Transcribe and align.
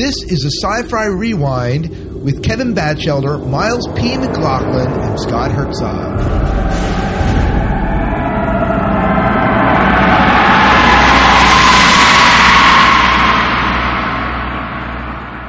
This 0.00 0.22
is 0.22 0.46
a 0.46 0.50
Sci-Fi 0.50 1.08
Rewind 1.08 2.24
with 2.24 2.42
Kevin 2.42 2.72
Batchelder, 2.72 3.36
Miles 3.36 3.86
P. 3.88 4.16
McLaughlin, 4.16 4.90
and 4.90 5.20
Scott 5.20 5.52
Herzog. 5.52 6.18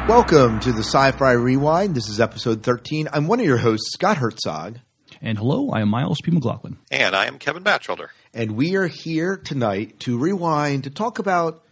Welcome 0.09 0.59
to 0.59 0.73
the 0.73 0.83
Sci-Fi 0.83 1.31
Rewind. 1.31 1.95
This 1.95 2.09
is 2.09 2.19
episode 2.19 2.61
13. 2.61 3.07
I'm 3.13 3.27
one 3.27 3.39
of 3.39 3.45
your 3.45 3.59
hosts, 3.59 3.93
Scott 3.93 4.17
Herzog. 4.17 4.79
And 5.21 5.37
hello, 5.37 5.69
I 5.69 5.79
am 5.79 5.87
Miles 5.87 6.17
P. 6.21 6.29
McLaughlin. 6.31 6.77
And 6.91 7.15
I 7.15 7.27
am 7.27 7.39
Kevin 7.39 7.63
Batchelder. 7.63 8.09
And 8.33 8.57
we 8.57 8.75
are 8.75 8.87
here 8.87 9.37
tonight 9.37 10.01
to 10.01 10.17
rewind 10.17 10.83
to 10.83 10.89
talk 10.89 11.19
about 11.19 11.63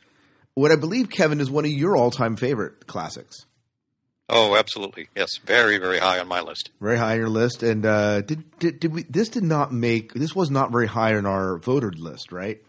what 0.55 0.71
I 0.71 0.75
believe, 0.75 1.09
Kevin, 1.09 1.39
is 1.39 1.49
one 1.49 1.65
of 1.65 1.71
your 1.71 1.95
all-time 1.95 2.35
favorite 2.35 2.87
classics. 2.87 3.45
Oh, 4.31 4.55
absolutely. 4.55 5.07
Yes, 5.15 5.37
very, 5.43 5.77
very 5.79 5.97
high 5.97 6.19
on 6.19 6.27
my 6.27 6.41
list. 6.41 6.69
Very 6.79 6.97
high 6.97 7.13
on 7.13 7.17
your 7.17 7.29
list. 7.29 7.63
And 7.63 7.83
uh, 7.85 8.21
did, 8.21 8.43
did, 8.59 8.79
did 8.79 8.93
we? 8.93 9.03
This 9.03 9.29
did 9.29 9.43
not 9.43 9.73
make. 9.73 10.13
This 10.13 10.35
was 10.35 10.51
not 10.51 10.71
very 10.71 10.85
high 10.87 11.15
on 11.15 11.25
our 11.25 11.57
voted 11.57 11.97
list, 11.97 12.31
right? 12.31 12.61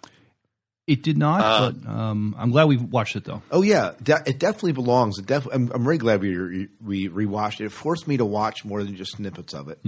It 0.87 1.03
did 1.03 1.19
not, 1.19 1.41
Uh, 1.42 1.70
but 1.72 1.89
um, 1.91 2.34
I'm 2.39 2.50
glad 2.50 2.64
we 2.64 2.77
watched 2.78 3.14
it 3.14 3.25
though. 3.25 3.42
Oh 3.53 3.62
yeah, 3.62 3.92
de- 4.03 4.22
it 4.27 4.39
definitely 4.39 4.72
belongs. 4.72 5.19
It 5.19 5.27
def- 5.27 5.47
I'm, 5.53 5.70
I'm 5.72 5.84
very 5.84 5.98
glad 5.98 6.20
we 6.22 6.34
re- 6.34 6.69
we 6.83 7.09
rewatched 7.09 7.61
it. 7.61 7.67
It 7.67 7.72
forced 7.72 8.09
me 8.09 8.17
to 8.17 8.25
watch 8.25 8.65
more 8.65 8.83
than 8.83 8.97
just 8.97 9.12
snippets 9.12 9.53
of 9.55 9.69
it. 9.69 9.78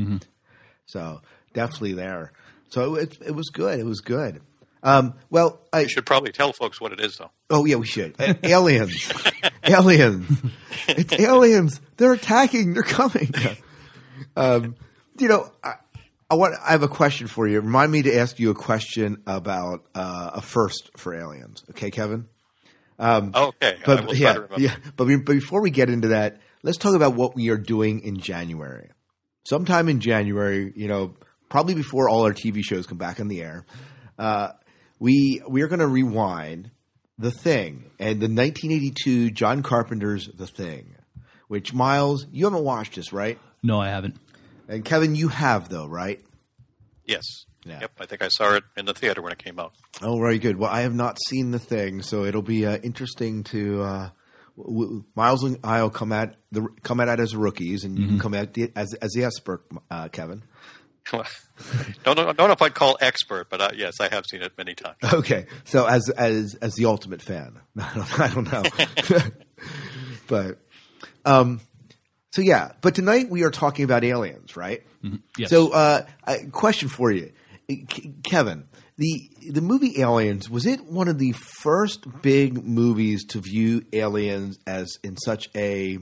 So 0.87 1.23
definitely 1.55 1.95
there. 1.95 2.33
So 2.69 2.95
it 2.97 3.17
it 3.25 3.35
was 3.35 3.49
good. 3.49 3.81
It 3.81 3.87
was 3.87 4.01
good. 4.01 4.43
Um, 4.83 5.15
well, 5.31 5.61
I 5.73 5.81
You 5.81 5.89
should 5.89 6.07
probably 6.07 6.33
tell 6.33 6.53
folks 6.53 6.81
what 6.81 6.93
it 6.93 7.01
is, 7.01 7.17
though. 7.17 7.31
oh 7.51 7.65
yeah, 7.65 7.77
we 7.77 7.87
should. 7.87 8.17
Uh, 8.19 8.35
aliens, 8.43 9.13
aliens. 9.63 10.43
It's 10.89 11.13
aliens. 11.13 11.81
They're 11.97 12.13
attacking. 12.13 12.75
They're 12.75 12.83
coming. 12.83 13.33
um, 14.37 14.75
you 15.19 15.29
know, 15.29 15.51
I, 15.63 15.75
I 16.31 16.35
want. 16.35 16.55
I 16.67 16.73
have 16.73 16.83
a 16.83 16.89
question 16.89 17.29
for 17.29 17.47
you. 17.47 17.61
Remind 17.61 17.93
me 17.93 18.03
to 18.03 18.17
ask 18.17 18.39
you 18.41 18.51
a 18.51 18.55
question 18.55 19.23
about 19.27 19.87
uh, 19.95 20.31
a 20.35 20.41
first 20.43 20.91
for 20.97 21.15
aliens. 21.15 21.63
Okay, 21.71 21.91
Kevin. 21.91 22.27
okay, 23.35 23.79
I 23.81 23.85
But 23.85 24.17
yeah, 24.17 24.39
yeah. 24.57 24.77
But, 24.97 25.05
be- 25.07 25.17
but 25.17 25.35
before 25.35 25.61
we 25.63 25.71
get 25.71 25.91
into 25.91 26.09
that, 26.09 26.41
let's 26.63 26.79
talk 26.79 26.95
about 26.95 27.15
what 27.15 27.35
we 27.35 27.51
are 27.51 27.59
doing 27.59 28.01
in 28.01 28.19
January. 28.19 28.91
Sometime 29.45 29.89
in 29.89 30.01
January, 30.01 30.73
you 30.77 30.89
know, 30.89 31.15
probably 31.49 31.75
before 31.75 32.09
all 32.09 32.25
our 32.25 32.33
TV 32.33 32.63
shows 32.63 32.87
come 32.87 32.99
back 32.99 33.19
on 33.21 33.29
the 33.29 33.43
air, 33.43 33.67
uh, 34.19 34.51
we 35.03 35.43
we 35.49 35.63
are 35.63 35.69
going 35.69 35.81
to 35.81 35.87
rewind 35.89 36.71
the 37.19 37.33
Thing 37.33 37.91
and 37.99 38.21
the 38.21 38.29
1982 38.29 39.33
John 39.33 39.65
Carpenter's 39.65 40.29
The 40.29 40.47
Thing, 40.47 40.95
which 41.49 41.75
Miles, 41.75 42.27
you 42.31 42.45
haven't 42.45 42.63
watched 42.63 42.95
this, 42.95 43.13
right? 43.13 43.37
No, 43.65 43.81
I 43.81 43.89
haven't. 43.89 44.17
And 44.69 44.85
Kevin, 44.85 45.17
you 45.17 45.27
have 45.27 45.69
though, 45.69 45.87
right? 45.87 46.21
Yes. 47.05 47.25
Yeah. 47.65 47.81
Yep, 47.81 47.93
I 48.01 48.07
think 48.07 48.23
I 48.23 48.29
saw 48.29 48.55
it 48.55 48.65
in 48.77 48.87
the 48.87 48.95
theater 48.95 49.23
when 49.23 49.33
it 49.33 49.39
came 49.39 49.59
out. 49.59 49.73
Oh, 50.03 50.19
very 50.19 50.39
good. 50.39 50.57
Well, 50.57 50.71
I 50.71 50.83
have 50.83 50.95
not 50.95 51.19
seen 51.29 51.51
the 51.51 51.59
thing, 51.59 52.03
so 52.03 52.25
it'll 52.25 52.43
be 52.43 52.65
uh, 52.65 52.79
interesting 52.79 53.43
to. 53.45 53.83
Uh, 53.83 54.11
w- 54.57 54.81
w- 54.87 55.05
Miles 55.17 55.43
and 55.43 55.59
I 55.65 55.83
will 55.83 55.91
come 55.91 56.13
at 56.13 56.37
the 56.53 56.69
come 56.85 57.01
at 57.01 57.09
it 57.09 57.21
as 57.21 57.35
rookies, 57.35 57.83
and 57.85 57.99
you 57.99 58.07
can 58.07 58.19
come 58.21 58.35
at 58.35 58.55
the, 58.55 58.71
as 58.77 58.95
as 58.95 59.11
the 59.13 59.25
expert, 59.25 59.65
uh, 59.91 60.09
Kevin. 60.09 60.43
don't, 62.05 62.17
know, 62.17 62.33
don't 62.33 62.39
know 62.39 62.53
if 62.53 62.63
I'd 62.63 62.75
call 62.75 62.97
expert, 63.01 63.49
but 63.51 63.61
uh, 63.61 63.71
yes, 63.75 64.01
I 64.01 64.09
have 64.09 64.25
seen 64.27 64.43
it 64.43 64.53
many 64.57 64.75
times. 64.75 64.97
Okay, 65.13 65.47
so 65.65 65.87
as 65.87 66.09
as 66.11 66.55
as 66.57 66.75
the 66.75 66.87
ultimate 66.87 67.23
fan, 67.23 67.59
I 67.79 67.93
don't, 67.95 68.21
I 68.21 68.35
don't 68.35 68.53
know, 68.53 69.21
but 70.27 70.59
um, 71.25 71.61
so 72.33 72.43
yeah. 72.43 72.73
But 72.81 72.95
tonight 72.95 73.29
we 73.29 73.43
are 73.45 73.51
talking 73.51 73.85
about 73.85 74.05
aliens, 74.05 74.57
right? 74.57 74.83
Yes. 75.37 75.51
So, 75.51 75.73
uh, 75.73 76.07
a 76.27 76.47
question 76.47 76.89
for 76.89 77.11
you, 77.11 77.33
K- 77.69 78.15
Kevin. 78.25 78.69
The 78.99 79.31
the 79.51 79.63
movie 79.63 80.01
Aliens 80.01 80.49
was 80.49 80.67
it 80.67 80.85
one 80.85 81.09
of 81.09 81.19
the 81.19 81.33
first 81.63 82.07
big 82.23 82.63
movies 82.63 83.25
to 83.29 83.41
view 83.41 83.85
aliens 83.93 84.59
as 84.67 84.99
in 85.03 85.17
such 85.17 85.49
a 85.57 85.99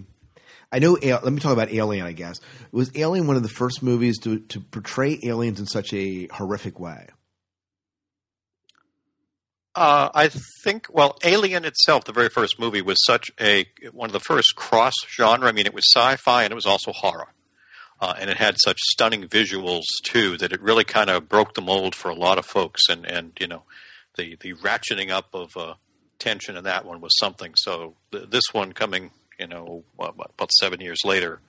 I 0.73 0.79
know. 0.79 0.93
Let 0.93 1.25
me 1.25 1.41
talk 1.41 1.53
about 1.53 1.73
Alien. 1.73 2.07
I 2.07 2.13
guess 2.13 2.41
was 2.71 2.91
Alien 2.95 3.27
one 3.27 3.37
of 3.37 3.43
the 3.43 3.49
first 3.49 3.83
movies 3.83 4.19
to 4.21 4.41
to 4.41 4.61
portray 4.61 5.19
aliens 5.23 5.59
in 5.59 5.67
such 5.67 5.93
a 5.93 6.29
horrific 6.29 6.79
way. 6.79 7.09
Uh, 9.75 10.11
I 10.13 10.31
think, 10.65 10.89
well, 10.91 11.17
Alien 11.23 11.65
itself, 11.65 12.05
the 12.05 12.13
very 12.13 12.29
first 12.29 12.59
movie, 12.59 12.83
was 12.83 12.97
such 13.05 13.31
a 13.41 13.67
one 13.93 14.09
of 14.09 14.13
the 14.13 14.21
first 14.21 14.57
cross 14.57 14.95
genre. 15.09 15.49
I 15.49 15.53
mean, 15.53 15.67
it 15.67 15.75
was 15.75 15.91
sci-fi 15.93 16.43
and 16.43 16.53
it 16.53 16.57
was 16.57 16.67
also 16.67 16.93
horror, 16.93 17.29
uh, 18.01 18.15
and 18.19 18.31
it 18.31 18.37
had 18.37 18.57
such 18.59 18.79
stunning 18.81 19.29
visuals 19.29 19.85
too 20.05 20.37
that 20.39 20.53
it 20.53 20.61
really 20.61 20.85
kind 20.85 21.09
of 21.09 21.29
broke 21.29 21.55
the 21.55 21.63
mold 21.63 21.95
for 21.95 22.11
a 22.11 22.15
lot 22.15 22.39
of 22.39 22.47
folks. 22.47 22.83
And 22.89 23.07
and 23.07 23.33
you 23.41 23.47
know, 23.47 23.63
the 24.17 24.37
the 24.41 24.55
ratcheting 24.55 25.11
up 25.11 25.29
of 25.35 25.57
uh, 25.57 25.75
tension 26.19 26.57
in 26.57 26.65
that 26.65 26.85
one 26.85 27.01
was 27.01 27.17
something. 27.19 27.55
So 27.57 27.95
th- 28.11 28.29
this 28.29 28.45
one 28.53 28.73
coming, 28.73 29.13
you 29.41 29.47
know, 29.47 29.83
about 29.99 30.53
seven 30.53 30.81
years 30.81 31.01
later. 31.05 31.41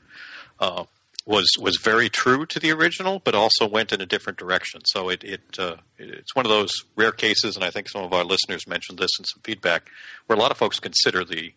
Uh, 0.60 0.86
was 1.26 1.48
was 1.60 1.78
very 1.78 2.10
true 2.10 2.46
to 2.48 2.60
the 2.60 2.72
original, 2.72 3.20
but 3.24 3.36
also 3.36 3.68
went 3.68 3.92
in 3.92 4.02
a 4.02 4.06
different 4.06 4.40
direction. 4.40 4.82
So 4.86 5.10
it 5.10 5.24
it 5.24 5.60
uh, 5.60 5.76
it's 5.98 6.36
one 6.36 6.46
of 6.46 6.50
those 6.50 6.72
rare 6.96 7.12
cases, 7.12 7.56
and 7.56 7.64
I 7.64 7.70
think 7.70 7.90
some 7.90 8.04
of 8.04 8.14
our 8.14 8.24
listeners 8.24 8.68
mentioned 8.68 8.98
this 8.98 9.12
in 9.20 9.26
some 9.26 9.42
feedback, 9.44 9.90
where 10.26 10.38
a 10.38 10.42
lot 10.42 10.52
of 10.52 10.58
folks 10.58 10.80
consider 10.80 11.24
the 11.24 11.54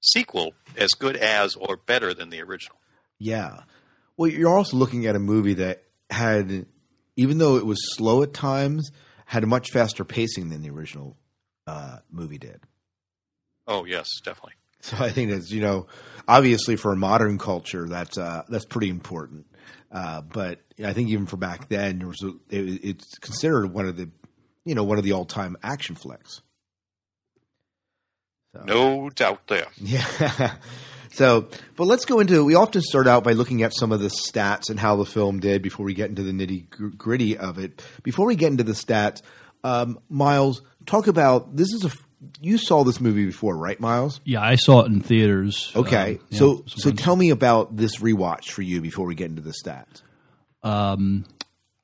sequel 0.00 0.52
as 0.76 0.90
good 0.90 1.16
as 1.16 1.54
or 1.56 1.76
better 1.76 2.12
than 2.12 2.30
the 2.30 2.42
original. 2.42 2.76
Yeah. 3.18 3.62
Well, 4.16 4.30
you're 4.30 4.56
also 4.56 4.76
looking 4.76 5.06
at 5.06 5.16
a 5.16 5.20
movie 5.20 5.54
that 5.54 5.84
had, 6.10 6.66
even 7.16 7.38
though 7.38 7.56
it 7.56 7.66
was 7.66 7.78
slow 7.96 8.22
at 8.22 8.34
times, 8.34 8.90
had 9.26 9.44
a 9.44 9.46
much 9.46 9.70
faster 9.70 10.04
pacing 10.04 10.50
than 10.50 10.62
the 10.62 10.70
original 10.70 11.16
uh, 11.66 11.98
movie 12.10 12.38
did. 12.38 12.60
Oh 13.66 13.84
yes, 13.84 14.08
definitely. 14.24 14.54
So 14.80 14.96
I 14.98 15.10
think 15.10 15.30
that's 15.30 15.50
you 15.50 15.60
know, 15.60 15.86
obviously 16.26 16.76
for 16.76 16.92
a 16.92 16.96
modern 16.96 17.38
culture, 17.38 17.88
that's 17.88 18.16
uh, 18.16 18.44
that's 18.48 18.64
pretty 18.64 18.88
important. 18.88 19.46
Uh, 19.90 20.20
but 20.20 20.60
I 20.84 20.92
think 20.92 21.08
even 21.08 21.26
for 21.26 21.36
back 21.36 21.68
then, 21.68 21.98
there 21.98 22.08
was 22.08 22.22
a, 22.22 22.28
it, 22.50 22.80
it's 22.84 23.18
considered 23.18 23.72
one 23.72 23.86
of 23.86 23.96
the, 23.96 24.10
you 24.64 24.74
know, 24.74 24.84
one 24.84 24.98
of 24.98 25.04
the 25.04 25.12
all 25.12 25.24
time 25.24 25.56
action 25.62 25.94
flicks. 25.94 26.42
No 28.64 29.10
doubt 29.10 29.46
there. 29.46 29.66
Yeah. 29.80 30.56
So, 31.10 31.48
but 31.74 31.84
let's 31.86 32.04
go 32.04 32.20
into. 32.20 32.44
We 32.44 32.54
often 32.54 32.82
start 32.82 33.08
out 33.08 33.24
by 33.24 33.32
looking 33.32 33.62
at 33.62 33.74
some 33.74 33.90
of 33.90 33.98
the 34.00 34.08
stats 34.08 34.70
and 34.70 34.78
how 34.78 34.94
the 34.96 35.06
film 35.06 35.40
did 35.40 35.62
before 35.62 35.84
we 35.84 35.94
get 35.94 36.10
into 36.10 36.22
the 36.22 36.32
nitty 36.32 36.96
gritty 36.96 37.36
of 37.36 37.58
it. 37.58 37.82
Before 38.04 38.26
we 38.26 38.36
get 38.36 38.52
into 38.52 38.62
the 38.62 38.72
stats, 38.72 39.22
um, 39.64 39.98
Miles, 40.08 40.62
talk 40.86 41.06
about 41.08 41.56
this 41.56 41.72
is 41.72 41.84
a. 41.86 41.90
You 42.40 42.58
saw 42.58 42.82
this 42.82 43.00
movie 43.00 43.26
before, 43.26 43.56
right, 43.56 43.78
Miles? 43.78 44.20
yeah, 44.24 44.40
I 44.42 44.56
saw 44.56 44.82
it 44.82 44.86
in 44.86 45.00
theaters. 45.00 45.70
Okay, 45.76 46.14
um, 46.16 46.26
yeah, 46.30 46.38
so 46.38 46.64
so 46.66 46.90
tell 46.90 47.14
me 47.14 47.30
about 47.30 47.76
this 47.76 47.98
rewatch 47.98 48.50
for 48.50 48.62
you 48.62 48.80
before 48.80 49.06
we 49.06 49.14
get 49.14 49.30
into 49.30 49.42
the 49.42 49.54
stats. 49.64 50.02
um, 50.62 51.24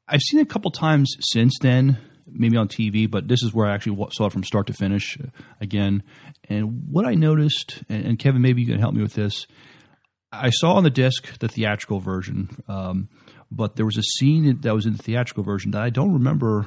I've 0.06 0.20
seen 0.20 0.40
it 0.40 0.42
a 0.42 0.46
couple 0.46 0.70
times 0.70 1.16
since 1.20 1.56
then, 1.62 1.98
maybe 2.26 2.56
on 2.56 2.68
TV, 2.68 3.10
but 3.10 3.26
this 3.26 3.42
is 3.42 3.54
where 3.54 3.66
I 3.66 3.74
actually 3.74 4.06
saw 4.12 4.26
it 4.26 4.32
from 4.32 4.44
start 4.44 4.66
to 4.66 4.74
finish 4.74 5.16
uh, 5.18 5.28
again. 5.60 6.02
And 6.48 6.82
what 6.90 7.06
I 7.06 7.14
noticed, 7.14 7.82
and, 7.88 8.04
and 8.04 8.18
Kevin, 8.18 8.42
maybe 8.42 8.60
you 8.60 8.66
can 8.66 8.78
help 8.80 8.92
me 8.94 9.02
with 9.02 9.14
this. 9.14 9.46
I 10.30 10.50
saw 10.50 10.74
on 10.74 10.82
the 10.84 10.90
disc 10.90 11.38
the 11.38 11.48
theatrical 11.48 12.00
version, 12.00 12.62
um, 12.68 13.08
but 13.50 13.76
there 13.76 13.86
was 13.86 13.96
a 13.96 14.02
scene 14.02 14.60
that 14.60 14.74
was 14.74 14.84
in 14.84 14.94
the 14.96 15.02
theatrical 15.02 15.44
version 15.44 15.70
that 15.70 15.82
I 15.82 15.90
don't 15.90 16.12
remember 16.12 16.66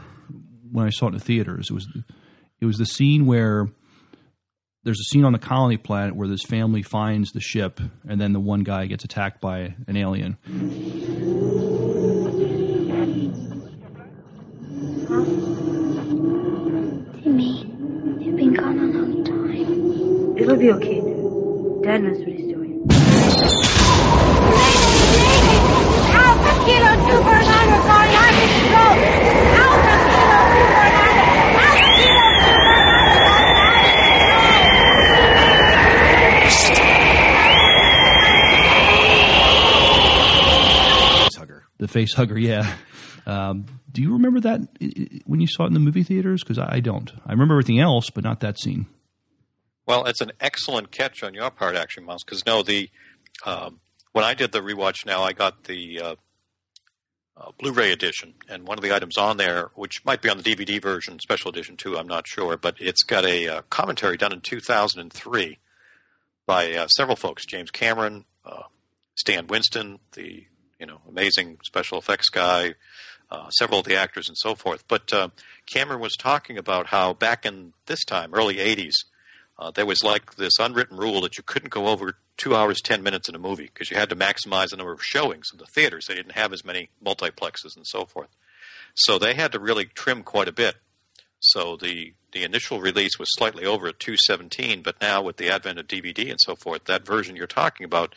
when 0.72 0.88
I 0.88 0.90
saw 0.90 1.06
it 1.06 1.10
in 1.10 1.16
the 1.16 1.24
theaters. 1.24 1.68
It 1.70 1.74
was 1.74 1.88
it 2.60 2.66
was 2.66 2.78
the 2.78 2.86
scene 2.86 3.26
where 3.26 3.68
there's 4.84 5.00
a 5.00 5.04
scene 5.12 5.26
on 5.26 5.34
the 5.34 5.40
colony 5.40 5.78
planet 5.78 6.16
where 6.16 6.28
this 6.28 6.44
family 6.44 6.82
finds 6.82 7.32
the 7.32 7.42
ship, 7.42 7.80
and 8.08 8.20
then 8.22 8.34
the 8.34 8.40
one 8.40 8.62
guy 8.64 8.86
gets 8.86 9.04
attacked 9.04 9.42
by 9.42 9.76
an 9.88 9.98
alien. 9.98 10.38
Timmy, 17.24 17.66
you've 18.20 18.36
been 18.36 18.54
gone 18.54 18.78
a 18.80 18.86
long 18.86 19.24
time. 19.24 20.38
It'll 20.38 20.56
be 20.56 20.72
okay. 20.72 21.02
Dad 21.84 22.04
knows 22.04 22.20
what 22.20 22.28
he's 22.28 22.48
doing. 22.48 22.86
Alpha 26.14 26.52
Kilo 26.66 26.94
249 27.06 27.72
reporting 27.74 28.16
on 28.18 28.34
control. 28.38 28.94
Alpha 29.58 29.96
Kilo 30.08 30.38
249. 30.54 31.28
Alpha 31.58 31.86
Kilo 31.98 32.26
249. 41.28 41.38
Hugger. 41.38 41.62
The 41.78 41.88
face 41.88 42.14
hugger, 42.14 42.38
yeah. 42.38 42.76
Um, 43.26 43.66
do 43.92 44.02
you 44.02 44.14
remember 44.14 44.40
that 44.40 44.62
when 45.26 45.42
you 45.42 45.48
saw 45.48 45.66
it 45.66 45.68
in 45.68 45.74
the 45.74 45.80
movie 45.80 46.04
theaters? 46.04 46.44
Because 46.44 46.58
I 46.58 46.76
I 46.76 46.80
don't. 46.80 47.12
I 47.26 47.32
remember 47.34 47.54
everything 47.56 47.80
else, 47.80 48.10
but 48.10 48.24
not 48.24 48.40
that 48.40 48.60
scene. 48.60 48.88
Well, 49.86 50.06
it's 50.06 50.22
an 50.22 50.32
excellent 50.40 50.92
catch 50.92 51.24
on 51.24 51.34
your 51.34 51.50
part, 51.50 51.76
actually, 51.76 52.06
Miles. 52.06 52.24
Because 52.24 52.46
no, 52.46 52.64
the 52.64 52.90
um, 53.46 53.80
when 54.12 54.26
I 54.26 54.34
did 54.34 54.52
the 54.52 54.62
rewatch, 54.62 55.06
now 55.06 55.24
I 55.24 55.34
got 55.34 55.66
the 55.66 56.02
uh, 56.02 56.16
uh, 57.38 57.52
Blu-ray 57.60 57.92
edition, 57.92 58.34
and 58.50 58.68
one 58.68 58.78
of 58.78 58.84
the 58.84 58.94
items 58.94 59.18
on 59.18 59.38
there, 59.38 59.70
which 59.76 60.04
might 60.04 60.22
be 60.22 60.30
on 60.30 60.38
the 60.38 60.44
DVD 60.44 60.82
version, 60.82 61.20
special 61.20 61.52
edition 61.52 61.78
too, 61.78 61.98
I'm 61.98 62.08
not 62.08 62.28
sure, 62.28 62.58
but 62.58 62.76
it's 62.80 63.04
got 63.04 63.26
a 63.26 63.48
uh, 63.48 63.62
commentary 63.70 64.18
done 64.18 64.34
in 64.34 64.42
2003 64.42 65.60
by 66.46 66.74
uh, 66.74 66.88
several 66.88 67.16
folks: 67.16 67.46
James 67.46 67.72
Cameron, 67.72 68.26
uh, 68.46 68.64
Stan 69.16 69.48
Winston, 69.48 70.00
the 70.14 70.46
you 70.80 70.86
know 70.86 71.02
amazing 71.08 71.58
special 71.64 71.98
effects 71.98 72.30
guy, 72.30 72.76
uh, 73.32 73.50
several 73.50 73.80
of 73.80 73.86
the 73.86 73.96
actors, 73.96 74.28
and 74.28 74.38
so 74.38 74.56
forth. 74.56 74.84
But 74.88 75.12
uh, 75.14 75.30
Cameron 75.66 76.00
was 76.00 76.16
talking 76.16 76.58
about 76.58 76.88
how 76.88 77.14
back 77.14 77.46
in 77.46 77.74
this 77.86 78.04
time, 78.04 78.34
early 78.34 78.56
80s, 78.56 78.94
uh, 79.60 79.72
there 79.72 79.86
was 79.86 80.04
like 80.04 80.36
this 80.36 80.60
unwritten 80.60 80.98
rule 80.98 81.22
that 81.22 81.38
you 81.38 81.44
couldn't 81.44 81.72
go 81.72 81.88
over 81.88 82.18
two 82.38 82.56
hours 82.56 82.80
ten 82.82 83.02
minutes 83.02 83.28
in 83.28 83.36
a 83.36 83.40
movie 83.40 83.70
because 83.74 83.90
you 83.90 83.98
had 83.98 84.10
to 84.10 84.16
maximize 84.16 84.70
the 84.70 84.78
number 84.78 84.94
of 84.94 85.04
showings 85.04 85.50
in 85.52 85.58
the 85.58 85.66
theaters. 85.66 86.06
They 86.08 86.16
didn't 86.16 86.34
have 86.34 86.54
as 86.54 86.64
many 86.64 86.90
multiplexes 87.04 87.76
and 87.76 87.86
so 87.86 88.06
forth, 88.06 88.30
so 88.96 89.18
they 89.18 89.34
had 89.34 89.52
to 89.54 89.60
really 89.60 89.86
trim 89.86 90.24
quite 90.24 90.48
a 90.48 90.54
bit. 90.54 90.76
So 91.40 91.76
the 91.76 92.14
the 92.34 92.44
initial 92.44 92.80
release 92.80 93.18
was 93.18 93.30
slightly 93.36 93.66
over 93.66 93.88
at 93.88 94.00
217, 94.00 94.82
but 94.84 95.02
now 95.02 95.22
with 95.22 95.38
the 95.38 95.50
advent 95.50 95.80
of 95.80 95.88
DVD 95.88 96.30
and 96.30 96.40
so 96.40 96.56
forth, 96.56 96.86
that 96.86 97.06
version 97.06 97.36
you're 97.36 97.48
talking 97.48 97.86
about, 97.86 98.14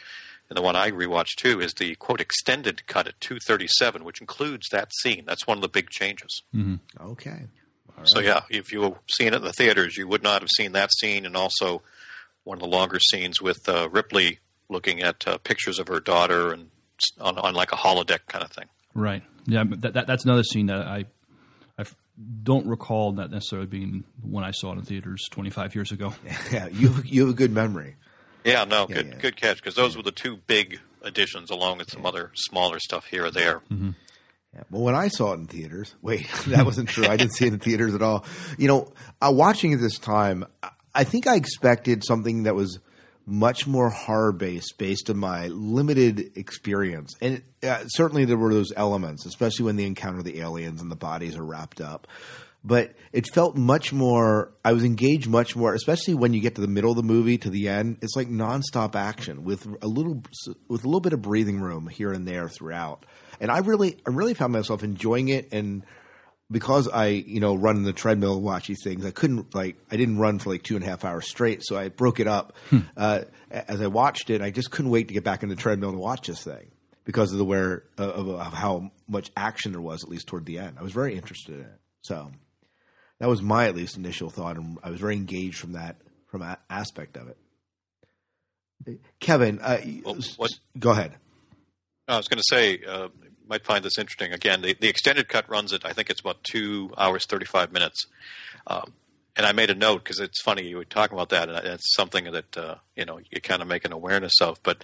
and 0.50 0.56
the 0.56 0.62
one 0.62 0.76
I 0.76 0.90
rewatched 0.90 1.36
too, 1.36 1.60
is 1.60 1.72
the 1.74 1.94
quote 1.94 2.20
extended 2.20 2.86
cut 2.86 3.06
at 3.06 3.20
237, 3.20 4.04
which 4.04 4.20
includes 4.20 4.66
that 4.72 4.90
scene. 5.00 5.24
That's 5.24 5.46
one 5.46 5.56
of 5.56 5.62
the 5.62 5.68
big 5.68 5.88
changes. 5.90 6.42
Okay. 7.00 7.46
So 8.04 8.20
yeah, 8.20 8.42
if 8.50 8.72
you 8.72 8.80
were 8.80 8.94
seeing 9.10 9.28
it 9.28 9.36
in 9.36 9.42
the 9.42 9.52
theaters, 9.52 9.96
you 9.96 10.08
would 10.08 10.22
not 10.22 10.42
have 10.42 10.48
seen 10.56 10.72
that 10.72 10.90
scene, 10.98 11.24
and 11.26 11.36
also 11.36 11.82
one 12.44 12.56
of 12.56 12.62
the 12.62 12.68
longer 12.68 12.98
scenes 12.98 13.40
with 13.40 13.68
uh, 13.68 13.88
Ripley 13.90 14.38
looking 14.68 15.02
at 15.02 15.26
uh, 15.26 15.38
pictures 15.38 15.78
of 15.78 15.88
her 15.88 16.00
daughter 16.00 16.52
and 16.52 16.70
on, 17.20 17.38
on 17.38 17.54
like 17.54 17.72
a 17.72 17.76
holodeck 17.76 18.20
kind 18.26 18.44
of 18.44 18.50
thing. 18.50 18.66
Right. 18.94 19.22
Yeah. 19.46 19.64
That, 19.68 19.92
that, 19.92 20.06
that's 20.06 20.24
another 20.24 20.42
scene 20.42 20.66
that 20.66 20.86
I 20.86 21.04
I 21.78 21.84
don't 22.42 22.66
recall 22.66 23.12
that 23.12 23.30
necessarily 23.30 23.66
being 23.66 24.04
when 24.22 24.44
I 24.44 24.50
saw 24.50 24.72
it 24.72 24.78
in 24.78 24.84
theaters 24.84 25.26
25 25.30 25.74
years 25.74 25.92
ago. 25.92 26.14
Yeah, 26.52 26.68
you 26.68 26.94
you 27.04 27.22
have 27.22 27.30
a 27.30 27.36
good 27.36 27.52
memory. 27.52 27.96
Yeah, 28.44 28.64
no, 28.64 28.86
Yeah, 28.88 28.94
good 28.96 29.06
yeah. 29.08 29.18
good 29.20 29.36
catch 29.36 29.56
because 29.56 29.74
those 29.74 29.96
were 29.96 30.02
the 30.02 30.12
two 30.12 30.36
big 30.46 30.80
additions, 31.02 31.50
along 31.50 31.78
with 31.78 31.90
some 31.90 32.04
other 32.06 32.30
smaller 32.34 32.78
stuff 32.78 33.06
here 33.06 33.24
or 33.26 33.30
there. 33.30 33.60
Yeah. 33.70 34.62
Well, 34.70 34.82
when 34.82 34.94
I 34.94 35.08
saw 35.08 35.32
it 35.32 35.36
in 35.36 35.46
theaters, 35.46 35.94
wait, 36.02 36.28
that 36.48 36.64
wasn't 36.64 36.88
true. 36.88 37.06
I 37.06 37.16
didn't 37.16 37.34
see 37.34 37.46
it 37.46 37.52
in 37.52 37.58
theaters 37.60 37.94
at 37.94 38.02
all. 38.02 38.24
You 38.58 38.68
know, 38.68 38.92
uh, 39.22 39.30
watching 39.32 39.72
it 39.72 39.76
this 39.76 39.98
time, 39.98 40.44
I- 40.62 40.70
I 40.92 41.04
think 41.04 41.28
I 41.28 41.36
expected 41.36 42.02
something 42.04 42.42
that 42.42 42.56
was 42.56 42.80
much 43.24 43.64
more 43.64 43.90
horror 43.90 44.32
based, 44.32 44.74
based 44.76 45.08
on 45.08 45.18
my 45.18 45.46
limited 45.46 46.36
experience. 46.36 47.14
And 47.20 47.42
uh, 47.62 47.84
certainly 47.86 48.24
there 48.24 48.36
were 48.36 48.52
those 48.52 48.72
elements, 48.74 49.24
especially 49.24 49.66
when 49.66 49.76
they 49.76 49.84
encounter 49.84 50.20
the 50.20 50.40
aliens 50.40 50.80
and 50.82 50.90
the 50.90 50.96
bodies 50.96 51.36
are 51.36 51.44
wrapped 51.44 51.80
up. 51.80 52.08
But 52.62 52.92
it 53.12 53.26
felt 53.32 53.56
much 53.56 53.90
more. 53.92 54.52
I 54.64 54.74
was 54.74 54.84
engaged 54.84 55.28
much 55.28 55.56
more, 55.56 55.72
especially 55.72 56.14
when 56.14 56.34
you 56.34 56.40
get 56.40 56.56
to 56.56 56.60
the 56.60 56.68
middle 56.68 56.90
of 56.90 56.96
the 56.96 57.02
movie 57.02 57.38
to 57.38 57.48
the 57.48 57.68
end. 57.68 57.98
It's 58.02 58.14
like 58.16 58.28
nonstop 58.28 58.94
action 58.94 59.44
with 59.44 59.66
a 59.80 59.86
little 59.86 60.22
with 60.68 60.84
a 60.84 60.86
little 60.86 61.00
bit 61.00 61.14
of 61.14 61.22
breathing 61.22 61.60
room 61.60 61.86
here 61.86 62.12
and 62.12 62.28
there 62.28 62.48
throughout. 62.50 63.06
And 63.40 63.50
I 63.50 63.58
really, 63.58 63.96
I 64.06 64.10
really 64.10 64.34
found 64.34 64.52
myself 64.52 64.82
enjoying 64.82 65.28
it. 65.28 65.52
And 65.52 65.84
because 66.50 66.86
I, 66.88 67.06
you 67.06 67.40
know, 67.40 67.54
run 67.54 67.76
in 67.76 67.84
the 67.84 67.94
treadmill, 67.94 68.34
and 68.34 68.42
watch 68.42 68.66
these 68.66 68.82
things, 68.84 69.06
I 69.06 69.10
couldn't 69.10 69.54
like, 69.54 69.76
I 69.90 69.96
didn't 69.96 70.18
run 70.18 70.38
for 70.38 70.50
like 70.50 70.62
two 70.62 70.74
and 70.74 70.84
a 70.84 70.86
half 70.86 71.04
hours 71.04 71.28
straight. 71.28 71.64
So 71.64 71.78
I 71.78 71.88
broke 71.88 72.20
it 72.20 72.26
up 72.26 72.54
uh, 72.96 73.22
as 73.50 73.80
I 73.80 73.86
watched 73.86 74.28
it. 74.28 74.42
I 74.42 74.50
just 74.50 74.70
couldn't 74.70 74.90
wait 74.90 75.08
to 75.08 75.14
get 75.14 75.24
back 75.24 75.42
in 75.42 75.48
the 75.48 75.56
treadmill 75.56 75.90
and 75.90 75.98
watch 75.98 76.26
this 76.26 76.44
thing 76.44 76.70
because 77.04 77.32
of 77.32 77.38
the 77.38 77.44
where 77.44 77.84
uh, 77.98 78.02
of, 78.02 78.28
of 78.28 78.52
how 78.52 78.90
much 79.08 79.30
action 79.34 79.72
there 79.72 79.80
was, 79.80 80.04
at 80.04 80.10
least 80.10 80.26
toward 80.26 80.44
the 80.44 80.58
end. 80.58 80.76
I 80.78 80.82
was 80.82 80.92
very 80.92 81.14
interested 81.16 81.54
in 81.54 81.60
it. 81.62 81.80
So 82.02 82.30
that 83.20 83.28
was 83.28 83.40
my 83.42 83.66
at 83.68 83.76
least 83.76 83.96
initial 83.96 84.30
thought, 84.30 84.56
and 84.56 84.78
I 84.82 84.90
was 84.90 84.98
very 85.00 85.14
engaged 85.14 85.58
from 85.58 85.72
that 85.72 85.96
from 86.26 86.40
that 86.40 86.60
aspect 86.68 87.16
of 87.16 87.28
it. 87.28 87.36
Kevin, 89.20 89.60
uh, 89.60 89.78
Well, 90.04 90.16
what- 90.36 90.58
go 90.78 90.90
ahead. 90.90 91.16
I 92.08 92.16
was 92.16 92.28
going 92.28 92.38
to 92.38 92.44
say, 92.48 92.82
uh, 92.84 93.08
you 93.22 93.46
might 93.46 93.64
find 93.64 93.84
this 93.84 93.98
interesting. 93.98 94.32
Again, 94.32 94.62
the, 94.62 94.74
the 94.74 94.88
extended 94.88 95.28
cut 95.28 95.48
runs 95.48 95.72
it. 95.72 95.84
I 95.84 95.92
think 95.92 96.10
it's 96.10 96.20
about 96.20 96.42
two 96.42 96.90
hours 96.96 97.24
thirty 97.26 97.46
five 97.46 97.72
minutes. 97.72 98.06
Um, 98.66 98.94
and 99.36 99.46
I 99.46 99.52
made 99.52 99.70
a 99.70 99.74
note 99.74 100.02
because 100.04 100.18
it's 100.18 100.42
funny 100.42 100.66
you 100.66 100.76
were 100.76 100.84
talking 100.84 101.16
about 101.16 101.28
that, 101.28 101.48
and 101.48 101.66
it's 101.66 101.94
something 101.94 102.24
that 102.32 102.56
uh, 102.56 102.76
you 102.96 103.04
know 103.04 103.18
you 103.18 103.40
kind 103.40 103.62
of 103.62 103.68
make 103.68 103.84
an 103.84 103.92
awareness 103.92 104.32
of. 104.40 104.60
But 104.62 104.82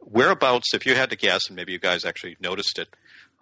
whereabouts, 0.00 0.74
if 0.74 0.84
you 0.84 0.94
had 0.94 1.10
to 1.10 1.16
guess, 1.16 1.46
and 1.46 1.56
maybe 1.56 1.72
you 1.72 1.78
guys 1.78 2.04
actually 2.04 2.36
noticed 2.40 2.78
it, 2.78 2.88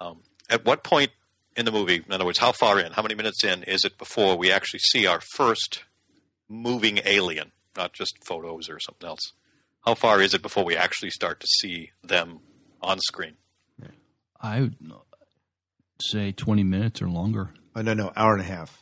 um, 0.01 0.21
at 0.49 0.65
what 0.65 0.85
point 0.85 1.11
in 1.57 1.65
the 1.65 1.73
movie, 1.73 2.03
in 2.05 2.13
other 2.13 2.25
words, 2.25 2.39
how 2.39 2.53
far 2.53 2.79
in, 2.81 2.93
how 2.93 3.03
many 3.03 3.15
minutes 3.15 3.45
in 3.45 3.63
is 3.65 3.85
it 3.85 3.97
before 3.99 4.37
we 4.37 4.51
actually 4.51 4.81
see 4.81 5.07
our 5.07 5.21
first 5.35 5.85
moving 6.49 7.01
alien, 7.05 7.53
not 7.77 7.93
just 7.93 8.17
photos 8.25 8.69
or 8.69 8.79
something 8.81 9.09
else? 9.09 9.33
How 9.85 9.95
far 9.95 10.21
is 10.21 10.35
it 10.35 10.43
before 10.43 10.65
we 10.65 10.77
actually 10.77 11.11
start 11.11 11.41
to 11.41 11.47
see 11.47 11.91
them 12.03 12.41
on 12.83 12.99
screen? 13.01 13.35
I 14.41 14.61
would 14.61 14.77
say 16.03 16.31
20 16.33 16.63
minutes 16.65 17.01
or 17.01 17.09
longer. 17.09 17.51
Oh, 17.75 17.81
no, 17.81 17.95
no, 17.95 18.13
hour 18.15 18.33
and 18.33 18.43
a 18.43 18.45
half. 18.45 18.81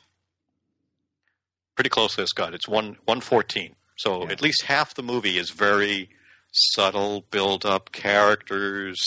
pretty 1.77 1.91
close 1.91 2.17
there, 2.17 2.27
Scott. 2.27 2.53
It's 2.53 2.67
one 2.69 2.97
one 3.05 3.21
fourteen. 3.21 3.77
So 3.97 4.25
Yeah. 4.25 4.33
at 4.33 4.43
least 4.43 4.65
half 4.65 4.95
the 4.95 5.03
movie 5.05 5.39
is 5.39 5.51
very 5.51 6.11
subtle, 6.53 7.23
build 7.31 7.65
up 7.65 7.93
characters, 7.93 8.99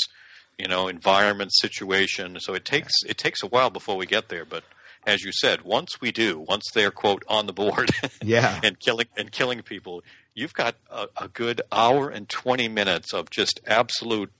you 0.57 0.67
know, 0.67 0.87
environment, 0.87 1.51
situation. 1.53 2.37
So 2.39 2.53
it 2.53 2.65
takes 2.65 2.93
it 3.07 3.17
takes 3.17 3.43
a 3.43 3.47
while 3.47 3.69
before 3.69 3.97
we 3.97 4.05
get 4.05 4.29
there. 4.29 4.45
But 4.45 4.63
as 5.05 5.23
you 5.23 5.31
said, 5.31 5.61
once 5.63 6.01
we 6.01 6.11
do, 6.11 6.39
once 6.39 6.63
they're 6.73 6.91
quote 6.91 7.23
on 7.27 7.45
the 7.45 7.53
board, 7.53 7.91
Yeah. 8.23 8.59
and 8.63 8.79
killing 8.79 9.07
and 9.17 9.31
killing 9.31 9.61
people, 9.61 10.03
you've 10.33 10.53
got 10.53 10.75
a, 10.89 11.07
a 11.17 11.27
good 11.27 11.61
hour 11.71 12.09
and 12.09 12.27
twenty 12.29 12.67
minutes 12.67 13.13
of 13.13 13.29
just 13.29 13.59
absolute 13.67 14.31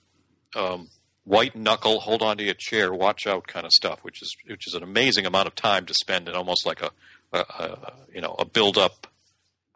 um, 0.56 0.88
white 1.24 1.54
knuckle, 1.56 2.00
hold 2.00 2.22
on 2.22 2.36
to 2.38 2.44
your 2.44 2.54
chair, 2.58 2.92
watch 2.94 3.26
out 3.26 3.46
kind 3.46 3.66
of 3.66 3.72
stuff, 3.72 4.02
which 4.02 4.22
is 4.22 4.34
which 4.48 4.66
is 4.66 4.74
an 4.74 4.82
amazing 4.82 5.26
amount 5.26 5.46
of 5.48 5.54
time 5.54 5.86
to 5.86 5.94
spend 5.94 6.28
in 6.28 6.34
almost 6.34 6.64
like 6.66 6.80
a, 6.82 6.90
a, 7.32 7.38
a 7.38 7.92
you 8.14 8.20
know 8.20 8.34
a 8.38 8.44
build 8.44 8.78
up 8.78 9.06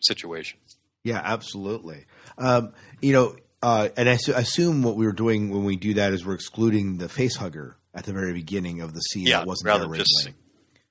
situation. 0.02 0.59
Yeah, 1.02 1.20
absolutely. 1.25 2.04
Um, 2.38 2.73
you 3.00 3.12
know, 3.12 3.37
uh, 3.62 3.88
and 3.97 4.09
I 4.09 4.17
su- 4.17 4.33
assume 4.35 4.83
what 4.83 4.97
we 4.97 5.07
were 5.07 5.12
doing 5.12 5.50
when 5.50 5.64
we 5.64 5.76
do 5.76 5.95
that 5.95 6.12
is 6.12 6.25
we're 6.25 6.35
excluding 6.35 6.99
the 6.99 7.09
face 7.09 7.37
hugger 7.37 7.76
at 7.95 8.05
the 8.05 8.12
very 8.12 8.33
beginning 8.33 8.81
of 8.81 8.95
the 8.95 9.00
scene 9.00 9.26
Yeah, 9.26 9.38
that 9.38 9.47
wasn't 9.47 9.67
rather 9.69 9.87
there 9.87 9.97
just 9.99 10.26
originally. 10.26 10.37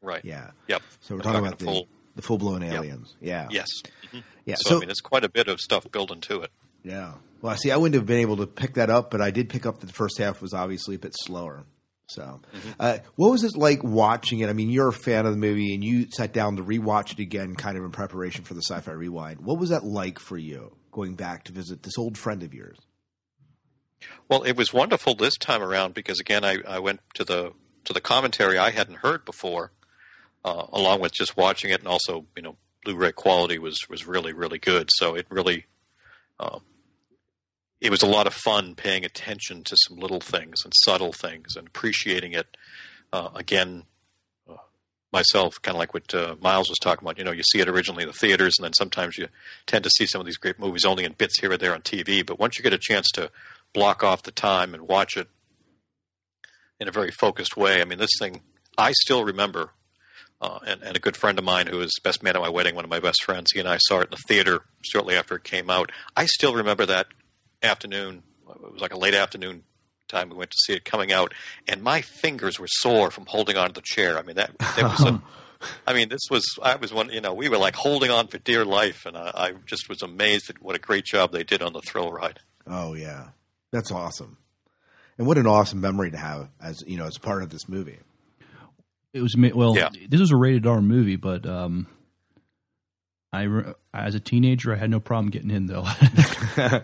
right. 0.02 0.24
Yeah. 0.26 0.52
Yep. 0.68 0.82
So 1.02 1.16
we're 1.16 1.18
We're 1.18 1.24
talking 1.24 1.34
talking 1.34 1.48
about 1.48 1.60
the, 1.60 1.66
full- 1.66 1.88
the 2.16 2.22
full 2.22 2.38
blown 2.38 2.64
aliens. 2.64 3.16
Yeah. 3.22 3.48
Yes. 3.50 3.68
Yeah. 4.46 4.56
So, 4.56 4.70
So, 4.70 4.78
I 4.78 4.80
mean, 4.82 4.90
it's 4.90 5.02
quite 5.02 5.24
a 5.24 5.30
bit 5.30 5.48
of 5.48 5.60
stuff 5.60 5.86
built 5.92 6.12
into 6.12 6.42
it. 6.42 6.52
yeah. 6.84 7.14
Well, 7.42 7.54
I 7.54 7.56
see, 7.56 7.72
I 7.72 7.78
wouldn't 7.78 7.96
have 7.96 8.06
been 8.06 8.20
able 8.20 8.36
to 8.38 8.48
pick 8.48 8.74
that 8.74 8.90
up, 8.90 9.12
but 9.12 9.22
I 9.22 9.32
did 9.32 9.48
pick 9.48 9.66
up 9.66 9.80
that 9.80 9.86
the 9.88 9.94
first 9.94 10.18
half 10.18 10.42
was 10.42 10.54
obviously 10.54 10.96
a 10.96 11.00
bit 11.00 11.14
slower. 11.18 11.64
So, 12.08 12.42
uh, 12.82 12.98
what 13.16 13.30
was 13.32 13.46
it 13.46 13.56
like 13.56 13.82
watching 13.82 14.40
it? 14.40 14.50
I 14.50 14.54
mean, 14.54 14.70
you're 14.70 14.90
a 14.90 14.94
fan 14.94 15.26
of 15.26 15.32
the 15.32 15.38
movie, 15.38 15.74
and 15.74 15.82
you 15.82 16.08
sat 16.12 16.34
down 16.34 16.58
to 16.58 16.64
rewatch 16.64 17.14
it 17.14 17.20
again, 17.20 17.56
kind 17.56 17.78
of 17.78 17.84
in 17.86 17.92
preparation 17.92 18.44
for 18.44 18.56
the 18.56 18.62
Sci-Fi 18.62 18.92
Rewind. 18.92 19.40
What 19.40 19.58
was 19.58 19.70
that 19.70 19.86
like 19.86 20.20
for 20.20 20.38
you, 20.38 20.76
going 21.00 21.16
back 21.16 21.46
to 21.46 21.54
visit 21.54 21.84
this 21.84 21.98
old 21.98 22.18
friend 22.18 22.44
of 22.44 22.54
yours? 22.54 22.78
Well, 24.28 24.44
it 24.44 24.58
was 24.58 24.74
wonderful 24.74 25.16
this 25.16 25.38
time 25.38 25.62
around 25.62 25.94
because 25.94 26.20
again, 26.20 26.44
I, 26.44 26.58
I 26.68 26.80
went 26.80 27.00
to 27.14 27.24
the 27.24 27.54
to 27.86 27.94
the 27.94 28.02
commentary 28.02 28.58
I 28.58 28.72
hadn't 28.72 28.98
heard 28.98 29.24
before, 29.24 29.72
uh, 30.44 30.66
along 30.74 31.00
with 31.00 31.14
just 31.14 31.38
watching 31.38 31.72
it, 31.72 31.80
and 31.80 31.88
also 31.88 32.26
you 32.36 32.42
know 32.42 32.58
Blu-ray 32.84 33.14
quality 33.14 33.58
was 33.60 33.78
was 33.90 34.06
really 34.08 34.34
really 34.34 34.60
good. 34.60 34.90
So 34.98 35.16
it 35.16 35.26
really, 35.30 35.68
uh, 36.38 36.60
it 37.80 37.92
was 37.92 38.02
a 38.02 38.08
lot 38.08 38.28
of 38.28 38.34
fun 38.34 38.76
paying 38.76 39.06
attention 39.06 39.64
to 39.64 39.78
some 39.88 39.98
little 39.98 40.20
things 40.20 40.66
and 40.66 40.74
subtle 40.84 41.14
things 41.14 41.56
and 41.56 41.66
appreciating 41.66 42.34
it. 42.34 42.58
Uh, 43.14 43.30
again, 43.36 43.84
myself, 45.12 45.62
kind 45.62 45.76
of 45.76 45.80
like 45.80 45.94
what 45.94 46.14
uh, 46.14 46.36
Miles 46.40 46.70
was 46.70 46.78
talking 46.78 47.04
about. 47.04 47.18
You 47.18 47.24
know, 47.24 47.32
you 47.32 47.44
see 47.44 47.60
it 47.60 47.68
originally 47.68 48.04
in 48.04 48.10
the 48.10 48.14
theaters, 48.14 48.56
and 48.58 48.64
then 48.64 48.74
sometimes 48.74 49.18
you 49.18 49.28
tend 49.66 49.84
to 49.84 49.90
see 49.90 50.06
some 50.06 50.22
of 50.22 50.26
these 50.26 50.38
great 50.38 50.60
movies 50.60 50.86
only 50.86 51.04
in 51.04 51.14
bits 51.14 51.40
here 51.40 51.52
or 51.52 51.58
there 51.58 51.74
on 51.74 51.82
TV. 51.82 52.26
But 52.26 52.40
once 52.40 52.58
you 52.58 52.64
get 52.64 52.74
a 52.74 52.78
chance 52.78 53.08
to 53.14 53.32
block 53.74 54.04
off 54.04 54.24
the 54.24 54.32
time 54.32 54.74
and 54.74 54.88
watch 54.88 55.18
it 55.18 55.28
in 56.80 56.88
a 56.88 56.92
very 56.92 57.12
focused 57.12 57.58
way. 57.58 57.82
I 57.82 57.86
mean, 57.86 58.00
this 58.00 58.18
thing, 58.18 58.42
I 58.78 58.94
still 58.94 59.24
remember, 59.24 59.72
uh, 60.42 60.60
and, 60.66 60.82
and 60.82 60.96
a 60.96 61.00
good 61.00 61.18
friend 61.18 61.38
of 61.38 61.46
mine 61.46 61.68
who 61.68 61.78
was 61.78 61.92
best 62.04 62.24
man 62.24 62.36
at 62.36 62.42
my 62.42 62.50
wedding, 62.50 62.76
one 62.76 62.86
of 62.86 62.90
my 62.90 63.00
best 63.00 63.24
friends, 63.24 63.52
he 63.54 63.60
and 63.60 63.68
I 63.68 63.78
saw 63.78 64.00
it 64.00 64.06
in 64.06 64.12
the 64.12 64.18
theater 64.28 64.62
shortly 64.82 65.16
after 65.16 65.36
it 65.36 65.44
came 65.44 65.70
out. 65.70 65.92
I 66.16 66.26
still 66.26 66.56
remember 66.56 66.86
that 66.86 67.08
afternoon. 67.62 68.24
It 68.50 68.74
was 68.74 68.82
like 68.82 68.94
a 68.94 68.98
late 68.98 69.14
afternoon 69.14 69.64
time 70.10 70.30
we 70.30 70.36
went 70.36 70.52
to 70.52 70.58
see 70.66 70.74
it 70.74 70.84
coming 70.86 71.12
out, 71.12 71.34
and 71.68 71.82
my 71.82 72.02
fingers 72.02 72.60
were 72.60 72.68
sore 72.68 73.12
from 73.12 73.26
holding 73.28 73.58
onto 73.58 73.74
the 73.74 73.82
chair. 73.84 74.18
I 74.18 74.24
mean, 74.24 74.36
that, 74.36 74.58
that 74.58 74.84
was 74.84 75.06
a, 75.06 75.22
I 75.88 75.94
mean, 75.94 76.10
this 76.10 76.22
was 76.30 76.46
I 76.62 76.76
was 76.76 76.94
one. 76.94 77.10
You 77.10 77.22
know, 77.22 77.34
we 77.34 77.50
were 77.50 77.58
like 77.58 77.76
holding 77.76 78.12
on 78.12 78.28
for 78.28 78.38
dear 78.38 78.66
life, 78.66 79.06
and 79.06 79.18
I, 79.18 79.32
I 79.34 79.54
just 79.66 79.90
was 79.90 80.02
amazed 80.02 80.50
at 80.50 80.62
what 80.62 80.76
a 80.76 80.80
great 80.80 81.06
job 81.06 81.32
they 81.32 81.44
did 81.44 81.62
on 81.62 81.74
the 81.74 81.82
thrill 81.82 82.12
ride. 82.12 82.40
Oh 82.68 82.94
yeah, 82.94 83.30
that's 83.72 83.92
awesome. 83.92 84.38
And 85.18 85.28
what 85.28 85.38
an 85.38 85.48
awesome 85.48 85.82
memory 85.82 86.12
to 86.12 86.18
have 86.18 86.50
as 86.62 86.82
you 86.88 86.98
know 86.98 87.06
as 87.06 87.18
part 87.18 87.44
of 87.44 87.50
this 87.50 87.68
movie. 87.68 88.00
It 89.14 89.22
was 89.22 89.36
well. 89.38 89.76
Yeah. 89.76 89.90
This 90.08 90.20
was 90.20 90.32
a 90.32 90.38
rated 90.38 90.68
R 90.68 90.82
movie, 90.82 91.16
but 91.16 91.46
um, 91.46 91.88
I 93.34 93.48
as 93.94 94.16
a 94.16 94.20
teenager 94.20 94.74
I 94.74 94.78
had 94.78 94.90
no 94.90 95.00
problem 95.00 95.30
getting 95.30 95.52
in 95.52 95.66
though. 95.66 95.86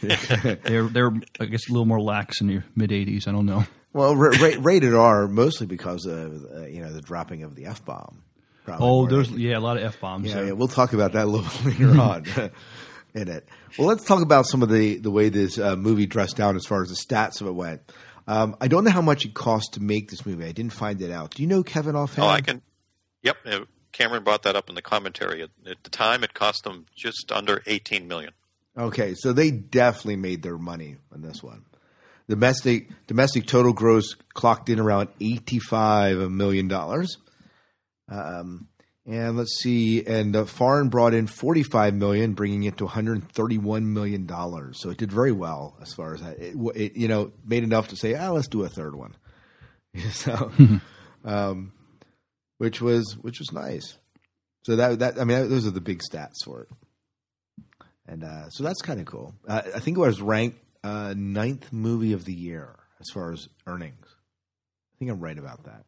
they're 0.64 0.88
they're 0.88 1.12
I 1.40 1.44
guess 1.46 1.68
a 1.68 1.72
little 1.72 1.86
more 1.86 2.00
lax 2.00 2.40
in 2.40 2.46
the 2.48 2.62
mid 2.74 2.90
'80s. 2.90 3.28
I 3.28 3.32
don't 3.32 3.46
know. 3.46 3.64
Well, 3.92 4.16
ra- 4.16 4.30
ra- 4.40 4.56
rated 4.60 4.94
R 4.94 5.28
mostly 5.28 5.66
because 5.66 6.06
of 6.06 6.44
uh, 6.54 6.66
you 6.66 6.80
know 6.82 6.92
the 6.92 7.02
dropping 7.02 7.42
of 7.42 7.54
the 7.54 7.66
f 7.66 7.84
bomb. 7.84 8.22
Oh, 8.68 9.06
there's 9.06 9.30
yeah 9.30 9.58
a 9.58 9.60
lot 9.60 9.76
of 9.76 9.82
f 9.82 10.00
bombs. 10.00 10.30
yeah, 10.30 10.42
yeah. 10.42 10.52
We'll 10.52 10.68
talk 10.68 10.92
about 10.92 11.12
that 11.12 11.24
a 11.24 11.28
little 11.28 11.50
later 11.70 12.00
on 12.00 12.24
in 13.14 13.28
it. 13.28 13.46
Well, 13.78 13.88
let's 13.88 14.04
talk 14.04 14.22
about 14.22 14.46
some 14.46 14.62
of 14.62 14.68
the 14.70 14.96
the 14.98 15.10
way 15.10 15.28
this 15.28 15.58
uh, 15.58 15.76
movie 15.76 16.06
dressed 16.06 16.36
down 16.36 16.56
as 16.56 16.64
far 16.64 16.82
as 16.82 16.88
the 16.88 16.94
stats 16.94 17.40
of 17.40 17.46
it 17.48 17.52
went. 17.54 17.82
Um, 18.28 18.56
I 18.60 18.68
don't 18.68 18.84
know 18.84 18.90
how 18.92 19.02
much 19.02 19.24
it 19.24 19.34
cost 19.34 19.74
to 19.74 19.80
make 19.82 20.08
this 20.10 20.24
movie. 20.24 20.44
I 20.44 20.52
didn't 20.52 20.72
find 20.72 21.02
it 21.02 21.10
out. 21.10 21.32
Do 21.34 21.42
you 21.42 21.48
know 21.48 21.64
Kevin 21.64 21.96
offhand? 21.96 22.24
Oh, 22.24 22.30
I 22.30 22.40
can. 22.40 22.62
Yep, 23.22 23.36
uh, 23.44 23.58
Cameron 23.90 24.22
brought 24.22 24.44
that 24.44 24.54
up 24.54 24.68
in 24.68 24.74
the 24.76 24.82
commentary. 24.82 25.42
At, 25.42 25.50
at 25.66 25.82
the 25.82 25.90
time, 25.90 26.22
it 26.22 26.32
cost 26.32 26.62
them 26.64 26.86
just 26.94 27.32
under 27.32 27.62
eighteen 27.66 28.06
million. 28.06 28.32
Okay, 28.76 29.14
so 29.14 29.32
they 29.32 29.50
definitely 29.50 30.16
made 30.16 30.42
their 30.42 30.56
money 30.56 30.96
on 31.12 31.20
this 31.20 31.42
one. 31.42 31.64
Domestic 32.28 32.88
domestic 33.06 33.46
total 33.46 33.72
gross 33.72 34.14
clocked 34.32 34.70
in 34.70 34.78
around 34.78 35.08
eighty 35.20 35.58
five 35.58 36.18
million 36.30 36.68
dollars. 36.68 37.18
Um, 38.08 38.68
and 39.04 39.36
let's 39.36 39.60
see, 39.60 40.04
and 40.06 40.34
uh, 40.36 40.44
foreign 40.44 40.88
brought 40.88 41.12
in 41.12 41.26
forty 41.26 41.62
five 41.62 41.94
million, 41.94 42.34
bringing 42.34 42.62
it 42.62 42.78
to 42.78 42.84
one 42.84 42.94
hundred 42.94 43.30
thirty 43.32 43.58
one 43.58 43.92
million 43.92 44.26
dollars. 44.26 44.80
So 44.80 44.90
it 44.90 44.98
did 44.98 45.12
very 45.12 45.32
well 45.32 45.76
as 45.82 45.92
far 45.92 46.14
as 46.14 46.20
that. 46.20 46.38
It, 46.38 46.56
it, 46.76 46.96
you 46.96 47.08
know 47.08 47.32
made 47.44 47.64
enough 47.64 47.88
to 47.88 47.96
say, 47.96 48.14
ah, 48.14 48.30
let's 48.30 48.48
do 48.48 48.62
a 48.62 48.68
third 48.68 48.94
one. 48.94 49.14
so, 50.12 50.52
um, 51.24 51.72
which 52.58 52.80
was 52.80 53.16
which 53.20 53.40
was 53.40 53.52
nice. 53.52 53.98
So 54.64 54.76
that 54.76 55.00
that 55.00 55.20
I 55.20 55.24
mean 55.24 55.48
those 55.48 55.66
are 55.66 55.72
the 55.72 55.80
big 55.80 56.00
stats 56.00 56.44
for 56.44 56.62
it. 56.62 56.68
And 58.12 58.24
uh, 58.24 58.50
so 58.50 58.62
that's 58.62 58.82
kind 58.82 59.00
of 59.00 59.06
cool. 59.06 59.34
Uh, 59.48 59.62
I 59.74 59.78
think 59.80 59.96
it 59.96 60.00
was 60.00 60.20
ranked 60.20 60.58
uh, 60.84 61.14
ninth 61.16 61.72
movie 61.72 62.12
of 62.12 62.26
the 62.26 62.34
year 62.34 62.76
as 63.00 63.06
far 63.10 63.32
as 63.32 63.48
earnings. 63.66 64.04
I 64.06 64.94
think 64.98 65.10
I'm 65.10 65.18
right 65.20 65.38
about 65.38 65.64
that. 65.64 65.84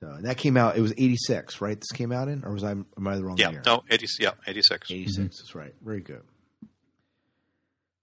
So 0.00 0.08
and 0.10 0.24
that 0.26 0.36
came 0.38 0.56
out. 0.56 0.76
It 0.76 0.82
was 0.82 0.92
86, 0.92 1.60
right? 1.60 1.78
This 1.78 1.90
came 1.92 2.12
out 2.12 2.28
in, 2.28 2.44
or 2.44 2.52
was 2.52 2.62
I 2.62 2.70
am 2.70 2.86
I 3.04 3.16
the 3.16 3.24
wrong 3.24 3.38
Yeah, 3.38 3.50
year? 3.50 3.62
no, 3.66 3.82
eighty. 3.90 4.06
Yeah, 4.20 4.30
eighty 4.46 4.62
six. 4.62 4.88
86 4.90 5.16
That's 5.38 5.54
right. 5.56 5.74
Very 5.84 6.00
good. 6.00 6.22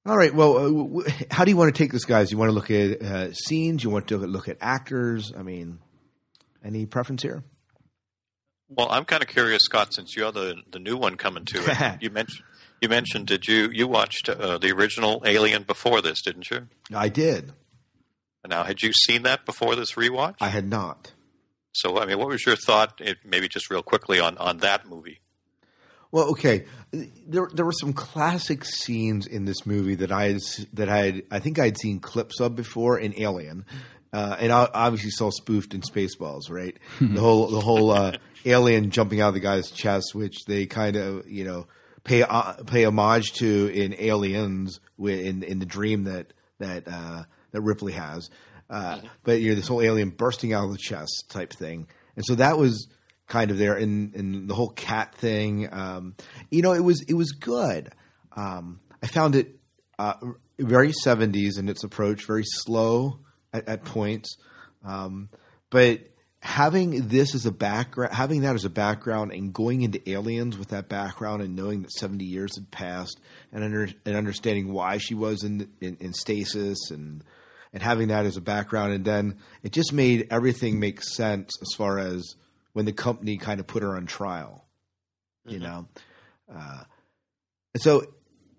All 0.06 0.18
right. 0.18 0.34
Well, 0.34 0.58
uh, 0.58 0.64
w- 0.64 0.88
w- 1.02 1.10
how 1.32 1.46
do 1.46 1.52
you 1.52 1.58
want 1.58 1.74
to 1.74 1.78
take 1.84 1.92
this, 1.94 2.06
guys? 2.06 2.30
You 2.32 2.38
want 2.38 2.50
to 2.50 2.54
look 2.54 2.70
at 2.72 3.02
uh, 3.02 3.34
scenes? 3.34 3.84
You 3.86 3.90
want 3.90 4.10
to 4.10 4.18
look 4.18 4.48
at 4.50 4.58
actors? 4.62 5.32
I 5.38 5.44
mean, 5.44 5.80
any 6.64 6.86
preference 6.86 7.24
here? 7.24 7.44
Well, 8.70 8.88
I'm 8.90 9.06
kind 9.06 9.24
of 9.24 9.30
curious, 9.30 9.64
Scott, 9.64 9.94
since 9.94 10.16
you're 10.16 10.32
the 10.32 10.56
the 10.72 10.80
new 10.80 10.98
one 10.98 11.16
coming 11.16 11.46
to 11.46 11.60
it. 11.60 11.98
you 12.02 12.10
mentioned 12.10 12.44
you 12.82 12.90
mentioned 12.90 13.28
did 13.28 13.48
you 13.48 13.70
you 13.72 13.88
watched 13.88 14.30
uh, 14.30 14.58
the 14.58 14.72
original 14.72 15.22
Alien 15.26 15.64
before 15.64 16.02
this, 16.02 16.22
didn't 16.22 16.50
you? 16.50 16.68
I 16.94 17.10
did. 17.10 17.54
Now, 18.48 18.64
had 18.64 18.82
you 18.82 18.94
seen 18.94 19.24
that 19.24 19.46
before 19.46 19.76
this 19.76 19.94
rewatch? 19.94 20.36
I 20.40 20.48
had 20.48 20.70
not. 20.70 21.12
So, 21.74 22.00
I 22.00 22.06
mean, 22.06 22.18
what 22.18 22.30
was 22.30 22.46
your 22.46 22.56
thought? 22.56 23.02
It, 23.02 23.18
maybe 23.26 23.50
just 23.50 23.70
real 23.70 23.84
quickly 23.84 24.20
on 24.20 24.38
on 24.38 24.60
that 24.60 24.88
movie. 24.88 25.20
Well, 26.12 26.30
okay. 26.32 26.66
There, 26.92 27.50
there 27.54 27.66
were 27.66 27.74
some 27.74 27.92
classic 27.94 28.64
scenes 28.64 29.28
in 29.28 29.46
this 29.46 29.66
movie 29.66 29.96
that 29.96 30.12
I 30.12 30.32
had, 30.32 30.42
that 30.74 30.90
I 30.90 30.98
had, 30.98 31.24
I 31.30 31.40
think 31.40 31.60
I'd 31.60 31.78
seen 31.78 32.00
clips 32.00 32.40
of 32.40 32.56
before 32.56 32.98
in 32.98 33.14
Alien, 33.20 33.66
uh, 34.14 34.38
and 34.40 34.52
I 34.52 34.70
obviously 34.74 35.12
saw 35.12 35.30
spoofed 35.32 35.74
in 35.74 35.82
Spaceballs, 35.82 36.50
right? 36.50 36.78
the 37.02 37.20
whole, 37.20 37.48
the 37.48 37.60
whole 37.60 37.92
uh, 37.92 38.14
alien 38.46 38.92
jumping 38.92 39.22
out 39.22 39.30
of 39.30 39.34
the 39.34 39.40
guy's 39.40 39.72
chest, 39.72 40.14
which 40.14 40.46
they 40.46 40.66
kind 40.66 40.96
of, 40.96 41.30
you 41.30 41.44
know, 41.44 41.68
pay 42.04 42.24
uh, 42.24 42.54
pay 42.66 42.86
homage 42.86 43.34
to 43.34 43.68
in 43.68 43.94
Aliens, 44.00 44.80
in 45.00 45.44
in 45.44 45.60
the 45.60 45.66
dream 45.66 46.04
that 46.04 46.34
that 46.60 46.88
uh, 46.88 47.24
that 47.52 47.62
Ripley 47.62 47.94
has. 47.94 48.30
Uh, 48.70 49.00
But 49.24 49.42
you 49.42 49.50
know, 49.50 49.56
this 49.56 49.68
whole 49.68 49.82
alien 49.82 50.10
bursting 50.10 50.54
out 50.54 50.66
of 50.66 50.72
the 50.72 50.78
chest 50.78 51.26
type 51.30 51.54
thing, 51.54 51.88
and 52.16 52.26
so 52.26 52.36
that 52.36 52.58
was 52.58 52.88
kind 53.28 53.52
of 53.52 53.58
there, 53.58 53.76
and 53.76 54.14
and 54.16 54.50
the 54.50 54.56
whole 54.56 54.70
cat 54.70 55.16
thing. 55.16 55.72
Um, 55.72 56.16
you 56.50 56.62
know, 56.62 56.74
it 56.74 56.84
was 56.84 57.02
it 57.08 57.14
was 57.14 57.32
good. 57.32 57.94
Um, 58.36 58.80
I 59.02 59.08
found 59.08 59.36
it 59.36 59.60
uh, 60.00 60.16
very 60.60 60.92
seventies 60.92 61.58
in 61.58 61.70
its 61.70 61.84
approach, 61.84 62.26
very 62.26 62.44
slow 62.46 63.20
at, 63.54 63.68
at 63.68 63.86
points, 63.86 64.38
um, 64.84 65.30
but 65.70 66.02
having 66.42 67.08
this 67.08 67.34
as 67.34 67.46
a 67.46 67.52
background, 67.52 68.14
having 68.14 68.42
that 68.42 68.56
as 68.56 68.66
a 68.66 68.70
background, 68.70 69.32
and 69.32 69.54
going 69.54 69.82
into 69.82 70.10
Aliens 70.10 70.58
with 70.58 70.70
that 70.70 70.90
background, 70.90 71.42
and 71.42 71.56
knowing 71.56 71.82
that 71.82 71.92
seventy 71.92 72.26
years 72.26 72.56
had 72.56 72.70
passed, 72.72 73.20
and 73.52 73.64
under, 73.64 73.90
and 74.06 74.16
understanding 74.16 74.72
why 74.72 74.98
she 74.98 75.16
was 75.16 75.44
in, 75.44 75.70
in 75.82 75.98
in 76.00 76.14
stasis, 76.14 76.92
and 76.92 77.24
and 77.74 77.84
having 77.84 78.08
that 78.08 78.26
as 78.26 78.38
a 78.38 78.42
background, 78.42 78.94
and 78.94 79.06
then 79.06 79.38
it 79.64 79.72
just 79.72 79.92
made 79.92 80.28
everything 80.32 80.80
make 80.80 81.04
sense 81.04 81.52
as 81.62 81.76
far 81.76 82.00
as 82.00 82.36
when 82.74 82.86
the 82.86 82.94
company 82.94 83.38
kind 83.38 83.60
of 83.60 83.68
put 83.68 83.84
her 83.84 83.96
on 83.96 84.06
trial, 84.06 84.66
you 85.46 85.60
know. 85.60 85.88
Uh, 86.54 86.84
and 87.74 87.84
so 87.84 88.06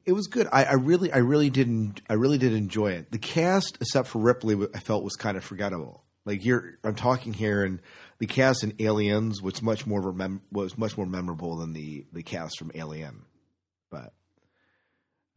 it 0.04 0.12
was 0.12 0.26
good. 0.26 0.48
I, 0.52 0.64
I 0.64 0.72
really, 0.74 1.12
I 1.12 1.18
really 1.18 1.50
didn't, 1.50 2.00
I 2.08 2.14
really 2.14 2.38
did 2.38 2.52
enjoy 2.52 2.92
it. 2.92 3.10
The 3.10 3.18
cast, 3.18 3.78
except 3.80 4.08
for 4.08 4.18
Ripley, 4.18 4.56
I 4.74 4.78
felt 4.80 5.04
was 5.04 5.16
kind 5.16 5.36
of 5.36 5.44
forgettable. 5.44 6.04
Like 6.28 6.42
here, 6.42 6.78
I'm 6.84 6.94
talking 6.94 7.32
here, 7.32 7.64
and 7.64 7.80
the 8.18 8.26
cast 8.26 8.62
in 8.62 8.74
Aliens 8.80 9.40
was 9.40 9.62
much 9.62 9.86
more 9.86 10.02
remem- 10.02 10.42
was 10.52 10.76
much 10.76 10.94
more 10.98 11.06
memorable 11.06 11.56
than 11.56 11.72
the 11.72 12.04
the 12.12 12.22
cast 12.22 12.58
from 12.58 12.70
Alien. 12.74 13.22
But, 13.90 14.12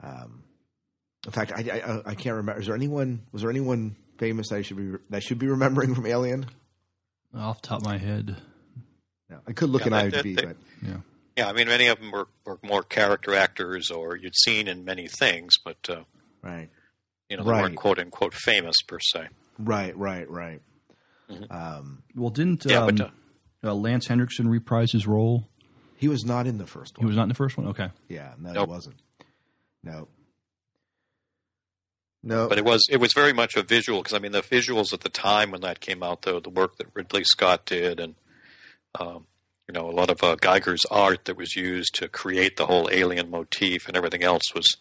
um, 0.04 0.44
in 1.26 1.32
fact, 1.32 1.54
I, 1.56 1.62
I 1.62 2.12
I 2.12 2.16
can't 2.16 2.36
remember. 2.36 2.60
Is 2.60 2.66
there 2.68 2.76
anyone? 2.76 3.22
Was 3.32 3.42
there 3.42 3.50
anyone 3.52 3.96
famous 4.18 4.50
that 4.50 4.58
I 4.58 4.62
should 4.64 4.76
be 4.76 4.88
that 5.10 5.18
I 5.18 5.20
should 5.20 5.40
be 5.40 5.48
remembering 5.48 5.96
from 5.96 6.06
Alien? 6.06 6.46
Off 7.34 7.62
the 7.62 7.70
top 7.70 7.80
of 7.80 7.86
my 7.86 7.98
head, 7.98 8.36
No, 9.30 9.40
I 9.48 9.54
could 9.54 9.70
look 9.70 9.86
Yeah, 9.86 9.96
at 9.98 10.12
IMDb, 10.12 10.36
that- 10.36 10.46
but 10.46 10.58
yeah. 10.86 10.98
Yeah, 11.38 11.48
I 11.48 11.54
mean, 11.54 11.68
many 11.70 11.88
of 11.88 11.98
them 12.02 12.12
were, 12.12 12.28
were 12.46 12.60
more 12.62 12.84
character 12.84 13.34
actors, 13.34 13.90
or 13.90 14.18
you'd 14.18 14.36
seen 14.36 14.68
in 14.68 14.84
many 14.84 15.08
things, 15.08 15.54
but 15.64 15.78
uh, 15.90 16.04
right. 16.42 16.70
you 17.30 17.38
know, 17.38 17.44
they 17.46 17.50
Right. 17.52 17.62
weren't 17.62 17.78
quote 17.78 18.00
unquote 18.00 18.34
famous 18.34 18.76
per 18.86 19.00
se. 19.00 19.30
Right, 19.58 19.96
right, 19.98 20.30
right. 20.30 20.62
Mm-hmm. 21.32 21.52
Um, 21.52 22.04
Well, 22.16 22.30
didn't 22.30 22.66
Yeah, 22.66 22.84
um, 22.84 22.96
but, 22.96 23.12
uh, 23.64 23.74
Lance 23.74 24.08
Henriksen 24.08 24.48
reprise 24.50 24.92
his 24.92 25.08
role? 25.08 25.48
he 25.98 26.08
was 26.08 26.26
not 26.26 26.48
in 26.48 26.58
the 26.58 26.66
first 26.68 26.98
one. 26.98 27.06
He 27.06 27.08
was 27.08 27.16
not 27.16 27.24
in 27.24 27.30
the 27.30 27.36
first 27.36 27.58
one. 27.58 27.68
Okay. 27.68 27.90
yeah, 28.10 28.34
no, 28.40 28.52
Nope. 28.54 28.68
he 28.68 28.72
wasn't. 28.74 28.96
No, 29.84 30.08
no. 32.24 32.48
But 32.48 32.58
it 32.60 32.66
was 32.66 32.84
it 32.90 32.98
was 32.98 33.14
very 33.14 33.34
much 33.34 33.56
a 33.56 33.64
visual 33.64 34.00
because 34.02 34.14
I 34.14 34.20
mean 34.20 34.32
the 34.32 34.42
visuals 34.42 34.94
at 34.94 35.02
the 35.02 35.10
time 35.10 35.52
when 35.52 35.62
that 35.62 35.80
came 35.80 36.04
out, 36.04 36.22
though 36.24 36.40
the 36.40 36.50
work 36.50 36.78
that 36.78 36.88
Ridley 36.94 37.24
Scott 37.24 37.66
did, 37.66 38.00
and 38.00 38.16
um, 39.00 39.26
you 39.68 39.74
know 39.74 39.90
a 39.90 39.92
lot 39.92 40.10
of 40.12 40.24
uh, 40.24 40.36
Giger's 40.42 40.86
art 40.92 41.26
that 41.26 41.38
was 41.38 41.56
used 41.56 41.96
to 41.96 42.08
create 42.08 42.58
the 42.58 42.68
whole 42.68 42.90
alien 42.92 43.30
motif 43.32 43.88
and 43.88 43.98
everything 43.98 44.24
else 44.24 44.54
was 44.54 44.78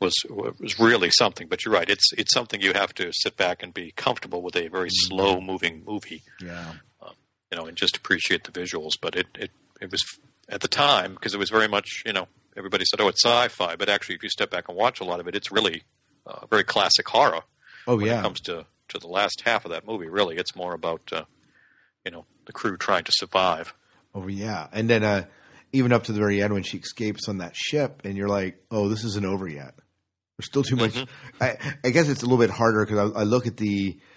was 0.00 0.14
was 0.28 0.78
really 0.78 1.10
something. 1.10 1.48
But 1.48 1.64
you're 1.64 1.74
right; 1.74 1.88
it's 1.88 2.12
it's 2.16 2.32
something 2.32 2.60
you 2.60 2.72
have 2.74 2.94
to 2.94 3.10
sit 3.12 3.36
back 3.36 3.62
and 3.62 3.72
be 3.72 3.92
comfortable 3.96 4.42
with 4.42 4.56
a 4.56 4.68
very 4.68 4.90
slow 4.90 5.40
moving 5.40 5.82
movie, 5.86 6.22
yeah, 6.40 6.72
you 7.50 7.58
know, 7.58 7.66
and 7.66 7.76
just 7.76 7.96
appreciate 7.96 8.44
the 8.44 8.52
visuals. 8.52 8.92
But 9.00 9.16
it 9.16 9.26
it 9.34 9.50
it 9.80 9.90
was 9.90 10.02
at 10.48 10.60
the 10.60 10.68
time 10.68 11.14
because 11.14 11.34
it 11.34 11.38
was 11.38 11.50
very 11.50 11.68
much 11.68 12.02
you 12.04 12.12
know 12.12 12.28
everybody 12.56 12.84
said 12.84 13.00
oh 13.00 13.08
it's 13.08 13.24
sci-fi, 13.24 13.76
but 13.76 13.88
actually 13.88 14.14
if 14.14 14.22
you 14.22 14.28
step 14.28 14.50
back 14.50 14.68
and 14.68 14.76
watch 14.76 15.00
a 15.00 15.04
lot 15.04 15.20
of 15.20 15.28
it, 15.28 15.34
it's 15.34 15.50
really 15.50 15.82
uh, 16.26 16.46
very 16.46 16.64
classic 16.64 17.08
horror 17.08 17.42
oh 17.86 17.96
when 17.96 18.06
yeah, 18.06 18.20
it 18.20 18.22
comes 18.22 18.40
to, 18.40 18.66
to 18.88 18.98
the 18.98 19.08
last 19.08 19.42
half 19.44 19.64
of 19.64 19.70
that 19.70 19.86
movie. 19.86 20.08
Really, 20.08 20.36
it's 20.36 20.54
more 20.54 20.74
about 20.74 21.12
uh, 21.12 21.24
you 22.04 22.10
know 22.10 22.26
the 22.46 22.52
crew 22.52 22.76
trying 22.76 23.04
to 23.04 23.12
survive. 23.12 23.74
oh 24.14 24.26
yeah. 24.28 24.66
And 24.72 24.90
then 24.90 25.04
uh, 25.04 25.24
even 25.72 25.92
up 25.92 26.04
to 26.04 26.12
the 26.12 26.18
very 26.18 26.42
end 26.42 26.52
when 26.52 26.62
she 26.62 26.78
escapes 26.78 27.28
on 27.28 27.38
that 27.38 27.56
ship, 27.56 28.02
and 28.04 28.16
you're 28.16 28.28
like, 28.28 28.62
oh, 28.70 28.88
this 28.88 29.04
isn't 29.04 29.24
over 29.24 29.48
yet. 29.48 29.74
There's 30.38 30.46
still 30.46 30.62
too 30.62 30.76
much. 30.76 30.96
I, 31.40 31.56
I 31.84 31.90
guess 31.90 32.08
it's 32.08 32.22
a 32.22 32.26
little 32.26 32.38
bit 32.38 32.50
harder 32.50 32.84
because 32.84 33.12
I, 33.12 33.20
I 33.20 33.22
look 33.24 33.46
at 33.46 33.56
the, 33.56 33.66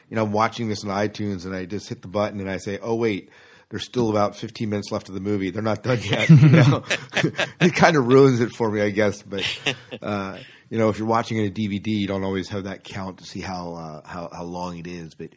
you 0.09 0.15
know, 0.15 0.23
I'm 0.23 0.31
watching 0.31 0.69
this 0.69 0.83
on 0.83 0.89
iTunes 0.89 1.45
and 1.45 1.55
I 1.55 1.65
just 1.65 1.89
hit 1.89 2.01
the 2.01 2.07
button 2.07 2.39
and 2.39 2.49
I 2.49 2.57
say, 2.57 2.79
oh 2.81 2.95
wait, 2.95 3.29
there's 3.69 3.83
still 3.83 4.09
about 4.09 4.35
15 4.35 4.69
minutes 4.69 4.91
left 4.91 5.09
of 5.09 5.15
the 5.15 5.21
movie. 5.21 5.49
They're 5.49 5.61
not 5.61 5.83
done 5.83 5.99
yet. 6.01 6.29
You 6.29 6.49
know? 6.49 6.83
it 7.59 7.75
kind 7.75 7.97
of 7.97 8.07
ruins 8.07 8.39
it 8.39 8.51
for 8.51 8.71
me, 8.71 8.81
I 8.81 8.89
guess. 8.89 9.21
But 9.21 9.43
uh, 10.01 10.37
you 10.69 10.77
know, 10.77 10.89
if 10.89 10.97
you're 10.97 11.07
watching 11.07 11.37
it 11.37 11.47
a 11.47 11.51
DVD, 11.51 11.87
you 11.87 12.07
don't 12.07 12.23
always 12.23 12.49
have 12.49 12.65
that 12.65 12.83
count 12.83 13.19
to 13.19 13.25
see 13.25 13.41
how 13.41 13.73
uh, 13.73 14.07
how 14.07 14.29
how 14.31 14.43
long 14.43 14.77
it 14.77 14.87
is. 14.87 15.13
But 15.15 15.29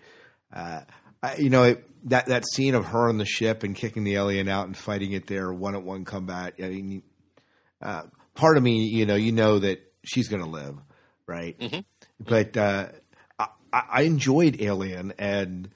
uh, 0.53 0.83
I, 1.23 1.37
you 1.37 1.51
know 1.51 1.65
it, 1.65 1.85
that 2.05 2.27
that 2.27 2.45
scene 2.47 2.75
of 2.75 2.87
her 2.87 3.09
on 3.09 3.19
the 3.19 3.25
ship 3.25 3.63
and 3.63 3.75
kicking 3.75 4.05
the 4.05 4.15
alien 4.17 4.49
out 4.49 4.67
and 4.67 4.77
fighting 4.77 5.13
it 5.13 5.27
there 5.27 5.53
one 5.53 5.75
at 5.75 5.83
one 5.83 6.05
combat. 6.05 6.55
I 6.59 6.69
mean, 6.69 7.03
uh, 7.83 8.03
part 8.35 8.57
of 8.57 8.63
me, 8.63 8.85
you 8.85 9.05
know, 9.07 9.17
you 9.17 9.33
know 9.33 9.59
that 9.59 9.81
she's 10.05 10.29
going 10.29 10.43
to 10.43 10.49
live, 10.49 10.77
right? 11.27 11.59
Mhm. 11.59 11.85
But 12.21 12.57
uh, 12.57 12.89
I, 13.39 13.49
I 13.73 14.03
enjoyed 14.03 14.61
Alien 14.61 15.13
and 15.19 15.69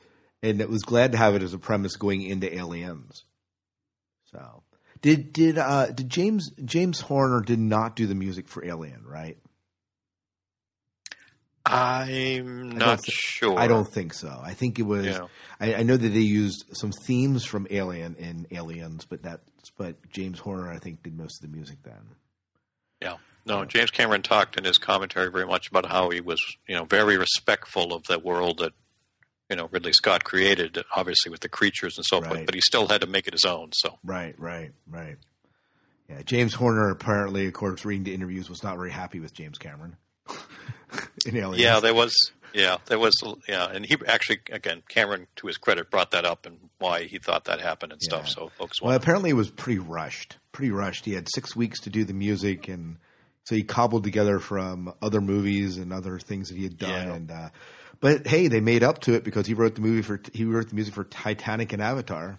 and 0.42 0.60
it 0.60 0.68
was 0.68 0.82
glad 0.82 1.12
to 1.12 1.18
have 1.18 1.34
it 1.34 1.42
as 1.42 1.54
a 1.54 1.58
premise 1.58 1.96
going 1.96 2.22
into 2.22 2.52
Aliens. 2.54 3.24
So 4.30 4.62
did 5.00 5.32
did 5.32 5.58
uh, 5.58 5.86
did 5.92 6.08
James 6.08 6.50
James 6.64 7.00
Horner 7.00 7.40
did 7.40 7.58
not 7.58 7.96
do 7.96 8.06
the 8.06 8.14
music 8.14 8.48
for 8.48 8.64
Alien, 8.64 9.04
right? 9.04 9.38
I'm 11.64 12.70
not 12.70 13.00
thi- 13.04 13.12
sure. 13.12 13.58
I 13.58 13.68
don't 13.68 13.86
think 13.86 14.14
so. 14.14 14.40
I 14.42 14.54
think 14.54 14.78
it 14.78 14.82
was. 14.82 15.06
Yeah. 15.06 15.26
I, 15.60 15.76
I 15.76 15.82
know 15.84 15.96
that 15.96 16.08
they 16.08 16.18
used 16.20 16.64
some 16.72 16.90
themes 17.06 17.44
from 17.44 17.66
Alien 17.70 18.14
in 18.16 18.46
Aliens, 18.50 19.04
but 19.08 19.22
that 19.22 19.40
but 19.78 19.96
James 20.10 20.38
Horner 20.40 20.70
I 20.70 20.78
think 20.78 21.02
did 21.02 21.16
most 21.16 21.42
of 21.42 21.50
the 21.50 21.56
music 21.56 21.78
then. 21.84 22.00
Yeah. 23.00 23.16
No, 23.44 23.64
James 23.64 23.90
Cameron 23.90 24.22
talked 24.22 24.56
in 24.56 24.64
his 24.64 24.78
commentary 24.78 25.30
very 25.30 25.46
much 25.46 25.68
about 25.68 25.86
how 25.86 26.10
he 26.10 26.20
was, 26.20 26.40
you 26.68 26.76
know, 26.76 26.84
very 26.84 27.16
respectful 27.16 27.92
of 27.92 28.04
the 28.04 28.18
world 28.20 28.58
that, 28.58 28.72
you 29.50 29.56
know, 29.56 29.68
Ridley 29.72 29.92
Scott 29.92 30.22
created, 30.22 30.78
obviously 30.94 31.30
with 31.30 31.40
the 31.40 31.48
creatures 31.48 31.96
and 31.98 32.04
so 32.06 32.20
Right. 32.20 32.28
forth, 32.28 32.46
but 32.46 32.54
he 32.54 32.60
still 32.60 32.86
had 32.86 33.00
to 33.00 33.08
make 33.08 33.26
it 33.26 33.32
his 33.34 33.44
own. 33.44 33.70
So, 33.72 33.98
Right, 34.04 34.38
right, 34.38 34.70
right. 34.88 35.16
Yeah, 36.08 36.22
James 36.22 36.54
Horner 36.54 36.88
apparently, 36.90 37.46
of 37.48 37.52
course, 37.52 37.84
reading 37.84 38.04
the 38.04 38.14
interviews, 38.14 38.48
was 38.48 38.62
not 38.62 38.76
very 38.76 38.92
happy 38.92 39.18
with 39.18 39.34
James 39.34 39.58
Cameron 39.58 39.96
in 41.26 41.36
Aliens. 41.36 41.62
yeah, 41.62 41.80
there 41.80 41.94
was, 41.94 42.14
yeah, 42.52 42.78
there 42.86 42.98
was, 42.98 43.14
yeah, 43.48 43.68
and 43.70 43.84
he 43.86 43.96
actually, 44.06 44.40
again, 44.50 44.82
Cameron, 44.88 45.26
to 45.36 45.46
his 45.46 45.56
credit, 45.58 45.90
brought 45.90 46.10
that 46.12 46.24
up 46.24 46.46
and 46.46 46.58
why 46.78 47.04
he 47.04 47.18
thought 47.18 47.44
that 47.44 47.60
happened 47.60 47.92
and 47.92 48.02
stuff. 48.02 48.28
So, 48.28 48.48
folks, 48.58 48.80
Well, 48.82 48.94
apparently 48.94 49.30
it 49.30 49.34
was 49.34 49.50
pretty 49.50 49.78
rushed. 49.78 50.36
Pretty 50.52 50.70
rushed. 50.70 51.04
He 51.04 51.14
had 51.14 51.28
six 51.32 51.56
weeks 51.56 51.80
to 51.80 51.90
do 51.90 52.04
the 52.04 52.12
music, 52.14 52.68
and 52.68 52.98
so 53.44 53.54
he 53.54 53.62
cobbled 53.62 54.04
together 54.04 54.38
from 54.38 54.92
other 55.00 55.20
movies 55.20 55.78
and 55.78 55.92
other 55.92 56.18
things 56.18 56.48
that 56.48 56.56
he 56.56 56.64
had 56.64 56.78
done. 56.78 57.08
Yeah. 57.08 57.14
And 57.14 57.30
uh, 57.30 57.48
but 58.00 58.26
hey, 58.26 58.48
they 58.48 58.60
made 58.60 58.82
up 58.82 59.00
to 59.02 59.14
it 59.14 59.24
because 59.24 59.46
he 59.46 59.54
wrote 59.54 59.74
the 59.76 59.80
movie 59.80 60.02
for 60.02 60.20
he 60.32 60.44
wrote 60.44 60.68
the 60.68 60.74
music 60.74 60.94
for 60.94 61.04
Titanic 61.04 61.72
and 61.72 61.80
Avatar. 61.80 62.38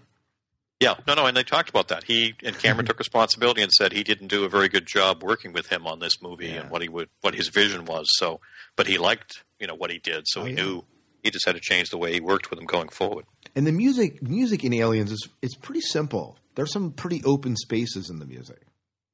Yeah, 0.84 0.96
no, 1.08 1.14
no, 1.16 1.26
and 1.26 1.36
they 1.36 1.44
talked 1.44 1.70
about 1.70 1.88
that. 1.88 2.04
He 2.04 2.36
and 2.44 2.58
Cameron 2.58 2.86
took 2.86 3.00
responsibility 3.00 3.62
and 3.62 3.72
said 3.72 3.94
he 3.94 4.04
didn't 4.04 4.28
do 4.28 4.44
a 4.44 4.50
very 4.50 4.68
good 4.70 4.86
job 4.86 5.24
working 5.24 5.54
with 5.54 5.68
him 5.68 5.88
on 5.88 6.00
this 6.00 6.22
movie 6.22 6.48
Yeah. 6.50 6.62
and 6.62 6.70
what 6.70 6.82
he 6.82 6.90
would, 6.90 7.10
what 7.22 7.34
his 7.36 7.48
vision 7.50 7.86
was. 7.86 8.08
So, 8.18 8.40
but 8.76 8.88
he 8.88 8.98
liked, 8.98 9.44
you 9.60 9.68
know, 9.68 9.76
what 9.76 9.90
he 9.92 9.98
did, 10.00 10.24
so 10.28 10.42
Oh, 10.42 10.46
he 10.46 10.52
yeah. 10.54 10.62
knew 10.64 10.84
he 11.24 11.32
just 11.32 11.46
had 11.46 11.56
to 11.56 11.62
change 11.62 11.90
the 11.90 11.98
way 11.98 12.12
he 12.14 12.20
worked 12.20 12.50
with 12.50 12.60
him 12.60 12.66
going 12.66 12.90
forward. 12.90 13.26
And 13.56 13.66
the 13.66 13.72
music 13.72 14.22
music 14.22 14.64
in 14.64 14.74
Aliens 14.74 15.12
is 15.12 15.28
it's 15.42 15.56
pretty 15.56 15.82
simple. 15.82 16.38
There's 16.56 16.72
some 16.74 16.92
pretty 16.92 17.22
open 17.24 17.56
spaces 17.56 18.10
in 18.10 18.20
the 18.20 18.26
music, 18.26 18.62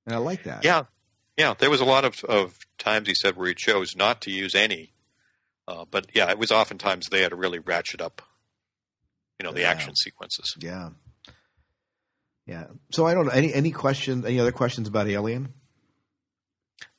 and 0.06 0.16
I 0.16 0.18
like 0.18 0.44
that. 0.44 0.64
Yeah, 0.66 0.84
yeah. 1.38 1.54
There 1.58 1.70
was 1.70 1.82
a 1.82 1.86
lot 1.86 2.04
of, 2.04 2.24
of 2.26 2.58
times 2.78 3.08
he 3.08 3.14
said 3.16 3.36
where 3.38 3.48
he 3.48 3.54
chose 3.54 3.96
not 3.96 4.22
to 4.22 4.32
use 4.32 4.56
any, 4.56 4.92
uh, 5.68 5.86
but 5.90 6.08
yeah, 6.14 6.30
it 6.32 6.40
was 6.40 6.52
oftentimes 6.52 7.08
there 7.12 7.30
to 7.30 7.36
really 7.36 7.60
ratchet 7.60 8.02
up, 8.02 8.22
you 9.40 9.44
know, 9.46 9.52
the 9.54 9.62
Yeah. 9.62 9.70
action 9.72 9.96
sequences. 9.96 10.54
yeah, 10.60 10.90
yeah. 12.50 12.66
So 12.92 13.06
I 13.06 13.14
don't 13.14 13.26
know 13.28 13.32
any 13.32 13.54
any 13.54 13.72
questions. 13.72 14.26
Any 14.26 14.40
other 14.40 14.52
questions 14.52 14.88
about 14.88 15.08
Alien? 15.08 15.54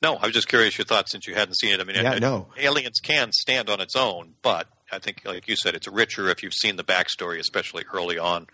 No, 0.01 0.15
I 0.15 0.25
was 0.27 0.33
just 0.33 0.47
curious 0.47 0.77
your 0.77 0.85
thoughts 0.85 1.11
since 1.11 1.27
you 1.27 1.35
hadn't 1.35 1.55
seen 1.59 1.73
it. 1.73 1.79
I 1.79 1.83
mean, 1.83 1.95
Yeah, 1.95 2.13
it- 2.13 2.21
no. 2.21 2.47
Aliens 2.57 2.99
can 3.01 3.31
stand 3.31 3.69
on 3.69 3.79
its 3.81 3.95
own, 3.95 4.35
but 4.41 4.67
I 4.91 4.99
think, 4.99 5.21
like 5.25 5.47
you 5.47 5.55
said, 5.55 5.75
it's 5.75 5.87
richer 5.87 6.29
if 6.29 6.43
you've 6.43 6.53
seen 6.53 6.75
the 6.75 6.83
backstory, 6.83 7.39
especially 7.39 7.83
early 7.93 8.17
on 8.17 8.47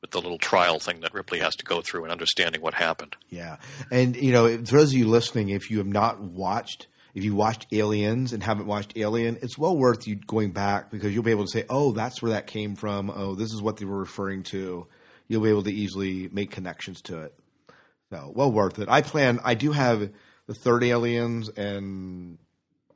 with 0.00 0.10
the 0.12 0.20
little 0.20 0.38
trial 0.38 0.78
thing 0.80 1.00
that 1.00 1.12
Ripley 1.14 1.38
has 1.40 1.54
to 1.56 1.64
go 1.64 1.80
through 1.82 2.04
and 2.04 2.12
understanding 2.12 2.60
what 2.62 2.74
happened. 2.74 3.16
Yeah, 3.28 3.56
and 3.90 4.16
you 4.16 4.32
know, 4.32 4.48
for 4.64 4.78
those 4.78 4.90
of 4.92 4.98
you 4.98 5.06
listening, 5.08 5.50
if 5.50 5.70
you 5.70 5.78
have 5.78 5.86
not 5.86 6.20
watched, 6.20 6.86
if 7.14 7.22
you 7.24 7.34
watched 7.34 7.66
Aliens 7.72 8.32
and 8.32 8.42
haven't 8.42 8.66
watched 8.66 8.92
Alien, 8.96 9.38
it's 9.42 9.58
well 9.58 9.76
worth 9.76 10.06
you 10.06 10.16
going 10.16 10.52
back 10.52 10.90
because 10.90 11.12
you'll 11.12 11.22
be 11.24 11.32
able 11.32 11.44
to 11.44 11.50
say, 11.50 11.64
"Oh, 11.68 11.92
that's 11.92 12.22
where 12.22 12.32
that 12.32 12.46
came 12.46 12.76
from. 12.76 13.10
Oh, 13.10 13.34
this 13.34 13.52
is 13.52 13.60
what 13.60 13.76
they 13.76 13.84
were 13.84 13.98
referring 13.98 14.42
to." 14.44 14.86
You'll 15.30 15.42
be 15.42 15.50
able 15.50 15.62
to 15.62 15.72
easily 15.72 16.28
make 16.32 16.50
connections 16.50 17.02
to 17.02 17.20
it. 17.20 17.34
So, 18.10 18.32
well 18.34 18.50
worth 18.50 18.80
it. 18.80 18.88
I 18.88 19.00
plan. 19.00 19.38
I 19.44 19.54
do 19.54 19.70
have 19.70 20.10
the 20.48 20.54
third 20.54 20.82
Aliens, 20.82 21.48
and 21.48 22.36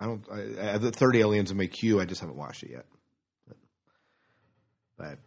I 0.01 0.07
don't. 0.07 0.25
I, 0.29 0.73
I 0.73 0.79
the 0.79 0.90
third 0.90 1.14
Aliens 1.14 1.53
in 1.53 1.57
my 1.57 1.68
queue. 1.68 2.01
I 2.01 2.07
just 2.07 2.20
haven't 2.20 2.37
watched 2.37 2.64
it 2.64 2.73
yet. 2.73 2.87
But, 3.47 3.57
but 4.99 5.18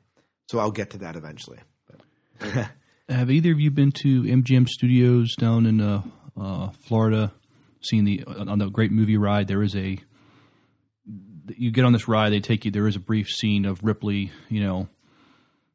so 0.47 0.59
I'll 0.59 0.71
get 0.71 0.89
to 0.89 0.97
that 0.97 1.15
eventually. 1.15 1.59
But, 1.87 2.69
Have 3.09 3.31
either 3.31 3.53
of 3.53 3.59
you 3.61 3.71
been 3.71 3.93
to 4.03 4.23
MGM 4.23 4.67
Studios 4.67 5.33
down 5.37 5.65
in 5.65 5.79
uh, 5.79 6.01
uh, 6.37 6.71
Florida? 6.87 7.31
Seen 7.79 8.03
the 8.03 8.25
on 8.25 8.59
the 8.59 8.67
great 8.67 8.91
movie 8.91 9.15
ride? 9.15 9.47
There 9.47 9.63
is 9.63 9.77
a 9.77 9.97
you 11.55 11.71
get 11.71 11.85
on 11.85 11.93
this 11.93 12.09
ride. 12.09 12.33
They 12.33 12.41
take 12.41 12.65
you. 12.65 12.71
There 12.71 12.85
is 12.85 12.97
a 12.97 12.99
brief 12.99 13.29
scene 13.29 13.63
of 13.63 13.81
Ripley, 13.81 14.33
you 14.49 14.61
know, 14.61 14.89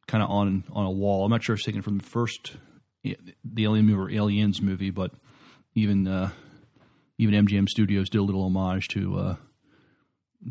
kind 0.06 0.22
of 0.22 0.30
on 0.30 0.64
on 0.72 0.86
a 0.86 0.90
wall. 0.90 1.24
I'm 1.24 1.30
not 1.30 1.42
sure 1.42 1.54
if 1.54 1.60
it's 1.60 1.66
taken 1.66 1.82
from 1.82 1.98
the 1.98 2.04
first 2.04 2.56
the 3.02 3.64
Alien 3.64 3.86
movie 3.86 3.98
or 3.98 4.10
Aliens 4.10 4.62
movie, 4.62 4.90
but 4.90 5.12
even 5.74 6.06
uh, 6.06 6.30
even 7.18 7.46
MGM 7.46 7.68
Studios 7.68 8.08
did 8.08 8.18
a 8.18 8.22
little 8.22 8.44
homage 8.44 8.88
to 8.88 9.18
uh, 9.18 9.36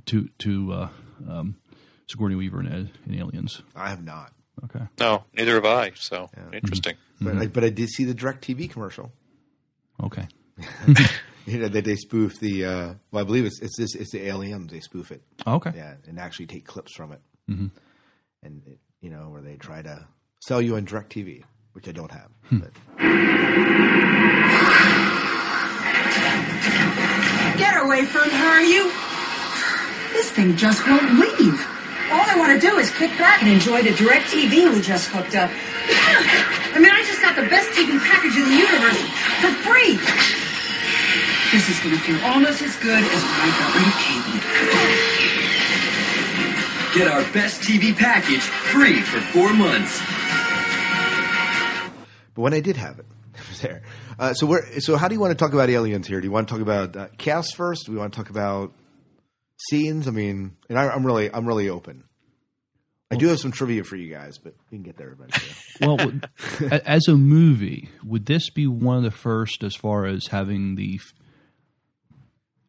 to 0.08 0.30
to 0.40 0.74
uh, 0.74 0.90
um, 1.30 1.56
Sigourney 2.10 2.36
Weaver 2.36 2.62
in, 2.62 2.92
in 3.08 3.16
Aliens. 3.16 3.62
I 3.76 3.90
have 3.90 4.04
not. 4.04 4.34
Okay. 4.66 4.86
No, 5.00 5.24
neither 5.34 5.56
have 5.56 5.66
I. 5.66 5.92
So 5.96 6.30
interesting. 6.54 6.96
But, 7.20 7.38
I, 7.38 7.48
but 7.48 7.64
I 7.64 7.70
did 7.70 7.90
see 7.90 8.04
the 8.04 8.14
DirecTV 8.14 8.70
commercial. 8.70 9.12
Okay. 10.04 10.28
You 11.46 11.58
know 11.58 11.70
that 11.70 11.86
they 11.86 11.96
spoof 11.96 12.40
the. 12.40 12.66
Uh, 12.66 12.94
well, 13.12 13.24
I 13.24 13.24
believe 13.24 13.46
it's 13.46 13.60
it's 13.62 13.78
this 13.78 13.96
it's 13.96 14.12
the 14.12 14.28
aliens. 14.28 14.72
They 14.72 14.80
spoof 14.80 15.12
it, 15.12 15.24
Okay. 15.48 15.72
yeah, 15.76 15.96
and 16.08 16.20
actually 16.20 16.46
take 16.46 16.66
clips 16.66 16.96
from 16.96 17.14
it, 17.14 17.22
mm-hmm. 17.50 17.68
and 18.44 18.62
it, 18.68 18.80
you 19.02 19.10
know 19.10 19.30
where 19.30 19.42
they 19.42 19.58
try 19.58 19.82
to 19.82 20.08
sell 20.40 20.62
you 20.62 20.76
on 20.76 20.86
DirecTV, 20.86 21.44
which 21.74 21.88
I 21.88 21.92
don't 21.92 22.12
have. 22.12 22.30
Hmm. 22.44 22.60
But 22.60 22.72
Get 27.58 27.76
away 27.84 28.06
from 28.06 28.30
her, 28.30 28.62
you! 28.62 28.92
This 30.14 30.32
thing 30.32 30.56
just 30.56 30.86
won't 30.88 31.20
leave. 31.20 31.60
All 32.12 32.26
I 32.28 32.36
want 32.38 32.54
to 32.54 32.60
do 32.60 32.78
is 32.78 32.92
kick 32.92 33.12
back 33.18 33.42
and 33.42 33.52
enjoy 33.52 33.82
the 33.84 33.90
DirecTV 33.92 34.74
we 34.74 34.82
just 34.82 35.10
hooked 35.10 35.36
up. 35.36 35.50
I 35.50 36.80
mean, 36.80 36.92
I 36.92 37.04
just 37.08 37.22
got 37.22 37.36
the 37.36 37.48
best 37.50 37.72
TV 37.72 37.98
package 38.00 38.36
in 38.38 38.46
the 38.46 38.56
universe 38.56 39.02
for 39.42 39.52
free. 39.66 39.98
This 41.52 41.68
is 41.70 41.80
going 41.80 41.96
to 41.96 42.02
feel 42.02 42.20
almost 42.26 42.62
as 42.62 42.76
good 42.78 43.04
as 43.04 43.22
when 43.24 43.40
I 43.42 43.50
got 43.60 43.76
rid 43.76 43.88
of 43.88 43.96
cable. 44.00 45.11
Get 46.94 47.08
our 47.08 47.22
best 47.32 47.62
TV 47.62 47.96
package 47.96 48.42
free 48.42 49.02
for 49.02 49.22
four 49.22 49.54
months. 49.54 49.98
but 52.36 52.42
when 52.42 52.54
I 52.54 52.60
did 52.60 52.76
have 52.76 53.00
it, 53.00 53.06
it 53.34 53.50
was 53.50 53.62
there. 53.62 53.84
Uh, 54.20 54.34
so 54.34 54.46
where 54.46 54.80
so 54.82 54.98
how 54.98 55.08
do 55.08 55.16
you 55.16 55.22
want 55.22 55.32
to 55.32 55.36
talk 55.36 55.54
about 55.54 55.70
aliens 55.70 56.06
here? 56.08 56.20
Do 56.20 56.28
you 56.28 56.32
want 56.32 56.50
to 56.50 56.54
talk 56.54 56.62
about 56.62 56.96
uh, 56.98 57.08
cast 57.18 57.56
first? 57.56 57.86
Do 57.86 57.94
we 57.94 57.98
want 57.98 58.14
to 58.14 58.18
talk 58.18 58.30
about 58.30 58.74
scenes? 59.70 60.08
I 60.08 60.12
mean, 60.12 60.58
and 60.68 60.78
I, 60.78 60.90
I'm 60.90 61.06
really 61.06 61.34
I'm 61.34 61.48
really 61.48 61.70
open. 61.70 62.04
I 63.10 63.16
do 63.16 63.28
have 63.28 63.40
some 63.40 63.52
trivia 63.52 63.84
for 63.86 63.96
you 63.96 64.14
guys, 64.14 64.38
but 64.38 64.54
we 64.70 64.78
can 64.78 64.84
get 64.84 64.98
there 64.98 65.12
eventually. 65.12 65.52
well, 65.82 66.80
as 66.86 67.08
a 67.08 67.16
movie, 67.16 67.90
would 68.06 68.26
this 68.26 68.50
be 68.50 68.68
one 68.68 68.98
of 68.98 69.04
the 69.04 69.12
first 69.12 69.64
as 69.64 69.76
far 69.76 70.06
as 70.06 70.28
having 70.28 70.76
the 70.76 70.96
f- 71.02 71.14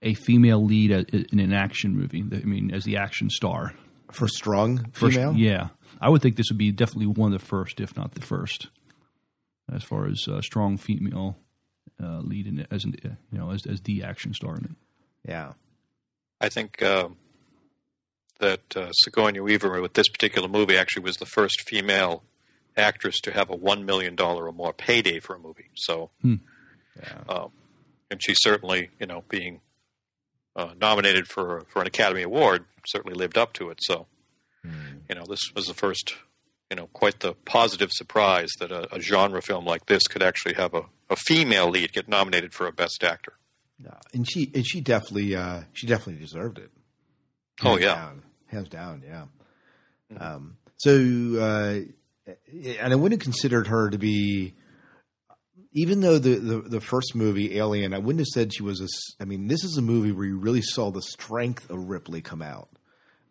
a 0.03 0.15
female 0.15 0.65
lead 0.65 0.91
in 0.91 1.39
an 1.39 1.53
action 1.53 1.97
movie? 1.97 2.25
I 2.33 2.45
mean, 2.45 2.73
as 2.75 2.83
the 2.85 2.97
action 2.97 3.31
star. 3.31 3.75
For 4.13 4.29
strong 4.29 4.91
First, 4.93 5.17
female, 5.17 5.35
yeah, 5.37 5.69
I 6.01 6.09
would 6.09 6.23
think 6.23 6.37
this 6.37 6.51
would 6.51 6.59
be 6.59 6.71
definitely 6.73 7.07
one 7.07 7.33
of 7.33 7.41
the 7.41 7.47
first, 7.47 7.81
if 7.81 7.97
not 7.97 8.15
the 8.15 8.21
first, 8.21 8.69
as 9.73 9.83
far 9.83 10.07
as 10.07 10.27
uh, 10.29 10.41
strong 10.41 10.77
female 10.77 11.37
uh, 12.03 12.21
lead 12.21 12.47
in 12.47 12.61
it, 12.61 12.67
as 12.71 12.85
an, 12.85 12.95
uh, 13.05 13.09
you 13.31 13.39
know 13.39 13.51
as 13.51 13.67
as 13.67 13.81
the 13.83 14.03
action 14.03 14.35
star 14.35 14.57
in 14.57 14.65
it. 14.65 14.71
yeah. 15.29 15.53
I 16.41 16.49
think 16.49 16.83
um, 16.83 17.19
that 18.41 18.77
uh, 18.77 18.91
Sigourney 18.91 19.39
Weaver 19.39 19.81
with 19.81 19.95
this 19.95 20.09
particular 20.09 20.49
movie 20.49 20.77
actually 20.77 21.05
was 21.05 21.17
the 21.19 21.27
first 21.27 21.63
female 21.69 22.25
actress 22.77 23.21
to 23.21 23.31
have 23.31 23.49
a 23.49 23.55
one 23.55 23.85
million 23.85 24.17
dollar 24.17 24.49
or 24.49 24.53
more 24.53 24.73
payday 24.73 25.21
for 25.21 25.37
a 25.37 25.39
movie. 25.39 25.71
So, 25.77 26.11
um, 27.29 27.53
and 28.11 28.21
she 28.21 28.35
certainly, 28.35 28.91
you 28.99 29.07
know, 29.07 29.23
being 29.29 29.61
uh, 30.57 30.75
nominated 30.81 31.29
for 31.29 31.65
for 31.69 31.81
an 31.81 31.87
Academy 31.87 32.23
Award, 32.23 32.65
certainly 32.87 33.17
lived 33.17 33.39
up 33.39 33.53
to 33.55 33.71
it. 33.71 33.79
So, 33.83 34.07
you 35.09 35.15
know, 35.15 35.25
this 35.29 35.41
was 35.55 35.67
the 35.67 35.75
first, 35.75 36.15
you 36.71 36.77
know, 36.77 36.89
quite 36.93 37.21
the 37.21 37.35
positive 37.45 37.91
surprise 37.93 38.51
that 38.61 38.71
a, 38.71 38.95
a 38.95 39.01
genre 39.01 39.43
film 39.43 39.65
like 39.65 39.87
this 39.87 40.03
could 40.09 40.23
actually 40.23 40.55
have 40.55 40.75
a, 40.75 40.85
a 41.11 41.17
female 41.17 41.69
lead 41.69 41.93
get 41.93 42.09
nominated 42.09 42.53
for 42.55 42.67
a 42.67 42.73
Best 42.73 43.03
Actor. 43.03 43.35
Yeah, 43.83 43.99
and 44.15 44.29
she 44.31 44.51
and 44.55 44.67
she 44.67 44.81
definitely 44.81 45.35
uh, 45.35 45.63
she 45.73 45.87
definitely 45.87 46.21
deserved 46.21 46.59
it. 46.59 46.71
Oh 47.65 47.77
yeah, 47.79 47.95
down. 47.95 48.23
hands 48.47 48.69
down, 48.69 49.03
yeah. 49.07 49.25
Um, 50.19 50.57
so, 50.77 50.91
uh, 50.91 51.81
and 52.53 52.93
I 52.93 52.97
wouldn't 52.97 53.21
have 53.21 53.25
considered 53.25 53.69
her 53.69 53.89
to 53.91 53.99
be, 53.99 54.55
even 55.73 56.01
though 56.01 56.19
the, 56.19 56.35
the, 56.35 56.61
the 56.61 56.81
first 56.81 57.15
movie, 57.15 57.57
Alien, 57.57 57.95
I 57.95 57.99
wouldn't 57.99 58.21
have 58.21 58.27
said 58.27 58.55
she 58.55 58.63
was 58.63 58.81
a. 58.81 58.89
I 59.23 59.25
mean, 59.25 59.49
this 59.49 59.65
is 59.65 59.77
a 59.77 59.83
movie 59.83 60.13
where 60.13 60.27
you 60.27 60.39
really 60.39 60.63
saw 60.63 60.91
the 60.91 61.03
strength 61.03 61.71
of 61.71 61.89
Ripley 61.89 62.21
come 62.21 62.43
out. 62.43 62.69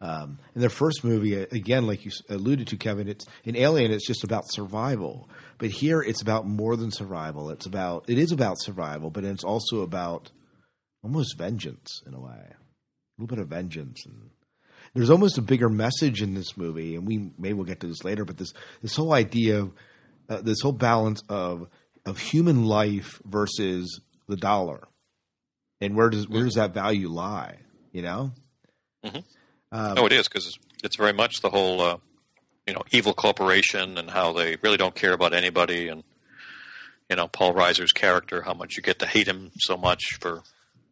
Um, 0.01 0.39
in 0.55 0.61
their 0.61 0.71
first 0.71 1.03
movie, 1.03 1.39
uh, 1.39 1.45
again, 1.51 1.85
like 1.85 2.03
you 2.03 2.11
alluded 2.27 2.67
to, 2.69 2.77
Kevin, 2.77 3.07
it's 3.07 3.25
in 3.43 3.55
Alien. 3.55 3.91
It's 3.91 4.07
just 4.07 4.23
about 4.23 4.51
survival, 4.51 5.29
but 5.59 5.69
here 5.69 6.01
it's 6.01 6.23
about 6.23 6.47
more 6.47 6.75
than 6.75 6.91
survival. 6.91 7.51
It's 7.51 7.67
about 7.67 8.05
it 8.07 8.17
is 8.17 8.31
about 8.31 8.59
survival, 8.59 9.11
but 9.11 9.23
it's 9.23 9.43
also 9.43 9.81
about 9.81 10.31
almost 11.03 11.37
vengeance 11.37 12.01
in 12.07 12.15
a 12.15 12.19
way, 12.19 12.31
a 12.31 13.21
little 13.21 13.35
bit 13.35 13.41
of 13.41 13.49
vengeance, 13.49 14.03
and 14.07 14.31
there's 14.95 15.11
almost 15.11 15.37
a 15.37 15.43
bigger 15.43 15.69
message 15.69 16.23
in 16.23 16.33
this 16.33 16.57
movie. 16.57 16.95
And 16.95 17.05
we 17.05 17.31
maybe 17.37 17.53
we'll 17.53 17.65
get 17.65 17.81
to 17.81 17.87
this 17.87 18.03
later, 18.03 18.25
but 18.25 18.37
this 18.37 18.53
this 18.81 18.95
whole 18.95 19.13
idea, 19.13 19.59
of, 19.59 19.71
uh, 20.29 20.41
this 20.41 20.61
whole 20.61 20.71
balance 20.71 21.21
of 21.29 21.67
of 22.05 22.17
human 22.17 22.65
life 22.65 23.21
versus 23.25 24.01
the 24.27 24.37
dollar, 24.37 24.87
and 25.79 25.95
where 25.95 26.09
does 26.09 26.27
where 26.27 26.43
does 26.43 26.55
that 26.55 26.73
value 26.73 27.09
lie? 27.09 27.57
You 27.91 28.01
know. 28.01 28.31
Um, 29.03 29.95
no, 29.95 30.05
it 30.05 30.11
is 30.11 30.27
because 30.27 30.57
it's 30.83 30.97
very 30.97 31.13
much 31.13 31.41
the 31.41 31.49
whole, 31.49 31.81
uh, 31.81 31.97
you 32.67 32.73
know, 32.73 32.81
evil 32.91 33.13
corporation 33.13 33.97
and 33.97 34.09
how 34.09 34.33
they 34.33 34.57
really 34.61 34.77
don't 34.77 34.95
care 34.95 35.13
about 35.13 35.33
anybody, 35.33 35.87
and 35.87 36.03
you 37.09 37.15
know, 37.15 37.27
Paul 37.27 37.53
Reiser's 37.53 37.91
character, 37.91 38.41
how 38.41 38.53
much 38.53 38.77
you 38.77 38.83
get 38.83 38.99
to 38.99 39.05
hate 39.07 39.27
him 39.27 39.51
so 39.59 39.77
much 39.77 40.01
for 40.19 40.43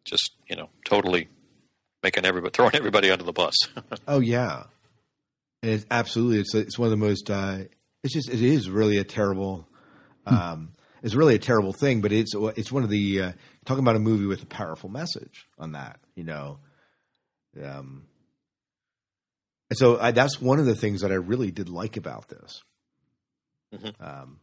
just 0.04 0.32
you 0.48 0.56
know 0.56 0.70
totally 0.84 1.28
making 2.02 2.24
everybody 2.24 2.52
throwing 2.52 2.74
everybody 2.74 3.10
under 3.10 3.24
the 3.24 3.32
bus. 3.32 3.54
Oh 4.08 4.20
yeah, 4.20 4.64
and 5.62 5.72
it's 5.72 5.86
absolutely. 5.90 6.40
It's 6.40 6.54
it's 6.54 6.78
one 6.78 6.86
of 6.86 6.90
the 6.90 6.96
most. 6.96 7.30
Uh, 7.30 7.58
it's 8.02 8.14
just 8.14 8.28
it 8.28 8.42
is 8.42 8.68
really 8.68 8.98
a 8.98 9.04
terrible. 9.04 9.68
Um, 10.26 10.72
it's 11.02 11.14
really 11.14 11.34
a 11.34 11.38
terrible 11.38 11.72
thing, 11.72 12.00
but 12.00 12.12
it's 12.12 12.34
it's 12.34 12.70
one 12.72 12.82
of 12.84 12.90
the 12.90 13.20
uh, 13.22 13.32
talking 13.64 13.82
about 13.82 13.96
a 13.96 14.00
movie 14.00 14.26
with 14.26 14.42
a 14.42 14.46
powerful 14.46 14.88
message 14.88 15.46
on 15.58 15.72
that. 15.72 15.98
You 16.14 16.24
know, 16.24 16.58
um, 17.62 18.04
and 19.70 19.78
so 19.78 19.98
I, 20.00 20.10
that's 20.10 20.40
one 20.40 20.58
of 20.58 20.66
the 20.66 20.74
things 20.74 21.00
that 21.02 21.10
I 21.12 21.16
really 21.16 21.50
did 21.50 21.68
like 21.68 21.96
about 21.96 22.28
this. 22.28 22.62
Mhm. 23.74 23.94
Um, 24.00 24.40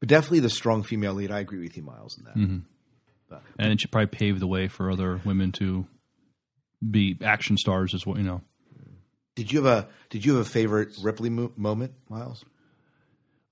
but 0.00 0.08
definitely 0.08 0.40
the 0.40 0.50
strong 0.50 0.82
female 0.84 1.14
lead. 1.14 1.30
I 1.32 1.40
agree 1.40 1.60
with 1.60 1.76
you, 1.76 1.82
Miles, 1.82 2.16
in 2.18 2.24
that. 2.24 2.36
Mhm. 2.36 2.62
But- 3.28 3.42
and 3.58 3.72
it 3.72 3.80
should 3.80 3.90
probably 3.90 4.06
pave 4.06 4.38
the 4.40 4.46
way 4.46 4.68
for 4.68 4.90
other 4.90 5.20
women 5.24 5.52
to 5.52 5.86
be 6.88 7.18
action 7.22 7.56
stars 7.56 7.92
as 7.94 8.06
well. 8.06 8.16
You 8.16 8.22
know, 8.24 8.40
Did 9.34 9.52
you 9.52 9.62
have 9.64 9.84
a 9.84 9.88
Did 10.10 10.24
you 10.24 10.36
have 10.36 10.46
a 10.46 10.48
favorite 10.48 10.96
Ripley 11.02 11.28
mo- 11.30 11.52
moment, 11.56 11.92
Miles? 12.08 12.44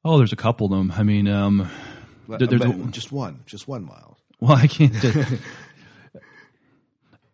oh, 0.05 0.17
there's 0.19 0.33
a 0.33 0.37
couple 0.37 0.67
of 0.67 0.71
them. 0.71 0.93
I 0.93 1.03
mean, 1.03 1.27
um, 1.29 1.59
But- 1.59 1.71
There- 2.29 2.39
there's 2.47 2.61
but 2.61 2.91
just 2.91 3.13
one, 3.13 3.41
just 3.47 3.67
one, 3.69 3.85
Miles. 3.85 4.19
well, 4.41 4.53
I 4.57 4.67
can't. 4.67 4.95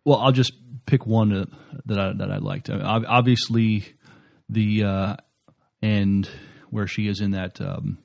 well, 0.05 0.19
I'll 0.19 0.31
just 0.31 0.53
pick 0.85 1.05
one 1.05 1.29
that 1.29 1.49
that 1.85 1.99
I, 1.99 2.13
that 2.13 2.31
I 2.31 2.37
liked. 2.37 2.69
I 2.69 2.73
mean, 2.77 3.05
obviously, 3.05 3.85
the 4.49 4.83
uh, 4.83 5.15
end 5.81 6.29
where 6.69 6.87
she 6.87 7.07
is 7.07 7.21
in 7.21 7.31
that 7.31 7.61
um, 7.61 7.97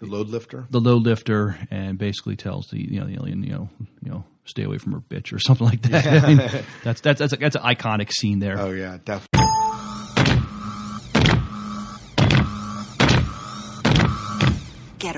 The 0.00 0.06
load 0.06 0.28
lifter. 0.28 0.66
the 0.70 0.80
load 0.80 1.02
lifter 1.02 1.58
and 1.70 1.98
basically 1.98 2.36
tells 2.36 2.66
the 2.68 2.78
you 2.78 3.00
know 3.00 3.06
the 3.06 3.14
alien 3.14 3.42
you 3.42 3.52
know 3.52 3.68
you 4.02 4.10
know 4.10 4.24
stay 4.44 4.62
away 4.62 4.78
from 4.78 4.92
her 4.92 5.00
bitch 5.00 5.32
or 5.32 5.38
something 5.38 5.66
like 5.66 5.82
that. 5.82 6.06
I 6.24 6.26
mean, 6.34 6.50
that's 6.84 7.00
that's 7.00 7.18
that's 7.18 7.32
a, 7.32 7.36
that's 7.36 7.56
an 7.56 7.62
iconic 7.62 8.10
scene 8.12 8.38
there. 8.38 8.58
Oh 8.58 8.70
yeah, 8.70 8.98
definitely. 9.04 9.35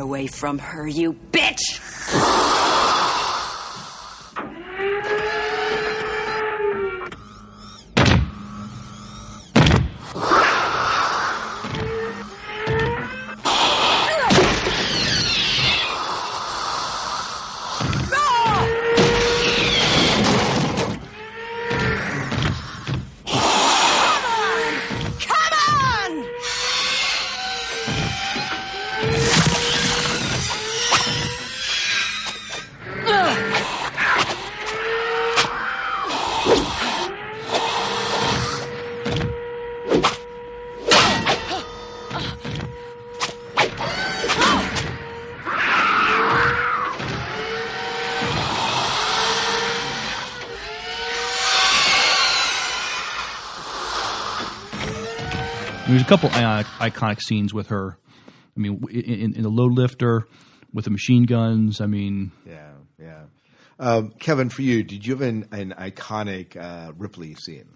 Away 0.08 0.26
from 0.26 0.58
her, 0.58 0.86
you 0.86 1.12
bitch! 1.12 2.57
Couple 56.08 56.30
iconic, 56.30 56.64
iconic 56.78 57.20
scenes 57.20 57.52
with 57.52 57.68
her. 57.68 57.98
I 58.56 58.60
mean, 58.60 58.82
in, 58.90 59.34
in 59.34 59.42
the 59.42 59.50
load 59.50 59.72
lifter 59.72 60.26
with 60.72 60.86
the 60.86 60.90
machine 60.90 61.24
guns. 61.24 61.82
I 61.82 61.86
mean, 61.86 62.32
Yeah, 62.46 62.72
yeah. 62.98 63.22
Um, 63.78 64.12
Kevin, 64.18 64.48
for 64.48 64.62
you, 64.62 64.82
did 64.82 65.06
you 65.06 65.14
have 65.14 65.22
an, 65.22 65.48
an 65.52 65.74
iconic 65.78 66.56
uh, 66.56 66.92
Ripley 66.96 67.34
scene 67.34 67.68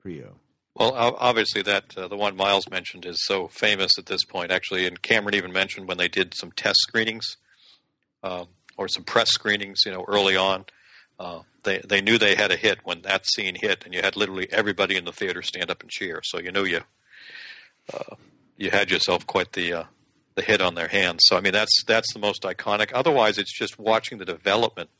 for 0.00 0.10
you? 0.10 0.34
Well, 0.76 0.92
obviously, 0.92 1.62
that 1.62 1.96
uh, 1.96 2.08
the 2.08 2.16
one 2.16 2.36
Miles 2.36 2.68
mentioned 2.68 3.06
is 3.06 3.24
so 3.24 3.48
famous 3.48 3.92
at 3.98 4.06
this 4.06 4.24
point. 4.24 4.50
Actually, 4.50 4.86
and 4.86 5.00
Cameron 5.00 5.34
even 5.34 5.52
mentioned 5.52 5.88
when 5.88 5.98
they 5.98 6.08
did 6.08 6.34
some 6.34 6.52
test 6.52 6.80
screenings 6.80 7.36
um, 8.22 8.48
or 8.76 8.88
some 8.88 9.04
press 9.04 9.30
screenings, 9.30 9.80
you 9.86 9.92
know, 9.92 10.04
early 10.06 10.36
on. 10.36 10.64
Uh, 11.18 11.40
they 11.62 11.80
they 11.88 12.00
knew 12.00 12.18
they 12.18 12.34
had 12.34 12.50
a 12.50 12.56
hit 12.56 12.80
when 12.84 13.02
that 13.02 13.24
scene 13.26 13.54
hit, 13.54 13.84
and 13.84 13.94
you 13.94 14.02
had 14.02 14.16
literally 14.16 14.48
everybody 14.50 14.96
in 14.96 15.04
the 15.04 15.12
theater 15.12 15.42
stand 15.42 15.70
up 15.70 15.80
and 15.80 15.90
cheer. 15.90 16.20
So 16.24 16.38
you 16.38 16.52
knew 16.52 16.64
you 16.64 16.80
uh, 17.92 18.14
you 18.56 18.70
had 18.70 18.90
yourself 18.90 19.26
quite 19.26 19.52
the 19.52 19.72
uh, 19.72 19.84
the 20.36 20.42
hit 20.42 20.60
on 20.60 20.74
their 20.74 20.88
hands. 20.88 21.20
So 21.26 21.36
I 21.36 21.40
mean, 21.40 21.52
that's 21.52 21.84
that's 21.86 22.12
the 22.12 22.18
most 22.20 22.42
iconic. 22.42 22.90
Otherwise, 22.94 23.38
it's 23.38 23.56
just 23.56 23.78
watching 23.78 24.18
the 24.18 24.24
development. 24.24 24.90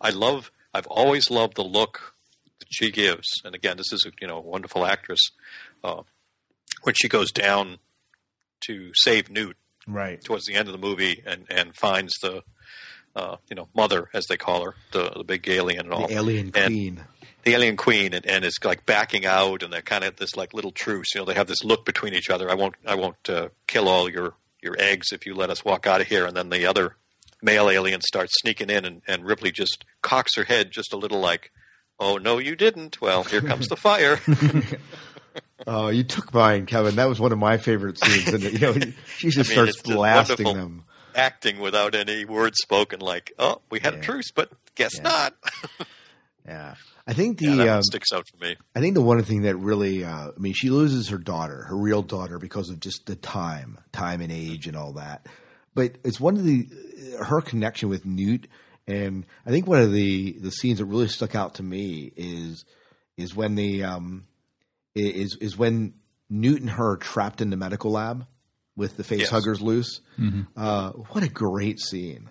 I 0.00 0.10
love. 0.10 0.50
I've 0.72 0.86
always 0.88 1.30
loved 1.30 1.56
the 1.56 1.62
look 1.64 2.14
that 2.58 2.66
she 2.70 2.90
gives. 2.90 3.26
And 3.44 3.54
again, 3.54 3.76
this 3.76 3.92
is 3.92 4.04
a 4.06 4.10
you 4.20 4.26
know 4.26 4.38
a 4.38 4.40
wonderful 4.40 4.84
actress. 4.84 5.20
Uh, 5.82 6.02
when 6.82 6.94
she 6.94 7.08
goes 7.08 7.30
down 7.32 7.78
to 8.66 8.90
save 8.94 9.30
Newt 9.30 9.56
Right. 9.86 10.22
towards 10.24 10.46
the 10.46 10.54
end 10.54 10.68
of 10.68 10.72
the 10.72 10.78
movie 10.78 11.22
and 11.26 11.46
and 11.50 11.74
finds 11.76 12.14
the 12.22 12.42
uh, 13.16 13.36
you 13.48 13.54
know 13.56 13.68
mother 13.74 14.08
as 14.14 14.26
they 14.26 14.36
call 14.36 14.64
her, 14.64 14.74
the 14.92 15.10
the 15.16 15.24
big 15.24 15.48
alien 15.48 15.80
and 15.86 15.92
all, 15.92 16.08
The 16.08 16.14
alien 16.14 16.50
And- 16.54 16.66
queen. 16.66 17.04
The 17.44 17.52
alien 17.52 17.76
queen, 17.76 18.12
and, 18.14 18.26
and 18.26 18.44
is 18.44 18.58
like 18.64 18.86
backing 18.86 19.26
out, 19.26 19.62
and 19.62 19.72
they're 19.72 19.82
kind 19.82 20.04
of 20.04 20.16
this 20.16 20.36
like 20.36 20.54
little 20.54 20.72
truce. 20.72 21.14
You 21.14 21.20
know, 21.20 21.24
they 21.26 21.34
have 21.34 21.46
this 21.46 21.62
look 21.64 21.84
between 21.84 22.14
each 22.14 22.30
other. 22.30 22.50
I 22.50 22.54
won't 22.54 22.74
I 22.86 22.94
won't 22.94 23.28
uh, 23.30 23.48
kill 23.66 23.88
all 23.88 24.10
your 24.10 24.34
your 24.62 24.76
eggs 24.78 25.12
if 25.12 25.26
you 25.26 25.34
let 25.34 25.50
us 25.50 25.64
walk 25.64 25.86
out 25.86 26.00
of 26.00 26.06
here. 26.06 26.26
And 26.26 26.36
then 26.36 26.48
the 26.48 26.66
other 26.66 26.96
male 27.42 27.68
alien 27.68 28.00
starts 28.00 28.32
sneaking 28.40 28.70
in, 28.70 28.84
and, 28.84 29.02
and 29.06 29.24
Ripley 29.24 29.52
just 29.52 29.84
cocks 30.02 30.36
her 30.36 30.44
head 30.44 30.70
just 30.70 30.92
a 30.92 30.96
little 30.96 31.20
like. 31.20 31.50
Oh 32.00 32.16
no, 32.16 32.38
you 32.38 32.56
didn't. 32.56 33.00
Well, 33.00 33.22
here 33.22 33.40
comes 33.40 33.68
the 33.68 33.76
fire. 33.76 34.18
Oh, 35.66 35.88
you 35.88 36.02
took 36.04 36.34
mine, 36.34 36.66
Kevin. 36.66 36.96
That 36.96 37.08
was 37.08 37.18
one 37.20 37.32
of 37.32 37.38
my 37.38 37.56
favorite 37.58 37.98
scenes. 37.98 38.28
And 38.28 38.42
you 38.42 38.58
know, 38.58 38.72
she 39.16 39.30
just 39.30 39.50
I 39.50 39.54
mean, 39.56 39.72
starts 39.72 39.82
blasting 39.82 40.44
wonderful 40.46 40.54
them. 40.54 40.84
acting 41.14 41.58
without 41.60 41.94
any 41.94 42.24
words 42.24 42.56
spoken. 42.60 43.00
Like, 43.00 43.32
oh, 43.38 43.60
we 43.70 43.78
had 43.80 43.94
Yeah. 43.94 43.98
a 44.00 44.02
truce, 44.02 44.30
but 44.34 44.50
guess 44.74 44.96
Yeah. 44.96 45.02
not. 45.02 45.34
Yeah, 46.46 46.74
I 47.06 47.12
think 47.12 47.38
the 47.38 47.46
Yeah, 47.48 47.56
that 47.56 47.68
um, 47.68 47.74
one 47.74 47.82
sticks 47.82 48.12
out 48.12 48.26
for 48.28 48.42
me. 48.42 48.56
I 48.74 48.80
think 48.80 48.94
the 48.94 49.02
one 49.02 49.22
thing 49.24 49.42
that 49.42 49.56
really, 49.56 50.04
uh, 50.04 50.28
I 50.34 50.38
mean, 50.38 50.54
she 50.54 50.70
loses 50.70 51.08
her 51.10 51.18
daughter, 51.18 51.64
her 51.64 51.76
real 51.76 52.02
daughter, 52.02 52.38
because 52.38 52.70
of 52.70 52.80
just 52.80 53.04
the 53.06 53.14
time, 53.16 53.78
time 53.92 54.20
and 54.22 54.32
age 54.32 54.66
and 54.66 54.76
all 54.76 54.94
that. 54.94 55.26
But 55.74 55.98
it's 56.04 56.18
one 56.20 56.36
of 56.36 56.44
the 56.44 56.66
her 57.22 57.40
connection 57.40 57.88
with 57.88 58.06
Newt, 58.06 58.46
and 58.86 59.26
I 59.44 59.50
think 59.50 59.66
one 59.66 59.80
of 59.82 59.92
the 59.92 60.32
the 60.40 60.50
scenes 60.50 60.78
that 60.78 60.86
really 60.86 61.08
stuck 61.08 61.34
out 61.34 61.54
to 61.56 61.62
me 61.62 62.12
is 62.16 62.64
is 63.16 63.34
when 63.34 63.54
the 63.54 63.84
um 63.84 64.24
is 64.94 65.36
is 65.40 65.58
when 65.58 65.94
Newt 66.30 66.60
and 66.60 66.70
her 66.70 66.92
are 66.92 66.96
trapped 66.96 67.40
in 67.42 67.50
the 67.50 67.56
medical 67.56 67.90
lab 67.90 68.26
with 68.76 68.96
the 68.96 69.04
face 69.04 69.20
Yes. 69.20 69.30
huggers 69.30 69.60
loose. 69.60 70.00
Uh, 70.56 70.90
what 70.90 71.22
a 71.22 71.28
great 71.28 71.80
scene! 71.80 72.30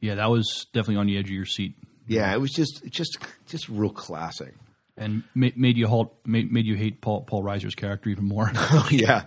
yeah, 0.00 0.14
that 0.14 0.30
was 0.30 0.66
definitely 0.72 0.96
on 0.96 1.06
the 1.06 1.18
edge 1.18 1.26
of 1.26 1.30
your 1.34 1.44
seat. 1.46 1.76
Yeah, 2.06 2.32
it 2.34 2.40
was 2.40 2.50
just 2.50 2.82
just 2.90 3.18
just 3.46 3.68
real 3.68 3.90
classic. 3.90 4.54
and 4.96 5.24
ma- 5.34 5.48
made 5.56 5.76
you 5.76 5.86
halt, 5.88 6.14
made, 6.24 6.52
made 6.52 6.66
you 6.66 6.76
hate 6.76 7.00
Paul 7.00 7.22
Paul 7.22 7.42
Reiser's 7.42 7.74
character 7.74 8.10
even 8.10 8.24
more. 8.26 8.50
Oh 8.56 8.88
yeah, 8.90 9.24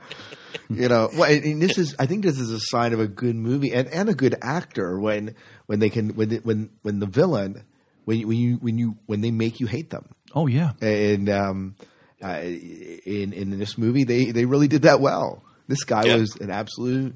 you 0.70 0.88
know. 0.88 1.10
Well, 1.14 1.30
and, 1.32 1.44
and 1.44 1.62
this 1.62 1.78
is 1.78 1.96
I 2.00 2.06
think 2.06 2.24
this 2.24 2.40
is 2.40 2.52
a 2.52 2.60
sign 2.60 2.94
of 2.94 3.00
a 3.00 3.08
good 3.08 3.36
movie 3.36 3.74
and, 3.74 3.88
and 3.90 4.10
a 4.10 4.14
good 4.14 4.36
actor 4.42 5.00
when 5.00 5.36
when 5.66 5.80
they 5.80 5.90
can 5.90 6.16
when 6.16 6.30
the, 6.30 6.38
when 6.38 6.70
when 6.84 7.00
the 7.00 7.06
villain 7.08 7.64
when 8.06 8.20
you, 8.20 8.28
when 8.28 8.38
you 8.38 8.56
when 8.58 8.78
you 8.78 8.96
when 9.08 9.22
they 9.22 9.32
make 9.32 9.60
you 9.60 9.68
hate 9.68 9.90
them. 9.90 10.06
oh 10.36 10.48
yeah, 10.48 10.72
And 10.82 11.30
um, 11.30 11.76
uh, 12.24 12.40
in 12.42 13.34
in 13.34 13.58
this 13.60 13.78
movie, 13.78 14.04
they 14.06 14.32
they 14.32 14.46
really 14.46 14.68
did 14.68 14.84
that 14.84 15.02
well. 15.02 15.44
This 15.68 15.84
guy 15.84 16.04
Yeah. 16.06 16.16
was 16.18 16.36
an 16.38 16.50
absolute 16.52 17.16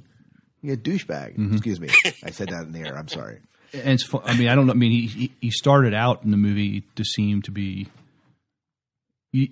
yeah, 0.62 0.76
douchebag. 0.76 1.38
Mm-hmm. 1.38 1.54
Excuse 1.54 1.80
me, 1.80 1.89
I 2.24 2.32
said 2.32 2.50
that 2.50 2.63
in 2.63 2.71
the 2.74 2.82
air. 2.82 2.97
I'm 2.97 3.08
sorry. 3.08 3.39
And 3.73 3.89
it's. 3.93 4.10
I 4.25 4.38
mean, 4.38 4.47
I 4.49 4.55
don't 4.55 4.67
know. 4.67 4.73
I 4.73 4.75
mean, 4.75 4.91
he 4.91 5.31
he- 5.41 5.51
started 5.51 5.93
out 5.93 6.23
in 6.23 6.31
the 6.31 6.38
movie 6.38 6.84
to 6.95 7.03
seem 7.03 7.41
to 7.43 7.51
be. 7.51 7.88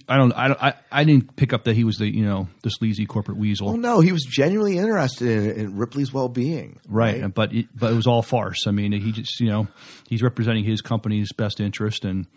I 0.10 0.18
don't. 0.18 0.34
I 0.34 0.48
don't. 0.50 0.62
I, 0.62 0.74
I 0.92 1.04
didn't 1.06 1.38
pick 1.38 1.54
up 1.54 1.64
that 1.64 1.76
he 1.76 1.86
was 1.86 1.98
the 1.98 2.08
you 2.14 2.26
know 2.26 2.50
the 2.64 2.70
sleazy 2.70 3.06
corporate 3.06 3.38
weasel. 3.38 3.68
Well, 3.68 3.78
no, 3.78 4.02
he 4.02 4.12
was 4.12 4.24
genuinely 4.24 4.78
interested 4.78 5.28
in, 5.30 5.52
in 5.52 5.78
Ripley's 5.78 6.12
well 6.12 6.28
being. 6.28 6.80
Right, 6.88 7.34
but 7.34 7.54
it, 7.54 7.68
but 7.74 7.92
it 7.92 7.96
was 7.96 8.06
all 8.06 8.22
farce. 8.22 8.68
I 8.68 8.72
mean, 8.72 8.92
he 8.92 9.14
just 9.14 9.40
you 9.40 9.48
know 9.48 9.68
he's 10.10 10.22
representing 10.22 10.66
his 10.66 10.82
company's 10.82 11.32
best 11.32 11.62
interest, 11.62 12.04
and 12.04 12.28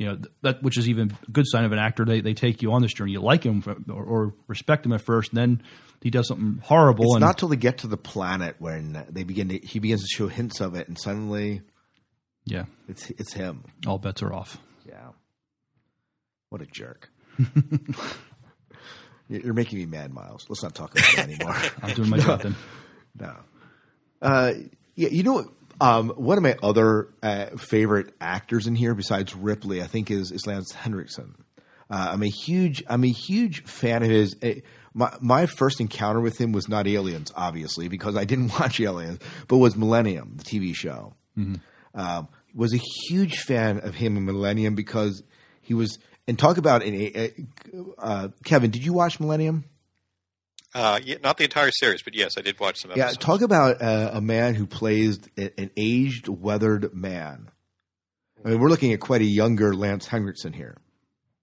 you 0.00 0.06
know 0.06 0.18
that 0.40 0.62
which 0.62 0.78
is 0.78 0.88
even 0.88 1.14
a 1.28 1.30
good 1.30 1.46
sign 1.46 1.66
of 1.66 1.72
an 1.72 1.78
actor. 1.78 2.06
They 2.06 2.22
they 2.22 2.32
take 2.32 2.62
you 2.62 2.72
on 2.72 2.80
this 2.80 2.94
journey, 2.94 3.12
you 3.12 3.20
like 3.20 3.44
him 3.44 3.60
for, 3.60 3.76
or, 3.90 4.02
or 4.02 4.34
respect 4.46 4.86
him 4.86 4.94
at 4.94 5.02
first, 5.02 5.32
and 5.32 5.36
then 5.38 5.62
he 6.00 6.08
does 6.08 6.26
something 6.26 6.62
horrible. 6.64 7.04
It's 7.04 7.16
and 7.16 7.20
not 7.20 7.36
till 7.36 7.48
they 7.48 7.56
get 7.56 7.76
to 7.78 7.86
the 7.86 7.98
planet 7.98 8.56
when 8.58 9.04
they 9.10 9.24
begin 9.24 9.50
to 9.50 9.58
he 9.58 9.78
begins 9.78 10.00
to 10.00 10.08
show 10.08 10.26
hints 10.26 10.60
of 10.62 10.74
it, 10.74 10.88
and 10.88 10.98
suddenly 10.98 11.60
yeah, 12.46 12.64
it's 12.88 13.10
it's 13.10 13.34
him. 13.34 13.64
all 13.86 13.98
bets 13.98 14.22
are 14.22 14.32
off. 14.32 14.56
Yeah, 14.88 15.10
what 16.48 16.62
a 16.62 16.66
jerk. 16.66 17.10
You're 19.28 19.52
making 19.52 19.78
me 19.80 19.84
mad, 19.84 20.14
Miles. 20.14 20.46
Let's 20.48 20.62
not 20.62 20.74
talk 20.74 20.92
about 20.92 21.12
it 21.12 21.18
anymore. 21.18 21.54
I'm 21.82 21.94
doing 21.94 22.08
my 22.08 22.18
job 22.18 22.40
then. 22.44 22.56
No. 23.18 23.36
Uh, 24.22 24.52
yeah, 24.96 25.10
you 25.10 25.24
know, 25.24 25.52
um, 25.80 26.10
one 26.10 26.36
of 26.36 26.42
my 26.42 26.56
other 26.62 27.08
uh, 27.22 27.46
favorite 27.56 28.14
actors 28.20 28.66
in 28.66 28.74
here, 28.74 28.94
besides 28.94 29.34
Ripley, 29.34 29.82
I 29.82 29.86
think 29.86 30.10
is 30.10 30.30
is 30.30 30.46
Lance 30.46 30.72
Henriksen. 30.72 31.34
Uh, 31.90 32.10
I'm 32.12 32.22
a 32.22 32.28
huge 32.28 32.82
I'm 32.88 33.04
a 33.04 33.10
huge 33.10 33.64
fan 33.64 34.02
of 34.02 34.10
his. 34.10 34.36
Uh, 34.42 34.54
my 34.94 35.16
my 35.20 35.46
first 35.46 35.80
encounter 35.80 36.20
with 36.20 36.38
him 36.38 36.52
was 36.52 36.68
not 36.68 36.86
Aliens, 36.86 37.32
obviously, 37.34 37.88
because 37.88 38.16
I 38.16 38.24
didn't 38.24 38.48
watch 38.60 38.80
Aliens, 38.80 39.18
but 39.48 39.58
was 39.58 39.76
Millennium, 39.76 40.34
the 40.36 40.44
TV 40.44 40.74
show. 40.74 41.14
Um, 41.94 42.28
was 42.54 42.74
a 42.74 42.80
huge 43.08 43.38
fan 43.38 43.80
of 43.80 43.94
him 43.94 44.16
in 44.16 44.24
Millennium 44.24 44.74
because 44.74 45.22
he 45.60 45.74
was. 45.74 45.98
And 46.28 46.38
talk 46.38 46.58
about 46.58 46.84
an, 46.84 47.48
uh, 47.98 48.28
Kevin. 48.44 48.70
Did 48.70 48.84
you 48.84 48.92
watch 48.92 49.18
Millennium? 49.18 49.64
Uh, 50.74 51.00
yeah, 51.04 51.16
not 51.22 51.36
the 51.36 51.44
entire 51.44 51.70
series, 51.72 52.02
but 52.02 52.14
yes, 52.14 52.38
I 52.38 52.42
did 52.42 52.58
watch 52.60 52.80
some 52.80 52.92
Yeah, 52.94 53.06
episodes. 53.06 53.24
talk 53.24 53.40
about 53.42 53.82
uh, 53.82 54.10
a 54.14 54.20
man 54.20 54.54
who 54.54 54.66
plays 54.66 55.18
an 55.36 55.70
aged, 55.76 56.28
weathered 56.28 56.94
man. 56.94 57.50
I 58.44 58.50
mean, 58.50 58.60
we're 58.60 58.68
looking 58.68 58.92
at 58.92 59.00
quite 59.00 59.20
a 59.20 59.24
younger 59.24 59.74
Lance 59.74 60.06
Henriksen 60.06 60.52
here, 60.52 60.76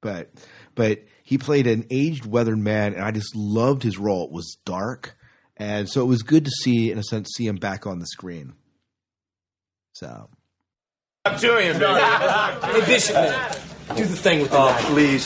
but 0.02 0.32
but 0.76 1.04
he 1.24 1.38
played 1.38 1.68
an 1.68 1.86
aged, 1.92 2.26
weathered 2.26 2.58
man, 2.58 2.94
and 2.94 3.04
I 3.04 3.12
just 3.12 3.36
loved 3.36 3.84
his 3.84 3.98
role. 3.98 4.24
It 4.26 4.32
was 4.32 4.58
dark, 4.66 5.18
and 5.58 5.90
so 5.90 6.02
it 6.02 6.08
was 6.08 6.24
good 6.24 6.46
to 6.46 6.52
see, 6.52 6.90
in 6.92 6.98
a 6.98 7.04
sense, 7.04 7.30
see 7.36 7.46
him 7.46 7.58
back 7.58 7.86
on 7.86 8.00
the 8.00 8.08
screen. 8.08 8.54
So 9.94 10.30
Hey, 11.26 12.84
Bishop, 12.86 13.16
man. 13.16 13.52
Do 13.96 14.04
the 14.06 14.16
thing 14.16 14.42
with 14.42 14.52
the 14.52 14.58
knife. 14.58 14.86
Please. 14.86 15.26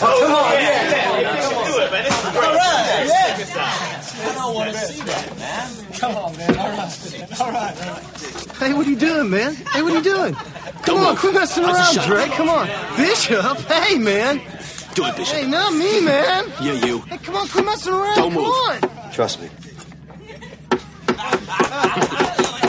Hey, 8.57 8.73
what 8.73 8.87
are 8.87 8.89
you 8.89 8.95
doing, 8.95 9.29
man? 9.29 9.53
Hey, 9.53 9.83
what 9.83 9.91
are 9.91 9.97
you 9.97 10.01
doing? 10.01 10.33
Come 10.81 10.97
on, 10.97 11.15
quit 11.15 11.35
messing 11.35 11.63
around, 11.63 11.95
Dre. 12.07 12.27
Come 12.29 12.49
on. 12.49 12.67
Bishop, 12.97 13.57
hey, 13.67 13.99
man. 13.99 14.41
Do 14.95 15.05
it, 15.05 15.15
Bishop. 15.15 15.37
Hey, 15.37 15.47
not 15.47 15.73
me, 15.73 16.01
man. 16.01 16.51
Yeah, 16.59 16.73
you. 16.73 17.01
Hey, 17.01 17.19
come 17.19 17.35
on, 17.35 17.47
quit 17.49 17.65
messing 17.65 17.93
around. 17.93 18.15
Don't 18.15 18.33
come 18.33 18.43
move. 18.43 18.51
on. 18.51 19.11
Trust 19.11 19.41
me. 19.41 19.49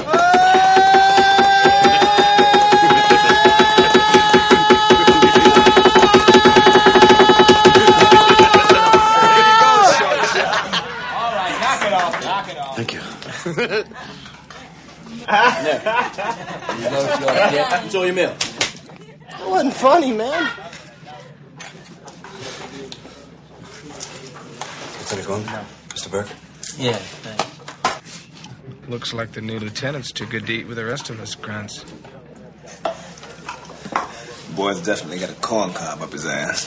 Enjoy 17.84 18.04
your 18.04 18.14
meal. 18.14 18.36
It 19.40 19.48
wasn't 19.48 19.72
funny, 19.72 20.12
man. 20.12 20.50
Lieutenant 25.00 25.26
Gorman? 25.26 25.64
Mr. 25.88 26.10
Burke? 26.10 26.28
Yeah, 26.76 26.98
Looks 28.88 29.14
like 29.14 29.32
the 29.32 29.40
new 29.40 29.58
lieutenant's 29.58 30.12
too 30.12 30.26
good 30.26 30.46
to 30.46 30.52
eat 30.52 30.66
with 30.66 30.76
the 30.76 30.84
rest 30.84 31.08
of 31.08 31.18
us, 31.20 31.34
Grunts. 31.34 31.84
Boy's 34.54 34.82
definitely 34.82 35.18
got 35.18 35.30
a 35.30 35.34
corn 35.34 35.72
cob 35.72 36.02
up 36.02 36.12
his 36.12 36.26
ass. 36.26 36.66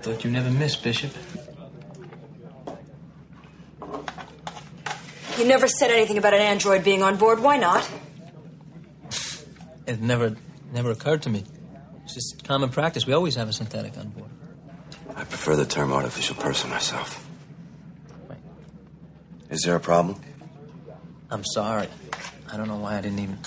Thought 0.00 0.24
you 0.24 0.30
never 0.30 0.50
missed, 0.50 0.82
Bishop. 0.82 1.12
You 5.40 5.46
never 5.46 5.68
said 5.68 5.90
anything 5.90 6.18
about 6.18 6.34
an 6.34 6.42
android 6.42 6.84
being 6.84 7.02
on 7.02 7.16
board. 7.16 7.40
Why 7.40 7.56
not? 7.56 7.88
It 9.86 9.98
never 9.98 10.36
never 10.70 10.90
occurred 10.90 11.22
to 11.22 11.30
me. 11.30 11.44
It's 12.04 12.12
just 12.12 12.44
common 12.44 12.68
practice. 12.68 13.06
We 13.06 13.14
always 13.14 13.36
have 13.36 13.48
a 13.48 13.52
synthetic 13.54 13.96
on 13.96 14.08
board. 14.10 14.28
I 15.16 15.24
prefer 15.24 15.56
the 15.56 15.64
term 15.64 15.94
artificial 15.94 16.36
person 16.36 16.68
myself. 16.68 17.26
Is 19.48 19.62
there 19.62 19.76
a 19.76 19.80
problem? 19.80 20.20
I'm 21.30 21.44
sorry. 21.54 21.88
I 22.52 22.58
don't 22.58 22.68
know 22.68 22.76
why 22.76 22.98
I 22.98 23.00
didn't 23.00 23.20
even. 23.20 23.38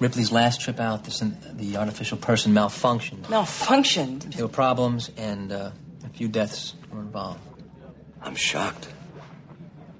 Ripley's 0.00 0.32
last 0.32 0.60
trip 0.60 0.78
out, 0.80 1.04
the, 1.04 1.12
syn- 1.12 1.38
the 1.54 1.78
artificial 1.78 2.18
person 2.18 2.52
malfunctioned. 2.52 3.22
Malfunctioned. 3.22 4.34
There 4.34 4.44
were 4.44 4.52
problems, 4.52 5.10
and 5.16 5.50
uh, 5.50 5.70
a 6.04 6.08
few 6.10 6.28
deaths 6.28 6.74
were 6.92 7.00
involved. 7.00 7.40
I'm 8.20 8.34
shocked. 8.34 8.86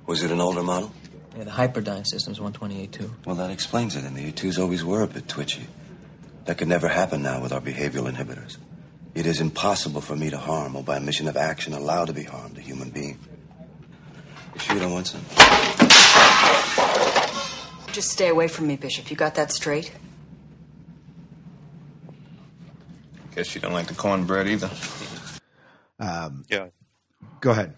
Was 0.06 0.22
it 0.22 0.30
an 0.30 0.40
older 0.42 0.62
model? 0.62 0.92
Yeah, 1.36 1.44
the 1.44 1.50
Hyperdyne 1.50 2.06
system's 2.06 2.38
128.2. 2.38 3.10
Well, 3.26 3.36
that 3.36 3.50
explains 3.50 3.96
it, 3.96 4.04
and 4.04 4.14
the 4.16 4.30
E2s 4.32 4.58
always 4.60 4.84
were 4.84 5.02
a 5.02 5.06
bit 5.06 5.28
twitchy. 5.28 5.66
That 6.44 6.58
could 6.58 6.68
never 6.68 6.88
happen 6.88 7.22
now 7.22 7.40
with 7.40 7.52
our 7.52 7.60
behavioral 7.60 8.10
inhibitors. 8.12 8.58
It 9.14 9.26
is 9.26 9.40
impossible 9.40 10.00
for 10.00 10.16
me 10.16 10.30
to 10.30 10.38
harm 10.38 10.74
or 10.76 10.82
by 10.82 10.96
a 10.96 11.00
mission 11.00 11.28
of 11.28 11.36
action 11.36 11.72
allow 11.72 12.04
to 12.04 12.12
be 12.12 12.24
harmed 12.24 12.58
a 12.58 12.60
human 12.60 12.90
being. 12.90 13.18
You 14.54 14.60
sure 14.60 14.74
you 14.76 14.80
don't 14.82 14.92
want 14.92 15.06
some? 15.06 15.20
Just 17.92 18.10
stay 18.10 18.28
away 18.28 18.48
from 18.48 18.66
me, 18.66 18.76
Bishop. 18.76 19.10
You 19.10 19.16
got 19.16 19.34
that 19.36 19.52
straight? 19.52 19.92
Guess 23.34 23.54
you 23.54 23.60
don't 23.60 23.72
like 23.72 23.86
the 23.86 23.94
cornbread 23.94 24.48
either. 24.48 24.70
um, 25.98 26.44
Yeah. 26.48 26.68
go 27.40 27.50
ahead. 27.52 27.74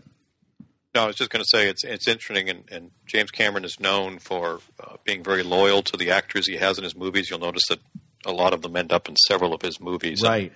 No, 0.94 1.02
I 1.02 1.06
was 1.06 1.16
just 1.16 1.30
going 1.30 1.42
to 1.42 1.48
say 1.48 1.68
it's 1.68 1.82
it's 1.82 2.06
interesting, 2.06 2.48
and, 2.48 2.64
and 2.70 2.90
James 3.06 3.30
Cameron 3.30 3.64
is 3.64 3.80
known 3.80 4.18
for 4.18 4.60
uh, 4.78 4.96
being 5.04 5.24
very 5.24 5.42
loyal 5.42 5.82
to 5.82 5.96
the 5.96 6.10
actors 6.10 6.46
he 6.46 6.56
has 6.56 6.78
in 6.78 6.84
his 6.84 6.94
movies. 6.94 7.28
You'll 7.28 7.40
notice 7.40 7.64
that 7.68 7.80
a 8.24 8.32
lot 8.32 8.52
of 8.52 8.62
them 8.62 8.76
end 8.76 8.92
up 8.92 9.08
in 9.08 9.16
several 9.26 9.52
of 9.52 9.62
his 9.62 9.80
movies. 9.80 10.22
Right. 10.22 10.52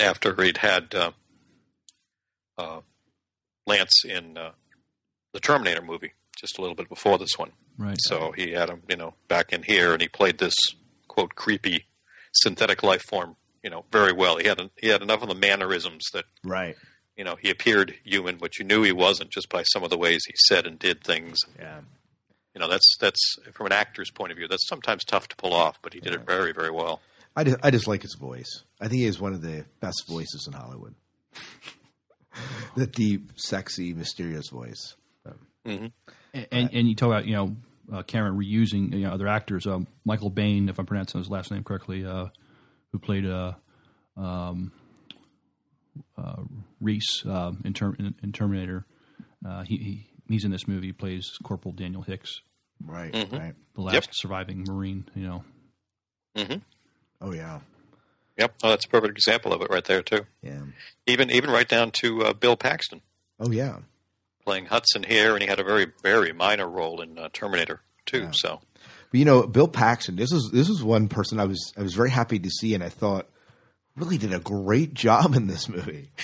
After 0.00 0.34
he'd 0.42 0.56
had 0.56 0.92
uh, 0.94 1.12
uh, 2.58 2.80
Lance 3.66 4.04
in 4.04 4.36
uh, 4.36 4.50
the 5.32 5.40
Terminator 5.40 5.82
movie, 5.82 6.12
just 6.36 6.58
a 6.58 6.60
little 6.60 6.74
bit 6.74 6.88
before 6.88 7.18
this 7.18 7.38
one. 7.38 7.52
Right. 7.78 7.98
So 8.00 8.32
he 8.32 8.52
had 8.52 8.70
him, 8.70 8.82
you 8.88 8.96
know, 8.96 9.14
back 9.28 9.52
in 9.52 9.62
here, 9.62 9.92
and 9.92 10.02
he 10.02 10.08
played 10.08 10.38
this 10.38 10.54
quote 11.06 11.36
creepy 11.36 11.86
synthetic 12.32 12.82
life 12.82 13.02
form, 13.08 13.36
you 13.62 13.70
know, 13.70 13.84
very 13.92 14.12
well. 14.12 14.36
He 14.36 14.48
had 14.48 14.70
he 14.80 14.88
had 14.88 15.02
enough 15.02 15.22
of 15.22 15.28
the 15.28 15.34
mannerisms 15.36 16.04
that 16.12 16.24
Right. 16.42 16.76
You 17.16 17.24
know, 17.24 17.36
he 17.40 17.50
appeared 17.50 17.94
human, 18.04 18.36
but 18.36 18.58
you 18.58 18.64
knew 18.64 18.82
he 18.82 18.92
wasn't 18.92 19.30
just 19.30 19.48
by 19.48 19.62
some 19.62 19.84
of 19.84 19.90
the 19.90 19.98
ways 19.98 20.24
he 20.26 20.34
said 20.36 20.66
and 20.66 20.78
did 20.78 21.02
things. 21.02 21.38
Yeah. 21.58 21.80
You 22.54 22.60
know, 22.60 22.68
that's 22.68 22.96
that's 23.00 23.36
from 23.52 23.66
an 23.66 23.72
actor's 23.72 24.10
point 24.10 24.30
of 24.30 24.38
view, 24.38 24.46
that's 24.46 24.68
sometimes 24.68 25.04
tough 25.04 25.28
to 25.28 25.36
pull 25.36 25.52
off, 25.52 25.80
but 25.82 25.92
he 25.92 26.00
did 26.00 26.14
it 26.14 26.24
very, 26.24 26.52
very 26.52 26.70
well. 26.70 27.00
I 27.36 27.42
just, 27.42 27.56
I 27.64 27.70
just 27.72 27.88
like 27.88 28.02
his 28.02 28.14
voice. 28.14 28.62
I 28.80 28.86
think 28.86 29.00
he 29.00 29.06
has 29.06 29.20
one 29.20 29.32
of 29.32 29.42
the 29.42 29.64
best 29.80 30.04
voices 30.08 30.46
in 30.46 30.52
Hollywood. 30.52 30.94
the 32.76 32.86
deep, 32.86 33.32
sexy, 33.34 33.92
mysterious 33.92 34.50
voice. 34.50 34.94
Mm-hmm. 35.66 35.86
And, 36.34 36.46
and, 36.52 36.70
and 36.72 36.88
you 36.88 36.94
talk 36.94 37.08
about 37.08 37.26
you 37.26 37.34
know 37.34 37.56
uh, 37.92 38.02
Cameron 38.02 38.38
reusing 38.38 38.92
you 38.92 39.00
know 39.00 39.10
other 39.10 39.28
actors. 39.28 39.66
Um, 39.66 39.86
Michael 40.04 40.30
Bain, 40.30 40.68
if 40.68 40.78
I'm 40.78 40.86
pronouncing 40.86 41.20
his 41.20 41.30
last 41.30 41.50
name 41.50 41.64
correctly, 41.64 42.04
uh, 42.04 42.26
who 42.92 42.98
played 42.98 43.26
uh, 43.26 43.52
um, 44.16 44.72
uh, 44.76 44.83
Reese 46.80 47.24
uh, 47.26 47.52
in, 47.64 47.72
Term- 47.74 47.96
in, 47.98 48.14
in 48.22 48.32
Terminator. 48.32 48.84
Uh, 49.46 49.62
he, 49.64 49.76
he 49.76 50.06
he's 50.28 50.44
in 50.44 50.50
this 50.50 50.66
movie. 50.66 50.88
He 50.88 50.92
plays 50.92 51.32
Corporal 51.42 51.72
Daniel 51.72 52.02
Hicks, 52.02 52.40
Right, 52.84 53.12
Mhm. 53.12 53.32
right. 53.38 53.54
the 53.74 53.80
last 53.82 53.94
Yep. 53.94 54.04
surviving 54.12 54.64
Marine. 54.66 55.06
You 55.14 55.22
know, 55.26 55.44
hmm 56.36 56.54
Oh 57.20 57.32
yeah, 57.32 57.60
Yep, 58.38 58.54
oh, 58.64 58.68
that's 58.70 58.84
a 58.84 58.88
perfect 58.88 59.16
example 59.16 59.52
of 59.52 59.62
it 59.62 59.70
right 59.70 59.84
there 59.84 60.02
too. 60.02 60.26
yeah. 60.42 60.62
Even 61.06 61.30
even 61.30 61.50
right 61.50 61.68
down 61.68 61.90
to 62.00 62.24
uh, 62.24 62.32
Bill 62.32 62.56
Paxton 62.56 63.00
Oh 63.38 63.50
yeah. 63.50 63.78
playing 64.44 64.66
Hudson 64.66 65.02
here, 65.04 65.34
and 65.34 65.42
he 65.42 65.48
had 65.48 65.60
a 65.60 65.64
very 65.64 65.86
very 66.02 66.32
minor 66.32 66.68
role 66.68 67.00
in 67.00 67.18
uh, 67.18 67.28
Terminator 67.32 67.80
too. 68.06 68.28
So 68.32 68.60
But 69.10 69.18
you 69.18 69.24
know, 69.24 69.46
Bill 69.46 69.68
Paxton. 69.68 70.16
This 70.16 70.32
is 70.32 70.50
this 70.52 70.68
is 70.68 70.82
one 70.82 71.08
person 71.08 71.38
I 71.38 71.44
was 71.44 71.72
I 71.78 71.82
was 71.82 71.94
very 71.94 72.10
happy 72.10 72.38
to 72.38 72.50
see, 72.50 72.74
and 72.74 72.82
I 72.82 72.88
thought 72.88 73.28
really 73.96 74.18
did 74.18 74.32
a 74.32 74.38
great 74.40 74.94
job 74.94 75.34
in 75.34 75.46
this 75.46 75.68
movie. 75.68 76.10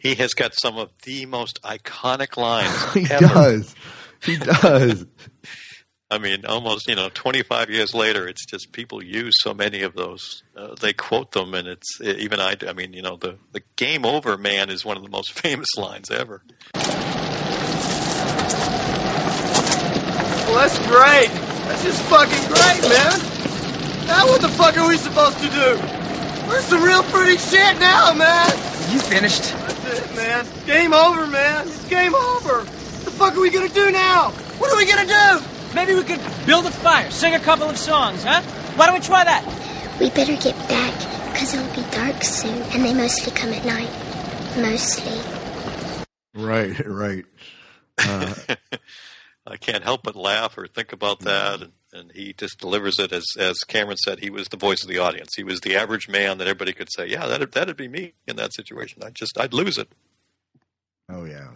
He 0.00 0.16
has 0.16 0.34
got 0.34 0.54
some 0.54 0.76
of 0.76 0.90
the 1.04 1.24
most 1.26 1.62
iconic 1.62 2.36
lines. 2.36 2.92
he 2.94 3.06
ever. 3.08 3.26
does. 3.26 3.74
He 4.24 4.36
does. 4.36 5.06
I 6.10 6.18
mean, 6.18 6.44
almost 6.44 6.88
you 6.88 6.96
know, 6.96 7.08
25 7.08 7.70
years 7.70 7.94
later, 7.94 8.26
it's 8.26 8.44
just 8.44 8.72
people 8.72 9.02
use 9.04 9.34
so 9.40 9.54
many 9.54 9.82
of 9.82 9.94
those. 9.94 10.42
Uh, 10.56 10.74
they 10.80 10.92
quote 10.92 11.30
them, 11.32 11.54
and 11.54 11.68
it's 11.68 12.00
even 12.00 12.40
I. 12.40 12.56
I 12.66 12.72
mean, 12.72 12.92
you 12.92 13.02
know, 13.02 13.16
the 13.16 13.38
the 13.52 13.62
"Game 13.76 14.04
Over, 14.04 14.36
man" 14.36 14.68
is 14.68 14.84
one 14.84 14.96
of 14.96 15.04
the 15.04 15.10
most 15.10 15.32
famous 15.32 15.68
lines 15.76 16.10
ever. 16.10 16.42
Well, 16.74 16.82
that's 20.56 20.78
great. 20.80 21.28
That's 21.68 21.84
just 21.84 22.02
fucking 22.02 22.48
great, 22.48 22.82
man. 22.90 23.20
Now 24.06 24.26
what 24.26 24.40
the 24.40 24.48
fuck 24.48 24.76
are 24.76 24.88
we 24.88 24.96
supposed 24.96 25.38
to 25.38 25.48
do? 25.48 25.78
Where's 26.52 26.66
some 26.66 26.82
real 26.82 27.02
pretty 27.04 27.38
shit 27.38 27.80
now, 27.80 28.12
man? 28.12 28.46
You 28.92 29.00
finished? 29.00 29.54
That's 29.54 30.00
it, 30.00 30.14
man. 30.14 30.46
Game 30.66 30.92
over, 30.92 31.26
man. 31.26 31.66
It's 31.66 31.88
game 31.88 32.14
over. 32.14 32.58
What 32.58 33.04
the 33.06 33.10
fuck 33.10 33.34
are 33.34 33.40
we 33.40 33.48
gonna 33.48 33.70
do 33.70 33.90
now? 33.90 34.32
What 34.58 34.70
are 34.70 34.76
we 34.76 34.84
gonna 34.84 35.06
do? 35.06 35.74
Maybe 35.74 35.94
we 35.94 36.02
could 36.02 36.20
build 36.44 36.66
a 36.66 36.70
fire, 36.70 37.10
sing 37.10 37.32
a 37.34 37.40
couple 37.40 37.70
of 37.70 37.78
songs, 37.78 38.22
huh? 38.22 38.42
Why 38.76 38.84
don't 38.84 38.96
we 38.96 39.00
try 39.00 39.24
that? 39.24 39.46
We 39.98 40.10
better 40.10 40.36
get 40.36 40.54
back, 40.68 40.92
because 41.32 41.54
it'll 41.54 41.74
be 41.74 41.90
dark 41.90 42.22
soon, 42.22 42.60
and 42.74 42.84
they 42.84 42.92
mostly 42.92 43.32
come 43.32 43.54
at 43.54 43.64
night. 43.64 43.88
Mostly. 44.58 45.18
Right, 46.34 46.86
right. 46.86 47.24
Uh, 47.98 48.34
I 49.46 49.56
can't 49.58 49.84
help 49.84 50.02
but 50.02 50.16
laugh 50.16 50.58
or 50.58 50.66
think 50.66 50.92
about 50.92 51.20
that, 51.20 51.62
and, 51.62 51.72
and 51.92 52.10
he 52.12 52.32
just 52.32 52.58
delivers 52.58 52.98
it 52.98 53.12
as 53.12 53.24
as 53.38 53.58
Cameron 53.60 53.96
said. 53.98 54.20
He 54.20 54.30
was 54.30 54.48
the 54.48 54.56
voice 54.56 54.82
of 54.82 54.88
the 54.88 54.98
audience. 54.98 55.30
He 55.36 55.44
was 55.44 55.60
the 55.60 55.76
average 55.76 56.08
man 56.08 56.38
that 56.38 56.46
everybody 56.46 56.72
could 56.72 56.92
say, 56.92 57.06
"Yeah, 57.06 57.26
that'd 57.26 57.52
that'd 57.52 57.76
be 57.76 57.88
me 57.88 58.14
in 58.26 58.36
that 58.36 58.54
situation." 58.54 59.02
I 59.04 59.10
just 59.10 59.38
I'd 59.38 59.52
lose 59.52 59.78
it. 59.78 59.88
oh 61.08 61.24
yeah. 61.24 61.48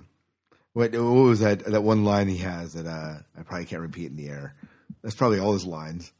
What 0.72 0.92
what 0.92 1.00
was 1.00 1.40
that 1.40 1.64
that 1.64 1.82
one 1.82 2.04
line 2.04 2.28
he 2.28 2.38
has 2.38 2.74
that 2.74 2.86
uh, 2.86 3.18
I 3.38 3.42
probably 3.42 3.64
can't 3.64 3.82
repeat 3.82 4.10
in 4.10 4.16
the 4.16 4.28
air? 4.28 4.54
That's 5.02 5.14
probably 5.14 5.38
all 5.38 5.52
his 5.52 5.64
lines. 5.64 6.12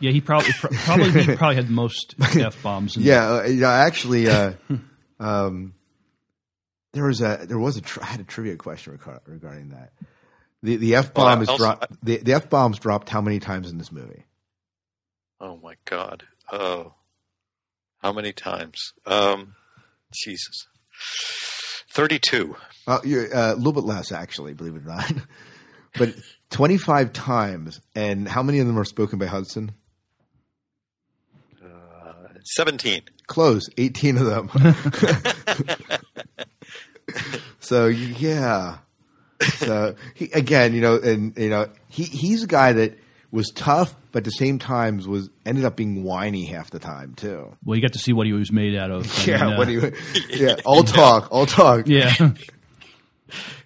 yeah, 0.00 0.10
he 0.10 0.20
probably 0.20 0.52
probably 0.58 1.10
he 1.10 1.36
probably 1.36 1.56
had 1.56 1.68
the 1.68 1.72
most 1.72 2.14
f 2.18 2.62
bombs. 2.62 2.96
Yeah, 2.96 3.30
uh, 3.30 3.42
yeah. 3.44 3.70
Actually, 3.70 4.28
uh, 4.28 4.54
um, 5.20 5.74
there 6.92 7.04
was 7.04 7.20
a 7.20 7.44
there 7.46 7.58
was 7.58 7.76
a 7.76 7.82
I 8.02 8.06
had 8.06 8.20
a 8.20 8.24
trivia 8.24 8.56
question 8.56 8.98
regarding 9.26 9.68
that. 9.70 9.92
The 10.64 10.76
the 10.76 10.94
f 10.94 11.12
bomb 11.12 11.40
Well, 11.40 11.50
is 11.50 11.58
dropped. 11.58 11.86
The, 12.02 12.16
the 12.16 12.32
f 12.32 12.48
bombs 12.48 12.78
dropped 12.78 13.10
how 13.10 13.20
many 13.20 13.38
times 13.38 13.70
in 13.70 13.76
this 13.76 13.92
movie? 13.92 14.24
Oh 15.38 15.58
my 15.62 15.74
God! 15.84 16.24
Oh, 16.50 16.94
how 17.98 18.14
many 18.14 18.32
times? 18.32 18.94
Um, 19.04 19.56
Jesus, 20.10 20.66
thirty-two. 21.92 22.56
Uh, 22.86 23.00
you're, 23.04 23.36
uh, 23.36 23.52
a 23.52 23.56
little 23.56 23.74
bit 23.74 23.84
less, 23.84 24.10
actually, 24.10 24.54
believe 24.54 24.74
it 24.74 24.84
or 24.84 24.86
not. 24.86 25.12
but 25.98 26.14
twenty 26.48 26.78
five 26.78 27.12
times, 27.12 27.82
and 27.94 28.26
how 28.26 28.42
many 28.42 28.58
of 28.58 28.66
them 28.66 28.78
are 28.78 28.86
spoken 28.86 29.18
by 29.18 29.26
Hudson? 29.26 29.72
Seventeen. 32.42 33.02
Close, 33.26 33.68
eighteen 33.76 34.16
of 34.16 34.24
them. 34.24 34.50
so 37.60 37.86
yeah. 37.86 38.78
So 39.58 39.94
he, 40.14 40.30
again, 40.32 40.74
you 40.74 40.80
know, 40.80 40.96
and 40.98 41.36
you 41.36 41.48
know, 41.50 41.68
he 41.88 42.04
he's 42.04 42.42
a 42.42 42.46
guy 42.46 42.72
that 42.74 42.98
was 43.30 43.50
tough, 43.54 43.94
but 44.12 44.18
at 44.18 44.24
the 44.24 44.30
same 44.30 44.58
time 44.60 44.98
was 45.08 45.28
ended 45.44 45.64
up 45.64 45.74
being 45.76 46.04
whiny 46.04 46.44
half 46.44 46.70
the 46.70 46.78
time 46.78 47.14
too. 47.14 47.56
Well, 47.64 47.76
you 47.76 47.82
got 47.82 47.92
to 47.94 47.98
see 47.98 48.12
what 48.12 48.26
he 48.26 48.32
was 48.32 48.52
made 48.52 48.76
out 48.76 48.90
of. 48.90 49.06
I 49.20 49.30
Yeah, 49.32 49.44
mean, 49.44 49.52
uh, 49.54 49.58
what 49.58 49.66
do 49.68 49.72
you? 49.72 49.92
Yeah, 50.30 50.56
all 50.64 50.84
talk, 50.84 51.28
all 51.32 51.46
talk. 51.46 51.86
yeah. 51.88 52.14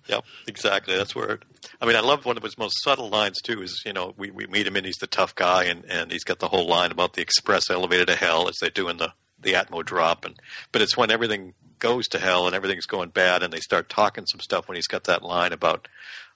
Yep, 0.08 0.24
exactly. 0.46 0.96
That's 0.96 1.14
where. 1.14 1.32
It, 1.32 1.42
I 1.82 1.86
mean, 1.86 1.94
I 1.96 2.00
love 2.00 2.24
one 2.24 2.38
of 2.38 2.42
his 2.42 2.56
most 2.56 2.82
subtle 2.82 3.10
lines 3.10 3.42
too. 3.42 3.60
Is 3.62 3.82
you 3.84 3.92
know 3.92 4.14
we, 4.16 4.30
we 4.30 4.46
meet 4.46 4.66
him 4.66 4.74
and 4.76 4.86
he's 4.86 4.96
the 4.96 5.06
tough 5.06 5.34
guy, 5.34 5.64
and, 5.64 5.84
and 5.84 6.10
he's 6.10 6.24
got 6.24 6.38
the 6.38 6.48
whole 6.48 6.66
line 6.66 6.90
about 6.90 7.12
the 7.12 7.20
express 7.20 7.68
elevator 7.68 8.06
to 8.06 8.16
hell 8.16 8.48
as 8.48 8.56
they 8.60 8.70
do 8.70 8.88
in 8.88 8.96
the 8.96 9.12
the 9.38 9.52
Atmo 9.52 9.84
drop, 9.84 10.24
and 10.24 10.34
but 10.72 10.80
it's 10.80 10.96
when 10.96 11.10
everything 11.10 11.52
goes 11.78 12.08
to 12.08 12.18
hell 12.18 12.46
and 12.46 12.54
everything's 12.54 12.86
going 12.86 13.10
bad, 13.10 13.42
and 13.42 13.52
they 13.52 13.60
start 13.60 13.88
talking 13.88 14.26
some 14.26 14.40
stuff 14.40 14.68
when 14.68 14.76
he's 14.76 14.86
got 14.86 15.04
that 15.04 15.22
line 15.22 15.52
about. 15.52 15.88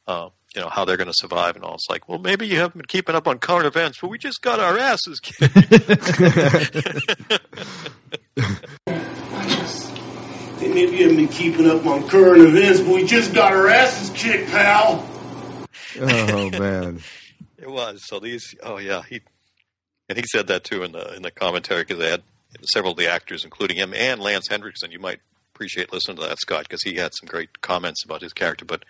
Uh, 0.07 0.31
you 0.55 0.61
know 0.61 0.69
how 0.69 0.85
they're 0.85 0.97
going 0.97 1.09
to 1.09 1.15
survive 1.17 1.57
and 1.57 1.65
all. 1.65 1.75
It's 1.75 1.87
like, 1.89 2.09
well, 2.09 2.19
maybe 2.19 2.47
you 2.47 2.59
haven't 2.59 2.77
been 2.77 2.87
keeping 2.87 3.15
up 3.15 3.27
on 3.27 3.39
current 3.39 3.67
events, 3.67 3.99
but 4.01 4.09
we 4.09 4.19
just 4.19 4.43
got 4.43 4.61
our 4.61 4.79
asses 4.79 5.21
kicked. 5.21 5.55
Hey, 10.59 10.69
maybe 10.75 10.97
you 10.97 11.03
haven't 11.05 11.17
been 11.17 11.29
keeping 11.29 11.71
up 11.71 11.87
on 11.87 12.07
current 12.09 12.43
events, 12.43 12.81
but 12.81 12.95
we 12.95 13.07
just 13.07 13.33
got 13.33 13.53
our 13.53 13.69
asses 13.69 14.11
kicked, 14.11 14.51
pal. 14.51 15.09
Oh 16.01 16.51
man. 16.51 17.01
It 17.59 17.71
was. 17.71 18.03
So 18.09 18.19
these, 18.19 18.57
oh 18.65 18.79
yeah, 18.79 19.03
he 19.09 19.21
and 20.09 20.19
he 20.19 20.25
said 20.27 20.49
that 20.49 20.65
too 20.65 20.83
in 20.83 20.91
the 20.91 21.15
in 21.15 21.23
the 21.23 21.31
commentary 21.31 21.83
because 21.83 21.99
they 21.99 22.11
had 22.11 22.25
several 22.65 22.91
of 22.91 22.99
the 22.99 23.09
actors, 23.09 23.45
including 23.45 23.77
him 23.77 23.95
and 23.95 24.21
Lance 24.21 24.49
Henriksen. 24.49 24.91
You 24.91 24.99
might 24.99 25.21
appreciate 25.55 25.93
listening 25.93 26.17
to 26.19 26.23
that, 26.25 26.39
Scott, 26.39 26.65
because 26.65 26.83
he 26.83 26.97
had 26.97 27.13
some 27.15 27.29
great 27.29 27.61
comments 27.61 28.05
about 28.05 28.23
his 28.23 28.33
character. 28.33 28.65
But 28.65 28.85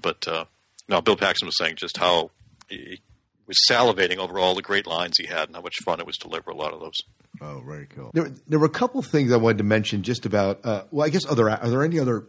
but 0.00 0.26
uh, 0.26 0.44
no, 0.88 1.00
Bill 1.00 1.16
Paxton 1.16 1.46
was 1.46 1.56
saying 1.58 1.76
just 1.76 1.96
how 1.96 2.30
he, 2.68 2.76
he 2.76 3.00
was 3.46 3.58
salivating 3.70 4.18
over 4.18 4.38
all 4.38 4.54
the 4.54 4.62
great 4.62 4.86
lines 4.86 5.16
he 5.18 5.26
had 5.26 5.48
and 5.48 5.56
how 5.56 5.62
much 5.62 5.76
fun 5.84 6.00
it 6.00 6.06
was 6.06 6.16
to 6.18 6.28
deliver 6.28 6.50
a 6.50 6.56
lot 6.56 6.72
of 6.72 6.80
those. 6.80 7.00
Oh, 7.40 7.62
very 7.66 7.86
cool. 7.86 8.10
There, 8.14 8.30
there 8.46 8.58
were 8.58 8.66
a 8.66 8.70
couple 8.70 9.00
things 9.02 9.32
I 9.32 9.36
wanted 9.36 9.58
to 9.58 9.64
mention 9.64 10.02
just 10.02 10.26
about. 10.26 10.64
Uh, 10.64 10.84
well, 10.90 11.06
I 11.06 11.10
guess 11.10 11.26
other 11.26 11.48
are 11.50 11.68
there 11.68 11.84
any 11.84 11.98
other 11.98 12.24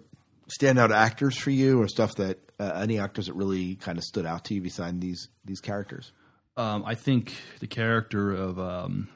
standout 0.59 0.91
actors 0.91 1.37
for 1.37 1.51
you, 1.51 1.81
or 1.81 1.87
stuff 1.87 2.15
that 2.15 2.39
uh, 2.59 2.79
any 2.81 2.99
actors 2.99 3.27
that 3.27 3.33
really 3.33 3.75
kind 3.75 3.97
of 3.97 4.03
stood 4.03 4.25
out 4.25 4.45
to 4.45 4.55
you 4.55 4.61
beside 4.61 4.99
these 5.01 5.29
these 5.45 5.59
characters? 5.59 6.11
Um, 6.57 6.83
I 6.85 6.95
think 6.95 7.33
the 7.59 7.67
character 7.67 8.33
of 8.33 8.59
um, 8.59 9.07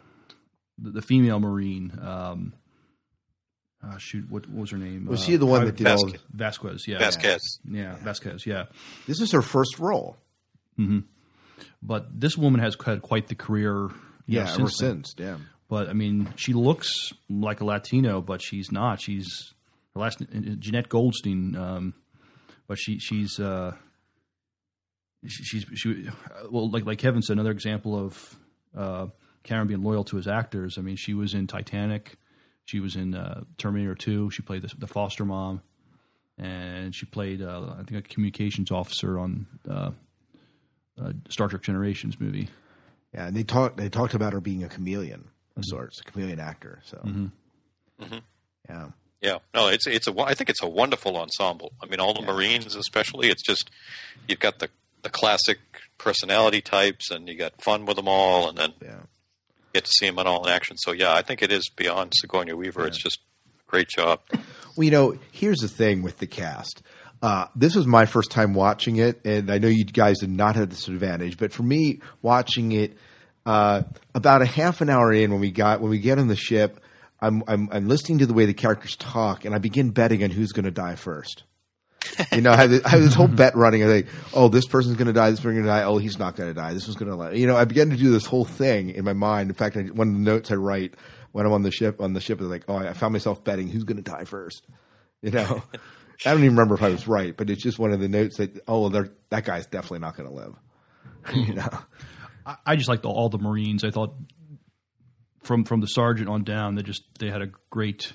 the, 0.77 0.91
the 0.91 1.01
female 1.01 1.39
Marine. 1.39 1.97
Um, 2.01 2.53
uh, 3.85 3.97
shoot, 3.97 4.29
what, 4.29 4.47
what 4.49 4.61
was 4.61 4.71
her 4.71 4.77
name? 4.77 5.05
Was 5.05 5.21
uh, 5.21 5.25
she 5.25 5.35
the 5.35 5.45
one 5.45 5.65
that 5.65 5.75
did 5.75 5.87
all? 5.87 5.97
Vasquez. 5.97 6.21
Vasquez? 6.33 6.87
Yeah, 6.87 6.97
Vasquez. 6.99 7.59
Yeah, 7.69 7.95
Vasquez. 7.97 8.45
Yeah. 8.45 8.65
This 9.07 9.19
is 9.19 9.31
her 9.33 9.41
first 9.41 9.79
role. 9.79 10.17
hmm 10.77 10.99
But 11.81 12.19
this 12.19 12.37
woman 12.37 12.61
has 12.61 12.77
had 12.85 13.01
quite 13.01 13.27
the 13.27 13.35
career. 13.35 13.89
Yeah, 14.25 14.43
know, 14.45 14.53
ever 14.53 14.69
since 14.69 14.77
then. 14.79 15.03
since. 15.03 15.15
Yeah. 15.17 15.37
But 15.69 15.89
I 15.89 15.93
mean, 15.93 16.33
she 16.37 16.53
looks 16.53 17.11
like 17.29 17.61
a 17.61 17.65
Latino, 17.65 18.21
but 18.21 18.41
she's 18.41 18.71
not. 18.71 19.01
She's 19.01 19.53
her 19.93 20.01
last 20.01 20.19
Jenette 20.19 20.87
Goldstein. 20.87 21.55
Um, 21.55 21.93
but 22.67 22.77
she 22.79 22.99
she's 22.99 23.39
uh, 23.39 23.75
she, 25.25 25.43
she's 25.43 25.65
she 25.73 26.09
well 26.49 26.69
like 26.69 26.85
like 26.85 26.99
Kevin 26.99 27.21
said, 27.21 27.33
another 27.33 27.51
example 27.51 27.97
of 27.97 28.35
uh, 28.77 29.07
Karen 29.43 29.67
being 29.67 29.83
loyal 29.83 30.03
to 30.05 30.15
his 30.15 30.27
actors. 30.27 30.77
I 30.77 30.81
mean, 30.81 30.95
she 30.95 31.13
was 31.13 31.33
in 31.33 31.47
Titanic. 31.47 32.17
She 32.65 32.79
was 32.79 32.95
in 32.95 33.13
uh, 33.13 33.43
Terminator 33.57 33.95
Two. 33.95 34.29
She 34.31 34.41
played 34.41 34.61
the, 34.61 34.73
the 34.77 34.87
foster 34.87 35.25
mom, 35.25 35.61
and 36.37 36.93
she 36.95 37.05
played 37.05 37.41
uh, 37.41 37.73
I 37.79 37.83
think 37.83 38.05
a 38.05 38.07
communications 38.07 38.71
officer 38.71 39.19
on 39.19 39.45
uh, 39.69 39.91
uh, 41.01 41.11
Star 41.29 41.49
Trek 41.49 41.61
Generations 41.61 42.19
movie. 42.19 42.47
Yeah, 43.13 43.27
and 43.27 43.35
they 43.35 43.43
talked 43.43 43.77
they 43.77 43.89
talked 43.89 44.13
about 44.13 44.33
her 44.33 44.39
being 44.41 44.63
a 44.63 44.69
chameleon 44.69 45.25
of 45.57 45.63
sorts, 45.65 45.99
a 45.99 46.03
chameleon 46.03 46.39
actor. 46.39 46.79
So 46.85 46.97
Mhm. 47.05 47.31
Mhm. 48.01 48.21
yeah, 48.69 48.87
Yeah, 49.21 49.37
no, 49.53 49.67
it's 49.67 49.85
it's 49.85 50.07
a 50.07 50.11
wo- 50.11 50.23
I 50.25 50.33
think 50.33 50.49
it's 50.49 50.63
a 50.63 50.67
wonderful 50.67 51.15
ensemble. 51.17 51.73
I 51.81 51.85
mean, 51.85 51.99
all 51.99 52.13
the 52.13 52.21
Marines, 52.21 52.75
especially, 52.75 53.29
it's 53.29 53.43
just 53.43 53.69
you've 54.27 54.39
got 54.39 54.59
the 54.59 54.69
the 55.03 55.09
classic 55.09 55.59
personality 55.97 56.61
types, 56.61 57.11
and 57.11 57.27
you 57.27 57.35
got 57.37 57.61
fun 57.61 57.85
with 57.85 57.97
them 57.97 58.07
all, 58.07 58.47
and 58.49 58.57
then 58.57 58.73
yeah. 58.81 59.01
Get 59.73 59.85
to 59.85 59.91
see 59.91 60.05
them 60.05 60.19
in 60.19 60.27
all 60.27 60.45
in 60.45 60.51
action. 60.51 60.77
So 60.77 60.91
yeah, 60.91 61.13
I 61.13 61.21
think 61.21 61.41
it 61.41 61.51
is 61.51 61.69
beyond 61.75 62.13
Sigourney 62.15 62.53
Weaver. 62.53 62.87
It's 62.87 63.01
just 63.01 63.19
a 63.45 63.71
great 63.71 63.87
job. 63.89 64.21
Well, 64.75 64.85
you 64.85 64.91
know, 64.91 65.15
here's 65.31 65.59
the 65.59 65.67
thing 65.67 66.01
with 66.03 66.17
the 66.17 66.27
cast. 66.27 66.81
Uh, 67.21 67.47
this 67.55 67.75
was 67.75 67.87
my 67.87 68.05
first 68.05 68.31
time 68.31 68.53
watching 68.53 68.97
it, 68.97 69.25
and 69.25 69.49
I 69.49 69.57
know 69.57 69.69
you 69.69 69.85
guys 69.85 70.19
did 70.19 70.29
not 70.29 70.55
have 70.55 70.69
this 70.69 70.87
advantage, 70.87 71.37
but 71.37 71.53
for 71.53 71.63
me, 71.63 72.01
watching 72.21 72.73
it 72.73 72.97
uh, 73.45 73.83
about 74.13 74.41
a 74.41 74.45
half 74.45 74.81
an 74.81 74.89
hour 74.89 75.13
in, 75.13 75.31
when 75.31 75.39
we 75.39 75.51
got 75.51 75.79
when 75.79 75.89
we 75.89 75.99
get 75.99 76.19
on 76.19 76.27
the 76.27 76.35
ship, 76.35 76.81
I'm, 77.21 77.43
I'm 77.47 77.69
I'm 77.71 77.87
listening 77.87 78.19
to 78.19 78.25
the 78.25 78.33
way 78.33 78.45
the 78.45 78.53
characters 78.53 78.97
talk, 78.97 79.45
and 79.45 79.55
I 79.55 79.59
begin 79.59 79.91
betting 79.91 80.23
on 80.23 80.31
who's 80.31 80.51
going 80.51 80.65
to 80.65 80.71
die 80.71 80.95
first. 80.95 81.43
You 82.31 82.41
know, 82.41 82.51
I 82.51 82.57
have, 82.57 82.69
this, 82.69 82.83
I 82.85 82.89
have 82.89 83.01
this 83.01 83.13
whole 83.13 83.27
bet 83.29 83.55
running. 83.55 83.83
I 83.83 83.87
think, 83.87 84.07
oh, 84.33 84.47
this 84.49 84.65
person's 84.67 84.97
going 84.97 85.07
to 85.07 85.13
die. 85.13 85.31
This 85.31 85.39
person's 85.39 85.55
going 85.55 85.65
to 85.65 85.69
die. 85.69 85.83
Oh, 85.83 85.97
he's 85.97 86.19
not 86.19 86.35
going 86.35 86.49
to 86.49 86.53
die. 86.53 86.73
This 86.73 86.87
one's 86.87 86.97
going 86.97 87.17
to. 87.17 87.37
You 87.37 87.47
know, 87.47 87.55
I 87.55 87.65
began 87.65 87.89
to 87.89 87.95
do 87.95 88.11
this 88.11 88.25
whole 88.25 88.45
thing 88.45 88.89
in 88.89 89.05
my 89.05 89.13
mind. 89.13 89.49
In 89.49 89.55
fact, 89.55 89.77
I, 89.77 89.83
one 89.83 90.09
of 90.09 90.13
the 90.13 90.19
notes 90.19 90.51
I 90.51 90.55
write 90.55 90.95
when 91.31 91.45
I'm 91.45 91.51
on 91.51 91.63
the 91.63 91.71
ship 91.71 92.01
on 92.01 92.13
the 92.13 92.21
ship 92.21 92.41
is 92.41 92.47
like, 92.47 92.65
oh, 92.67 92.75
I 92.75 92.93
found 92.93 93.13
myself 93.13 93.43
betting 93.43 93.67
who's 93.67 93.83
going 93.83 93.97
to 93.97 94.03
die 94.03 94.25
first. 94.25 94.65
You 95.21 95.31
know, 95.31 95.63
I 96.25 96.31
don't 96.31 96.43
even 96.43 96.57
remember 96.57 96.75
if 96.75 96.83
I 96.83 96.89
was 96.89 97.07
right, 97.07 97.35
but 97.35 97.49
it's 97.49 97.63
just 97.63 97.79
one 97.79 97.93
of 97.93 97.99
the 97.99 98.09
notes 98.09 98.37
that 98.37 98.61
oh, 98.67 98.89
that 98.89 99.45
guy's 99.45 99.65
definitely 99.67 99.99
not 99.99 100.17
going 100.17 100.29
to 100.29 100.35
live. 100.35 100.55
you 101.33 101.53
know, 101.53 101.69
I, 102.45 102.57
I 102.65 102.75
just 102.75 102.89
liked 102.89 103.05
all, 103.05 103.15
all 103.15 103.29
the 103.29 103.37
Marines. 103.37 103.83
I 103.83 103.89
thought 103.89 104.13
from 105.43 105.63
from 105.63 105.79
the 105.79 105.87
sergeant 105.87 106.29
on 106.29 106.43
down, 106.43 106.75
they 106.75 106.83
just 106.83 107.03
they 107.19 107.29
had 107.29 107.41
a 107.41 107.51
great. 107.69 108.13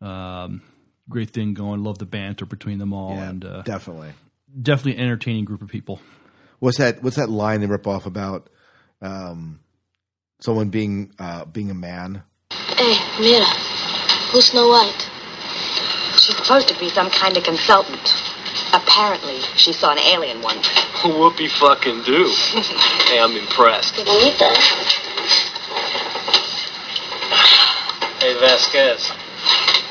Um, 0.00 0.62
great 1.08 1.30
thing 1.30 1.54
going. 1.54 1.82
Love 1.84 1.98
the 1.98 2.06
banter 2.06 2.46
between 2.46 2.78
them 2.78 2.92
all, 2.92 3.14
Yeah, 3.14 3.28
and 3.30 3.44
uh, 3.44 3.62
definitely, 3.62 4.12
definitely 4.60 4.96
an 4.96 5.04
entertaining 5.04 5.44
group 5.44 5.62
of 5.62 5.68
people. 5.68 6.00
What's 6.58 6.78
that? 6.78 7.02
What's 7.02 7.16
that 7.16 7.28
line 7.30 7.60
they 7.60 7.66
rip 7.66 7.86
off 7.86 8.06
about 8.06 8.48
um, 9.02 9.60
someone 10.40 10.70
being 10.70 11.12
uh, 11.18 11.44
being 11.44 11.70
a 11.70 11.74
man? 11.74 12.22
Hey, 12.50 12.96
Mira, 13.20 13.44
who's 14.32 14.46
Snow 14.46 14.68
White? 14.68 15.10
She's 16.18 16.36
supposed 16.36 16.68
to 16.68 16.78
be 16.78 16.88
some 16.88 17.10
kind 17.10 17.36
of 17.36 17.44
consultant. 17.44 18.00
Apparently, 18.72 19.40
she 19.56 19.72
saw 19.72 19.92
an 19.92 19.98
alien 19.98 20.42
one. 20.42 20.56
Whoopie 21.02 21.50
fucking 21.50 22.02
do. 22.04 22.24
hey, 23.08 23.20
I'm 23.20 23.36
impressed. 23.36 23.96
Bonita. 23.96 24.48
Hey, 28.20 28.34
Vasquez. 28.40 29.12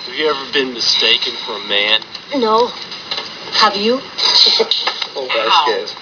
Have 0.05 0.15
you 0.15 0.27
ever 0.29 0.51
been 0.53 0.73
mistaken 0.73 1.33
for 1.45 1.53
a 1.57 1.67
man? 1.67 2.01
No. 2.35 2.67
Have 2.67 3.75
you? 3.75 3.99
Oh, 5.15 5.27
Vasquez. 5.27 5.95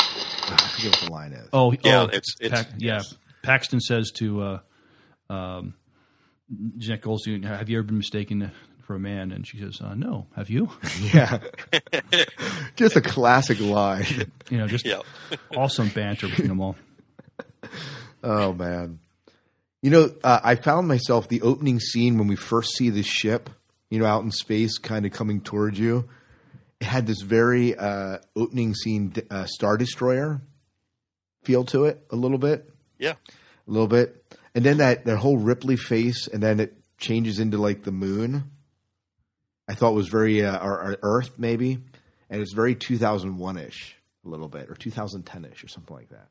I 0.47 0.67
forget 0.69 0.91
what 0.91 0.99
the 1.05 1.11
line 1.11 1.33
is. 1.33 1.49
Oh, 1.51 1.73
Yeah, 1.83 2.03
oh, 2.03 2.05
it's- 2.05 2.35
it's- 2.39 2.63
Pac- 2.63 2.73
yeah. 2.77 3.01
Paxton 3.43 3.81
says 3.81 4.09
to 4.19 4.41
uh, 4.41 4.59
um, 5.29 5.73
Jenette 6.77 7.01
Goldstein, 7.01 7.43
"Have 7.43 7.67
you 7.69 7.77
ever 7.79 7.87
been 7.87 7.97
mistaken 7.97 8.49
for 8.87 8.95
a 8.95 8.99
man?" 9.01 9.33
And 9.33 9.45
she 9.45 9.59
says, 9.59 9.81
uh, 9.81 9.95
"No. 9.95 10.27
Have 10.37 10.49
you?" 10.49 10.69
Yeah, 11.13 11.39
just 12.77 12.95
a 12.95 13.01
classic 13.01 13.59
line. 13.59 14.05
you 14.49 14.57
know, 14.57 14.67
just 14.67 14.85
Yeah. 14.85 15.01
awesome 15.57 15.89
banter 15.89 16.29
between 16.29 16.47
them 16.47 16.61
all. 16.61 16.77
Oh 18.23 18.53
man, 18.53 18.99
you 19.81 19.89
know, 19.91 20.09
uh, 20.23 20.39
I 20.41 20.55
found 20.55 20.87
myself 20.87 21.27
the 21.27 21.41
opening 21.41 21.81
scene 21.81 22.17
when 22.17 22.27
we 22.29 22.37
first 22.37 22.77
see 22.77 22.89
the 22.89 23.03
ship, 23.03 23.49
you 23.91 23.99
know, 23.99 24.05
out 24.07 24.23
in 24.23 24.31
space, 24.31 24.79
kind 24.79 25.05
of 25.05 25.11
coming 25.11 25.41
towards 25.41 25.77
you. 25.77 26.09
It 26.79 26.85
had 26.85 27.05
this 27.05 27.21
very 27.21 27.75
uh, 27.77 28.17
opening 28.35 28.73
scene 28.73 29.13
uh, 29.29 29.45
Star 29.45 29.77
Destroyer 29.77 30.41
feel 31.43 31.63
to 31.65 31.85
it 31.85 32.03
a 32.09 32.15
little 32.15 32.37
bit, 32.39 32.67
Yeah. 32.97 33.13
a 33.67 33.71
little 33.71 33.87
bit, 33.87 34.35
and 34.55 34.63
then 34.65 34.77
that 34.77 35.05
that 35.05 35.17
whole 35.17 35.37
Ripley 35.37 35.75
face, 35.75 36.27
and 36.27 36.41
then 36.41 36.59
it 36.59 36.73
changes 36.97 37.37
into 37.39 37.57
like 37.59 37.83
the 37.83 37.91
moon. 37.91 38.49
I 39.67 39.75
thought 39.75 39.93
was 39.93 40.07
very 40.09 40.43
uh, 40.43 40.57
or, 40.59 40.81
or 40.81 40.97
Earth 41.03 41.31
maybe, 41.37 41.77
and 42.29 42.41
it's 42.41 42.53
very 42.53 42.73
2001 42.75 43.57
ish 43.57 43.95
a 44.25 44.29
little 44.29 44.47
bit, 44.47 44.69
or 44.69 44.75
2010 44.75 45.45
ish, 45.51 45.63
or 45.63 45.67
something 45.67 45.95
like 45.95 46.09
that. 46.09 46.29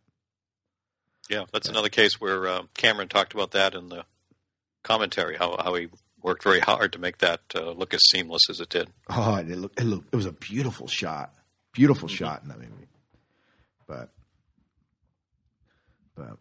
Yeah, 1.28 1.44
that's 1.52 1.68
another 1.68 1.88
case 1.90 2.20
where 2.20 2.46
uh, 2.48 2.62
Cameron 2.74 3.08
talked 3.08 3.34
about 3.34 3.52
that 3.52 3.74
in 3.74 3.88
the 3.88 4.04
commentary. 4.82 5.36
How 5.36 5.56
how 5.62 5.74
he 5.74 5.88
worked 6.22 6.42
very 6.42 6.60
hard 6.60 6.92
to 6.92 6.98
make 6.98 7.18
that 7.18 7.40
uh, 7.54 7.70
look 7.70 7.94
as 7.94 8.00
seamless 8.10 8.42
as 8.50 8.60
it 8.60 8.68
did. 8.68 8.88
Oh, 9.08 9.36
it 9.36 9.48
looked, 9.48 9.80
it 9.80 9.84
looked, 9.84 10.08
it 10.12 10.16
was 10.16 10.26
a 10.26 10.32
beautiful 10.32 10.86
shot, 10.86 11.32
beautiful 11.72 12.08
shot 12.08 12.42
in 12.42 12.48
that 12.48 12.58
movie. 12.58 12.88
But, 13.86 14.10
but, 16.14 16.36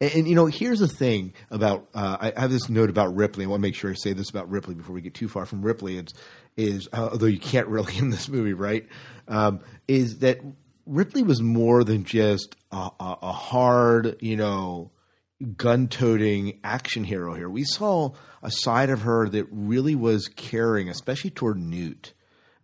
and, 0.00 0.14
and, 0.14 0.28
you 0.28 0.34
know, 0.34 0.46
here's 0.46 0.80
the 0.80 0.88
thing 0.88 1.32
about 1.50 1.88
uh, 1.94 2.30
I 2.36 2.40
have 2.40 2.50
this 2.50 2.68
note 2.68 2.90
about 2.90 3.14
Ripley. 3.16 3.44
I 3.44 3.48
want 3.48 3.60
to 3.60 3.62
make 3.62 3.74
sure 3.74 3.90
I 3.90 3.94
say 3.94 4.12
this 4.12 4.30
about 4.30 4.50
Ripley 4.50 4.74
before 4.74 4.94
we 4.94 5.00
get 5.00 5.14
too 5.14 5.28
far 5.28 5.46
from 5.46 5.62
Ripley. 5.62 5.96
It's 5.96 6.12
is 6.56 6.88
uh, 6.92 7.08
although 7.12 7.26
you 7.26 7.38
can't 7.38 7.68
really 7.68 7.96
in 7.98 8.10
this 8.10 8.28
movie, 8.28 8.52
right? 8.52 8.86
Um, 9.28 9.60
is 9.88 10.18
that 10.18 10.38
Ripley 10.86 11.22
was 11.22 11.42
more 11.42 11.82
than 11.82 12.04
just 12.04 12.56
a, 12.70 12.90
a, 13.00 13.18
a 13.22 13.32
hard, 13.32 14.16
you 14.20 14.36
know, 14.36 14.90
gun-toting 15.56 16.60
action 16.64 17.04
hero 17.04 17.34
here. 17.34 17.50
We 17.50 17.64
saw 17.64 18.12
a 18.42 18.50
side 18.50 18.90
of 18.90 19.02
her 19.02 19.28
that 19.28 19.46
really 19.50 19.94
was 19.94 20.28
caring, 20.28 20.88
especially 20.88 21.30
toward 21.30 21.58
Newt. 21.58 22.14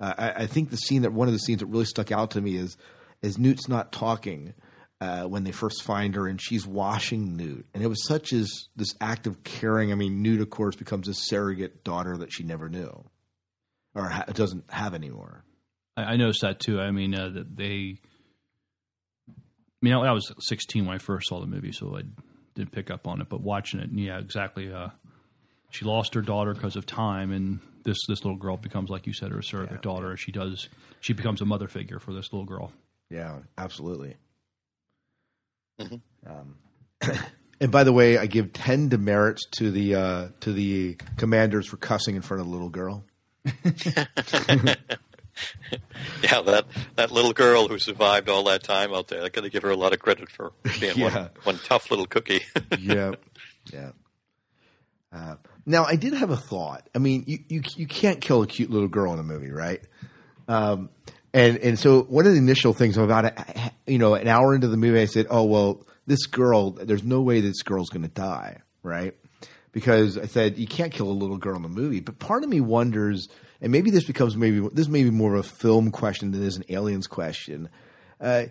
Uh, 0.01 0.15
I, 0.17 0.31
I 0.31 0.47
think 0.47 0.71
the 0.71 0.77
scene 0.77 1.03
that 1.03 1.13
one 1.13 1.29
of 1.29 1.35
the 1.35 1.39
scenes 1.39 1.61
that 1.61 1.67
really 1.67 1.85
stuck 1.85 2.11
out 2.11 2.33
to 2.33 2.41
me 2.41 2.57
is 2.57 2.77
is 3.21 3.39
Newt's 3.39 3.69
not 3.69 3.93
talking 3.93 4.53
uh, 5.01 5.25
when 5.25 5.45
they 5.45 5.53
first 5.53 5.83
find 5.83 6.15
her, 6.15 6.27
and 6.27 6.41
she's 6.41 6.67
washing 6.67 7.37
Newt, 7.37 7.67
and 7.75 7.83
it 7.83 7.89
was 7.89 8.07
such 8.07 8.33
as 8.33 8.69
this 8.75 8.95
act 9.01 9.27
of 9.27 9.45
caring. 9.45 9.93
I 9.93 9.95
mean, 9.95 10.23
Newt, 10.23 10.41
of 10.41 10.51
course, 10.51 10.77
becomes 10.77 11.09
a 11.09 11.15
surrogate 11.15 11.85
daughter 11.85 12.17
that 12.19 12.33
she 12.33 12.43
never 12.43 12.69
knew, 12.69 13.05
or 13.95 14.09
ha- 14.09 14.25
doesn't 14.33 14.71
have 14.71 14.95
anymore. 14.95 15.45
I, 15.97 16.03
I 16.03 16.17
noticed 16.17 16.43
that 16.43 16.61
too. 16.61 16.81
I 16.81 16.91
mean, 16.91 17.15
uh, 17.15 17.29
that 17.31 17.57
they. 17.57 17.99
I 19.29 19.83
mean, 19.83 19.95
I, 19.95 19.99
I 19.99 20.13
was 20.13 20.33
16 20.39 20.87
when 20.87 20.95
I 20.95 20.99
first 20.99 21.29
saw 21.29 21.41
the 21.41 21.47
movie, 21.47 21.73
so 21.73 21.97
I 21.97 22.03
didn't 22.55 22.73
pick 22.73 22.91
up 22.91 23.07
on 23.07 23.21
it. 23.21 23.29
But 23.29 23.41
watching 23.41 23.81
it, 23.81 23.91
yeah, 23.93 24.19
exactly. 24.19 24.73
Uh, 24.73 24.89
she 25.71 25.85
lost 25.85 26.15
her 26.15 26.23
daughter 26.23 26.55
because 26.55 26.77
of 26.77 26.87
time, 26.87 27.33
and 27.33 27.61
this 27.85 27.99
this 28.09 28.25
little 28.25 28.39
girl 28.39 28.57
becomes, 28.57 28.91
like 28.91 29.07
you 29.07 29.13
said, 29.13 29.31
her 29.33 29.43
surrogate 29.43 29.83
daughter. 29.83 30.17
She 30.17 30.33
does. 30.33 30.69
She 31.01 31.13
becomes 31.13 31.41
a 31.41 31.47
mother 31.47 31.69
figure 31.69 31.99
for 31.99 32.13
this 32.13 32.33
little 32.33 32.47
girl. 32.47 32.73
Yeah, 33.11 33.39
absolutely. 33.59 34.17
Mhm. 35.81 36.01
Um, 36.27 36.57
and 37.61 37.73
by 37.73 37.85
the 37.85 37.93
way, 37.93 38.19
I 38.19 38.27
give 38.27 38.53
ten 38.53 38.89
demerits 38.89 39.47
to 39.59 39.71
the 39.71 39.95
uh, 39.95 40.29
to 40.41 40.53
the 40.53 40.97
commanders 41.17 41.67
for 41.67 41.77
cussing 41.77 42.17
in 42.17 42.23
front 42.23 42.41
of 42.41 42.47
the 42.47 42.53
little 42.53 42.69
girl. 42.71 43.05
Yeah, 46.23 46.41
that 46.43 46.67
that 46.97 47.11
little 47.11 47.33
girl 47.33 47.69
who 47.69 47.79
survived 47.79 48.29
all 48.29 48.45
that 48.45 48.63
time 48.63 48.93
out 48.95 49.09
there, 49.09 49.23
I 49.25 49.29
got 49.29 49.43
to 49.43 49.51
give 49.51 49.63
her 49.63 49.71
a 49.71 49.77
lot 49.77 49.93
of 49.93 49.99
credit 50.01 50.31
for 50.31 50.53
being 50.81 50.97
Yeah. 50.99 51.05
one, 51.15 51.31
one 51.45 51.59
tough 51.65 51.91
little 51.91 52.07
cookie. 52.07 52.41
yeah, 52.79 53.13
yeah. 53.73 53.91
Uh, 55.13 55.37
now, 55.67 55.85
I 55.85 55.97
did 55.97 56.15
have 56.15 56.31
a 56.31 56.37
thought. 56.37 56.89
I 56.95 56.99
mean, 56.99 57.25
you, 57.27 57.39
you 57.49 57.63
you 57.77 57.87
can't 57.87 58.21
kill 58.21 58.43
a 58.43 58.47
cute 58.47 58.71
little 58.71 58.89
girl 58.89 59.13
in 59.13 59.19
a 59.19 59.23
movie, 59.23 59.51
right? 59.51 59.81
Um, 60.49 60.91
and 61.35 61.59
and 61.59 61.79
so 61.79 62.03
one 62.03 62.27
of 62.27 62.33
the 62.33 62.39
initial 62.39 62.73
things 62.73 62.97
about 62.97 63.25
it, 63.27 63.39
you 63.87 63.99
know, 63.99 64.15
an 64.15 64.29
hour 64.29 64.55
into 64.55 64.69
the 64.69 64.77
movie, 64.77 65.01
I 65.01 65.07
said, 65.07 65.27
"Oh 65.31 65.45
well, 65.45 65.87
this 66.07 66.27
girl. 66.27 66.71
There's 66.73 67.05
no 67.05 67.21
way 67.23 67.41
this 67.41 67.63
girl's 67.63 67.91
going 67.91 68.03
to 68.03 68.09
die, 68.09 68.61
right?" 68.83 69.15
Because 69.73 70.19
I 70.19 70.27
said 70.27 70.59
you 70.59 70.67
can't 70.67 70.93
kill 70.93 71.09
a 71.09 71.13
little 71.13 71.39
girl 71.39 71.57
in 71.57 71.65
a 71.65 71.69
movie. 71.69 72.01
But 72.01 72.19
part 72.19 72.45
of 72.45 72.51
me 72.51 72.61
wonders, 72.61 73.29
and 73.61 73.73
maybe 73.73 73.91
this 73.91 74.05
becomes 74.05 74.37
maybe 74.37 74.61
this 74.73 74.89
may 74.89 75.03
be 75.03 75.11
more 75.11 75.35
of 75.35 75.47
a 75.47 75.49
film 75.49 75.91
question 75.91 76.31
than 76.31 76.43
is 76.43 76.57
an 76.57 76.65
aliens 76.69 77.07
question. 77.07 77.69
Uh, 78.21 78.47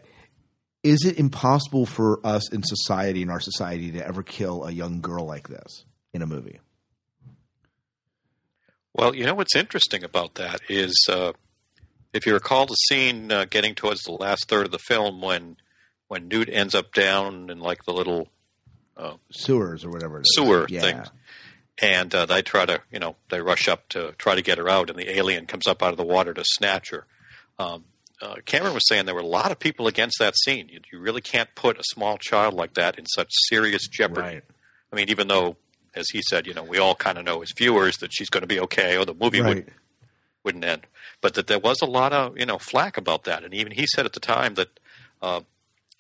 is 0.84 1.06
it 1.06 1.20
impossible 1.20 1.86
for 1.86 2.26
us 2.26 2.52
in 2.52 2.64
society, 2.64 3.22
in 3.22 3.30
our 3.30 3.40
society, 3.40 3.92
to 3.92 4.06
ever 4.06 4.24
kill 4.24 4.66
a 4.66 4.72
young 4.72 5.00
girl 5.00 5.26
like 5.26 5.48
this 5.48 5.86
in 6.14 6.24
a 6.24 6.26
movie? 6.26 6.60
Well, 8.94 9.16
you 9.16 9.26
know 9.26 9.36
what's 9.36 9.56
interesting 9.56 10.04
about 10.04 10.36
that 10.36 10.60
is 10.68 10.94
uh, 11.08 11.34
if 12.14 12.26
you 12.26 12.34
recall 12.34 12.66
the 12.66 12.76
scene 12.76 13.32
uh, 13.32 13.46
getting 13.46 13.76
towards 13.76 14.02
the 14.02 14.12
last 14.12 14.50
third 14.50 14.66
of 14.66 14.72
the 14.72 14.80
film 14.80 15.22
when 15.22 15.58
when 16.08 16.28
Newt 16.28 16.50
ends 16.52 16.76
up 16.76 16.94
down 16.94 17.50
in 17.50 17.60
like 17.62 17.86
the 17.86 17.94
little 17.94 18.28
uh, 19.02 19.16
Sewers 19.32 19.84
or 19.84 19.90
whatever 19.90 20.18
it 20.20 20.22
is. 20.22 20.36
sewer 20.36 20.66
yeah. 20.70 20.82
things, 20.82 21.08
and 21.82 22.14
uh, 22.14 22.26
they 22.26 22.42
try 22.42 22.66
to 22.66 22.82
you 22.92 23.00
know 23.00 23.16
they 23.30 23.42
rush 23.42 23.68
up 23.68 23.90
to 23.90 24.14
try 24.18 24.36
to 24.36 24.42
get 24.42 24.58
her 24.58 24.70
out, 24.70 24.90
and 24.90 24.98
the 24.98 25.18
alien 25.18 25.46
comes 25.48 25.68
up 25.68 25.82
out 25.84 25.92
of 25.92 25.98
the 25.98 26.06
water 26.06 26.34
to 26.34 26.44
snatch 26.46 26.92
her. 26.92 27.06
Um, 27.60 27.86
uh, 28.22 28.36
Cameron 28.46 28.74
was 28.76 28.88
saying 28.88 29.06
there 29.08 29.16
were 29.16 29.22
a 29.22 29.26
lot 29.26 29.52
of 29.52 29.58
people 29.60 29.88
against 29.88 30.20
that 30.20 30.36
scene. 30.38 30.70
You, 30.70 30.80
you 30.94 31.00
really 31.00 31.22
can't 31.22 31.50
put 31.56 31.80
a 31.80 31.84
small 31.84 32.18
child 32.20 32.54
like 32.54 32.76
that 32.76 33.00
in 33.00 33.06
such 33.08 33.30
serious 33.50 33.88
jeopardy. 33.88 34.22
Right. 34.22 34.44
I 34.94 34.96
mean, 34.96 35.10
even 35.10 35.28
though, 35.28 35.58
as 35.96 36.06
he 36.12 36.22
said, 36.30 36.46
you 36.46 36.54
know, 36.54 36.64
we 36.64 36.78
all 36.78 36.94
kind 36.94 37.18
of 37.18 37.26
know 37.26 37.42
as 37.42 37.52
viewers 37.58 37.98
that 37.98 38.14
she's 38.14 38.30
going 38.30 38.42
to 38.42 38.48
be 38.48 38.60
okay, 38.60 38.96
or 38.98 39.06
the 39.06 39.16
movie 39.16 39.42
Right. 39.42 39.56
would 39.56 39.74
wouldn't 40.44 40.66
end. 40.66 40.86
But 41.22 41.34
that 41.36 41.48
there 41.48 41.60
was 41.60 41.82
a 41.82 41.86
lot 41.88 42.14
of 42.14 42.38
you 42.38 42.46
know 42.46 42.60
flack 42.60 42.98
about 42.98 43.24
that, 43.24 43.44
and 43.44 43.54
even 43.56 43.72
he 43.72 43.88
said 43.88 44.06
at 44.06 44.14
the 44.14 44.20
time 44.20 44.54
that 44.56 44.80
uh, 45.22 45.42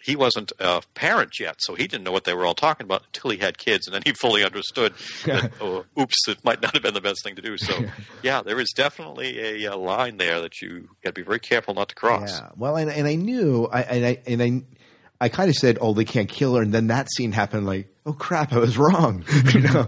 he 0.04 0.16
wasn't 0.16 0.52
a 0.60 0.82
parent 0.96 1.40
yet, 1.40 1.56
so 1.60 1.76
he 1.76 1.88
didn't 1.88 2.04
know 2.04 2.12
what 2.12 2.24
they 2.24 2.34
were 2.34 2.46
all 2.46 2.56
talking 2.56 2.86
about 2.86 3.04
until 3.08 3.32
he 3.32 3.38
had 3.38 3.58
kids, 3.58 3.88
and 3.88 3.94
then 3.94 4.02
he 4.06 4.14
fully 4.14 4.44
understood. 4.44 4.94
that, 5.26 5.52
oh, 5.62 5.86
oops, 6.00 6.28
it 6.28 6.44
might 6.44 6.62
not 6.62 6.74
have 6.74 6.82
been 6.82 6.94
the 6.94 7.02
best 7.02 7.24
thing 7.24 7.36
to 7.36 7.42
do. 7.42 7.58
So, 7.58 7.86
yeah, 8.24 8.42
there 8.42 8.60
is 8.60 8.72
definitely 8.76 9.64
a, 9.64 9.72
uh 9.72 9.78
line 9.78 10.18
there 10.18 10.42
that 10.42 10.62
you 10.62 10.90
got 11.04 11.12
to 11.12 11.14
be 11.14 11.22
very 11.22 11.40
careful 11.40 11.74
not 11.74 11.90
to 11.90 11.96
cross. 11.96 12.40
Yeah. 12.40 12.50
Well, 12.56 12.76
and, 12.76 12.90
and 12.90 13.08
I 13.08 13.16
knew, 13.16 13.68
I 13.72 13.82
and 13.82 14.06
I 14.06 14.22
and 14.28 14.44
I, 14.44 15.26
I 15.26 15.30
kind 15.30 15.50
of 15.50 15.56
said, 15.56 15.78
"Oh, 15.82 15.94
they 15.94 16.06
can't 16.06 16.30
kill 16.30 16.56
her," 16.56 16.62
and 16.62 16.74
then 16.74 16.88
that 16.88 17.08
scene 17.12 17.32
happened. 17.32 17.66
Like, 17.66 17.94
oh 18.06 18.14
crap, 18.14 18.54
I 18.54 18.58
was 18.58 18.78
wrong. 18.78 19.24
you 19.54 19.62
know. 19.62 19.88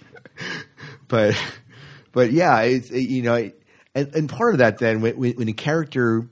but 1.08 1.40
but 2.12 2.32
yeah, 2.32 2.60
it's 2.62 2.90
it, 2.90 3.08
you 3.08 3.22
know, 3.22 3.34
it, 3.34 3.62
and 3.94 4.14
and 4.14 4.28
part 4.28 4.54
of 4.54 4.58
that 4.58 4.78
then 4.78 5.02
when 5.02 5.16
when, 5.16 5.32
when 5.34 5.48
a 5.48 5.52
character 5.52 6.28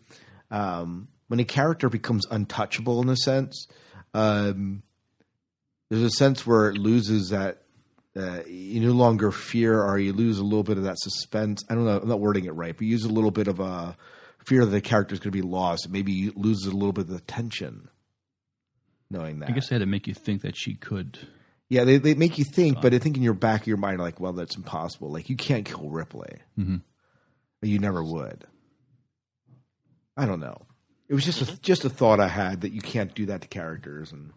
um, 0.51 1.09
when 1.29 1.41
a 1.41 1.45
character 1.45 1.89
becomes 1.89 2.27
untouchable 2.31 3.01
in 3.03 3.09
a 3.09 3.17
sense, 3.17 3.67
um, 4.15 4.83
there's 5.91 6.03
a 6.03 6.11
sense 6.11 6.47
where 6.47 6.69
it 6.71 6.77
loses 6.79 7.29
that. 7.31 7.63
Uh, 8.17 8.43
you 8.49 8.81
no 8.81 8.91
longer 8.93 9.31
fear, 9.31 9.81
or 9.81 9.97
you 9.97 10.13
lose 10.13 10.39
a 10.41 10.43
little 10.43 10.65
bit 10.65 10.77
of 10.77 10.83
that 10.85 10.99
suspense. 10.99 11.63
I 11.71 11.75
don't 11.77 11.85
know. 11.85 11.99
I'm 12.01 12.09
not 12.09 12.19
wording 12.19 12.47
it 12.47 12.51
right, 12.55 12.75
but 12.77 12.83
you 12.85 12.89
use 12.91 13.05
a 13.05 13.09
little 13.13 13.31
bit 13.31 13.47
of 13.47 13.61
a 13.61 13.97
fear 14.45 14.65
that 14.65 14.71
the 14.73 14.81
character 14.81 15.13
is 15.15 15.21
going 15.21 15.31
to 15.31 15.37
be 15.39 15.43
lost. 15.47 15.89
Maybe 15.89 16.11
you 16.11 16.33
lose 16.35 16.65
a 16.67 16.73
little 16.73 16.93
bit 16.93 17.03
of 17.03 17.11
the 17.11 17.21
tension, 17.21 17.89
knowing 19.09 19.39
that. 19.39 19.51
I 19.51 19.53
guess 19.53 19.69
they 19.69 19.77
had 19.77 19.81
to 19.83 19.87
make 19.87 20.09
you 20.09 20.15
think 20.15 20.43
that 20.43 20.57
she 20.57 20.75
could. 20.75 21.17
Yeah, 21.69 21.85
they 21.85 21.99
they 21.99 22.15
make 22.15 22.39
you 22.39 22.45
think, 22.45 22.81
but 22.81 22.93
I 22.93 22.99
think 22.99 23.17
in 23.17 23.23
your 23.23 23.35
back 23.35 23.61
of 23.61 23.67
your 23.69 23.77
mind, 23.77 24.01
like, 24.01 24.19
well, 24.19 24.33
that's 24.33 24.57
impossible. 24.57 25.13
Like, 25.13 25.29
you 25.29 25.37
can't 25.37 25.65
kill 25.67 25.89
Ripley. 25.89 26.39
Mhm. 26.59 26.81
You 27.63 27.79
never 27.79 28.03
would. 28.03 28.47
I 30.17 30.27
don't 30.27 30.41
know. 30.41 30.63
It 31.09 31.15
was 31.15 31.25
just 31.25 31.41
a, 31.43 31.61
just 31.61 31.85
a 31.85 31.91
thought 31.91 32.21
I 32.21 32.29
had 32.29 32.61
that 32.63 32.73
you 32.73 32.81
can't 32.81 33.15
do 33.15 33.27
that 33.27 33.41
to 33.43 33.49
characters, 33.49 34.13
and 34.13 34.31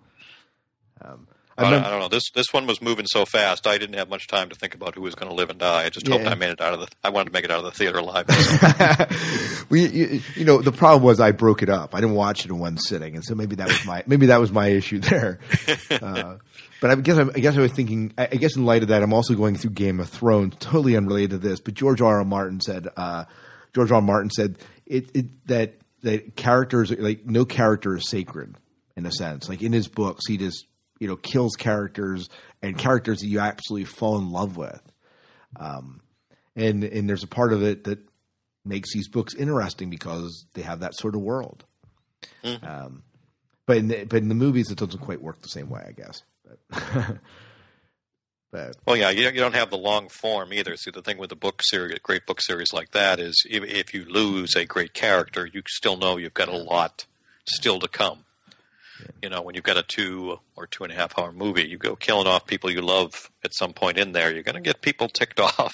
um, 1.02 1.28
I, 1.58 1.64
remember- 1.64 1.86
I 1.88 1.92
don't 1.92 2.00
know. 2.00 2.08
This 2.08 2.32
this 2.34 2.54
one 2.54 2.66
was 2.66 2.82
moving 2.82 3.06
so 3.08 3.26
fast. 3.26 3.68
I 3.68 3.78
didn't 3.78 3.96
have 3.98 4.10
much 4.10 4.28
time 4.28 4.48
to 4.50 4.56
think 4.56 4.74
about 4.74 4.96
who 4.96 5.02
was 5.02 5.14
going 5.16 5.30
to 5.30 5.36
live 5.36 5.50
and 5.50 5.60
die. 5.60 5.84
I 5.84 5.90
just 5.90 6.08
hoped 6.08 6.26
I 6.26 6.36
made 6.36 6.52
it 6.52 6.62
out 6.62 6.74
of 6.74 6.80
the. 6.80 6.88
I 7.04 7.10
wanted 7.10 7.26
to 7.26 7.32
make 7.34 7.44
it 7.44 7.52
out 7.52 7.60
of 7.60 7.66
the 7.66 7.72
theater 7.72 7.98
alive. 8.00 8.26
we, 9.70 9.86
you, 9.88 10.22
you 10.36 10.46
know, 10.46 10.62
the 10.62 10.72
problem 10.72 11.04
was 11.04 11.20
I 11.20 11.32
broke 11.32 11.62
it 11.62 11.70
up. 11.70 11.94
I 11.94 12.00
didn't 12.00 12.16
watch 12.16 12.46
it 12.46 12.52
in 12.52 12.58
one 12.58 12.78
sitting, 12.78 13.16
and 13.16 13.24
so 13.26 13.36
maybe 13.36 13.56
that 13.58 13.68
was 13.68 13.86
my 13.86 14.04
maybe 14.08 14.28
that 14.28 14.40
was 14.40 14.52
my 14.52 14.68
issue 14.70 15.00
there. 15.00 15.40
Uh, 15.92 16.38
but 16.80 16.90
I 16.90 16.96
guess 16.96 17.18
I, 17.18 17.22
I 17.24 17.40
guess 17.40 17.56
I 17.58 17.62
was 17.62 17.74
thinking. 17.74 18.14
I, 18.18 18.24
I 18.32 18.36
guess 18.38 18.56
in 18.56 18.66
light 18.66 18.82
of 18.82 18.88
that, 18.88 19.04
I'm 19.04 19.14
also 19.14 19.36
going 19.36 19.56
through 19.56 19.72
Game 19.72 20.00
of 20.00 20.10
Thrones, 20.10 20.56
totally 20.60 20.96
unrelated 20.96 21.32
to 21.32 21.38
this. 21.38 21.60
But 21.60 21.74
George 21.76 22.02
R. 22.02 22.20
R. 22.20 22.26
Martin 22.26 22.60
said, 22.60 22.88
uh, 22.98 23.26
George 23.74 23.92
R. 23.92 23.98
R. 23.98 24.02
Martin 24.02 24.32
said 24.32 24.58
it, 24.88 25.12
it 25.14 25.48
that 25.48 25.76
that 26.02 26.36
characters 26.36 26.92
like 26.92 27.26
no 27.26 27.46
character 27.46 27.96
is 27.96 28.10
sacred 28.10 28.56
in 28.96 29.06
a 29.06 29.12
sense. 29.12 29.48
Like 29.50 29.62
in 29.62 29.74
his 29.74 29.88
books, 29.88 30.28
he 30.28 30.38
just 30.38 30.66
you 31.00 31.08
know 31.08 31.16
kills 31.16 31.56
characters 31.56 32.30
and 32.62 32.78
characters 32.78 33.20
that 33.20 33.28
you 33.28 33.40
absolutely 33.40 33.86
fall 33.86 34.18
in 34.18 34.32
love 34.32 34.58
with. 34.58 34.82
Um, 35.60 36.02
and 36.56 36.84
and 36.84 37.10
there's 37.10 37.24
a 37.24 37.28
part 37.28 37.54
of 37.54 37.64
it 37.64 37.86
that 37.86 38.00
makes 38.64 38.94
these 38.94 39.08
books 39.08 39.34
interesting 39.34 39.90
because 39.90 40.46
they 40.54 40.62
have 40.62 40.82
that 40.82 40.96
sort 40.96 41.16
of 41.16 41.22
world. 41.22 41.66
Um, 42.64 43.04
but 43.66 43.78
in 43.78 43.88
the, 43.88 44.04
but 44.06 44.22
in 44.22 44.30
the 44.30 44.36
movies, 44.36 44.70
it 44.70 44.78
doesn't 44.78 45.00
quite 45.00 45.22
work 45.22 45.42
the 45.42 45.48
same 45.48 45.70
way, 45.70 45.84
I 45.88 45.92
guess. 45.92 46.24
But, 46.46 47.18
but 48.52 48.76
Well, 48.86 48.98
yeah, 48.98 49.10
you, 49.10 49.24
you 49.26 49.40
don't 49.40 49.56
have 49.56 49.70
the 49.70 49.78
long 49.78 50.10
form 50.10 50.54
either. 50.54 50.76
See, 50.76 50.92
the 50.92 51.02
thing 51.02 51.18
with 51.18 51.30
the 51.30 51.36
book 51.36 51.62
series, 51.64 52.00
great 52.00 52.26
book 52.26 52.42
series 52.42 52.74
like 52.74 52.92
that, 52.92 53.20
is 53.20 53.36
if, 53.50 53.64
if 53.64 53.94
you 53.94 54.06
lose 54.06 54.56
a 54.56 54.66
great 54.66 54.94
character, 54.94 55.46
you 55.52 55.62
still 55.68 55.98
know 55.98 56.18
you've 56.18 56.34
got 56.34 56.50
a 56.50 56.58
lot 56.58 57.06
still 57.48 57.80
to 57.80 57.88
come. 57.88 58.26
You 59.24 59.30
know, 59.30 59.42
when 59.42 59.56
you've 59.56 59.64
got 59.64 59.78
a 59.78 59.84
two 59.84 60.38
or 60.56 60.68
two 60.68 60.84
and 60.84 60.94
a 60.94 60.96
half 60.96 61.18
hour 61.18 61.32
movie, 61.32 61.68
you 61.68 61.78
go 61.80 61.96
killing 61.96 62.28
off 62.28 62.46
people 62.46 62.70
you 62.70 62.82
love 62.82 63.32
at 63.44 63.52
some 63.54 63.74
point 63.74 63.98
in 63.98 64.12
there, 64.12 64.32
you're 64.32 64.44
going 64.44 64.56
to 64.56 64.62
get 64.62 64.82
people 64.82 65.08
ticked 65.14 65.40
off. 65.40 65.74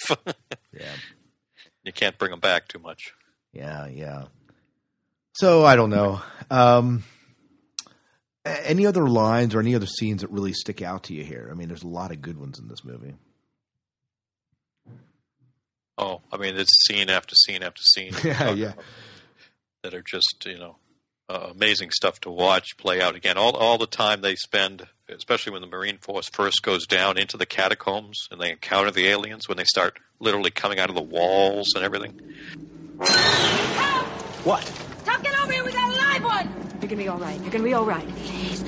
yeah, 0.74 0.94
you 1.84 1.92
can't 1.92 2.18
bring 2.18 2.32
them 2.32 2.40
back 2.40 2.68
too 2.70 2.80
much. 2.80 3.14
yeah, 3.52 3.88
yeah. 3.88 4.26
So 5.34 5.66
I 5.66 5.76
don't 5.76 5.90
know. 5.90 6.22
Um, 6.50 7.04
a- 7.04 7.17
any 8.64 8.86
other 8.86 9.08
lines 9.08 9.54
or 9.56 9.60
any 9.60 9.76
other 9.76 9.86
scenes 9.86 10.22
that 10.22 10.32
really 10.32 10.54
stick 10.54 10.82
out 10.82 11.04
to 11.04 11.14
you 11.14 11.24
here? 11.24 11.48
I 11.52 11.54
mean, 11.56 11.68
there's 11.68 11.84
a 11.84 11.88
lot 11.88 12.12
of 12.12 12.22
good 12.22 12.38
ones 12.38 12.60
in 12.60 12.68
this 12.68 12.84
movie. 12.84 13.16
Oh, 15.98 16.22
I 16.32 16.38
mean, 16.38 16.56
it's 16.58 16.86
scene 16.88 17.10
after 17.10 17.36
scene 17.36 17.64
after 17.64 17.82
scene. 17.82 18.14
Yeah, 18.24 18.52
yeah. 18.52 18.74
That 19.84 19.94
are 19.94 20.04
just 20.04 20.46
you 20.46 20.58
know 20.58 20.76
uh, 21.30 21.50
amazing 21.52 21.92
stuff 21.92 22.20
to 22.22 22.30
watch 22.32 22.78
play 22.78 23.02
out 23.02 23.16
again. 23.16 23.38
All 23.38 23.56
all 23.56 23.78
the 23.78 23.88
time 23.88 24.22
they 24.22 24.36
spend, 24.36 24.88
especially 25.10 25.54
when 25.54 25.62
the 25.62 25.68
Marine 25.68 25.98
Force 25.98 26.30
first 26.30 26.62
goes 26.62 26.86
down 26.86 27.18
into 27.18 27.38
the 27.38 27.46
catacombs 27.46 28.28
and 28.32 28.42
they 28.42 28.52
encounter 28.52 28.92
the 28.92 29.08
aliens 29.08 29.48
when 29.48 29.58
they 29.58 29.64
start 29.64 30.00
literally 30.20 30.52
coming 30.52 30.80
out 30.80 30.90
of 30.90 30.96
the 30.96 31.02
walls 31.02 31.74
and 31.76 31.84
everything. 31.84 32.20
What? 34.44 34.64
Stop, 35.04 35.24
get 35.24 35.40
over 35.42 35.52
here. 35.52 35.64
We 35.64 35.72
got 35.72 35.90
a 35.94 35.98
live 35.98 36.24
one. 36.24 36.67
You're 36.88 36.96
gonna 36.96 37.04
be 37.04 37.10
all 37.10 37.20
right. 37.20 37.42
You're 37.42 37.52
gonna 37.52 37.64
be 37.66 37.74
all 37.74 37.86
right. 37.86 38.08
Please. 38.08 38.64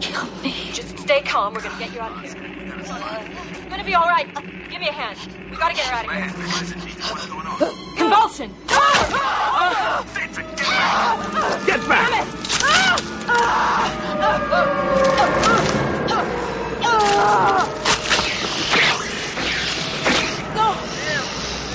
Kill 0.00 0.24
me. 0.42 0.52
Just 0.72 0.98
stay 0.98 1.20
calm. 1.20 1.54
We're 1.54 1.60
gonna 1.60 1.78
get 1.78 1.94
you 1.94 2.00
out 2.00 2.10
of 2.10 2.18
here. 2.22 2.34
You're 2.42 3.70
gonna 3.70 3.84
be 3.84 3.94
all 3.94 4.08
right. 4.08 4.26
Uh, 4.36 4.40
give 4.68 4.80
me 4.80 4.88
a 4.88 4.92
hand. 4.92 5.16
We 5.48 5.56
gotta 5.56 5.76
get 5.76 5.86
her 5.86 5.94
out 5.94 6.06
of 6.06 6.10
here. 6.10 6.26
Convulsion. 7.96 8.50
Get 11.66 11.88
back! 11.88 12.10
No. 20.56 20.74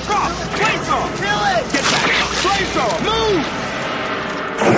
Drop! 0.03 0.31
Flamethrower! 0.51 1.09
Kill 1.15 1.41
it! 1.47 1.63
Get 1.71 1.85
back! 1.93 2.11
Flamethrower! 2.43 2.99
Move! 3.05 3.66
I 4.69 4.73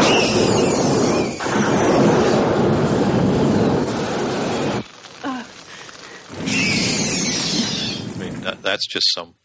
mean, 8.18 8.42
that, 8.42 8.62
that's 8.62 8.88
just 8.88 9.14
some. 9.14 9.36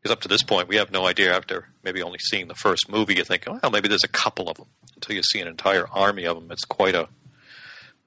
Because 0.00 0.12
up 0.12 0.20
to 0.22 0.28
this 0.28 0.42
point, 0.42 0.68
we 0.68 0.76
have 0.76 0.92
no 0.92 1.06
idea. 1.06 1.34
After 1.34 1.68
maybe 1.82 2.02
only 2.02 2.18
seeing 2.18 2.48
the 2.48 2.54
first 2.54 2.90
movie, 2.90 3.14
you 3.14 3.24
think, 3.24 3.44
well, 3.46 3.70
maybe 3.70 3.88
there's 3.88 4.04
a 4.04 4.08
couple 4.08 4.48
of 4.48 4.56
them. 4.56 4.66
Until 4.94 5.16
you 5.16 5.22
see 5.22 5.40
an 5.40 5.48
entire 5.48 5.88
army 5.88 6.26
of 6.26 6.36
them, 6.36 6.50
it's 6.50 6.64
quite 6.64 6.94
a 6.94 7.08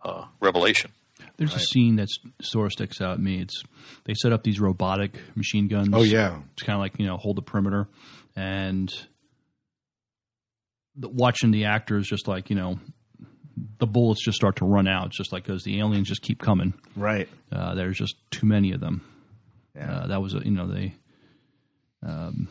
uh, 0.04 0.26
revelation. 0.40 0.92
There's 1.38 1.56
a 1.56 1.60
scene 1.60 1.96
that 1.96 2.10
sort 2.42 2.68
of 2.68 2.72
sticks 2.74 3.02
out 3.02 3.14
at 3.14 3.20
me. 3.20 3.42
It's 3.42 3.64
they 4.04 4.14
set 4.14 4.32
up 4.32 4.44
these 4.44 4.60
robotic 4.60 5.14
machine 5.36 5.68
guns. 5.68 5.90
Oh, 5.92 6.04
yeah. 6.04 6.40
it's 6.54 6.64
kind 6.64 6.76
of 6.76 6.82
like 6.82 7.00
you 7.00 7.08
know 7.08 7.18
hold 7.18 7.38
the 7.38 7.42
perimeter, 7.42 7.88
and 8.36 8.90
the, 8.90 9.08
watching 10.96 11.52
the 11.52 11.66
actors 11.66 12.08
just 12.08 12.28
like 12.28 12.50
you 12.50 12.56
know 12.56 12.80
the 13.80 13.88
bullets 13.88 14.24
just 14.24 14.36
start 14.38 14.58
to 14.58 14.66
run 14.66 14.88
out, 14.88 15.12
just 15.12 15.32
like 15.32 15.44
because 15.44 15.64
the 15.64 15.80
aliens 15.80 16.08
just 16.08 16.22
keep 16.22 16.40
coming. 16.42 16.74
Right. 16.96 17.28
Uh, 17.52 17.76
there's 17.76 17.98
just 17.98 18.16
too 18.32 18.46
many 18.46 18.72
of 18.72 18.80
them. 18.80 19.06
Yeah. 19.76 19.92
Uh, 19.92 20.08
that 20.08 20.22
was 20.22 20.34
a 20.34 20.40
you 20.40 20.52
know 20.52 20.68
they. 20.68 20.96
Um, 22.04 22.48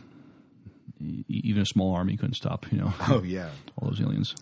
e- 1.00 1.24
even 1.28 1.62
a 1.62 1.66
small 1.66 1.94
army 1.94 2.16
couldn't 2.16 2.34
stop, 2.34 2.70
you 2.70 2.78
know. 2.78 2.92
Oh, 3.08 3.22
yeah. 3.24 3.50
all 3.76 3.88
those 3.88 4.00
aliens. 4.00 4.34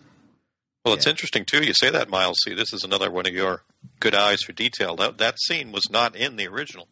Well, 0.85 0.93
it's 0.93 1.07
interesting 1.07 1.45
too. 1.45 1.63
You 1.63 1.73
say 1.73 1.89
that, 1.89 2.09
Miles. 2.09 2.37
See, 2.43 2.53
this 2.53 2.73
is 2.73 2.83
another 2.83 3.11
one 3.11 3.25
of 3.25 3.33
your 3.33 3.63
good 3.99 4.15
eyes 4.15 4.41
for 4.41 4.53
detail. 4.53 4.95
That 4.95 5.17
that 5.17 5.39
scene 5.39 5.71
was 5.71 5.89
not 5.89 6.15
in 6.15 6.35
the 6.35 6.47
original. 6.47 6.87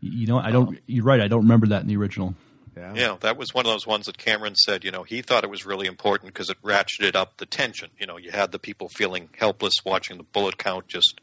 You 0.00 0.26
know, 0.26 0.38
I 0.38 0.50
don't. 0.50 0.78
You're 0.86 1.04
right. 1.04 1.20
I 1.20 1.28
don't 1.28 1.42
remember 1.42 1.68
that 1.68 1.82
in 1.82 1.88
the 1.88 1.96
original. 1.96 2.34
Yeah. 2.76 2.94
Yeah, 2.94 3.16
that 3.20 3.36
was 3.36 3.52
one 3.52 3.66
of 3.66 3.72
those 3.72 3.86
ones 3.86 4.06
that 4.06 4.16
Cameron 4.16 4.54
said, 4.54 4.82
you 4.82 4.90
know, 4.90 5.02
he 5.02 5.20
thought 5.20 5.44
it 5.44 5.50
was 5.50 5.66
really 5.66 5.86
important 5.86 6.32
because 6.32 6.48
it 6.48 6.60
ratcheted 6.62 7.14
up 7.14 7.36
the 7.36 7.46
tension. 7.46 7.90
You 7.98 8.06
know, 8.06 8.16
you 8.16 8.30
had 8.30 8.50
the 8.50 8.58
people 8.58 8.88
feeling 8.88 9.28
helpless 9.36 9.74
watching 9.84 10.16
the 10.16 10.22
bullet 10.22 10.56
count 10.56 10.88
just 10.88 11.20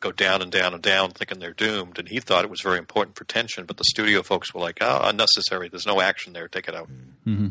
go 0.00 0.12
down 0.12 0.40
and 0.40 0.50
down 0.50 0.72
and 0.72 0.82
down, 0.82 1.10
thinking 1.10 1.38
they're 1.40 1.52
doomed. 1.52 1.98
And 1.98 2.08
he 2.08 2.20
thought 2.20 2.44
it 2.44 2.50
was 2.50 2.62
very 2.62 2.78
important 2.78 3.16
for 3.16 3.24
tension, 3.24 3.66
but 3.66 3.76
the 3.76 3.84
studio 3.84 4.22
folks 4.22 4.54
were 4.54 4.60
like, 4.60 4.78
oh, 4.80 5.00
unnecessary. 5.02 5.68
There's 5.68 5.86
no 5.86 6.00
action 6.00 6.32
there. 6.32 6.48
Take 6.48 6.68
it 6.68 6.74
out. 6.74 6.88
Mm-hmm. 7.26 7.48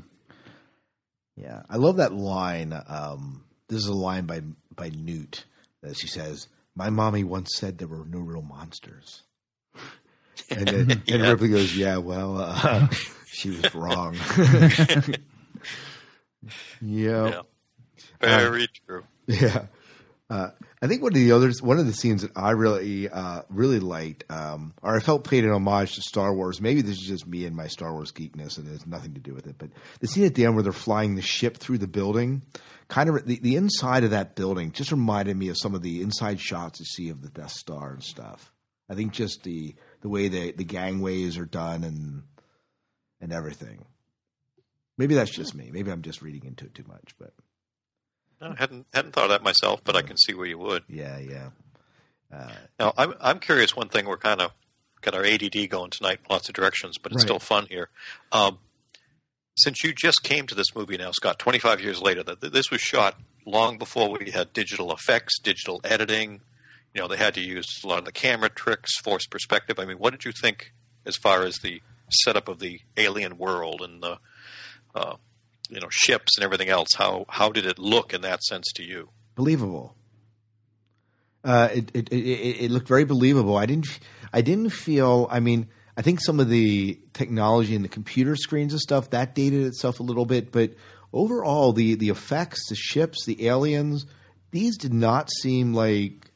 Yeah, 1.36 1.62
I 1.70 1.78
love 1.78 1.98
that 1.98 2.14
line. 2.14 2.74
Um, 2.88 3.44
this 3.70 3.80
is 3.80 3.88
a 3.88 3.94
line 3.94 4.26
by 4.26 4.42
by 4.76 4.90
Newt 4.90 5.46
that 5.84 5.96
she 5.96 6.08
says, 6.08 6.48
"My 6.76 6.90
mommy 6.90 7.24
once 7.24 7.52
said 7.56 7.78
there 7.78 7.88
were 7.88 8.06
no 8.06 8.20
real 8.20 8.42
monsters," 8.42 9.22
and 10.50 10.68
then 10.68 11.04
and 11.08 11.22
Ripley 11.22 11.50
goes, 11.50 11.76
"Yeah, 11.76 11.98
well, 11.98 12.40
uh, 12.40 12.88
she 13.38 13.50
was 13.52 13.74
wrong." 13.76 14.16
yeah, 16.82 17.42
Very 18.22 18.68
true. 18.86 19.04
yeah. 19.28 19.66
Uh, 20.30 20.50
I 20.82 20.88
think 20.88 21.02
one 21.02 21.14
of 21.14 21.20
the 21.20 21.32
others, 21.32 21.62
one 21.62 21.80
of 21.80 21.86
the 21.86 21.94
scenes 21.94 22.22
that 22.22 22.32
I 22.36 22.52
really, 22.52 23.08
uh, 23.08 23.44
really 23.50 23.80
liked, 23.80 24.26
um, 24.30 24.74
or 24.84 24.98
I 24.98 25.00
felt 25.00 25.24
paid 25.24 25.46
an 25.46 25.52
homage 25.52 25.96
to 25.96 26.02
Star 26.02 26.34
Wars. 26.36 26.60
Maybe 26.60 26.82
this 26.82 26.98
is 26.98 27.08
just 27.08 27.26
me 27.26 27.46
and 27.46 27.56
my 27.56 27.68
Star 27.68 27.94
Wars 27.94 28.12
geekness, 28.12 28.58
and 28.58 28.68
it 28.68 28.72
has 28.72 28.86
nothing 28.86 29.14
to 29.14 29.22
do 29.22 29.34
with 29.34 29.48
it. 29.48 29.56
But 29.58 29.70
the 30.02 30.08
scene 30.08 30.26
at 30.26 30.36
the 30.36 30.44
end 30.46 30.56
where 30.56 30.64
they're 30.64 30.74
flying 30.74 31.16
the 31.16 31.22
ship 31.22 31.58
through 31.58 31.78
the 31.78 31.88
building, 31.88 32.44
kind 32.90 33.08
of 33.10 33.26
the, 33.26 33.40
the 33.40 33.56
inside 33.56 34.04
of 34.04 34.12
that 34.12 34.36
building, 34.36 34.74
just 34.74 34.92
reminded 34.92 35.38
me 35.38 35.48
of 35.48 35.56
some 35.58 35.74
of 35.74 35.82
the 35.82 36.02
inside 36.02 36.42
shots 36.42 36.82
you 36.82 36.86
see 36.86 37.10
of 37.10 37.22
the 37.22 37.30
Death 37.30 37.52
Star 37.52 37.94
and 37.94 38.04
stuff. 38.04 38.52
I 38.90 38.96
think 38.96 39.14
just 39.14 39.44
the 39.44 39.76
the 40.02 40.10
way 40.10 40.28
the 40.28 40.52
the 40.52 40.66
gangways 40.66 41.38
are 41.38 41.46
done 41.46 41.86
and 41.86 42.24
and 43.22 43.32
everything. 43.34 43.86
Maybe 44.98 45.16
that's 45.16 45.32
just 45.32 45.54
me. 45.56 45.70
Maybe 45.72 45.92
I'm 45.92 46.02
just 46.02 46.22
reading 46.22 46.44
into 46.46 46.66
it 46.66 46.74
too 46.76 46.86
much, 46.88 47.16
but. 47.20 47.34
I 48.40 48.54
hadn't 48.58 48.86
hadn't 48.94 49.14
thought 49.14 49.26
of 49.26 49.30
that 49.32 49.44
myself, 49.44 49.82
but 49.84 49.96
I 49.96 50.04
can 50.04 50.16
see 50.18 50.34
where 50.36 50.46
you 50.46 50.60
would. 50.60 50.84
Yeah, 50.88 51.18
yeah. 51.18 51.50
Uh, 52.32 52.52
Now, 52.80 52.94
I'm 52.98 53.16
I'm 53.20 53.40
curious. 53.40 53.76
One 53.76 53.90
thing 53.90 54.06
we're 54.06 54.18
kind 54.18 54.42
of 54.42 54.52
got 55.02 55.16
our 55.16 55.26
ADD 55.26 55.70
going 55.70 55.90
tonight, 55.90 56.20
lots 56.30 56.48
of 56.48 56.54
directions, 56.54 56.98
but 57.00 57.12
it's 57.12 57.24
Right. 57.24 57.28
still 57.28 57.40
fun 57.40 57.66
here. 57.68 57.90
Um, 58.32 58.60
since 59.56 59.84
you 59.84 59.92
just 59.92 60.22
came 60.22 60.46
to 60.48 60.54
this 60.56 60.76
movie 60.76 60.98
now, 60.98 61.10
Scott, 61.12 61.40
25 61.40 61.82
years 61.82 62.00
later, 62.00 62.22
that 62.24 62.42
that 62.42 62.54
this 62.54 62.70
was 62.70 62.80
shot 62.82 63.20
long 63.46 63.80
before 63.80 64.10
we 64.10 64.30
had 64.30 64.54
digital 64.54 64.92
effects, 64.92 65.40
digital 65.40 65.82
editing. 65.84 66.42
You 66.94 67.02
know, 67.02 67.08
they 67.08 67.18
had 67.18 67.34
to 67.36 67.42
use 67.42 67.66
a 67.84 67.88
lot 67.88 67.98
of 68.00 68.06
the 68.06 68.12
camera 68.12 68.50
tricks, 68.50 68.92
forced 69.04 69.32
perspective. 69.32 69.80
I 69.80 69.86
mean, 69.86 69.98
what 69.98 70.12
did 70.12 70.26
you 70.26 70.32
think 70.32 70.74
as 71.08 71.16
far 71.16 71.44
as 71.44 71.58
the 71.58 71.82
setup 72.10 72.48
of 72.48 72.60
the 72.60 72.80
alien 72.98 73.38
world 73.38 73.82
and 73.82 74.02
the 74.02 74.18
uh, 74.96 75.16
you 75.70 75.80
know 75.80 75.88
ships 75.90 76.38
and 76.38 76.44
everything 76.44 76.70
else? 76.70 76.90
How 76.96 77.26
how 77.30 77.50
did 77.52 77.66
it 77.66 77.78
look 77.80 78.14
in 78.14 78.22
that 78.22 78.44
sense 78.44 78.72
to 78.76 78.84
you? 78.84 79.10
believable. 79.36 79.96
Uh, 81.44 81.70
it, 81.74 81.92
it, 81.94 82.10
it 82.12 82.18
it 82.66 82.72
looked 82.72 82.88
very 82.88 83.06
believable. 83.06 83.56
I 83.58 83.66
didn't 83.66 84.00
I 84.34 84.42
didn't 84.42 84.72
feel. 84.72 85.28
I 85.30 85.40
mean, 85.40 85.68
I 85.96 86.02
think 86.02 86.20
some 86.22 86.40
of 86.40 86.50
the 86.50 87.00
technology 87.14 87.76
and 87.76 87.86
the 87.86 87.90
computer 87.90 88.36
screens 88.36 88.74
and 88.74 88.82
stuff 88.82 89.12
that 89.12 89.36
dated 89.36 89.66
itself 89.66 90.00
a 90.00 90.04
little 90.04 90.26
bit, 90.26 90.52
but 90.52 90.74
overall, 91.14 91.72
the 91.74 91.96
the 91.96 92.10
effects, 92.10 92.68
the 92.70 92.76
ships, 92.76 93.26
the 93.26 93.48
aliens, 93.48 94.06
these 94.52 94.78
did 94.78 94.94
not 94.94 95.30
seem 95.42 95.74
like. 95.74 96.32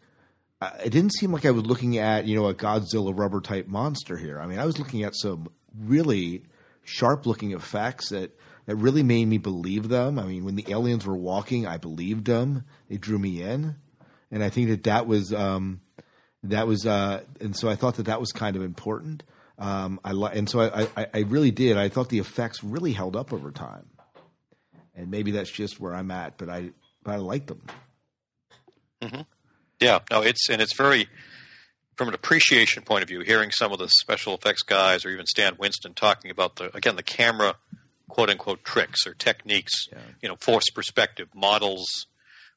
uh, 0.61 0.69
It 0.85 0.91
didn't 0.91 1.13
seem 1.13 1.33
like 1.33 1.45
I 1.45 1.51
was 1.51 1.65
looking 1.65 1.97
at 1.97 2.25
you 2.25 2.35
know 2.35 2.45
a 2.45 2.53
Godzilla 2.53 3.17
rubber 3.17 3.41
type 3.41 3.67
monster 3.67 4.15
here. 4.15 4.39
I 4.39 4.45
mean, 4.45 4.59
I 4.59 4.65
was 4.65 4.77
looking 4.79 5.03
at 5.03 5.15
some 5.15 5.49
really 5.77 6.43
sharp 6.83 7.25
looking 7.25 7.51
effects 7.51 8.09
that 8.09 8.37
that 8.65 8.75
really 8.75 9.03
made 9.03 9.25
me 9.27 9.37
believe 9.37 9.89
them. 9.89 10.19
I 10.19 10.23
mean, 10.23 10.45
when 10.45 10.55
the 10.55 10.65
aliens 10.69 11.05
were 11.05 11.15
walking, 11.15 11.65
I 11.65 11.77
believed 11.77 12.25
them. 12.25 12.63
They 12.89 12.97
drew 12.97 13.17
me 13.17 13.41
in, 13.41 13.75
and 14.31 14.43
I 14.43 14.49
think 14.49 14.69
that 14.69 14.83
that 14.83 15.07
was 15.07 15.33
um, 15.33 15.81
that 16.43 16.67
was, 16.67 16.85
uh, 16.85 17.21
and 17.39 17.55
so 17.55 17.69
I 17.69 17.75
thought 17.75 17.95
that 17.95 18.05
that 18.07 18.19
was 18.19 18.31
kind 18.31 18.55
of 18.55 18.61
important. 18.63 19.23
Um, 19.57 19.99
I 20.03 20.13
li- 20.13 20.31
and 20.33 20.49
so 20.49 20.59
I, 20.61 20.87
I, 20.97 21.07
I 21.13 21.19
really 21.21 21.51
did. 21.51 21.77
I 21.77 21.89
thought 21.89 22.09
the 22.09 22.19
effects 22.19 22.63
really 22.63 22.93
held 22.93 23.15
up 23.15 23.31
over 23.33 23.51
time, 23.51 23.85
and 24.95 25.11
maybe 25.11 25.31
that's 25.31 25.51
just 25.51 25.79
where 25.79 25.93
I'm 25.93 26.09
at. 26.11 26.37
But 26.37 26.49
I, 26.49 26.71
but 27.03 27.11
I 27.13 27.17
like 27.17 27.47
them. 27.47 27.61
hmm 29.01 29.21
Yeah, 29.79 29.99
no, 30.09 30.21
it's 30.21 30.49
and 30.49 30.61
it's 30.61 30.73
very 30.73 31.07
from 32.01 32.07
an 32.07 32.15
appreciation 32.15 32.81
point 32.81 33.03
of 33.03 33.07
view. 33.07 33.19
Hearing 33.19 33.51
some 33.51 33.71
of 33.71 33.77
the 33.77 33.87
special 33.87 34.33
effects 34.33 34.63
guys, 34.63 35.05
or 35.05 35.09
even 35.09 35.27
Stan 35.27 35.55
Winston 35.59 35.93
talking 35.93 36.31
about 36.31 36.55
the 36.55 36.75
again 36.75 36.95
the 36.95 37.03
camera 37.03 37.57
quote 38.07 38.27
unquote 38.27 38.63
tricks 38.63 39.05
or 39.05 39.13
techniques, 39.13 39.87
you 40.19 40.27
know, 40.27 40.35
forced 40.39 40.73
perspective 40.73 41.27
models 41.35 42.07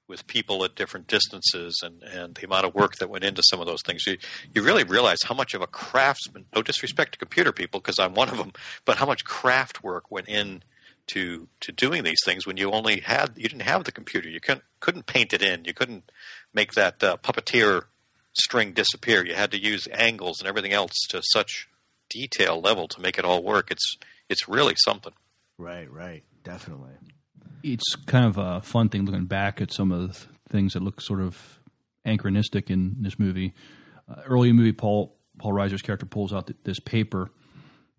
with 0.08 0.26
people 0.26 0.64
at 0.64 0.74
different 0.74 1.08
distances, 1.08 1.82
and 1.82 2.02
and 2.04 2.36
the 2.36 2.46
amount 2.46 2.64
of 2.64 2.74
work 2.74 2.96
that 2.96 3.10
went 3.10 3.22
into 3.22 3.42
some 3.42 3.60
of 3.60 3.66
those 3.66 3.82
things. 3.82 4.06
You 4.06 4.16
you 4.54 4.62
really 4.62 4.82
realize 4.82 5.18
how 5.22 5.34
much 5.34 5.52
of 5.52 5.60
a 5.60 5.66
craftsman. 5.66 6.46
No 6.56 6.62
disrespect 6.62 7.12
to 7.12 7.18
computer 7.18 7.52
people, 7.52 7.80
because 7.80 7.98
I'm 7.98 8.14
one 8.14 8.30
of 8.30 8.38
them, 8.38 8.54
but 8.86 8.96
how 8.96 9.04
much 9.04 9.26
craft 9.26 9.84
work 9.84 10.10
went 10.10 10.26
in 10.26 10.62
to 11.08 11.48
to 11.60 11.70
doing 11.70 12.02
these 12.02 12.24
things 12.24 12.46
when 12.46 12.56
you 12.56 12.70
only 12.70 13.00
had 13.00 13.32
you 13.36 13.46
didn't 13.46 13.60
have 13.60 13.84
the 13.84 13.92
computer 13.92 14.26
you 14.26 14.40
couldn't 14.40 14.64
couldn't 14.80 15.04
paint 15.04 15.34
it 15.34 15.42
in 15.42 15.66
you 15.66 15.74
couldn't 15.74 16.10
make 16.54 16.72
that 16.72 17.04
uh, 17.04 17.18
puppeteer 17.18 17.84
string 18.36 18.72
disappear 18.72 19.24
you 19.24 19.34
had 19.34 19.50
to 19.50 19.62
use 19.62 19.86
angles 19.92 20.40
and 20.40 20.48
everything 20.48 20.72
else 20.72 20.92
to 21.08 21.22
such 21.32 21.68
detail 22.10 22.60
level 22.60 22.86
to 22.88 23.00
make 23.00 23.18
it 23.18 23.24
all 23.24 23.42
work 23.42 23.70
it's 23.70 23.96
it's 24.28 24.48
really 24.48 24.74
something 24.84 25.12
Right, 25.56 25.90
right, 25.90 26.24
definitely. 26.42 26.90
it's 27.62 27.94
kind 28.06 28.24
of 28.26 28.38
a 28.38 28.60
fun 28.60 28.88
thing 28.88 29.04
looking 29.04 29.26
back 29.26 29.60
at 29.60 29.72
some 29.72 29.92
of 29.92 30.08
the 30.08 30.26
things 30.50 30.72
that 30.72 30.82
look 30.82 31.00
sort 31.00 31.20
of 31.20 31.60
anachronistic 32.04 32.70
in 32.70 32.96
this 33.00 33.18
movie. 33.20 33.54
Uh, 34.08 34.22
early 34.26 34.48
in 34.50 34.56
the 34.56 34.62
movie, 34.62 34.72
Paul 34.72 35.16
Paul 35.38 35.52
Reiser's 35.52 35.80
character 35.82 36.06
pulls 36.06 36.32
out 36.32 36.48
th- 36.48 36.58
this 36.64 36.80
paper 36.80 37.30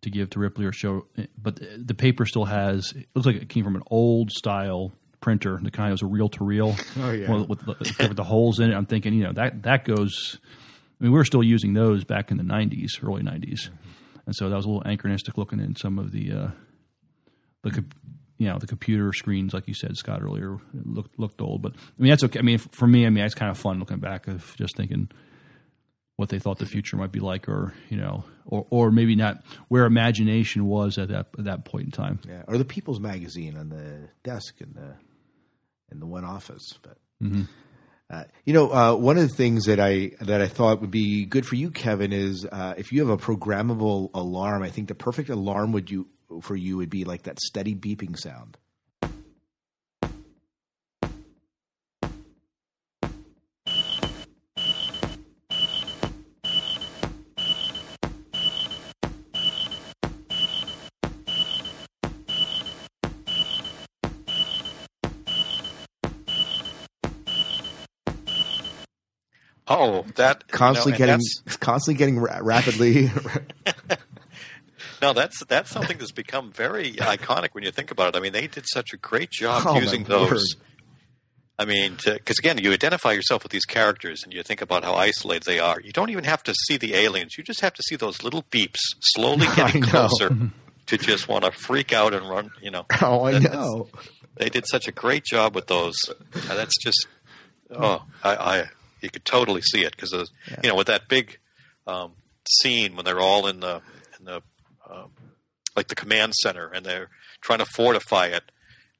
to 0.01 0.09
give 0.09 0.29
to 0.31 0.39
Ripley 0.39 0.65
or 0.65 0.71
show, 0.73 1.05
but 1.41 1.55
the, 1.55 1.81
the 1.83 1.93
paper 1.95 2.25
still 2.25 2.45
has 2.45 2.91
it 2.91 3.07
looks 3.15 3.25
like 3.25 3.37
it 3.37 3.47
came 3.49 3.63
from 3.63 3.75
an 3.77 3.83
old 3.87 4.31
style 4.31 4.91
printer, 5.25 5.59
the 5.59 5.71
kind 5.71 5.89
that 5.89 5.93
was 5.93 6.03
a 6.03 6.05
reel 6.05 6.29
to 6.29 6.43
reel, 6.43 6.75
Oh, 6.99 7.43
with, 7.49 7.65
the, 7.65 7.75
with 8.07 8.15
the 8.15 8.23
holes 8.23 8.59
in 8.59 8.69
it. 8.69 8.75
I'm 8.75 8.85
thinking, 8.85 9.11
you 9.15 9.23
know, 9.23 9.33
that 9.33 9.63
that 9.63 9.83
goes. 9.83 10.37
I 11.01 11.03
mean, 11.03 11.11
we 11.11 11.17
were 11.17 11.25
still 11.25 11.41
using 11.43 11.73
those 11.73 12.03
back 12.03 12.29
in 12.29 12.37
the 12.37 12.43
'90s, 12.43 13.03
early 13.03 13.23
'90s, 13.23 13.69
and 14.27 14.35
so 14.35 14.49
that 14.49 14.55
was 14.55 14.65
a 14.65 14.67
little 14.67 14.83
anachronistic 14.83 15.35
looking 15.35 15.59
in 15.59 15.75
some 15.75 15.97
of 15.97 16.11
the 16.11 16.31
uh, 16.31 16.47
the 17.63 17.83
you 18.37 18.47
know 18.47 18.59
the 18.59 18.67
computer 18.67 19.11
screens, 19.13 19.51
like 19.51 19.67
you 19.67 19.73
said, 19.73 19.97
Scott 19.97 20.21
earlier, 20.21 20.59
looked 20.73 21.17
looked 21.17 21.41
old. 21.41 21.63
But 21.63 21.73
I 21.73 22.01
mean, 22.03 22.11
that's 22.11 22.23
okay. 22.23 22.37
I 22.37 22.43
mean, 22.43 22.59
for 22.59 22.85
me, 22.87 23.07
I 23.07 23.09
mean, 23.09 23.25
it's 23.25 23.33
kind 23.33 23.49
of 23.49 23.57
fun 23.57 23.79
looking 23.79 23.97
back 23.97 24.27
of 24.27 24.55
just 24.57 24.77
thinking 24.77 25.09
what 26.17 26.29
they 26.29 26.37
thought 26.39 26.59
the 26.59 26.65
future 26.67 26.97
might 26.97 27.11
be 27.11 27.19
like, 27.19 27.49
or 27.49 27.73
you 27.89 27.97
know, 27.97 28.23
or 28.45 28.67
or 28.69 28.91
maybe 28.91 29.15
not 29.15 29.43
where 29.69 29.85
imagination 29.85 30.67
was 30.67 30.99
at 30.99 31.09
that 31.09 31.27
at 31.39 31.45
that 31.45 31.65
point 31.65 31.85
in 31.85 31.91
time. 31.91 32.19
Yeah, 32.27 32.43
or 32.47 32.59
the 32.59 32.63
People's 32.65 32.99
Magazine 32.99 33.57
on 33.57 33.69
the 33.69 34.09
desk 34.23 34.61
in 34.61 34.73
the 34.73 34.95
in 35.91 35.99
the 35.99 36.05
one 36.05 36.25
office. 36.25 36.73
But 36.81 36.97
Mhm. 37.21 37.47
uh, 38.09 38.23
you 38.45 38.53
know, 38.53 38.71
uh, 38.71 38.95
one 38.95 39.17
of 39.17 39.27
the 39.27 39.35
things 39.35 39.65
that 39.65 39.79
I 39.79 40.11
that 40.21 40.41
I 40.41 40.47
thought 40.47 40.81
would 40.81 40.91
be 40.91 41.25
good 41.25 41.45
for 41.45 41.55
you, 41.55 41.71
Kevin, 41.71 42.13
is 42.13 42.45
uh, 42.45 42.75
if 42.77 42.91
you 42.91 42.99
have 43.05 43.09
a 43.09 43.17
programmable 43.21 44.09
alarm. 44.13 44.61
I 44.63 44.69
think 44.69 44.87
the 44.87 44.95
perfect 44.95 45.29
alarm 45.29 45.71
would 45.71 45.89
you 45.89 46.07
for 46.41 46.55
you 46.55 46.77
would 46.77 46.89
be 46.89 47.03
like 47.05 47.23
that 47.23 47.39
steady 47.39 47.75
beeping 47.75 48.17
sound. 48.17 48.57
Oh 69.67 70.05
that 70.15 70.47
Constantly 70.47 70.91
and 70.93 70.97
getting 70.97 71.19
that's- 71.45 71.57
constantly 71.59 71.97
getting 71.97 72.19
ra- 72.19 72.39
rapidly. 72.41 73.11
no 75.01 75.13
that's 75.13 75.43
that's 75.45 75.69
something 75.71 75.97
that's 75.97 76.11
become 76.11 76.51
very 76.51 76.93
iconic 76.93 77.49
when 77.53 77.63
you 77.63 77.71
think 77.71 77.91
about 77.91 78.15
it 78.15 78.17
i 78.17 78.21
mean 78.21 78.33
they 78.33 78.47
did 78.47 78.65
such 78.67 78.93
a 78.93 78.97
great 78.97 79.29
job 79.29 79.63
Oh, 79.65 79.79
using 79.79 80.01
word. 80.01 80.07
those 80.09 80.55
I 81.57 81.63
mean, 81.63 81.95
because 82.03 82.37
again, 82.37 82.57
you 82.57 82.73
identify 82.73 83.13
yourself 83.13 83.43
with 83.43 83.51
these 83.53 83.63
characters, 83.63 84.23
and 84.25 84.33
you 84.33 84.43
think 84.43 84.59
about 84.59 84.83
how 84.83 84.95
isolated 84.95 85.43
they 85.43 85.57
are. 85.61 85.79
You 85.79 85.93
don't 85.93 86.09
even 86.09 86.25
have 86.25 86.43
to 86.43 86.53
see 86.53 86.75
the 86.75 86.95
aliens; 86.95 87.37
you 87.37 87.45
just 87.45 87.61
have 87.61 87.73
to 87.75 87.81
see 87.83 87.95
those 87.95 88.23
little 88.23 88.43
beeps 88.51 88.75
slowly 88.99 89.47
getting 89.55 89.81
closer 89.81 90.35
to 90.87 90.97
just 90.97 91.29
want 91.29 91.45
to 91.45 91.51
freak 91.53 91.93
out 91.93 92.13
and 92.13 92.29
run. 92.29 92.51
You 92.61 92.71
know. 92.71 92.85
oh, 93.01 93.23
I 93.23 93.39
know. 93.39 93.87
They 94.35 94.49
did 94.49 94.67
such 94.67 94.89
a 94.89 94.91
great 94.91 95.23
job 95.23 95.55
with 95.55 95.67
those. 95.67 95.95
That's 96.33 96.75
just 96.83 97.07
oh, 97.73 98.03
I, 98.21 98.35
I 98.35 98.69
you 99.01 99.09
could 99.09 99.25
totally 99.25 99.61
see 99.61 99.83
it 99.83 99.95
because 99.95 100.11
you 100.63 100.69
know 100.69 100.75
with 100.75 100.87
that 100.87 101.07
big 101.07 101.37
um, 101.87 102.13
scene 102.61 102.95
when 102.95 103.05
they're 103.05 103.19
all 103.19 103.47
in 103.47 103.59
the 103.59 103.81
in 104.19 104.25
the 104.25 104.41
um, 104.89 105.11
like 105.75 105.87
the 105.87 105.95
command 105.95 106.33
center 106.33 106.67
and 106.67 106.85
they're 106.85 107.09
trying 107.41 107.59
to 107.59 107.65
fortify 107.65 108.27
it 108.27 108.43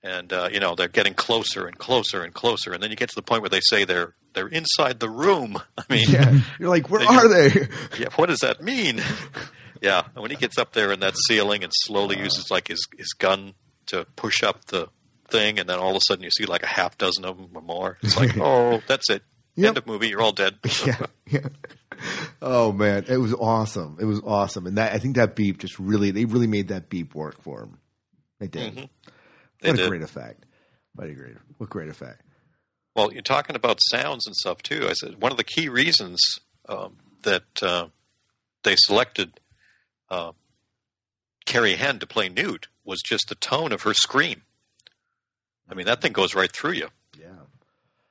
and 0.04 0.32
uh, 0.34 0.50
you 0.52 0.60
know 0.60 0.76
they're 0.76 0.88
getting 0.88 1.14
closer 1.14 1.66
and 1.68 1.78
closer 1.78 2.24
and 2.24 2.34
closer 2.34 2.74
and 2.74 2.82
then 2.84 2.90
you 2.90 2.96
get 2.96 3.10
to 3.10 3.16
the 3.16 3.22
point 3.22 3.42
where 3.42 3.50
they 3.50 3.62
say 3.62 3.86
they're 3.86 4.14
they're 4.34 4.48
inside 4.50 5.00
the 5.00 5.10
room. 5.10 5.58
I 5.78 5.84
mean, 5.90 6.06
Yeah, 6.10 6.40
you're 6.60 6.70
like, 6.70 6.90
where 6.90 7.00
They 7.00 7.06
are 7.06 7.28
they? 7.28 7.68
yeah, 8.00 8.10
what 8.18 8.28
does 8.28 8.40
that 8.40 8.62
mean? 8.62 9.02
yeah, 9.82 10.04
and 10.14 10.22
when 10.22 10.30
he 10.30 10.38
gets 10.38 10.58
up 10.58 10.74
there 10.74 10.92
in 10.92 11.00
that 11.00 11.16
ceiling 11.28 11.64
and 11.64 11.72
slowly 11.74 12.20
uses 12.20 12.52
like 12.52 12.68
his 12.68 12.86
his 12.98 13.14
gun 13.14 13.54
to 13.88 14.06
push 14.16 14.44
up 14.44 14.66
the 14.66 14.90
thing, 15.30 15.58
and 15.58 15.68
then 15.70 15.80
all 15.80 15.92
of 15.92 15.96
a 15.96 16.02
sudden 16.02 16.24
you 16.24 16.32
see 16.32 16.46
like 16.46 16.64
a 16.64 16.68
half 16.68 16.98
dozen 16.98 17.26
of 17.26 17.38
them 17.38 17.50
or 17.56 17.62
more. 17.62 17.98
It's 18.04 18.18
like, 18.18 18.38
oh, 18.38 18.82
that's 18.88 19.10
it. 19.10 19.24
End 19.58 19.78
of 19.78 19.88
movie. 19.88 20.10
You're 20.10 20.22
all 20.22 20.32
dead. 20.34 20.56
yeah, 20.86 21.06
yeah. 21.28 21.48
Oh 22.42 22.72
man, 22.74 23.06
it 23.08 23.18
was 23.18 23.34
awesome. 23.34 23.98
It 24.02 24.06
was 24.06 24.20
awesome, 24.26 24.68
and 24.68 24.78
that 24.78 24.94
I 24.94 24.98
think 25.00 25.16
that 25.16 25.36
beep 25.36 25.60
just 25.60 25.80
really 25.80 26.12
they 26.12 26.26
really 26.26 26.48
made 26.48 26.68
that 26.70 26.90
beep 26.90 27.16
work 27.16 27.42
for 27.42 27.64
him. 27.64 27.78
They 28.40 28.48
did. 28.48 28.76
Mhm. 28.76 28.90
They 29.62 29.72
What 29.72 29.80
a 29.80 29.88
great 29.90 30.02
effect. 30.02 30.46
What 30.94 31.08
a 31.10 31.14
great, 31.14 31.36
what 31.58 31.70
great 31.70 31.90
effect. 31.90 32.22
Well, 32.96 33.12
you're 33.14 33.22
talking 33.22 33.56
about 33.56 33.80
sounds 33.90 34.26
and 34.26 34.36
stuff 34.36 34.62
too. 34.62 34.88
I 34.90 34.94
said 34.94 35.22
one 35.22 35.32
of 35.32 35.38
the 35.38 35.44
key 35.44 35.70
reasons 35.70 36.20
um, 36.68 36.98
that 37.24 37.44
uh, 37.62 37.88
they 38.64 38.76
selected 38.78 39.40
uh, 40.10 40.32
Carrie 41.46 41.76
Henn 41.76 42.00
to 42.00 42.08
play 42.08 42.28
Newt 42.30 42.68
was 42.84 43.02
just 43.02 43.30
the 43.30 43.36
tone 43.36 43.72
of 43.72 43.82
her 43.84 43.94
scream. 43.94 44.44
I 45.70 45.74
mean, 45.74 45.86
that 45.88 46.02
thing 46.02 46.12
goes 46.14 46.36
right 46.36 46.52
through 46.52 46.74
you. 46.74 46.90
Yeah, 47.20 47.28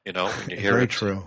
you 0.04 0.12
know, 0.12 0.28
when 0.28 0.50
you 0.50 0.56
hear 0.60 0.72
Very 0.72 0.84
it. 0.84 0.90
true. 0.90 1.24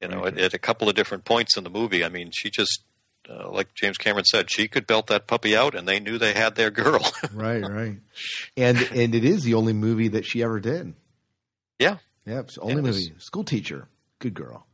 You 0.00 0.08
know, 0.08 0.24
at, 0.26 0.38
at 0.38 0.54
a 0.54 0.58
couple 0.58 0.88
of 0.88 0.94
different 0.94 1.24
points 1.24 1.56
in 1.56 1.64
the 1.64 1.70
movie. 1.70 2.04
I 2.04 2.08
mean, 2.08 2.30
she 2.32 2.48
just, 2.50 2.84
uh, 3.28 3.50
like 3.50 3.74
James 3.74 3.98
Cameron 3.98 4.24
said, 4.24 4.50
she 4.50 4.66
could 4.66 4.86
belt 4.86 5.08
that 5.08 5.26
puppy 5.26 5.54
out, 5.54 5.74
and 5.74 5.86
they 5.86 6.00
knew 6.00 6.16
they 6.16 6.32
had 6.32 6.54
their 6.54 6.70
girl. 6.70 7.00
right, 7.34 7.60
right. 7.62 7.96
And 8.56 8.78
and 8.94 9.14
it 9.14 9.24
is 9.24 9.42
the 9.42 9.54
only 9.54 9.72
movie 9.74 10.08
that 10.08 10.24
she 10.24 10.42
ever 10.42 10.58
did. 10.60 10.94
yeah, 11.78 11.98
Yeah, 12.26 12.40
it's 12.40 12.54
the 12.54 12.62
only 12.62 12.80
was- 12.82 12.96
movie. 13.08 13.14
School 13.18 13.44
teacher, 13.44 13.88
good 14.20 14.34
girl. 14.34 14.66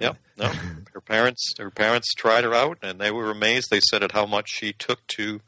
Yep. 0.00 0.16
No, 0.36 0.46
her 0.94 1.00
parents 1.00 1.54
her 1.58 1.70
parents 1.70 2.12
tried 2.14 2.44
her 2.44 2.54
out, 2.54 2.78
and 2.82 3.00
they 3.00 3.10
were 3.10 3.30
amazed. 3.30 3.68
They 3.70 3.80
said 3.80 4.02
at 4.02 4.12
how 4.12 4.26
much 4.26 4.46
she 4.48 4.72
took 4.72 5.06
to 5.16 5.40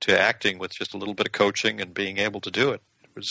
to 0.00 0.20
acting 0.20 0.58
with 0.58 0.72
just 0.72 0.94
a 0.94 0.96
little 0.98 1.14
bit 1.14 1.26
of 1.26 1.32
coaching 1.32 1.80
and 1.80 1.94
being 1.94 2.18
able 2.18 2.40
to 2.40 2.50
do 2.50 2.70
it. 2.70 2.80
It 3.04 3.10
was, 3.14 3.28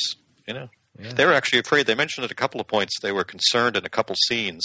you 0.48 0.54
know, 0.54 0.70
Yeah. 0.98 1.12
they 1.14 1.26
were 1.26 1.34
actually 1.34 1.60
afraid. 1.60 1.86
They 1.86 1.96
mentioned 1.96 2.24
at 2.24 2.32
a 2.32 2.36
couple 2.36 2.62
of 2.62 2.68
points 2.68 2.94
they 3.02 3.12
were 3.12 3.26
concerned 3.26 3.76
in 3.76 3.86
a 3.86 3.90
couple 3.90 4.16
scenes 4.28 4.64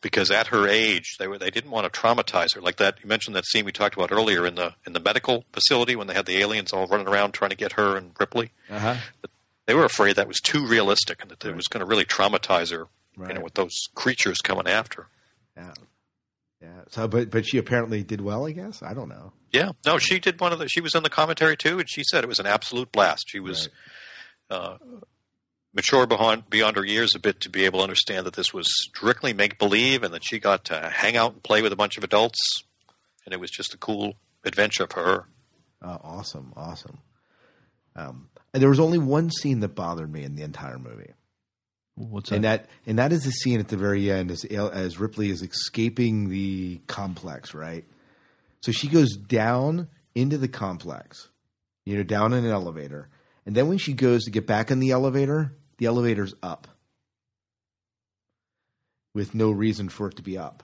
because 0.00 0.30
at 0.30 0.48
her 0.48 0.66
age 0.68 1.16
they 1.18 1.26
were 1.26 1.38
they 1.38 1.50
didn't 1.50 1.70
want 1.70 1.92
to 1.92 2.00
traumatize 2.00 2.54
her 2.54 2.60
like 2.60 2.76
that. 2.76 2.98
You 3.02 3.08
mentioned 3.08 3.36
that 3.36 3.46
scene 3.46 3.64
we 3.64 3.72
talked 3.72 3.94
about 3.96 4.12
earlier 4.12 4.46
in 4.46 4.54
the 4.54 4.74
in 4.86 4.92
the 4.92 5.00
medical 5.00 5.44
facility 5.52 5.96
when 5.96 6.06
they 6.06 6.14
had 6.14 6.26
the 6.26 6.38
aliens 6.38 6.72
all 6.72 6.86
running 6.86 7.08
around 7.08 7.32
trying 7.32 7.50
to 7.50 7.56
get 7.56 7.72
her 7.72 7.96
and 7.96 8.12
Ripley. 8.18 8.50
Uh-huh. 8.70 8.96
They 9.66 9.74
were 9.74 9.84
afraid 9.84 10.16
that 10.16 10.28
was 10.28 10.40
too 10.40 10.66
realistic 10.66 11.20
and 11.20 11.30
that 11.30 11.44
it 11.44 11.54
was 11.54 11.68
going 11.68 11.80
to 11.80 11.86
really 11.86 12.04
traumatize 12.04 12.70
her. 12.70 12.86
You 13.18 13.34
know, 13.34 13.40
with 13.40 13.54
those 13.54 13.74
creatures 13.96 14.38
coming 14.38 14.68
after. 14.68 15.08
Yeah. 15.56 15.72
Yeah. 16.62 16.82
So, 16.88 17.08
but 17.08 17.30
but 17.30 17.46
she 17.46 17.58
apparently 17.58 18.04
did 18.04 18.20
well. 18.20 18.46
I 18.46 18.52
guess 18.52 18.80
I 18.80 18.94
don't 18.94 19.08
know. 19.08 19.32
Yeah, 19.52 19.70
no, 19.86 19.98
she 19.98 20.18
did 20.18 20.40
one 20.40 20.52
of 20.52 20.58
the. 20.58 20.68
She 20.68 20.80
was 20.80 20.94
in 20.94 21.02
the 21.02 21.10
commentary 21.10 21.56
too, 21.56 21.78
and 21.78 21.88
she 21.88 22.02
said 22.04 22.22
it 22.22 22.28
was 22.28 22.38
an 22.38 22.46
absolute 22.46 22.92
blast. 22.92 23.24
She 23.28 23.40
was 23.40 23.68
uh, 24.50 24.76
mature 25.78 26.08
beyond 26.08 26.50
beyond 26.50 26.76
her 26.76 26.84
years 26.84 27.14
a 27.14 27.20
bit 27.20 27.40
to 27.40 27.48
be 27.48 27.64
able 27.64 27.78
to 27.78 27.84
understand 27.84 28.26
that 28.26 28.34
this 28.34 28.52
was 28.52 28.66
strictly 28.82 29.32
make 29.32 29.60
believe, 29.60 30.02
and 30.02 30.12
that 30.12 30.24
she 30.24 30.40
got 30.40 30.64
to 30.64 30.90
hang 30.92 31.16
out 31.16 31.34
and 31.34 31.42
play 31.44 31.62
with 31.62 31.72
a 31.72 31.76
bunch 31.76 31.96
of 31.96 32.02
adults, 32.02 32.40
and 33.24 33.32
it 33.32 33.38
was 33.38 33.48
just 33.48 33.74
a 33.74 33.76
cool 33.76 34.14
adventure 34.44 34.88
for 34.88 35.04
her. 35.04 35.24
Oh, 35.80 36.00
awesome, 36.02 36.52
awesome. 36.56 36.98
Um, 37.94 38.28
and 38.52 38.60
there 38.60 38.68
was 38.68 38.80
only 38.80 38.98
one 38.98 39.30
scene 39.30 39.60
that 39.60 39.76
bothered 39.76 40.12
me 40.12 40.24
in 40.24 40.34
the 40.34 40.42
entire 40.42 40.80
movie. 40.80 41.12
What's 41.94 42.32
and 42.32 42.42
that 42.42 42.66
and 42.84 42.98
that 42.98 43.12
is 43.12 43.22
the 43.22 43.30
scene 43.30 43.60
at 43.60 43.68
the 43.68 43.76
very 43.76 44.10
end 44.10 44.32
as 44.32 44.44
as 44.44 44.98
Ripley 44.98 45.30
is 45.30 45.42
escaping 45.42 46.28
the 46.28 46.80
complex, 46.88 47.54
right? 47.54 47.84
So 48.62 48.72
she 48.72 48.88
goes 48.88 49.16
down 49.16 49.86
into 50.16 50.38
the 50.38 50.48
complex, 50.48 51.28
you 51.84 51.96
know, 51.96 52.02
down 52.02 52.32
in 52.32 52.44
an 52.44 52.50
elevator, 52.50 53.08
and 53.46 53.54
then 53.54 53.68
when 53.68 53.78
she 53.78 53.92
goes 53.92 54.24
to 54.24 54.32
get 54.32 54.46
back 54.46 54.72
in 54.72 54.80
the 54.80 54.90
elevator, 54.90 55.54
the 55.78 55.86
elevator's 55.86 56.34
up 56.42 56.68
with 59.14 59.34
no 59.34 59.50
reason 59.50 59.88
for 59.88 60.08
it 60.08 60.16
to 60.16 60.22
be 60.22 60.36
up. 60.38 60.62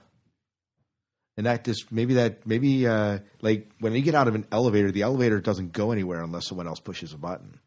And 1.37 1.45
that 1.45 1.65
just 1.65 1.91
maybe 1.91 2.13
that 2.13 2.47
maybe 2.47 2.87
uh, 2.87 3.19
like 3.41 3.69
when 3.79 3.93
you 3.93 4.01
get 4.01 4.15
out 4.15 4.27
of 4.29 4.35
an 4.35 4.45
elevator, 4.51 4.91
the 4.91 5.01
elevator 5.01 5.41
doesn't 5.41 5.73
go 5.73 5.91
anywhere 5.91 6.21
unless 6.21 6.47
someone 6.47 6.67
else 6.67 6.79
pushes 6.79 7.11
a 7.11 7.17
button. 7.17 7.59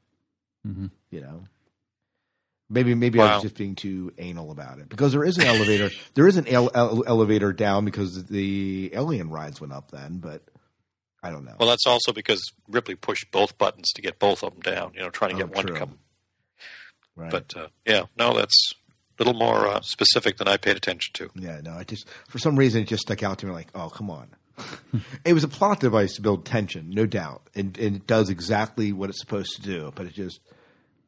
Mm-hmm. 0.67 0.87
You 1.11 1.21
know, 1.21 1.45
maybe 2.71 2.95
maybe 2.95 3.21
I 3.21 3.27
Wow. 3.27 3.35
was 3.35 3.43
just 3.43 3.57
being 3.57 3.75
too 3.75 4.13
anal 4.17 4.51
about 4.51 4.79
it 4.79 4.89
because 4.89 5.13
there 5.13 5.25
is 5.25 5.37
an 5.37 5.45
elevator. 5.45 5.91
there 6.15 6.27
is 6.27 6.39
an 6.39 6.49
ele- 6.49 6.71
ele- 6.75 7.05
elevator 7.07 7.53
down 7.53 7.85
because 7.85 8.25
the 8.25 8.91
alien 8.95 9.29
rides 9.29 9.61
went 9.61 9.75
up 9.75 9.91
then, 9.91 10.17
but 10.17 10.43
I 11.23 11.31
don't 11.31 11.45
know. 11.45 11.57
Well, 11.61 11.69
that's 11.69 11.87
also 11.87 12.13
because 12.15 12.41
Ripley 12.69 12.95
pushed 12.95 13.31
both 13.31 13.59
buttons 13.59 13.93
to 13.97 14.01
get 14.01 14.19
both 14.19 14.43
of 14.43 14.55
them 14.55 14.63
down. 14.63 14.93
You 14.95 15.01
know, 15.01 15.11
trying 15.11 15.33
to 15.37 15.37
Oh, 15.37 15.47
get 15.47 15.55
one 15.55 15.67
true. 15.67 15.75
to 15.75 15.79
come. 15.81 15.99
Right. 17.19 17.31
But 17.31 17.53
uh, 17.57 17.69
yeah, 17.85 18.05
no, 18.17 18.37
that's 18.37 18.75
a 19.19 19.25
little 19.25 19.35
more 19.35 19.67
uh, 19.67 19.81
specific 19.81 20.39
than 20.39 20.47
I 20.47 20.57
paid 20.57 20.77
attention 20.77 21.13
to. 21.15 21.31
Yeah, 21.35 21.61
no, 21.63 21.73
I 21.73 21.83
just 21.83 22.09
for 22.29 22.39
some 22.39 22.57
reason 22.57 22.83
it 22.83 22.89
just 22.89 23.03
stuck 23.03 23.23
out 23.25 23.39
to 23.41 23.47
me 23.47 23.53
like, 23.53 23.69
oh, 23.75 23.89
come 23.89 24.09
on. 24.09 24.29
it 25.25 25.33
was 25.33 25.45
a 25.45 25.49
plot 25.49 25.81
device 25.81 26.15
to 26.15 26.23
build 26.23 26.45
tension, 26.45 26.91
no 26.91 27.07
doubt, 27.07 27.43
and, 27.55 27.77
and 27.79 27.97
it 27.97 28.07
does 28.07 28.31
exactly 28.31 28.93
what 28.93 29.11
it's 29.11 29.21
supposed 29.21 29.57
to 29.57 29.63
do. 29.63 29.93
But 29.95 30.07
it 30.07 30.15
just 30.15 30.41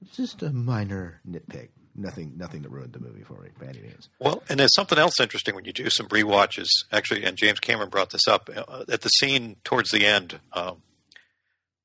it's 0.02 0.16
just 0.16 0.42
a 0.42 0.50
minor 0.50 1.20
nitpick. 1.28 1.68
Nothing, 1.96 2.34
nothing 2.36 2.62
that 2.62 2.70
ruined 2.70 2.92
the 2.92 3.00
movie 3.00 3.24
for 3.24 3.40
me 3.40 3.48
by 3.58 3.66
any 3.66 3.80
means. 3.80 4.08
Well, 4.20 4.44
and 4.48 4.60
there's 4.60 4.74
something 4.74 4.96
else 4.96 5.18
interesting 5.20 5.56
when 5.56 5.64
you 5.64 5.72
do 5.72 5.90
some 5.90 6.06
rewatches. 6.06 6.68
Actually, 6.92 7.24
and 7.24 7.36
James 7.36 7.58
Cameron 7.58 7.90
brought 7.90 8.10
this 8.10 8.28
up 8.28 8.48
uh, 8.54 8.84
at 8.88 9.00
the 9.02 9.08
scene 9.08 9.56
towards 9.64 9.90
the 9.90 10.06
end, 10.06 10.38
um, 10.52 10.82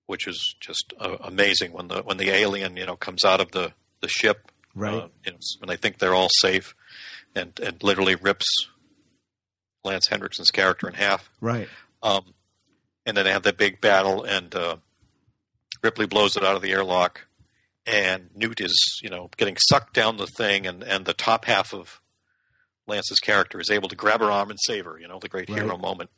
which 0.05 0.27
is 0.27 0.55
just 0.59 0.93
uh, 0.99 1.17
amazing 1.21 1.73
when 1.73 1.87
the 1.87 2.01
when 2.03 2.17
the 2.17 2.29
alien 2.29 2.77
you 2.77 2.85
know 2.85 2.95
comes 2.95 3.25
out 3.25 3.41
of 3.41 3.51
the 3.51 3.73
the 4.05 4.09
ship, 4.09 4.51
Right. 4.75 4.93
Uh, 4.93 5.07
you 5.25 5.31
know, 5.31 5.37
when 5.59 5.69
they 5.69 5.77
think 5.77 5.97
they're 5.99 6.13
all 6.13 6.29
safe, 6.39 6.75
and 7.33 7.57
and 7.59 7.81
literally 7.81 8.15
rips 8.15 8.45
Lance 9.85 10.07
Henriksen's 10.09 10.51
character 10.51 10.87
in 10.87 10.93
half. 10.93 11.29
Right. 11.41 11.67
Um, 12.03 12.33
and 13.05 13.15
then 13.15 13.23
they 13.25 13.31
have 13.31 13.43
that 13.43 13.57
big 13.57 13.79
battle, 13.81 14.23
and 14.23 14.53
uh, 14.53 14.75
Ripley 15.81 16.05
blows 16.07 16.35
it 16.35 16.43
out 16.43 16.55
of 16.55 16.61
the 16.61 16.71
airlock, 16.71 17.25
and 17.87 18.29
Newt 18.35 18.59
is, 18.59 18.99
you 19.01 19.09
know, 19.09 19.29
getting 19.37 19.55
sucked 19.69 19.93
down 19.93 20.17
the 20.17 20.27
thing, 20.27 20.67
and, 20.67 20.83
and 20.83 21.05
the 21.05 21.13
top 21.13 21.45
half 21.45 21.73
of 21.73 22.01
Lance's 22.85 23.19
character 23.19 23.59
is 23.61 23.69
able 23.71 23.87
to 23.89 23.95
grab 23.95 24.19
her 24.19 24.29
arm 24.31 24.49
and 24.49 24.59
save 24.61 24.85
her. 24.85 24.99
You 24.99 25.07
know, 25.07 25.19
the 25.19 25.29
great 25.29 25.49
Right. 25.49 25.61
hero 25.61 25.77
moment. 25.77 26.09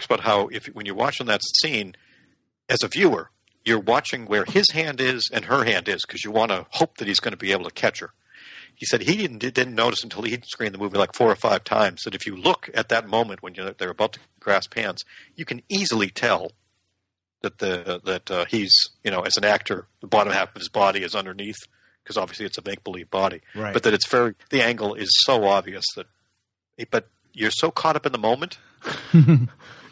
Talks 0.00 0.06
about 0.06 0.20
how 0.20 0.48
if 0.48 0.66
when 0.66 0.86
you're 0.86 0.94
watching 0.94 1.26
that 1.26 1.40
scene 1.60 1.94
as 2.68 2.82
a 2.82 2.88
viewer, 2.88 3.30
you're 3.64 3.78
watching 3.80 4.24
where 4.26 4.44
his 4.44 4.70
hand 4.70 5.00
is 5.00 5.28
and 5.32 5.44
her 5.46 5.64
hand 5.64 5.88
is 5.88 6.02
because 6.06 6.24
you 6.24 6.30
want 6.30 6.50
to 6.50 6.66
hope 6.70 6.96
that 6.98 7.08
he's 7.08 7.20
going 7.20 7.32
to 7.32 7.36
be 7.38 7.52
able 7.52 7.64
to 7.64 7.70
catch 7.70 8.00
her. 8.00 8.10
He 8.74 8.86
said 8.86 9.02
he 9.02 9.16
didn't 9.16 9.38
didn't 9.40 9.74
notice 9.74 10.02
until 10.02 10.22
he'd 10.22 10.46
screened 10.46 10.74
the 10.74 10.78
movie 10.78 10.96
like 10.96 11.14
four 11.14 11.30
or 11.30 11.36
five 11.36 11.64
times 11.64 12.00
that 12.04 12.14
if 12.14 12.24
you 12.26 12.34
look 12.34 12.70
at 12.72 12.88
that 12.88 13.06
moment 13.08 13.42
when 13.42 13.54
you're, 13.54 13.72
they're 13.72 13.90
about 13.90 14.14
to 14.14 14.20
grasp 14.38 14.74
hands, 14.74 15.04
you 15.36 15.44
can 15.44 15.60
easily 15.68 16.08
tell 16.08 16.52
that 17.42 17.58
the 17.58 18.00
that 18.04 18.30
uh, 18.30 18.44
he's 18.46 18.72
you 19.04 19.10
know 19.10 19.20
as 19.20 19.36
an 19.36 19.44
actor 19.44 19.86
the 20.00 20.06
bottom 20.06 20.32
half 20.32 20.48
of 20.54 20.54
his 20.60 20.70
body 20.70 21.02
is 21.02 21.14
underneath 21.14 21.58
because 22.02 22.16
obviously 22.16 22.46
it's 22.46 22.56
a 22.56 22.62
make 22.64 22.82
believe 22.82 23.10
body, 23.10 23.42
Right. 23.54 23.74
but 23.74 23.82
that 23.82 23.92
it's 23.92 24.08
very 24.08 24.34
the 24.48 24.62
angle 24.62 24.94
is 24.94 25.10
so 25.26 25.44
obvious 25.44 25.84
that 25.96 26.06
but 26.90 27.08
you're 27.34 27.50
so 27.50 27.70
caught 27.70 27.96
up 27.96 28.06
in 28.06 28.12
the 28.12 28.18
moment 28.18 28.58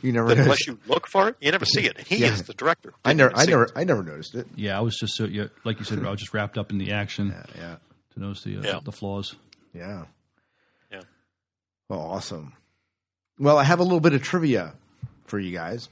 You 0.03 0.13
never 0.13 0.29
that 0.29 0.37
noticed. 0.37 0.67
unless 0.67 0.67
you 0.67 0.79
look 0.93 1.07
for 1.09 1.29
it, 1.29 1.37
you 1.41 1.51
never 1.51 1.65
see 1.65 1.83
it. 1.87 1.99
He 2.07 2.17
Yeah. 2.19 2.33
is 2.33 2.43
the 2.45 2.55
director. 2.55 2.93
I 3.05 3.13
never, 3.13 3.33
I 3.37 3.45
never, 3.47 3.65
it. 3.65 3.73
I 3.75 3.85
never 3.85 4.03
noticed 4.03 4.35
it. 4.35 4.47
Yeah, 4.55 4.79
I 4.79 4.81
was 4.81 4.97
just 4.97 5.15
so 5.17 5.25
yeah, 5.25 5.47
like 5.65 5.79
you 5.79 5.85
said, 5.85 6.05
I 6.05 6.11
was 6.11 6.21
just 6.21 6.33
wrapped 6.35 6.57
up 6.59 6.71
in 6.71 6.79
the 6.79 6.93
action. 6.93 7.29
Yeah, 7.29 7.45
yeah. 7.61 7.77
To 8.15 8.21
notice 8.21 8.43
the 8.45 8.59
uh, 8.59 8.63
Yeah. 8.63 8.81
the 8.85 8.93
flaws. 8.93 9.35
Yeah. 9.75 10.05
Yeah. 10.93 11.03
Well, 11.89 12.01
awesome. 12.01 12.53
Well, 13.39 13.59
I 13.59 13.65
have 13.65 13.81
a 13.81 13.83
little 13.85 14.01
bit 14.01 14.13
of 14.15 14.23
trivia 14.23 14.75
for 15.27 15.39
you 15.39 15.53
guys. 15.53 15.89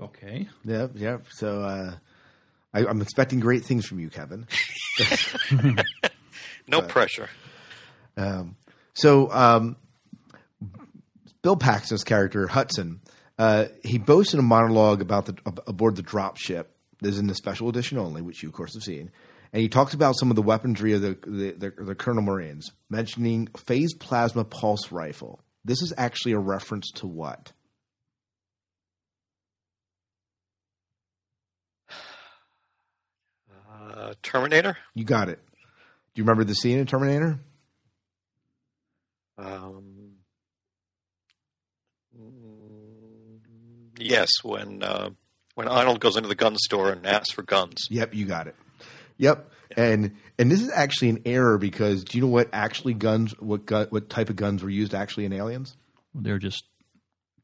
Okay. 0.00 0.48
Yeah, 0.64 0.88
yeah. 0.94 1.18
So 1.30 1.62
uh, 1.62 1.94
I, 2.74 2.86
I'm 2.86 3.00
expecting 3.00 3.40
great 3.40 3.64
things 3.64 3.86
from 3.86 3.98
you, 4.00 4.10
Kevin. 4.10 4.46
No 6.68 6.82
pressure. 6.82 7.28
Um, 8.16 8.56
so 8.94 9.30
um, 9.30 9.76
Bill 11.42 11.56
Paxton's 11.56 12.02
character 12.02 12.48
Hudson, 12.48 13.00
uh, 13.38 13.66
he 13.82 13.98
boasts 13.98 14.32
in 14.32 14.40
a 14.40 14.42
monologue 14.42 15.00
about 15.00 15.26
the 15.26 15.36
aboard 15.66 15.96
the 15.96 16.02
drop 16.02 16.36
ship. 16.36 16.74
This 17.00 17.14
is 17.14 17.20
in 17.20 17.26
the 17.26 17.34
special 17.34 17.68
edition 17.68 17.98
only, 17.98 18.22
which 18.22 18.42
you 18.42 18.48
of 18.48 18.54
course 18.54 18.74
have 18.74 18.82
seen. 18.82 19.10
And 19.52 19.62
he 19.62 19.68
talks 19.68 19.94
about 19.94 20.16
some 20.18 20.30
of 20.30 20.36
the 20.36 20.42
weaponry 20.42 20.92
of 20.94 21.02
the 21.02 21.18
the, 21.26 21.52
the, 21.52 21.84
the 21.84 21.94
Colonial 21.94 22.24
Marines, 22.24 22.72
mentioning 22.90 23.48
phased 23.56 24.00
plasma 24.00 24.44
pulse 24.44 24.90
rifle. 24.90 25.40
This 25.64 25.82
is 25.82 25.92
actually 25.96 26.32
a 26.32 26.38
reference 26.38 26.90
to 26.96 27.06
what? 27.06 27.52
Uh, 33.72 34.14
Terminator. 34.22 34.76
You 34.94 35.04
got 35.04 35.28
it. 35.28 35.40
Do 36.14 36.20
you 36.20 36.24
remember 36.24 36.44
the 36.44 36.54
scene 36.54 36.78
in 36.78 36.86
Terminator? 36.86 37.38
Um, 39.38 39.85
yes, 43.98 44.28
when 44.42 44.82
uh, 44.82 45.10
when 45.54 45.68
Arnold 45.68 46.00
goes 46.00 46.16
into 46.16 46.28
the 46.28 46.34
gun 46.34 46.56
store 46.56 46.90
and 46.90 47.06
asks 47.06 47.32
for 47.32 47.42
guns. 47.42 47.86
Yep, 47.90 48.14
you 48.14 48.26
got 48.26 48.46
it. 48.46 48.54
Yep. 49.18 49.50
And 49.76 50.16
and 50.38 50.50
this 50.50 50.60
is 50.62 50.70
actually 50.72 51.08
an 51.10 51.22
error 51.26 51.58
because 51.58 52.04
do 52.04 52.18
you 52.18 52.22
know 52.22 52.30
what 52.30 52.48
actually 52.52 52.94
guns 52.94 53.32
what 53.40 53.66
gu- 53.66 53.86
what 53.90 54.08
type 54.10 54.30
of 54.30 54.36
guns 54.36 54.62
were 54.62 54.70
used 54.70 54.94
actually 54.94 55.24
in 55.24 55.32
Aliens? 55.32 55.76
They're 56.14 56.38
just 56.38 56.64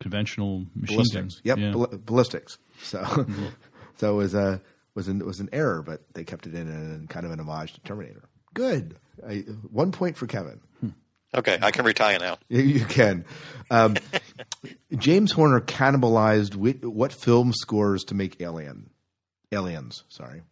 conventional 0.01 0.67
machine 0.75 0.97
ballistics. 0.97 1.15
guns. 1.15 1.41
Yep, 1.45 1.59
Yeah. 1.59 1.71
ball- 1.73 1.89
ballistics. 2.05 2.59
So 2.83 3.27
so 3.97 4.13
it 4.15 4.17
was 4.17 4.35
a 4.35 4.61
was 4.95 5.09
an 5.09 5.25
was 5.25 5.41
an 5.41 5.49
error, 5.53 5.83
but 5.83 6.03
they 6.15 6.25
kept 6.25 6.47
it 6.47 6.55
in 6.55 6.69
and 6.69 7.09
kind 7.09 7.25
of 7.27 7.33
an 7.33 7.41
homage 7.41 7.73
to 7.75 7.81
Terminator. 7.81 8.29
Good. 8.55 8.97
I, 9.27 9.37
one 9.71 9.93
point 9.93 10.17
for 10.17 10.27
Kevin. 10.27 10.61
Okay, 11.35 11.59
I 11.63 11.71
can 11.71 11.85
retire 11.87 12.19
now. 12.19 12.37
You- 12.49 12.61
You 12.81 12.85
can. 12.85 13.25
Um, 13.71 13.97
James 14.97 15.33
Horner 15.33 15.61
cannibalized 15.61 16.51
wi- 16.51 16.79
what 16.83 17.13
film 17.13 17.53
scores 17.53 18.05
to 18.05 18.15
make 18.15 18.41
Alien? 18.41 18.91
Aliens, 19.51 20.05
sorry. 20.09 20.43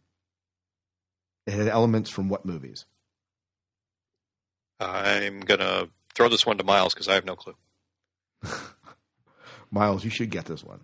It 1.46 1.54
had 1.54 1.68
elements 1.68 2.10
from 2.10 2.28
what 2.28 2.44
movies? 2.44 2.84
I'm 4.78 5.40
gonna 5.40 5.88
throw 6.14 6.28
this 6.28 6.46
one 6.46 6.58
to 6.58 6.64
Miles 6.64 6.94
because 6.94 7.08
I 7.08 7.14
have 7.14 7.24
no 7.24 7.36
clue. 7.36 7.54
Miles, 9.70 10.04
you 10.04 10.10
should 10.10 10.30
get 10.30 10.46
this 10.46 10.64
one. 10.64 10.80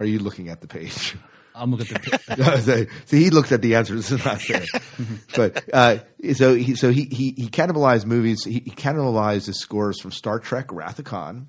Are 0.00 0.06
you 0.06 0.18
looking 0.18 0.48
at 0.48 0.60
the 0.60 0.68
page? 0.68 1.16
I'm 1.54 1.74
looking 1.74 1.96
at 1.96 2.02
the. 2.04 2.18
page. 2.18 2.64
so, 2.64 2.86
so 3.06 3.16
he 3.16 3.30
looks 3.30 3.50
at 3.50 3.62
the 3.62 3.76
answers. 3.76 4.12
It's 4.12 4.24
not 4.24 4.42
there. 4.46 4.64
but 5.36 5.64
uh, 5.72 5.98
so 6.34 6.54
he 6.54 6.74
so 6.74 6.90
he 6.90 7.04
he, 7.04 7.30
he 7.30 7.48
cannibalized 7.48 8.04
movies. 8.04 8.44
He, 8.44 8.60
he 8.60 8.70
cannibalized 8.72 9.46
his 9.46 9.58
scores 9.58 10.00
from 10.00 10.12
Star 10.12 10.38
Trek: 10.38 10.70
Wrath 10.70 10.98
of 10.98 11.06
Khan, 11.06 11.48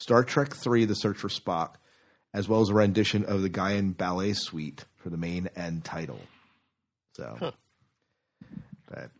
Star 0.00 0.24
Trek 0.24 0.54
Three: 0.54 0.84
The 0.84 0.94
Search 0.94 1.18
for 1.18 1.28
Spock, 1.28 1.74
as 2.34 2.48
well 2.48 2.60
as 2.60 2.70
a 2.70 2.74
rendition 2.74 3.24
of 3.24 3.42
the 3.42 3.50
Gayane 3.50 3.96
Ballet 3.96 4.32
Suite 4.32 4.84
for 4.96 5.10
the 5.10 5.16
main 5.16 5.48
end 5.56 5.84
title. 5.84 6.20
So, 7.14 7.52
but 8.88 9.10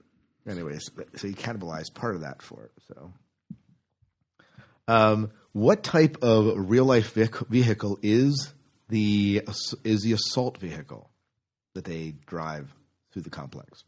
anyways, 0.48 0.90
so 1.16 1.28
he 1.28 1.34
cannibalized 1.34 1.94
part 1.94 2.14
of 2.14 2.22
that 2.22 2.42
for 2.42 2.64
it. 2.64 2.72
So, 2.88 3.12
um, 4.88 5.30
what 5.52 5.82
type 5.82 6.18
of 6.22 6.52
real 6.56 6.84
life 6.84 7.12
vehicle, 7.12 7.46
vehicle 7.50 7.98
is 8.02 8.52
the 8.88 9.42
is 9.84 10.02
the 10.02 10.12
assault 10.12 10.58
vehicle 10.58 11.10
that 11.74 11.84
they 11.84 12.14
drive 12.26 12.74
through 13.12 13.22
the 13.22 13.30
complex? 13.30 13.84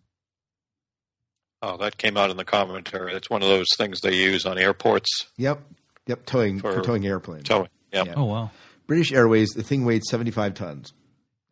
Oh, 1.62 1.76
that 1.76 1.96
came 1.96 2.16
out 2.16 2.30
in 2.30 2.36
the 2.36 2.44
commentary. 2.44 3.14
It's 3.14 3.30
one 3.30 3.42
of 3.42 3.48
those 3.48 3.68
things 3.76 4.00
they 4.00 4.16
use 4.16 4.44
on 4.46 4.58
airports. 4.58 5.26
Yep, 5.36 5.60
yep, 6.06 6.26
towing 6.26 6.60
for, 6.60 6.72
For 6.72 6.82
towing 6.82 7.06
airplanes. 7.06 7.44
Towing. 7.44 7.68
Yep. 7.92 8.06
Yeah. 8.06 8.14
Oh 8.16 8.24
wow. 8.24 8.50
British 8.86 9.12
Airways, 9.12 9.50
the 9.50 9.62
thing 9.62 9.84
weighed 9.84 10.02
75 10.04 10.54
tons, 10.54 10.92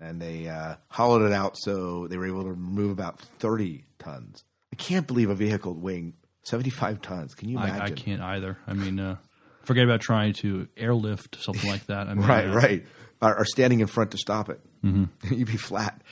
and 0.01 0.21
they 0.21 0.49
uh, 0.49 0.75
hollowed 0.89 1.23
it 1.25 1.33
out 1.33 1.57
so 1.57 2.07
they 2.09 2.17
were 2.17 2.27
able 2.27 2.43
to 2.43 2.51
remove 2.51 2.91
about 2.91 3.21
30 3.21 3.85
tons. 3.99 4.45
I 4.73 4.77
can't 4.77 5.07
believe 5.07 5.31
a 5.31 5.35
vehicle 5.35 5.75
weighing 5.75 6.15
75 6.45 7.01
tons. 7.03 7.35
Can 7.35 7.49
you 7.49 7.57
imagine? 7.59 7.81
I, 7.81 7.85
I 7.85 7.91
can't 7.91 8.21
either. 8.21 8.59
I 8.67 8.73
mean, 8.75 8.99
uh, 8.99 9.17
forget 9.63 9.85
about 9.85 10.01
trying 10.01 10.33
to 10.35 10.69
airlift 10.77 11.39
something 11.41 11.69
like 11.71 11.87
that. 11.87 12.09
I 12.09 12.15
mean, 12.15 12.27
right, 12.27 12.49
uh, 12.49 12.55
right. 12.55 12.87
Or, 13.23 13.39
or 13.39 13.45
standing 13.45 13.81
in 13.81 13.87
front 13.87 14.11
to 14.13 14.19
stop 14.19 14.49
it. 14.49 14.61
Mhm. 14.85 15.09
You'd 15.31 15.47
be 15.49 15.57
flat. 15.57 16.03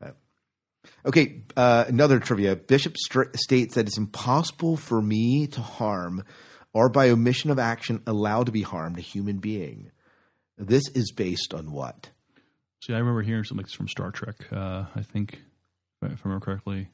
But. 0.00 0.16
Okay, 1.06 1.42
uh, 1.56 1.84
another 1.88 2.18
trivia. 2.20 2.56
Bishop 2.56 2.96
str- 2.96 3.34
states 3.34 3.76
that 3.76 3.86
it's 3.86 3.98
impossible 3.98 4.76
for 4.76 5.00
me 5.00 5.46
to 5.48 5.60
harm 5.60 6.24
or 6.78 6.88
by 6.88 7.10
omission 7.10 7.50
of 7.50 7.58
action 7.58 8.00
allow 8.06 8.44
to 8.44 8.52
be 8.52 8.62
harmed 8.62 8.96
a 8.98 9.00
human 9.00 9.38
being. 9.38 9.90
This 10.56 10.84
is 10.94 11.10
based 11.10 11.52
on 11.52 11.72
what? 11.72 12.10
See, 12.84 12.94
I 12.94 12.98
remember 12.98 13.22
hearing 13.22 13.42
something 13.42 13.62
like 13.62 13.66
this 13.66 13.74
from 13.74 13.88
Star 13.88 14.12
Trek. 14.12 14.36
Uh, 14.52 14.84
I 14.94 15.02
think, 15.02 15.32
if 16.02 16.10
I 16.10 16.16
remember 16.24 16.44
correctly, 16.44 16.88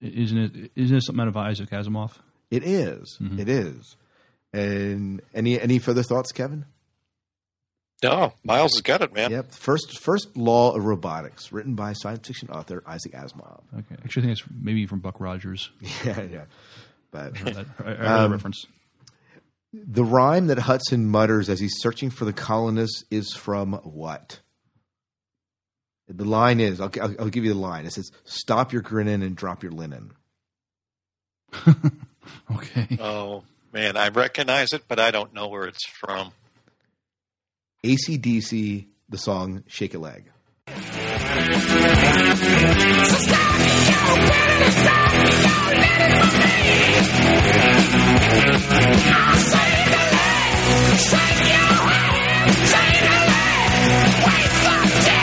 isn't 0.00 0.36
it? 0.38 0.72
Isn't 0.74 0.96
it 0.96 1.02
something 1.04 1.22
out 1.22 1.28
of 1.28 1.36
Isaac 1.36 1.70
Asimov? 1.70 2.12
It 2.50 2.64
is. 2.64 3.18
Mhm. 3.20 3.38
It 3.38 3.48
is. 3.48 3.96
And 4.52 5.22
any 5.32 5.60
any 5.60 5.78
further 5.78 6.02
thoughts, 6.02 6.32
Kevin? 6.32 6.64
No, 8.02 8.34
Miles 8.44 8.72
has 8.74 8.82
got 8.82 9.00
it, 9.02 9.14
man. 9.14 9.30
Yep. 9.30 9.52
First 9.52 9.98
first 10.00 10.36
law 10.36 10.74
of 10.76 10.84
robotics, 10.84 11.50
written 11.52 11.74
by 11.76 11.92
science 11.94 12.26
fiction 12.26 12.50
author 12.50 12.82
Isaac 12.86 13.12
Asimov. 13.12 13.62
Okay, 13.72 13.96
actually, 14.04 14.22
I 14.22 14.26
think 14.26 14.38
it's 14.38 14.44
maybe 14.50 14.86
from 14.86 14.98
Buck 15.00 15.20
Rogers. 15.20 15.70
Yeah, 16.04 16.22
yeah. 16.22 16.44
But 17.16 17.56
I 17.56 17.60
I 17.60 17.64
heard 17.64 17.98
that 17.98 18.06
Um, 18.24 18.32
reference. 18.32 18.64
The 19.72 20.04
rhyme 20.04 20.46
that 20.46 20.58
Hudson 20.58 21.06
mutters 21.06 21.48
as 21.50 21.60
he's 21.60 21.78
searching 21.78 22.08
for 22.10 22.24
the 22.24 22.32
colonists 22.32 23.04
is 23.10 23.32
from 23.34 23.74
what? 23.84 24.40
The 26.08 26.24
line 26.24 26.60
is 26.60 26.80
I'll, 26.80 26.90
I'll, 27.02 27.14
I'll 27.20 27.28
give 27.28 27.44
you 27.44 27.52
the 27.52 27.58
line. 27.58 27.84
It 27.84 27.92
says, 27.92 28.10
Stop 28.24 28.72
your 28.72 28.80
grinning 28.82 29.22
and 29.22 29.36
drop 29.36 29.62
your 29.62 29.72
linen. 29.72 30.12
Okay. 32.52 32.98
Oh 33.00 33.44
man, 33.72 33.96
I 33.96 34.08
recognize 34.08 34.72
it, 34.72 34.84
but 34.88 34.98
I 34.98 35.10
don't 35.10 35.32
know 35.34 35.48
where 35.48 35.66
it's 35.66 35.86
from. 35.86 36.32
ACDC, 37.84 38.86
the 39.08 39.18
song 39.18 39.62
Shake 39.68 39.94
a 39.94 39.98
Leg. 39.98 40.24
Save 48.56 49.86
your 49.86 50.06
hand, 50.10 50.98
Save 50.98 51.46
your 51.46 51.72
hand, 51.86 52.50
shake 52.70 53.00
your 53.06 53.22
leg, 53.30 54.10
wake 54.26 54.64
up, 54.66 55.15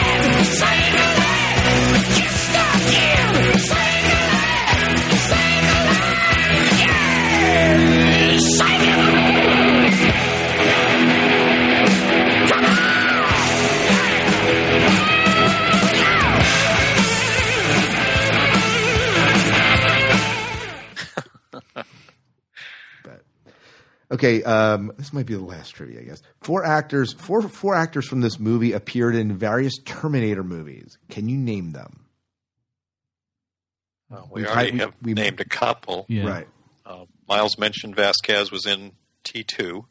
Okay, 24.23 24.41
um, 24.43 24.93
this 24.97 25.11
might 25.11 25.25
be 25.25 25.33
the 25.33 25.43
last 25.43 25.71
trivia, 25.71 25.99
I 25.99 26.03
guess. 26.03 26.21
Four 26.43 26.63
actors, 26.65 27.11
four 27.11 27.41
four 27.41 27.75
actors 27.75 28.07
from 28.07 28.21
this 28.21 28.39
movie 28.39 28.71
appeared 28.71 29.15
in 29.15 29.35
various 29.37 29.73
Terminator 29.83 30.45
movies. 30.45 30.97
Can 31.09 31.27
you 31.27 31.37
name 31.37 31.71
them? 31.71 32.05
Well, 34.09 34.29
we 34.31 34.41
We've 34.43 34.49
already 34.49 34.71
we- 34.71 34.79
have 34.79 34.93
we- 35.01 35.13
named 35.13 35.41
a 35.41 35.45
couple. 35.45 36.05
Yeah. 36.07 36.25
Right. 36.25 36.47
Uh, 36.85 37.03
Miles 37.27 37.57
mentioned 37.57 37.97
Vasquez 37.97 38.49
was 38.49 38.65
in 38.65 38.93
T2. 39.25 39.83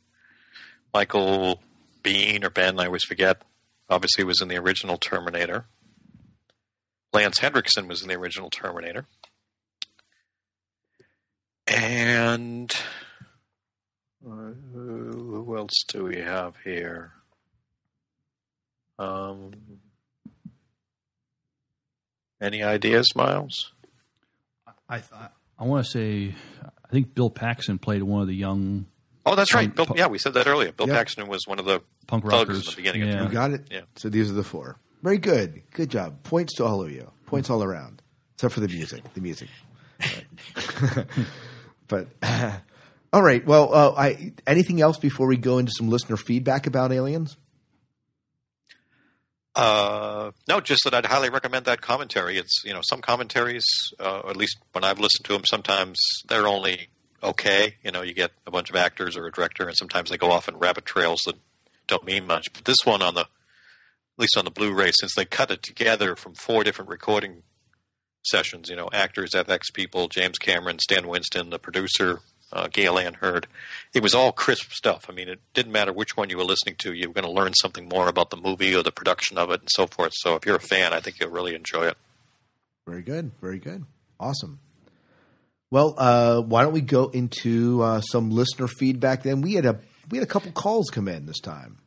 Michael 0.95 1.61
Bean 2.03 2.43
or 2.43 2.49
Ben, 2.51 2.81
I 2.81 2.87
always 2.87 3.05
forget, 3.05 3.43
obviously 3.91 4.25
was 4.25 4.41
in 4.41 4.49
the 4.49 4.57
original 4.57 4.97
Terminator. 4.97 5.67
Lance 7.13 7.39
Henriksen 7.39 7.87
was 7.87 8.01
in 8.01 8.09
the 8.09 8.15
original 8.17 8.49
Terminator. 8.49 9.05
And 11.67 12.73
uh, 14.27 14.53
who 14.73 15.57
else 15.57 15.85
do 15.89 16.05
we 16.05 16.19
have 16.21 16.55
here? 16.65 17.13
Um, 18.99 19.53
any 22.41 22.63
ideas, 22.63 23.09
Miles? 23.17 23.73
I 24.89 24.97
I, 24.97 25.29
I 25.59 25.65
want 25.65 25.85
to 25.87 25.91
say, 25.91 26.35
I 26.85 26.89
think 26.89 27.15
Bill 27.15 27.31
Paxton 27.31 27.79
played 27.79 28.03
one 28.03 28.21
of 28.23 28.29
the 28.29 28.35
young 28.35 28.87
Oh, 29.25 29.37
that's 29.37 29.55
right. 29.55 29.73
Punk- 29.75 29.89
Bill, 29.91 29.97
yeah, 29.99 30.09
we 30.09 30.19
said 30.19 30.35
that 30.35 30.49
earlier. 30.49 30.73
Bill 30.73 30.89
Yep. 30.89 30.97
Paxton 30.97 31.29
was 31.29 31.47
one 31.47 31.61
of 31.61 31.65
the 31.65 31.81
Punk 32.09 32.25
rockers. 32.25 32.59
in 32.67 32.71
the 32.71 32.77
beginning 32.77 33.03
Yeah. 33.03 33.21
of 33.25 33.29
You 33.29 33.33
got 33.33 33.53
it? 33.53 33.69
Yeah. 33.71 33.83
So 33.97 34.09
these 34.09 34.29
are 34.31 34.35
the 34.35 34.43
four. 34.43 34.77
Very 35.03 35.19
good. 35.19 35.63
Good 35.71 35.91
job. 35.91 36.23
Points 36.25 36.55
to 36.57 36.65
all 36.65 36.83
of 36.83 36.91
you. 36.91 37.11
Points 37.27 37.49
all 37.49 37.63
around. 37.63 38.03
Except 38.35 38.53
for 38.55 38.61
the 38.61 38.69
music. 38.69 39.03
The 39.15 39.21
music. 39.21 39.49
But 41.89 42.09
all 43.13 43.23
right. 43.23 43.45
Well, 43.45 43.75
uh, 43.75 43.93
I 43.97 44.33
anything 44.47 44.81
else 44.81 44.99
before 44.99 45.27
we 45.27 45.37
go 45.37 45.59
into 45.59 45.73
some 45.77 45.89
listener 45.89 46.17
feedback 46.17 46.67
about 46.67 46.93
aliens? 46.93 47.37
Uh, 49.55 50.31
no, 50.49 50.61
just 50.61 50.85
that 50.85 50.95
I'd 50.95 51.05
highly 51.05 51.29
recommend 51.29 51.67
that 51.67 51.83
commentary. 51.83 52.39
It's 52.39 52.63
you 52.65 52.73
know 52.73 52.81
some 52.83 53.03
commentaries, 53.03 53.65
uh, 54.01 54.23
at 54.29 54.37
least 54.37 54.57
when 54.73 54.83
I've 54.83 54.99
listened 54.99 55.27
to 55.27 55.35
them, 55.35 55.43
sometimes 55.45 55.99
they're 56.29 56.49
only 56.49 56.89
okay. 57.23 57.77
You 57.85 57.91
know, 57.91 58.03
you 58.03 58.15
get 58.15 58.33
a 58.47 58.51
bunch 58.51 58.71
of 58.71 58.77
actors 58.77 59.17
or 59.17 59.27
a 59.27 59.33
director, 59.33 59.69
and 59.69 59.77
sometimes 59.77 60.09
they 60.09 60.17
go 60.17 60.31
off 60.31 60.49
in 60.49 60.57
rabbit 60.57 60.87
trails 60.87 61.21
that 61.27 61.37
don't 61.87 62.05
mean 62.05 62.27
much. 62.27 62.53
But 62.53 62.65
this 62.65 62.79
one 62.85 63.03
on 63.03 63.15
the 63.15 63.23
at 63.23 64.19
least 64.19 64.37
on 64.37 64.45
the 64.45 64.51
Blu-ray, 64.51 64.93
since 65.01 65.15
they 65.15 65.25
cut 65.25 65.51
it 65.51 65.63
together 65.63 66.17
from 66.17 66.35
four 66.35 66.65
different 66.65 66.91
recording 66.91 67.43
sessions. 68.25 68.69
You 68.69 68.77
know, 68.77 68.89
actors, 68.93 69.33
FX 69.33 69.73
people, 69.73 70.09
James 70.09 70.39
Cameron, 70.39 70.79
Stan 70.79 71.09
Winston, 71.09 71.51
the 71.51 71.59
producer, 71.59 72.21
uh, 72.53 72.69
Gale 72.69 72.99
Anne 72.99 73.15
Hurd. 73.15 73.47
It 73.95 74.03
was 74.03 74.15
all 74.15 74.33
crisp 74.33 74.73
stuff. 74.73 75.07
I 75.09 75.13
mean, 75.13 75.29
it 75.29 75.41
didn't 75.55 75.73
matter 75.73 75.93
which 75.93 76.17
one 76.17 76.31
you 76.31 76.37
were 76.37 76.45
listening 76.45 76.77
to. 76.79 76.93
You 76.93 77.09
were 77.09 77.15
going 77.15 77.25
to 77.25 77.31
learn 77.31 77.55
something 77.55 77.89
more 77.89 78.09
about 78.09 78.31
the 78.31 78.37
movie 78.37 78.75
or 78.75 78.83
the 78.83 78.93
production 78.93 79.39
of 79.39 79.51
it 79.51 79.61
and 79.61 79.69
so 79.71 79.87
forth. 79.87 80.13
So 80.15 80.35
if 80.37 80.47
you're 80.47 80.57
a 80.57 80.61
fan, 80.61 80.93
I 80.93 81.01
think 81.01 81.19
you'll 81.21 81.31
really 81.31 81.55
enjoy 81.55 81.87
it. 81.87 81.97
Very 82.87 83.03
good. 83.03 83.33
Very 83.41 83.59
good. 83.59 83.85
Awesome. 84.19 84.61
Well, 85.71 85.95
uh, 85.97 86.43
why 86.43 86.63
don't 86.63 86.75
we 86.75 86.83
go 86.83 87.09
into 87.09 87.83
uh, 87.83 88.01
some 88.03 88.31
listener 88.31 88.69
feedback? 88.69 89.23
Then 89.23 89.41
we 89.41 89.55
had 89.55 89.65
a 89.65 89.81
we 90.11 90.19
had 90.19 90.27
a 90.27 90.31
couple 90.31 90.53
calls 90.53 90.91
come 90.91 91.09
in 91.09 91.25
this 91.25 91.41
time, 91.41 91.79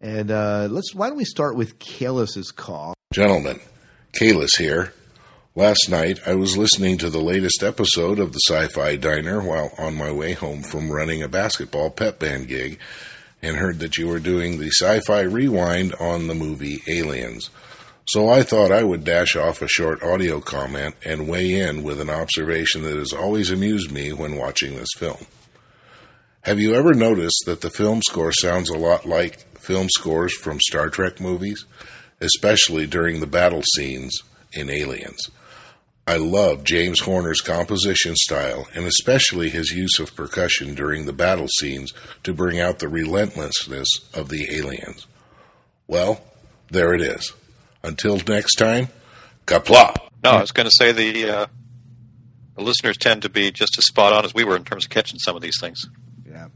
and 0.00 0.30
uh, 0.30 0.68
let's. 0.70 0.94
Why 0.94 1.08
don't 1.08 1.18
we 1.18 1.26
start 1.26 1.54
with 1.54 1.78
Kalis's 1.78 2.50
call? 2.50 2.94
Gentlemen, 3.12 3.60
Kalis 4.18 4.56
here. 4.56 4.94
Last 5.54 5.90
night, 5.90 6.18
I 6.26 6.34
was 6.34 6.56
listening 6.56 6.96
to 6.96 7.10
the 7.10 7.20
latest 7.20 7.62
episode 7.62 8.18
of 8.18 8.32
the 8.32 8.40
Sci 8.48 8.68
Fi 8.68 8.96
Diner 8.96 9.42
while 9.42 9.74
on 9.76 9.94
my 9.94 10.10
way 10.10 10.32
home 10.32 10.62
from 10.62 10.90
running 10.90 11.22
a 11.22 11.28
basketball 11.28 11.90
pep 11.90 12.18
band 12.18 12.48
gig 12.48 12.78
and 13.42 13.58
heard 13.58 13.78
that 13.80 13.98
you 13.98 14.08
were 14.08 14.18
doing 14.18 14.58
the 14.58 14.70
Sci 14.70 15.00
Fi 15.00 15.20
Rewind 15.20 15.94
on 15.96 16.26
the 16.26 16.34
movie 16.34 16.80
Aliens. 16.88 17.50
So 18.06 18.30
I 18.30 18.42
thought 18.42 18.72
I 18.72 18.82
would 18.82 19.04
dash 19.04 19.36
off 19.36 19.60
a 19.60 19.68
short 19.68 20.02
audio 20.02 20.40
comment 20.40 20.94
and 21.04 21.28
weigh 21.28 21.52
in 21.52 21.82
with 21.82 22.00
an 22.00 22.08
observation 22.08 22.82
that 22.84 22.96
has 22.96 23.12
always 23.12 23.50
amused 23.50 23.92
me 23.92 24.10
when 24.14 24.36
watching 24.36 24.74
this 24.76 24.94
film. 24.96 25.26
Have 26.44 26.60
you 26.60 26.72
ever 26.72 26.94
noticed 26.94 27.42
that 27.44 27.60
the 27.60 27.68
film 27.68 28.00
score 28.00 28.32
sounds 28.32 28.70
a 28.70 28.78
lot 28.78 29.04
like 29.04 29.58
film 29.58 29.88
scores 29.90 30.34
from 30.34 30.60
Star 30.60 30.88
Trek 30.88 31.20
movies, 31.20 31.66
especially 32.22 32.86
during 32.86 33.20
the 33.20 33.26
battle 33.26 33.62
scenes 33.74 34.18
in 34.54 34.70
Aliens? 34.70 35.28
I 36.06 36.16
love 36.16 36.64
James 36.64 37.00
Horner's 37.00 37.40
composition 37.40 38.16
style 38.16 38.66
and 38.74 38.86
especially 38.86 39.50
his 39.50 39.70
use 39.70 40.00
of 40.00 40.16
percussion 40.16 40.74
during 40.74 41.06
the 41.06 41.12
battle 41.12 41.46
scenes 41.46 41.92
to 42.24 42.34
bring 42.34 42.60
out 42.60 42.80
the 42.80 42.88
relentlessness 42.88 43.88
of 44.12 44.28
the 44.28 44.56
aliens. 44.56 45.06
Well, 45.86 46.20
there 46.70 46.92
it 46.92 47.02
is. 47.02 47.32
Until 47.84 48.18
next 48.26 48.56
time, 48.56 48.88
kapla. 49.46 49.96
No, 50.24 50.30
I 50.30 50.40
was 50.40 50.50
going 50.50 50.68
to 50.68 50.74
say 50.76 50.90
the, 50.90 51.30
uh, 51.30 51.46
the 52.56 52.62
listeners 52.62 52.96
tend 52.96 53.22
to 53.22 53.28
be 53.28 53.52
just 53.52 53.78
as 53.78 53.86
spot 53.86 54.12
on 54.12 54.24
as 54.24 54.34
we 54.34 54.42
were 54.42 54.56
in 54.56 54.64
terms 54.64 54.84
of 54.84 54.90
catching 54.90 55.20
some 55.20 55.36
of 55.36 55.42
these 55.42 55.58
things. 55.60 55.86
Yeah. 56.28 56.48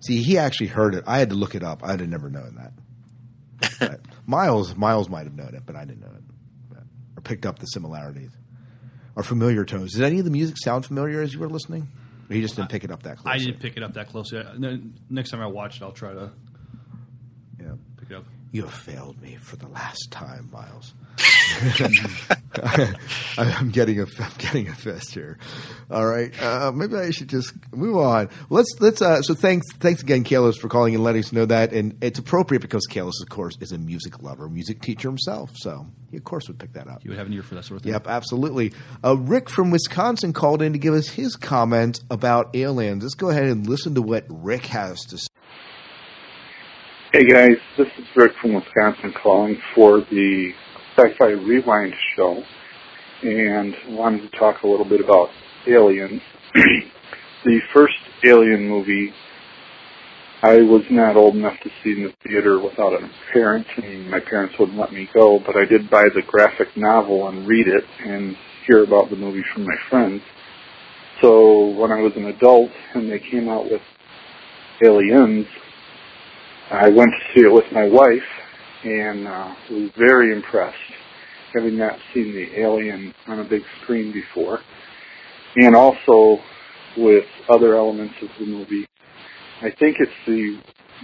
See, 0.00 0.22
he 0.22 0.38
actually 0.38 0.68
heard 0.68 0.94
it. 0.94 1.04
I 1.08 1.18
had 1.18 1.30
to 1.30 1.36
look 1.36 1.56
it 1.56 1.64
up. 1.64 1.82
I'd 1.84 2.00
have 2.00 2.08
never 2.08 2.30
known 2.30 2.54
that. 2.56 2.72
But 3.78 4.00
Miles, 4.26 4.76
Miles 4.76 5.08
might 5.08 5.24
have 5.24 5.34
known 5.34 5.54
it, 5.54 5.62
but 5.66 5.76
I 5.76 5.84
didn't 5.84 6.00
know 6.00 6.08
it. 6.08 6.22
But, 6.68 6.82
or 7.16 7.20
picked 7.22 7.46
up 7.46 7.58
the 7.58 7.66
similarities 7.66 8.30
or 9.16 9.22
familiar 9.22 9.64
tones. 9.64 9.94
Did 9.94 10.02
any 10.02 10.18
of 10.18 10.24
the 10.24 10.30
music 10.30 10.56
sound 10.58 10.86
familiar 10.86 11.20
as 11.20 11.32
you 11.32 11.40
were 11.40 11.48
listening? 11.48 11.88
Or 12.30 12.36
you 12.36 12.42
just 12.42 12.56
didn't 12.56 12.70
pick 12.70 12.84
it 12.84 12.90
up 12.90 13.02
that 13.02 13.18
closely? 13.18 13.32
I 13.40 13.44
didn't 13.44 13.60
pick 13.60 13.76
it 13.76 13.82
up 13.82 13.94
that 13.94 14.08
closely. 14.08 14.38
Uh, 14.38 14.76
next 15.10 15.30
time 15.30 15.40
I 15.40 15.46
watch 15.46 15.76
it, 15.76 15.82
I'll 15.82 15.92
try 15.92 16.12
to 16.12 16.30
yeah. 17.60 17.72
pick 17.98 18.10
it 18.10 18.16
up. 18.16 18.24
You 18.52 18.62
have 18.62 18.74
failed 18.74 19.20
me 19.20 19.36
for 19.36 19.56
the 19.56 19.68
last 19.68 20.10
time, 20.10 20.48
Miles. 20.52 20.94
I'm 23.38 23.70
getting 23.70 24.00
a 24.00 24.06
I'm 24.18 24.32
getting 24.38 24.68
a 24.68 24.74
fist 24.74 25.14
here. 25.14 25.38
All 25.90 26.06
right, 26.06 26.32
uh, 26.42 26.72
maybe 26.72 26.96
I 26.96 27.10
should 27.10 27.28
just 27.28 27.52
move 27.72 27.96
on. 27.96 28.28
Let's 28.50 28.74
let's. 28.80 29.02
Uh, 29.02 29.22
so 29.22 29.34
thanks 29.34 29.66
thanks 29.74 30.02
again, 30.02 30.24
Kalis, 30.24 30.56
for 30.56 30.68
calling 30.68 30.94
and 30.94 31.04
letting 31.04 31.20
us 31.20 31.32
know 31.32 31.46
that, 31.46 31.72
and 31.72 32.02
it's 32.02 32.18
appropriate 32.18 32.60
because 32.60 32.86
Kalis, 32.90 33.22
of 33.22 33.28
course, 33.28 33.56
is 33.60 33.72
a 33.72 33.78
music 33.78 34.22
lover, 34.22 34.48
music 34.48 34.80
teacher 34.80 35.08
himself, 35.08 35.50
so 35.54 35.86
he 36.10 36.16
of 36.16 36.24
course 36.24 36.48
would 36.48 36.58
pick 36.58 36.72
that 36.72 36.88
up. 36.88 37.04
You 37.04 37.10
would 37.10 37.18
have 37.18 37.26
an 37.26 37.34
ear 37.34 37.42
for 37.42 37.54
that 37.56 37.64
sort 37.64 37.76
of 37.76 37.82
thing. 37.82 37.92
Yep, 37.92 38.06
absolutely. 38.06 38.72
Uh, 39.04 39.16
Rick 39.16 39.48
from 39.48 39.70
Wisconsin 39.70 40.32
called 40.32 40.62
in 40.62 40.72
to 40.72 40.78
give 40.78 40.94
us 40.94 41.08
his 41.08 41.36
comment 41.36 42.00
about 42.10 42.56
aliens. 42.56 43.02
Let's 43.02 43.14
go 43.14 43.28
ahead 43.28 43.44
and 43.44 43.66
listen 43.66 43.94
to 43.94 44.02
what 44.02 44.24
Rick 44.28 44.66
has 44.66 45.00
to 45.06 45.18
say. 45.18 45.26
Hey 47.12 47.24
guys, 47.24 47.58
this 47.76 47.88
is 47.98 48.06
Rick 48.16 48.32
from 48.40 48.54
Wisconsin 48.54 49.12
calling 49.22 49.60
for 49.74 50.00
the 50.00 50.54
Sci-Fi 50.96 51.30
Rewind 51.30 51.94
show, 52.16 52.42
and 53.22 53.74
wanted 53.88 54.30
to 54.30 54.38
talk 54.38 54.62
a 54.62 54.66
little 54.66 54.84
bit 54.84 55.00
about 55.00 55.30
Aliens. 55.66 56.20
the 56.54 57.60
first 57.74 57.94
Alien 58.24 58.68
movie, 58.68 59.12
I 60.42 60.56
was 60.56 60.82
not 60.90 61.16
old 61.16 61.34
enough 61.34 61.58
to 61.62 61.70
see 61.82 61.92
in 61.92 62.04
the 62.04 62.12
theater 62.28 62.60
without 62.60 62.92
a 62.92 63.08
parent, 63.32 63.66
and 63.76 64.10
my 64.10 64.20
parents 64.20 64.54
wouldn't 64.58 64.78
let 64.78 64.92
me 64.92 65.08
go, 65.14 65.38
but 65.46 65.56
I 65.56 65.64
did 65.64 65.88
buy 65.88 66.04
the 66.14 66.22
graphic 66.26 66.76
novel 66.76 67.28
and 67.28 67.46
read 67.46 67.68
it 67.68 67.84
and 68.04 68.36
hear 68.66 68.84
about 68.84 69.08
the 69.08 69.16
movie 69.16 69.44
from 69.54 69.64
my 69.64 69.76
friends. 69.88 70.20
So 71.22 71.68
when 71.68 71.90
I 71.90 72.00
was 72.00 72.12
an 72.16 72.26
adult 72.26 72.70
and 72.94 73.10
they 73.10 73.20
came 73.20 73.48
out 73.48 73.64
with 73.64 73.80
Aliens, 74.84 75.46
I 76.70 76.88
went 76.88 77.12
to 77.12 77.34
see 77.34 77.46
it 77.46 77.52
with 77.52 77.70
my 77.72 77.88
wife 77.88 78.41
and 78.84 79.26
uh, 79.26 79.54
was 79.70 79.90
very 79.96 80.34
impressed, 80.34 80.76
having 81.54 81.78
not 81.78 81.98
seen 82.12 82.32
the 82.32 82.60
Alien 82.60 83.14
on 83.28 83.40
a 83.40 83.44
big 83.44 83.62
screen 83.82 84.12
before, 84.12 84.60
and 85.56 85.74
also 85.76 86.38
with 86.96 87.24
other 87.48 87.76
elements 87.76 88.14
of 88.22 88.28
the 88.38 88.46
movie. 88.46 88.86
I 89.60 89.70
think 89.78 89.96
it's 90.00 90.10
the 90.26 90.60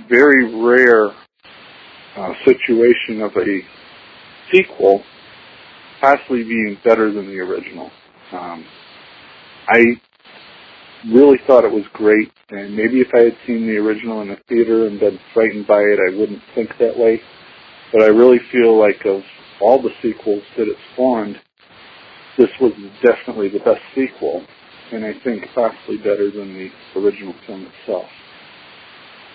very 0.08 0.54
rare 0.54 1.06
uh, 2.16 2.32
situation 2.44 3.22
of 3.22 3.32
a 3.36 3.60
sequel 4.52 5.02
possibly 6.00 6.44
being 6.44 6.78
better 6.84 7.12
than 7.12 7.26
the 7.26 7.38
original. 7.38 7.90
Um, 8.32 8.64
I 9.68 9.84
really 11.12 11.38
thought 11.46 11.64
it 11.64 11.72
was 11.72 11.84
great, 11.92 12.30
and 12.50 12.76
maybe 12.76 13.00
if 13.00 13.08
I 13.14 13.24
had 13.24 13.36
seen 13.46 13.66
the 13.66 13.76
original 13.76 14.22
in 14.22 14.28
the 14.28 14.38
theater 14.48 14.86
and 14.86 14.98
been 14.98 15.18
frightened 15.34 15.66
by 15.66 15.80
it, 15.80 15.98
I 15.98 16.16
wouldn't 16.16 16.42
think 16.54 16.70
that 16.78 16.98
way. 16.98 17.20
But 17.92 18.02
I 18.02 18.08
really 18.08 18.38
feel 18.52 18.78
like 18.78 19.04
of 19.06 19.22
all 19.60 19.80
the 19.80 19.90
sequels 20.02 20.42
that 20.56 20.68
it 20.68 20.76
spawned, 20.92 21.40
this 22.36 22.50
was 22.60 22.72
definitely 23.02 23.48
the 23.48 23.58
best 23.60 23.80
sequel, 23.94 24.44
and 24.92 25.04
I 25.04 25.12
think 25.24 25.44
possibly 25.54 25.96
better 25.98 26.30
than 26.30 26.54
the 26.54 26.70
original 27.00 27.34
film 27.46 27.66
itself. 27.66 28.06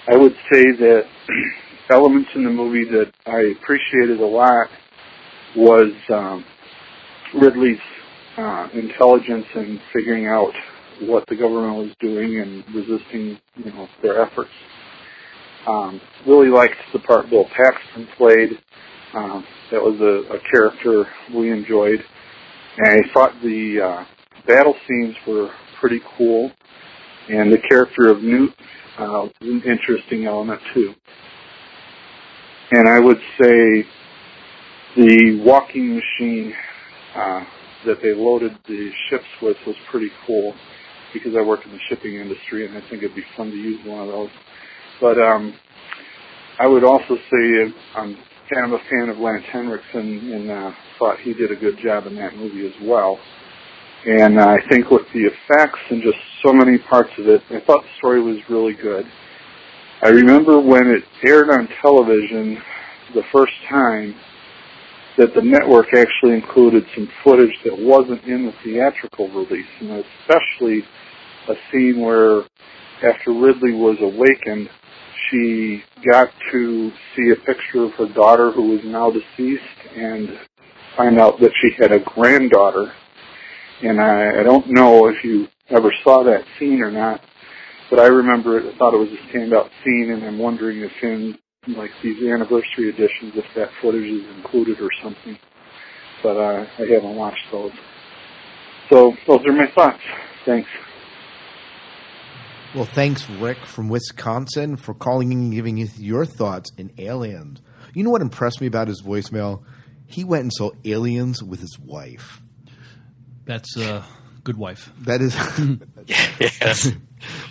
I 0.07 0.17
would 0.17 0.35
say 0.51 0.63
that 0.79 1.03
elements 1.89 2.29
in 2.35 2.43
the 2.43 2.49
movie 2.49 2.85
that 2.91 3.11
I 3.25 3.53
appreciated 3.59 4.19
a 4.19 4.25
lot 4.25 4.67
was 5.55 5.93
um, 6.09 6.45
Ridley's 7.33 7.77
uh, 8.37 8.67
intelligence 8.73 9.45
in 9.55 9.79
figuring 9.93 10.27
out 10.27 10.53
what 11.01 11.25
the 11.27 11.35
government 11.35 11.77
was 11.77 11.91
doing 11.99 12.39
and 12.39 12.63
resisting, 12.73 13.39
you 13.55 13.71
know, 13.71 13.87
their 14.01 14.21
efforts. 14.21 14.51
Um, 15.67 16.01
really 16.27 16.49
liked 16.49 16.75
the 16.91 16.99
part 16.99 17.29
Bill 17.29 17.45
Paxton 17.45 18.07
played. 18.17 18.59
Um, 19.13 19.45
that 19.71 19.81
was 19.81 19.99
a, 20.01 20.35
a 20.35 20.39
character 20.51 21.07
we 21.33 21.51
enjoyed, 21.51 22.03
and 22.77 22.87
I 22.87 23.13
thought 23.13 23.33
the 23.41 23.81
uh, 23.81 24.05
battle 24.47 24.75
scenes 24.87 25.15
were 25.27 25.51
pretty 25.79 26.01
cool, 26.17 26.51
and 27.29 27.51
the 27.51 27.59
character 27.59 28.09
of 28.09 28.21
Newt 28.21 28.53
uh, 28.97 29.27
was 29.29 29.31
an 29.41 29.61
interesting 29.63 30.25
element 30.25 30.59
too. 30.73 30.93
And 32.71 32.89
I 32.89 32.99
would 32.99 33.19
say 33.39 33.85
the 34.95 35.41
walking 35.45 35.95
machine 35.95 36.53
uh, 37.15 37.43
that 37.85 38.01
they 38.01 38.13
loaded 38.13 38.57
the 38.67 38.91
ships 39.09 39.27
with 39.41 39.57
was 39.65 39.75
pretty 39.91 40.09
cool 40.25 40.53
because 41.13 41.35
I 41.35 41.41
work 41.41 41.65
in 41.65 41.71
the 41.71 41.79
shipping 41.89 42.15
industry 42.15 42.65
and 42.65 42.75
I 42.75 42.81
think 42.81 43.03
it'd 43.03 43.15
be 43.15 43.25
fun 43.37 43.51
to 43.51 43.55
use 43.55 43.85
one 43.85 44.01
of 44.01 44.07
those. 44.07 44.29
But 45.03 45.19
um, 45.19 45.53
I 46.57 46.65
would 46.65 46.85
also 46.85 47.17
say 47.29 47.73
I'm 47.93 48.15
kind 48.49 48.73
of 48.73 48.79
a 48.79 48.83
fan 48.89 49.09
of 49.09 49.17
Lance 49.17 49.43
Henriksen 49.51 50.31
and 50.31 50.49
uh, 50.49 50.71
thought 50.97 51.19
he 51.19 51.33
did 51.33 51.51
a 51.51 51.57
good 51.57 51.77
job 51.83 52.07
in 52.07 52.15
that 52.15 52.37
movie 52.37 52.65
as 52.65 52.73
well. 52.81 53.19
And 54.05 54.39
uh, 54.39 54.47
I 54.47 54.59
think 54.69 54.89
with 54.89 55.01
the 55.13 55.27
effects 55.27 55.79
and 55.89 56.01
just 56.01 56.15
so 56.45 56.53
many 56.53 56.77
parts 56.77 57.09
of 57.19 57.27
it, 57.27 57.41
I 57.49 57.59
thought 57.65 57.83
the 57.83 57.89
story 57.97 58.21
was 58.21 58.37
really 58.49 58.75
good. 58.75 59.05
I 60.01 60.07
remember 60.07 60.61
when 60.61 60.87
it 60.87 61.03
aired 61.27 61.49
on 61.49 61.67
television 61.81 62.57
the 63.13 63.23
first 63.35 63.53
time 63.69 64.15
that 65.17 65.35
the 65.35 65.41
network 65.41 65.87
actually 65.93 66.35
included 66.35 66.85
some 66.95 67.09
footage 67.25 67.53
that 67.65 67.77
wasn't 67.77 68.23
in 68.23 68.45
the 68.45 68.53
theatrical 68.63 69.27
release, 69.27 69.67
and 69.81 70.05
especially 70.21 70.81
a 71.49 71.55
scene 71.73 71.99
where 71.99 72.43
after 73.03 73.33
Ridley 73.33 73.73
was 73.73 73.97
awakened, 73.99 74.69
she 75.33 75.83
got 76.09 76.29
to 76.51 76.91
see 77.15 77.31
a 77.31 77.35
picture 77.35 77.83
of 77.83 77.91
her 77.93 78.07
daughter 78.13 78.51
who 78.51 78.69
was 78.69 78.81
now 78.83 79.09
deceased 79.09 79.63
and 79.95 80.39
find 80.95 81.19
out 81.19 81.39
that 81.39 81.51
she 81.61 81.71
had 81.79 81.91
a 81.91 81.99
granddaughter. 81.99 82.93
And 83.81 83.99
I, 83.99 84.41
I 84.41 84.43
don't 84.43 84.69
know 84.69 85.07
if 85.07 85.23
you 85.23 85.47
ever 85.69 85.91
saw 86.03 86.23
that 86.23 86.45
scene 86.59 86.81
or 86.81 86.91
not, 86.91 87.21
but 87.89 87.99
I 87.99 88.07
remember 88.07 88.59
it, 88.59 88.73
I 88.73 88.77
thought 88.77 88.93
it 88.93 88.97
was 88.97 89.09
a 89.09 89.27
standout 89.35 89.69
scene, 89.83 90.11
and 90.11 90.23
I'm 90.23 90.37
wondering 90.37 90.81
if 90.81 90.91
in 91.01 91.37
like 91.75 91.91
these 92.03 92.21
anniversary 92.27 92.89
editions 92.89 93.33
if 93.35 93.45
that 93.55 93.69
footage 93.81 94.05
is 94.05 94.35
included 94.35 94.79
or 94.81 94.89
something. 95.01 95.37
But 96.21 96.37
uh, 96.37 96.65
I 96.77 96.85
haven't 96.93 97.15
watched 97.15 97.45
those. 97.51 97.71
So 98.89 99.13
those 99.27 99.45
are 99.45 99.53
my 99.53 99.67
thoughts. 99.73 100.01
Thanks. 100.45 100.69
Well, 102.75 102.85
thanks, 102.85 103.29
Rick 103.29 103.59
from 103.65 103.87
Wisconsin, 103.89 104.77
for 104.77 104.95
calling 104.95 105.31
in 105.31 105.37
and 105.39 105.53
giving 105.53 105.77
us 105.83 105.97
your 105.99 106.25
thoughts 106.25 106.71
in 106.77 106.91
Aliens. 106.97 107.61
You 107.93 108.03
know 108.03 108.09
what 108.09 108.21
impressed 108.23 108.61
me 108.61 108.67
about 108.67 108.87
his 108.87 109.03
voicemail? 109.03 109.63
He 110.07 110.23
went 110.23 110.43
and 110.43 110.53
saw 110.53 110.71
Aliens 110.83 111.43
with 111.43 111.59
his 111.59 111.77
wife. 111.79 112.41
That's 113.45 113.77
a 113.77 114.03
good 114.43 114.57
wife. 114.57 114.91
That 115.01 115.21
is, 115.21 115.35
yes. 116.07 116.91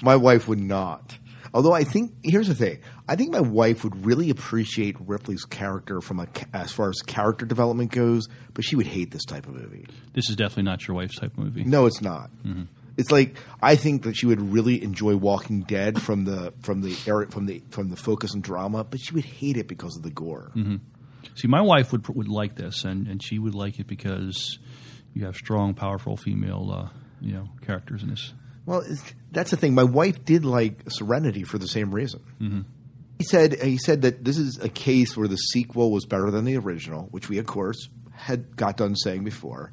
my 0.03 0.17
wife 0.17 0.49
would 0.49 0.61
not. 0.61 1.17
Although 1.55 1.73
I 1.75 1.85
think 1.85 2.15
here's 2.25 2.49
the 2.49 2.55
thing, 2.55 2.81
I 3.07 3.15
think 3.15 3.31
my 3.31 3.41
wife 3.41 3.85
would 3.85 4.05
really 4.05 4.31
appreciate 4.31 4.97
Ripley's 5.01 5.45
character 5.45 6.01
from 6.01 6.19
a 6.19 6.27
as 6.53 6.73
far 6.73 6.89
as 6.89 7.01
character 7.03 7.45
development 7.47 7.93
goes, 7.93 8.27
but 8.55 8.65
she 8.65 8.75
would 8.75 8.87
hate 8.87 9.11
this 9.11 9.25
type 9.25 9.47
of 9.47 9.55
movie. 9.55 9.87
This 10.15 10.31
is 10.31 10.37
definitely 10.37 10.65
not 10.65 10.89
your 10.89 10.97
wife's 10.97 11.19
type 11.19 11.33
of 11.37 11.45
movie. 11.45 11.63
No, 11.65 11.87
it's 11.87 12.01
not. 12.01 12.31
Mhm. 12.45 12.69
It's 12.97 13.11
like 13.11 13.37
I 13.63 13.77
think 13.77 14.03
that 14.03 14.17
she 14.17 14.27
would 14.27 14.41
really 14.41 14.83
enjoy 14.83 15.17
Walking 15.17 15.63
Dead 15.63 16.01
from 16.01 16.25
the 16.25 16.53
from 16.63 16.83
the 16.83 16.93
from 17.31 17.47
the 17.47 17.63
from 17.71 17.89
the 17.89 17.97
focus 17.97 18.35
and 18.35 18.43
drama, 18.43 18.85
but 18.85 19.01
she 19.01 19.15
would 19.15 19.25
hate 19.25 19.57
it 19.57 19.69
because 19.69 19.97
of 19.97 20.03
the 20.03 20.11
gore. 20.11 20.51
hmm 20.55 20.77
See, 21.35 21.49
my 21.49 21.61
wife 21.63 21.93
would 21.93 22.07
would 22.09 22.29
like 22.29 22.57
this, 22.57 22.85
and, 22.85 23.07
and 23.07 23.23
she 23.23 23.39
would 23.39 23.55
like 23.55 23.79
it 23.79 23.87
because 23.87 24.59
you 25.15 25.25
have 25.25 25.37
strong, 25.37 25.73
powerful 25.73 26.17
female, 26.17 26.71
uh, 26.71 26.89
you 27.21 27.33
know, 27.33 27.49
characters 27.65 28.03
in 28.03 28.11
this. 28.11 28.35
Well, 28.67 28.85
that's 29.31 29.51
the 29.51 29.57
thing. 29.57 29.75
My 29.75 29.85
wife 29.85 30.25
did 30.25 30.45
like 30.45 30.83
Serenity 30.91 31.45
for 31.45 31.59
the 31.59 31.69
same 31.69 31.95
reason. 31.95 32.21
hmm 32.39 32.61
He 33.19 33.25
said 33.25 33.63
he 33.63 33.79
said 33.79 34.03
that 34.03 34.25
this 34.25 34.37
is 34.37 34.59
a 34.59 34.69
case 34.69 35.17
where 35.17 35.29
the 35.29 35.37
sequel 35.37 35.91
was 35.91 36.05
better 36.07 36.31
than 36.31 36.45
the 36.45 36.57
original, 36.59 37.09
which 37.13 37.29
we 37.29 37.39
of 37.39 37.47
course 37.47 37.89
had 38.13 38.57
got 38.57 38.77
done 38.77 38.95
saying 38.97 39.25
before. 39.25 39.73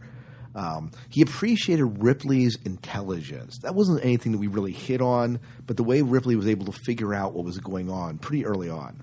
Um, 0.59 0.91
he 1.07 1.21
appreciated 1.21 1.85
Ripley's 1.85 2.57
intelligence. 2.65 3.59
That 3.61 3.75
wasn't 3.75 4.03
anything 4.03 4.33
that 4.33 4.39
we 4.39 4.47
really 4.47 4.73
hit 4.73 4.99
on, 5.01 5.39
but 5.65 5.77
the 5.77 5.83
way 5.83 6.01
Ripley 6.01 6.35
was 6.35 6.47
able 6.47 6.65
to 6.65 6.73
figure 6.83 7.13
out 7.13 7.33
what 7.33 7.45
was 7.45 7.57
going 7.59 7.89
on 7.89 8.17
pretty 8.17 8.45
early 8.45 8.69
on. 8.69 9.01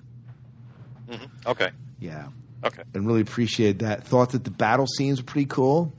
hmm 1.09 1.25
Okay. 1.47 1.71
Yeah. 1.99 2.27
Okay. 2.63 2.83
and 2.93 3.07
really 3.07 3.21
appreciated 3.21 3.79
that. 3.79 4.05
Thought 4.05 4.31
that 4.31 4.43
the 4.43 4.51
battle 4.51 4.85
scenes 4.85 5.19
were 5.19 5.25
pretty 5.25 5.47
cool, 5.47 5.93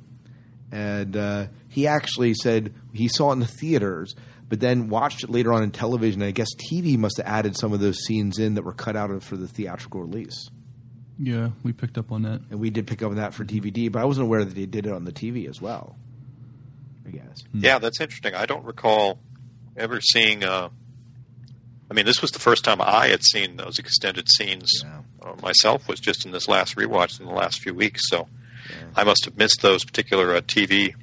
and 0.71 1.17
uh, 1.17 1.47
he 1.69 1.87
actually 1.89 2.35
said 2.35 2.73
he 2.93 3.09
saw 3.09 3.31
it 3.31 3.35
in 3.35 3.41
the 3.41 3.47
theaters, 3.47 4.15
but 4.49 4.61
then 4.61 4.89
watched 4.89 5.25
it 5.25 5.31
later 5.31 5.53
on 5.53 5.63
in 5.65 5.71
television. 5.73 6.21
And 6.23 6.29
I 6.29 6.33
guess 6.33 6.49
TV 6.71 6.97
must 6.99 7.17
have 7.17 7.27
added 7.27 7.57
some 7.57 7.73
of 7.73 7.81
those 7.81 7.99
scenes 8.05 8.39
in 8.39 8.55
that 8.55 8.63
were 8.63 8.75
cut 8.75 8.95
out 8.97 9.23
for 9.23 9.37
the 9.37 9.49
theatrical 9.49 10.03
release. 10.03 10.49
Yeah, 11.19 11.51
we 11.63 11.73
picked 11.73 11.99
up 11.99 12.13
on 12.13 12.23
that. 12.23 12.41
And 12.51 12.61
we 12.61 12.71
did 12.71 12.87
pick 12.87 13.03
up 13.03 13.11
on 13.11 13.17
that 13.17 13.35
for 13.35 13.45
DVD, 13.45 13.91
but 13.91 14.01
I 14.01 14.05
wasn't 14.05 14.27
aware 14.27 14.45
that 14.45 14.55
they 14.55 14.67
did 14.67 14.87
it 14.87 14.93
on 14.93 15.05
the 15.05 15.13
TV 15.13 15.49
as 15.49 15.61
well. 15.61 15.97
I 17.07 17.11
guess. 17.11 17.45
Yeah, 17.53 17.79
that's 17.79 18.01
interesting. 18.01 18.35
I 18.35 18.47
don't 18.47 18.65
recall 18.65 19.19
ever 19.77 20.01
seeing. 20.01 20.45
Uh, 20.45 20.69
I 21.91 21.95
mean, 21.95 22.07
this 22.07 22.21
was 22.21 22.31
the 22.31 22.39
first 22.39 22.65
time 22.65 22.81
I 22.81 23.09
had 23.09 23.23
seen 23.23 23.57
those 23.57 23.79
extended 23.79 24.29
scenes 24.29 24.85
uh, 25.23 25.35
myself. 25.43 25.89
Was 25.89 26.01
just 26.01 26.25
in 26.25 26.33
this 26.33 26.49
last 26.49 26.77
rewatch 26.77 27.19
in 27.19 27.27
the 27.27 27.33
last 27.33 27.61
few 27.61 27.75
weeks, 27.75 28.03
so 28.09 28.29
I 28.95 29.05
must 29.05 29.25
have 29.25 29.37
missed 29.37 29.63
those 29.63 29.85
particular 29.85 30.37
uh, 30.37 30.41
TV 30.43 30.95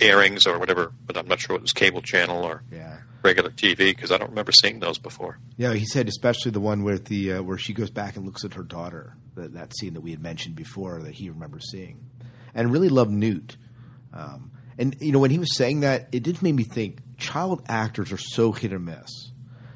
airings 0.00 0.46
or 0.46 0.58
whatever. 0.58 0.92
But 1.06 1.16
I'm 1.16 1.28
not 1.28 1.40
sure 1.40 1.56
it 1.56 1.62
was 1.62 1.72
cable 1.72 2.02
channel 2.02 2.44
or 2.44 2.62
Yeah. 2.72 2.98
regular 3.22 3.50
TV 3.50 3.94
because 3.94 4.10
I 4.10 4.18
don't 4.18 4.30
remember 4.30 4.52
seeing 4.52 4.80
those 4.80 4.98
before. 4.98 5.38
Yeah, 5.56 5.74
he 5.74 5.86
said 5.86 6.08
especially 6.08 6.50
the 6.50 6.60
one 6.60 6.82
with 6.82 7.04
the 7.06 7.34
uh, 7.34 7.42
where 7.42 7.58
she 7.58 7.72
goes 7.72 7.90
back 7.90 8.16
and 8.16 8.24
looks 8.26 8.44
at 8.44 8.54
her 8.54 8.62
daughter. 8.64 9.16
That 9.34 9.54
that 9.54 9.76
scene 9.76 9.94
that 9.94 10.00
we 10.02 10.10
had 10.10 10.20
mentioned 10.22 10.56
before 10.56 11.00
that 11.02 11.14
he 11.14 11.30
remembers 11.30 11.70
seeing, 11.70 12.00
and 12.54 12.70
really 12.72 12.88
loved 12.90 13.12
Newt. 13.12 13.56
Um, 14.12 14.50
and 14.78 14.96
you 15.00 15.12
know 15.12 15.18
when 15.20 15.30
he 15.30 15.38
was 15.38 15.56
saying 15.56 15.80
that, 15.80 16.08
it 16.12 16.22
did 16.22 16.42
make 16.42 16.54
me 16.54 16.64
think. 16.64 16.98
Child 17.16 17.62
actors 17.68 18.10
are 18.12 18.18
so 18.18 18.50
hit 18.52 18.72
or 18.72 18.78
miss. 18.80 19.30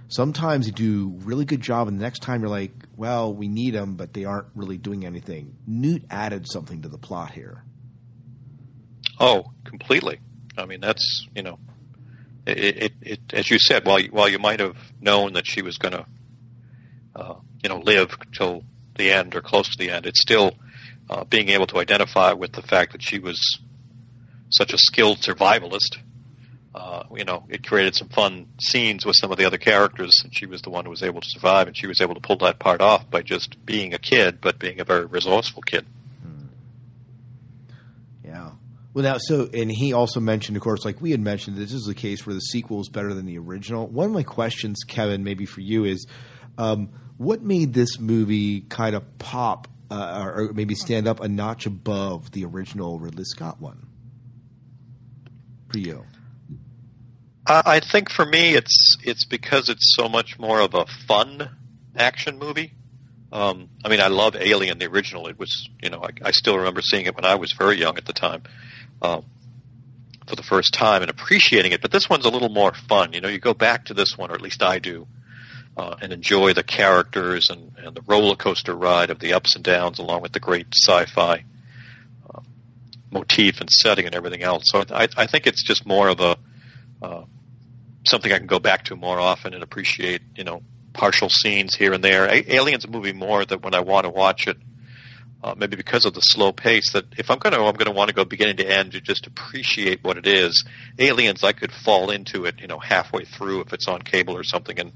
Sometimes 0.08 0.66
they 0.66 0.72
do 0.72 1.14
really 1.24 1.44
good 1.44 1.60
job, 1.60 1.88
and 1.88 1.98
the 1.98 2.02
next 2.02 2.20
time 2.20 2.40
you're 2.40 2.50
like, 2.50 2.72
"Well, 2.96 3.32
we 3.34 3.48
need 3.48 3.74
them, 3.74 3.94
but 3.96 4.12
they 4.12 4.24
aren't 4.24 4.46
really 4.54 4.78
doing 4.78 5.04
anything." 5.06 5.56
Newt 5.66 6.04
added 6.10 6.46
something 6.50 6.82
to 6.82 6.88
the 6.88 6.98
plot 6.98 7.32
here. 7.32 7.64
Oh, 9.18 9.52
completely. 9.64 10.18
I 10.58 10.66
mean, 10.66 10.80
that's 10.80 11.26
you 11.34 11.42
know, 11.42 11.58
it, 12.46 12.58
it, 12.58 12.92
it 13.02 13.20
as 13.32 13.50
you 13.50 13.58
said. 13.58 13.86
While 13.86 14.00
you, 14.00 14.08
while 14.10 14.28
you 14.28 14.38
might 14.38 14.60
have 14.60 14.76
known 15.00 15.34
that 15.34 15.46
she 15.46 15.62
was 15.62 15.78
going 15.78 15.92
to, 15.92 16.06
uh, 17.14 17.34
you 17.62 17.68
know, 17.68 17.78
live 17.78 18.16
till 18.32 18.64
the 18.96 19.10
end 19.10 19.34
or 19.34 19.40
close 19.40 19.68
to 19.68 19.78
the 19.78 19.90
end, 19.90 20.06
it's 20.06 20.20
still 20.20 20.52
uh, 21.10 21.24
being 21.24 21.48
able 21.50 21.66
to 21.68 21.78
identify 21.78 22.32
with 22.32 22.52
the 22.52 22.62
fact 22.62 22.92
that 22.92 23.02
she 23.02 23.18
was 23.18 23.58
such 24.50 24.72
a 24.72 24.78
skilled 24.78 25.18
survivalist. 25.18 25.98
Uh, 26.74 27.04
you 27.14 27.24
know, 27.24 27.42
it 27.48 27.66
created 27.66 27.94
some 27.94 28.08
fun 28.08 28.46
scenes 28.60 29.06
with 29.06 29.16
some 29.16 29.32
of 29.32 29.38
the 29.38 29.46
other 29.46 29.56
characters, 29.56 30.12
and 30.22 30.36
she 30.36 30.44
was 30.44 30.60
the 30.60 30.68
one 30.68 30.84
who 30.84 30.90
was 30.90 31.02
able 31.02 31.22
to 31.22 31.28
survive, 31.30 31.66
and 31.66 31.76
she 31.76 31.86
was 31.86 32.02
able 32.02 32.14
to 32.14 32.20
pull 32.20 32.36
that 32.36 32.58
part 32.58 32.82
off 32.82 33.08
by 33.10 33.22
just 33.22 33.64
being 33.64 33.94
a 33.94 33.98
kid, 33.98 34.42
but 34.42 34.58
being 34.58 34.78
a 34.78 34.84
very 34.84 35.06
resourceful 35.06 35.62
kid. 35.62 35.86
Yeah. 38.22 38.50
Well, 38.96 39.02
now, 39.02 39.18
so, 39.18 39.50
and 39.52 39.70
he 39.70 39.92
also 39.92 40.20
mentioned, 40.20 40.56
of 40.56 40.62
course, 40.62 40.82
like 40.82 41.02
we 41.02 41.10
had 41.10 41.20
mentioned, 41.20 41.58
this 41.58 41.74
is 41.74 41.84
the 41.84 41.94
case 41.94 42.24
where 42.24 42.32
the 42.32 42.40
sequel 42.40 42.80
is 42.80 42.88
better 42.88 43.12
than 43.12 43.26
the 43.26 43.36
original. 43.36 43.86
One 43.86 44.06
of 44.06 44.12
my 44.12 44.22
questions, 44.22 44.84
Kevin, 44.88 45.22
maybe 45.22 45.44
for 45.44 45.60
you 45.60 45.84
is 45.84 46.06
um, 46.56 46.88
what 47.18 47.42
made 47.42 47.74
this 47.74 48.00
movie 48.00 48.62
kind 48.62 48.96
of 48.96 49.18
pop 49.18 49.68
uh, 49.90 50.22
or 50.24 50.48
or 50.48 50.52
maybe 50.54 50.74
stand 50.74 51.06
up 51.06 51.20
a 51.20 51.28
notch 51.28 51.66
above 51.66 52.30
the 52.30 52.46
original 52.46 52.98
Ridley 52.98 53.24
Scott 53.24 53.60
one? 53.60 53.86
For 55.70 55.76
you. 55.76 56.06
Uh, 57.46 57.64
I 57.66 57.80
think 57.80 58.08
for 58.08 58.24
me, 58.24 58.54
it's 58.54 58.96
it's 59.04 59.26
because 59.26 59.68
it's 59.68 59.94
so 59.94 60.08
much 60.08 60.38
more 60.38 60.60
of 60.60 60.72
a 60.72 60.86
fun 61.06 61.50
action 61.98 62.38
movie. 62.38 62.72
Um, 63.32 63.68
I 63.84 63.88
mean, 63.88 64.00
I 64.00 64.06
love 64.06 64.36
Alien, 64.36 64.78
the 64.78 64.86
original. 64.86 65.26
It 65.26 65.38
was, 65.38 65.68
you 65.82 65.90
know, 65.90 66.02
I, 66.02 66.10
I 66.28 66.30
still 66.30 66.56
remember 66.56 66.80
seeing 66.80 67.06
it 67.06 67.16
when 67.16 67.24
I 67.24 67.34
was 67.34 67.52
very 67.52 67.78
young 67.78 67.96
at 67.96 68.04
the 68.04 68.12
time, 68.12 68.42
um, 69.02 69.24
for 70.26 70.36
the 70.36 70.42
first 70.42 70.72
time 70.72 71.02
and 71.02 71.10
appreciating 71.10 71.72
it. 71.72 71.82
But 71.82 71.90
this 71.90 72.08
one's 72.08 72.24
a 72.24 72.30
little 72.30 72.48
more 72.48 72.72
fun. 72.88 73.12
You 73.12 73.20
know, 73.20 73.28
you 73.28 73.38
go 73.38 73.54
back 73.54 73.86
to 73.86 73.94
this 73.94 74.16
one, 74.16 74.30
or 74.30 74.34
at 74.34 74.40
least 74.40 74.62
I 74.62 74.78
do, 74.78 75.06
uh, 75.76 75.96
and 76.00 76.12
enjoy 76.12 76.52
the 76.52 76.62
characters 76.62 77.48
and, 77.50 77.72
and 77.78 77.94
the 77.94 78.02
roller 78.02 78.36
coaster 78.36 78.74
ride 78.74 79.10
of 79.10 79.18
the 79.18 79.32
ups 79.34 79.56
and 79.56 79.64
downs, 79.64 79.98
along 79.98 80.22
with 80.22 80.32
the 80.32 80.40
great 80.40 80.66
sci-fi 80.74 81.44
uh, 82.32 82.40
motif 83.10 83.60
and 83.60 83.70
setting 83.70 84.06
and 84.06 84.14
everything 84.14 84.42
else. 84.42 84.64
So 84.66 84.84
I, 84.90 85.08
I 85.16 85.26
think 85.26 85.46
it's 85.46 85.62
just 85.64 85.84
more 85.84 86.08
of 86.08 86.20
a 86.20 86.36
uh, 87.02 87.22
something 88.06 88.32
I 88.32 88.38
can 88.38 88.46
go 88.46 88.60
back 88.60 88.84
to 88.84 88.96
more 88.96 89.18
often 89.18 89.52
and 89.52 89.62
appreciate. 89.62 90.22
You 90.36 90.44
know, 90.44 90.62
partial 90.96 91.28
scenes 91.28 91.74
here 91.74 91.92
and 91.92 92.02
there. 92.02 92.24
A- 92.26 92.54
Alien's 92.54 92.84
a 92.84 92.88
movie 92.88 93.12
more 93.12 93.44
that 93.44 93.62
when 93.62 93.74
I 93.74 93.80
want 93.80 94.04
to 94.04 94.10
watch 94.10 94.46
it, 94.48 94.56
uh, 95.44 95.54
maybe 95.56 95.76
because 95.76 96.06
of 96.06 96.14
the 96.14 96.20
slow 96.20 96.50
pace, 96.52 96.92
that 96.92 97.04
if 97.18 97.30
I'm 97.30 97.38
going 97.38 97.52
to, 97.52 97.60
I'm 97.60 97.74
going 97.74 97.86
to 97.86 97.92
want 97.92 98.08
to 98.08 98.14
go 98.14 98.24
beginning 98.24 98.56
to 98.56 98.66
end 98.66 98.92
to 98.92 99.00
just 99.00 99.26
appreciate 99.26 100.02
what 100.02 100.16
it 100.16 100.26
is. 100.26 100.64
Aliens, 100.98 101.44
I 101.44 101.52
could 101.52 101.72
fall 101.72 102.10
into 102.10 102.46
it, 102.46 102.60
you 102.60 102.66
know, 102.66 102.78
halfway 102.78 103.24
through 103.24 103.60
if 103.60 103.72
it's 103.72 103.86
on 103.86 104.02
cable 104.02 104.36
or 104.36 104.42
something, 104.44 104.78
and 104.80 104.92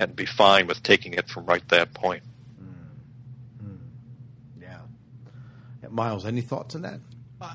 and 0.00 0.16
be 0.16 0.26
fine 0.26 0.66
with 0.66 0.82
taking 0.82 1.12
it 1.14 1.28
from 1.28 1.44
right 1.44 1.66
that 1.68 1.92
point. 1.94 2.22
Mm-hmm. 2.60 3.66
Mm-hmm. 3.66 4.62
Yeah. 4.62 5.88
Miles, 5.90 6.24
any 6.26 6.40
thoughts 6.40 6.74
on 6.74 6.82
that? 6.82 6.98
Uh, 7.40 7.54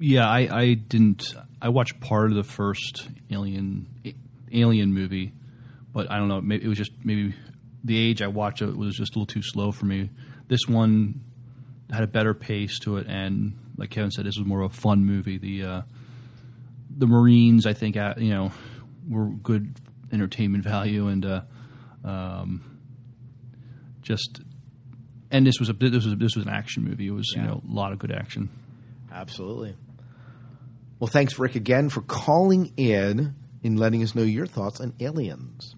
yeah, 0.00 0.28
I, 0.28 0.48
I 0.50 0.74
didn't. 0.74 1.34
I 1.60 1.68
watched 1.68 2.00
part 2.00 2.30
of 2.30 2.36
the 2.36 2.42
first 2.44 3.06
Alien 3.30 3.86
Alien 4.52 4.92
movie, 4.94 5.32
but 5.94 6.10
I 6.10 6.18
don't 6.18 6.28
know. 6.28 6.42
Maybe 6.42 6.64
it 6.64 6.68
was 6.68 6.76
just 6.76 6.92
maybe 7.02 7.34
the 7.82 7.98
age 7.98 8.20
I 8.20 8.26
watched 8.26 8.60
it 8.60 8.76
was 8.76 8.96
just 8.96 9.14
a 9.14 9.18
little 9.18 9.26
too 9.26 9.42
slow 9.42 9.72
for 9.72 9.86
me. 9.86 10.10
This 10.48 10.66
one 10.68 11.22
had 11.90 12.02
a 12.02 12.06
better 12.06 12.34
pace 12.34 12.78
to 12.80 12.98
it, 12.98 13.06
and 13.06 13.56
like 13.78 13.90
Kevin 13.90 14.10
said, 14.10 14.26
this 14.26 14.36
was 14.36 14.46
more 14.46 14.60
of 14.60 14.72
a 14.72 14.74
fun 14.74 15.04
movie. 15.06 15.38
The 15.38 15.62
uh, 15.62 15.82
the 16.96 17.06
Marines, 17.06 17.64
I 17.64 17.72
think, 17.72 17.96
uh, 17.96 18.14
you 18.18 18.30
know, 18.30 18.52
were 19.08 19.26
good 19.26 19.76
entertainment 20.12 20.64
value, 20.74 21.06
and 21.06 21.24
uh, 21.24 21.40
um, 22.04 22.78
just 24.02 24.40
and 25.30 25.46
this 25.46 25.58
was 25.60 25.68
a 25.68 25.72
this 25.74 26.04
was 26.04 26.16
this 26.16 26.36
was 26.36 26.44
an 26.44 26.52
action 26.52 26.84
movie. 26.84 27.06
It 27.06 27.12
was 27.12 27.32
you 27.36 27.42
know 27.42 27.62
a 27.68 27.72
lot 27.72 27.92
of 27.92 27.98
good 27.98 28.12
action. 28.12 28.50
Absolutely. 29.12 29.76
Well, 30.98 31.08
thanks, 31.08 31.38
Rick, 31.38 31.54
again 31.54 31.88
for 31.88 32.00
calling 32.00 32.72
in 32.76 33.34
and 33.62 33.78
letting 33.78 34.02
us 34.02 34.14
know 34.14 34.22
your 34.22 34.46
thoughts 34.46 34.80
on 34.80 34.94
aliens. 35.00 35.74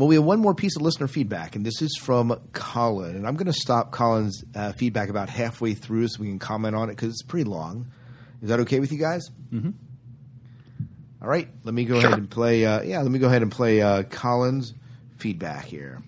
Well, 0.00 0.08
we 0.08 0.14
have 0.14 0.24
one 0.24 0.40
more 0.40 0.54
piece 0.54 0.76
of 0.76 0.82
listener 0.82 1.08
feedback, 1.08 1.56
and 1.56 1.66
this 1.66 1.82
is 1.82 1.94
from 2.00 2.34
Colin. 2.54 3.16
And 3.16 3.26
I'm 3.28 3.36
going 3.36 3.52
to 3.52 3.52
stop 3.52 3.90
Colin's 3.90 4.42
uh, 4.54 4.72
feedback 4.72 5.10
about 5.10 5.28
halfway 5.28 5.74
through 5.74 6.08
so 6.08 6.22
we 6.22 6.28
can 6.28 6.38
comment 6.38 6.74
on 6.74 6.88
it 6.88 6.96
because 6.96 7.10
it's 7.10 7.22
pretty 7.22 7.44
long. 7.44 7.92
Is 8.40 8.48
that 8.48 8.60
okay 8.60 8.80
with 8.80 8.92
you 8.92 8.98
guys? 8.98 9.28
Mm-hmm. 9.52 9.72
All 11.20 11.28
right, 11.28 11.48
let 11.64 11.74
me 11.74 11.84
go 11.84 11.98
ahead 11.98 12.14
and 12.14 12.30
play. 12.30 12.64
Uh, 12.64 12.80
yeah, 12.80 13.02
let 13.02 13.10
me 13.10 13.18
go 13.18 13.26
ahead 13.26 13.42
and 13.42 13.52
play 13.52 13.82
uh, 13.82 14.04
Colin's 14.04 14.72
feedback 15.18 15.66
here. 15.66 16.02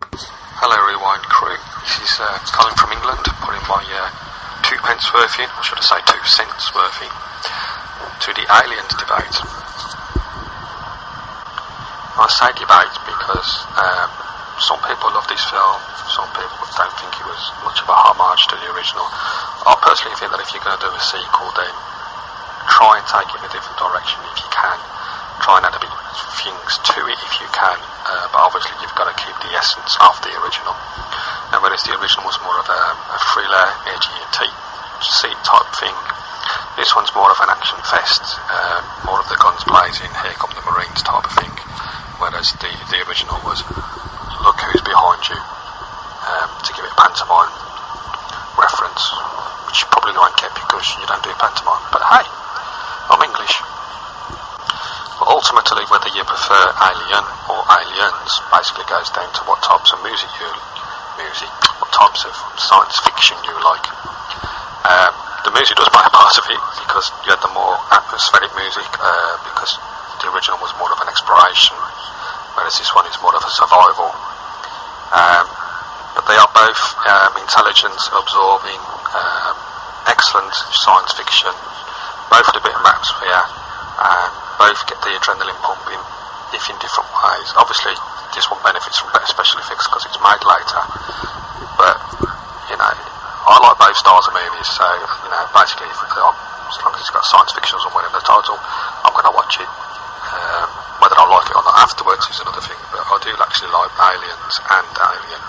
Hello, 0.00 0.76
Rewind 0.88 1.20
crew. 1.28 1.52
This 1.84 2.08
is 2.08 2.16
uh, 2.18 2.38
Colin 2.48 2.74
from 2.80 2.92
England, 2.96 3.20
putting 3.44 3.60
my 3.68 3.84
uh, 3.92 4.08
two 4.64 4.80
pence 4.80 5.12
worth 5.12 5.38
in, 5.38 5.44
or 5.52 5.62
should 5.62 5.76
I 5.76 5.84
say 5.84 6.00
two 6.08 6.24
cents 6.32 6.74
worth 6.74 7.02
in, 7.04 7.12
to 8.24 8.40
the 8.40 8.46
aliens 8.48 8.94
debate. 8.96 9.61
I 12.22 12.30
say 12.30 12.54
debate 12.54 12.96
because 13.02 13.50
um, 13.74 14.08
some 14.62 14.78
people 14.86 15.10
love 15.10 15.26
this 15.26 15.42
film, 15.50 15.78
some 16.06 16.30
people 16.30 16.54
don't 16.70 16.94
think 17.02 17.10
it 17.18 17.26
was 17.26 17.42
much 17.66 17.82
of 17.82 17.90
a 17.90 17.96
homage 17.98 18.46
to 18.46 18.54
the 18.62 18.70
original. 18.70 19.02
I 19.66 19.74
personally 19.82 20.14
think 20.14 20.30
that 20.30 20.38
if 20.38 20.54
you're 20.54 20.62
going 20.62 20.78
to 20.78 20.84
do 20.86 20.92
a 20.94 21.02
sequel, 21.02 21.50
then 21.58 21.74
try 22.70 23.02
and 23.02 23.04
take 23.10 23.26
it 23.26 23.42
in 23.42 23.44
a 23.46 23.52
different 23.52 23.74
direction 23.74 24.22
if 24.30 24.38
you 24.38 24.50
can. 24.54 24.78
Try 25.42 25.58
and 25.58 25.66
add 25.66 25.74
a 25.74 25.82
bit 25.82 25.90
of 25.90 25.98
things 26.38 26.70
to 26.94 26.98
it 27.10 27.18
if 27.26 27.34
you 27.42 27.48
can, 27.50 27.78
uh, 28.06 28.30
but 28.30 28.38
obviously 28.38 28.78
you've 28.78 28.94
got 28.94 29.10
to 29.10 29.16
keep 29.18 29.34
the 29.42 29.52
essence 29.58 29.98
of 29.98 30.14
the 30.22 30.30
original. 30.46 30.78
And 31.50 31.58
whereas 31.58 31.82
the 31.82 31.98
original 31.98 32.22
was 32.22 32.38
more 32.46 32.54
of 32.54 32.70
a, 32.70 32.82
a 33.12 33.18
thriller, 33.34 33.66
edgy, 33.90 34.22
seat 35.02 35.38
type 35.42 35.66
thing, 35.82 35.94
this 36.78 36.94
one's 36.94 37.10
more 37.14 37.30
of 37.30 37.38
an 37.42 37.50
action 37.50 37.78
fest, 37.90 38.22
uh, 38.46 38.78
more 39.04 39.18
of 39.18 39.28
the 39.28 39.36
guns 39.42 39.62
blazing, 39.66 40.10
here 40.22 40.34
come 40.38 40.50
the 40.54 40.62
Marines 40.70 41.02
type 41.02 41.26
of 41.26 41.34
thing. 41.34 41.50
Whereas 42.22 42.54
the, 42.62 42.70
the 42.94 43.02
original 43.02 43.34
was 43.42 43.66
look 43.66 44.58
who's 44.62 44.78
behind 44.86 45.26
you, 45.26 45.34
um, 45.34 46.50
to 46.54 46.70
give 46.70 46.86
it 46.86 46.94
a 46.94 46.98
pantomime 47.02 47.50
reference, 48.54 49.10
which 49.66 49.82
you 49.82 49.90
probably 49.90 50.14
won't 50.14 50.38
get 50.38 50.54
because 50.54 50.86
you 51.02 51.06
don't 51.10 51.18
do 51.26 51.34
pantomime. 51.42 51.82
But 51.90 52.06
hey, 52.06 52.22
I'm 53.10 53.26
English. 53.26 53.58
But 55.18 55.34
ultimately, 55.34 55.82
whether 55.90 56.14
you 56.14 56.22
prefer 56.22 56.62
Alien 56.78 57.26
or 57.50 57.58
Aliens 57.66 58.32
basically 58.54 58.86
goes 58.86 59.10
down 59.10 59.26
to 59.26 59.42
what 59.50 59.58
types 59.66 59.90
of 59.90 59.98
music 60.06 60.30
you 60.38 60.50
music, 61.18 61.50
what 61.82 61.90
types 61.90 62.22
of 62.22 62.34
science 62.54 63.02
fiction 63.02 63.34
you 63.42 63.54
like. 63.66 63.86
Um, 64.86 65.12
the 65.42 65.50
music 65.58 65.74
does 65.74 65.90
play 65.90 66.06
a 66.06 66.14
part 66.14 66.38
of 66.38 66.46
it 66.46 66.62
because 66.86 67.10
you 67.26 67.34
had 67.34 67.42
the 67.42 67.50
more 67.50 67.74
atmospheric 67.90 68.54
music 68.54 68.86
uh, 69.02 69.34
because 69.42 69.74
the 70.22 70.30
original 70.30 70.58
was 70.62 70.70
more 70.78 70.86
of 70.94 71.02
an 71.02 71.10
exploration, 71.10 71.71
this 72.78 72.94
one 72.94 73.04
is 73.10 73.18
more 73.20 73.34
of 73.34 73.44
a 73.44 73.52
survival. 73.52 74.08
Um, 75.12 75.46
but 76.16 76.24
they 76.28 76.36
are 76.36 76.50
both 76.52 76.82
um, 77.08 77.32
absorbing, 78.32 78.80
um, 79.12 79.54
excellent 80.08 80.54
science 80.72 81.12
fiction, 81.12 81.52
both 82.32 82.48
with 82.48 82.60
a 82.60 82.64
bit 82.64 82.72
of 82.72 82.80
atmosphere, 82.80 83.44
and 84.00 84.32
both 84.56 84.80
get 84.88 84.96
the 85.04 85.12
adrenaline 85.20 85.58
pumping, 85.60 86.00
if 86.56 86.64
in 86.70 86.76
different 86.80 87.08
ways. 87.12 87.48
Obviously, 87.60 87.92
this 88.32 88.48
one 88.48 88.60
benefits 88.64 88.96
from 89.00 89.12
better 89.12 89.28
special 89.28 89.60
effects 89.60 89.84
because 89.84 90.08
it's 90.08 90.20
made 90.24 90.42
later, 90.48 90.80
but 91.76 91.96
you 92.72 92.76
know, 92.80 92.92
I 92.92 93.54
like 93.60 93.76
both 93.76 93.96
styles 94.00 94.24
of 94.28 94.32
movies, 94.32 94.68
so 94.72 94.86
you 95.26 95.30
know, 95.30 95.44
basically, 95.52 95.92
if, 95.92 95.98
as 96.00 96.76
long 96.80 96.96
as 96.96 97.04
it's 97.04 97.12
got 97.12 97.24
science 97.28 97.52
fiction 97.52 97.76
or 97.84 97.92
whatever 97.92 98.16
the 98.16 98.24
title, 98.24 98.56
I'm 99.04 99.12
going 99.12 99.28
to 99.28 99.36
watch 99.36 99.60
it. 99.60 99.68
Um, 99.68 100.68
whether 101.04 101.18
I 101.18 101.26
like 101.28 101.50
it 101.52 101.56
or 101.58 101.64
not 101.66 101.76
afterwards 101.92 102.24
is 102.32 102.40
another 102.40 102.64
thing, 102.64 102.80
but 102.88 103.04
I 103.04 103.20
do 103.20 103.36
actually 103.36 103.68
like 103.68 103.92
Aliens 104.00 104.56
and 104.64 104.92
Alien. 104.96 105.44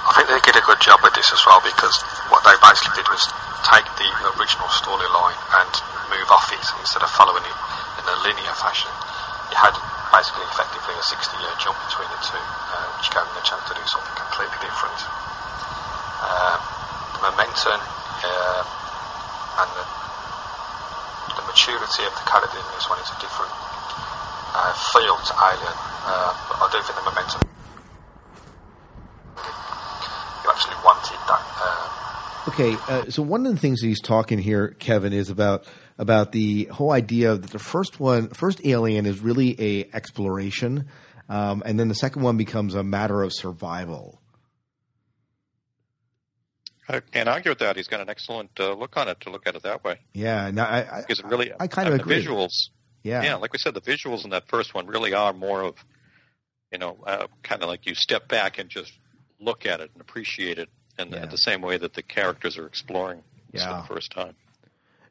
I 0.00 0.10
think 0.16 0.32
they 0.32 0.40
did 0.48 0.56
a 0.56 0.64
good 0.64 0.80
job 0.80 0.96
with 1.04 1.12
this 1.12 1.28
as 1.28 1.44
well 1.44 1.60
because 1.60 1.92
what 2.32 2.40
they 2.40 2.56
basically 2.56 2.96
did 2.96 3.04
was 3.12 3.20
take 3.68 3.84
the 4.00 4.08
original 4.32 4.72
storyline 4.72 5.36
and 5.60 5.72
move 6.08 6.24
off 6.32 6.48
it 6.56 6.64
instead 6.80 7.04
of 7.04 7.12
following 7.12 7.44
it 7.44 7.58
in 8.00 8.04
a 8.08 8.16
linear 8.24 8.56
fashion. 8.56 8.88
You 9.52 9.60
had 9.60 9.76
basically 10.08 10.48
effectively 10.48 10.96
a 10.96 11.04
60 11.04 11.20
year 11.36 11.52
jump 11.60 11.76
between 11.92 12.08
the 12.08 12.20
two, 12.24 12.40
uh, 12.40 12.96
which 12.96 13.12
gave 13.12 13.28
them 13.28 13.36
a 13.36 13.44
chance 13.44 13.64
to 13.68 13.76
do 13.76 13.84
something 13.92 14.16
completely 14.16 14.56
different. 14.64 15.00
Um, 16.24 16.58
the 17.12 17.20
momentum 17.28 17.76
uh, 18.24 18.62
and 19.60 19.68
the, 19.76 19.84
the 21.36 21.44
maturity 21.44 22.08
of 22.08 22.16
the 22.16 22.24
character 22.24 22.56
in 22.56 22.64
this 22.72 22.88
one 22.88 22.96
is 23.04 23.12
a 23.12 23.20
different 23.20 23.52
feel 24.92 25.16
to 25.16 25.34
Alien, 25.34 25.76
uh, 26.04 26.34
but 26.48 26.56
I 26.58 26.68
don't 26.72 26.84
think 26.84 26.96
the 26.96 27.02
momentum 27.04 27.48
you 30.44 30.50
actually 30.50 30.76
wanted 30.84 31.18
that. 31.28 31.42
Uh, 31.60 31.88
Okay, 32.48 32.74
uh, 32.88 33.04
so 33.08 33.22
one 33.22 33.46
of 33.46 33.52
the 33.52 33.58
things 33.60 33.80
that 33.82 33.86
he's 33.86 34.00
talking 34.00 34.36
here, 34.38 34.68
Kevin, 34.80 35.12
is 35.12 35.30
about 35.30 35.64
about 35.96 36.32
the 36.32 36.64
whole 36.64 36.90
idea 36.90 37.36
that 37.36 37.50
the 37.50 37.58
first 37.60 38.00
one, 38.00 38.30
first 38.30 38.60
Alien, 38.66 39.06
is 39.06 39.20
really 39.20 39.54
a 39.60 39.88
exploration, 39.94 40.88
um, 41.28 41.62
and 41.64 41.78
then 41.78 41.86
the 41.86 41.94
second 41.94 42.22
one 42.22 42.36
becomes 42.36 42.74
a 42.74 42.82
matter 42.82 43.22
of 43.22 43.32
survival. 43.32 44.20
I 46.88 46.98
can't 46.98 47.28
argue 47.28 47.52
with 47.52 47.60
that. 47.60 47.76
He's 47.76 47.86
got 47.86 48.00
an 48.00 48.10
excellent 48.10 48.50
uh, 48.58 48.72
look 48.74 48.96
on 48.96 49.06
it 49.06 49.20
to 49.20 49.30
look 49.30 49.46
at 49.46 49.54
it 49.54 49.62
that 49.62 49.84
way. 49.84 50.00
Yeah, 50.12 50.50
no, 50.50 50.64
I, 50.64 50.78
I, 50.80 51.00
Because 51.02 51.20
it 51.20 51.26
really, 51.26 51.52
I 51.60 51.68
kind 51.68 51.86
of 51.88 51.94
agree. 51.94 52.24
visuals. 52.24 52.70
Yeah. 53.02 53.22
yeah, 53.22 53.34
like 53.36 53.52
we 53.52 53.58
said, 53.58 53.74
the 53.74 53.80
visuals 53.80 54.24
in 54.24 54.30
that 54.30 54.48
first 54.48 54.74
one 54.74 54.86
really 54.86 55.12
are 55.14 55.32
more 55.32 55.62
of, 55.62 55.74
you 56.70 56.78
know, 56.78 56.98
uh, 57.06 57.26
kind 57.42 57.62
of 57.62 57.68
like 57.68 57.86
you 57.86 57.94
step 57.94 58.28
back 58.28 58.58
and 58.58 58.68
just 58.70 58.92
look 59.40 59.66
at 59.66 59.80
it 59.80 59.90
and 59.92 60.00
appreciate 60.00 60.58
it, 60.58 60.68
and 60.98 61.10
Yeah. 61.12 61.26
the 61.26 61.36
same 61.36 61.62
way 61.62 61.76
that 61.78 61.94
the 61.94 62.02
characters 62.02 62.56
are 62.58 62.66
exploring 62.66 63.22
Yeah. 63.52 63.82
for 63.82 63.82
the 63.88 63.94
first 63.94 64.12
time. 64.12 64.34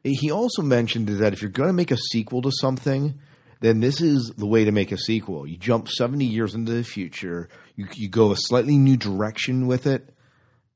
He 0.04 0.30
also 0.30 0.62
mentioned 0.62 1.08
that 1.08 1.32
if 1.32 1.42
you're 1.42 1.50
going 1.50 1.68
to 1.68 1.72
make 1.74 1.90
a 1.90 1.96
sequel 1.96 2.42
to 2.42 2.50
something, 2.50 3.18
then 3.60 3.78
this 3.80 4.00
is 4.00 4.32
the 4.36 4.46
way 4.46 4.64
to 4.64 4.72
make 4.72 4.90
a 4.90 4.98
sequel. 4.98 5.46
You 5.46 5.56
jump 5.56 5.88
70 5.88 6.24
years 6.24 6.54
into 6.54 6.72
the 6.72 6.82
future, 6.82 7.48
you, 7.76 7.86
you 7.94 8.08
go 8.08 8.32
a 8.32 8.36
slightly 8.36 8.76
new 8.78 8.96
direction 8.96 9.66
with 9.68 9.86
it, 9.86 10.12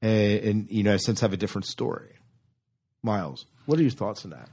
and, 0.02 0.40
and 0.44 0.66
you 0.70 0.82
know, 0.84 0.90
in 0.90 0.96
a 0.96 0.98
sense, 1.00 1.20
have 1.22 1.32
a 1.32 1.36
different 1.36 1.64
story. 1.64 2.10
Miles, 3.02 3.46
what 3.64 3.78
are 3.78 3.82
your 3.82 3.90
thoughts 3.90 4.24
on 4.24 4.30
that? 4.32 4.48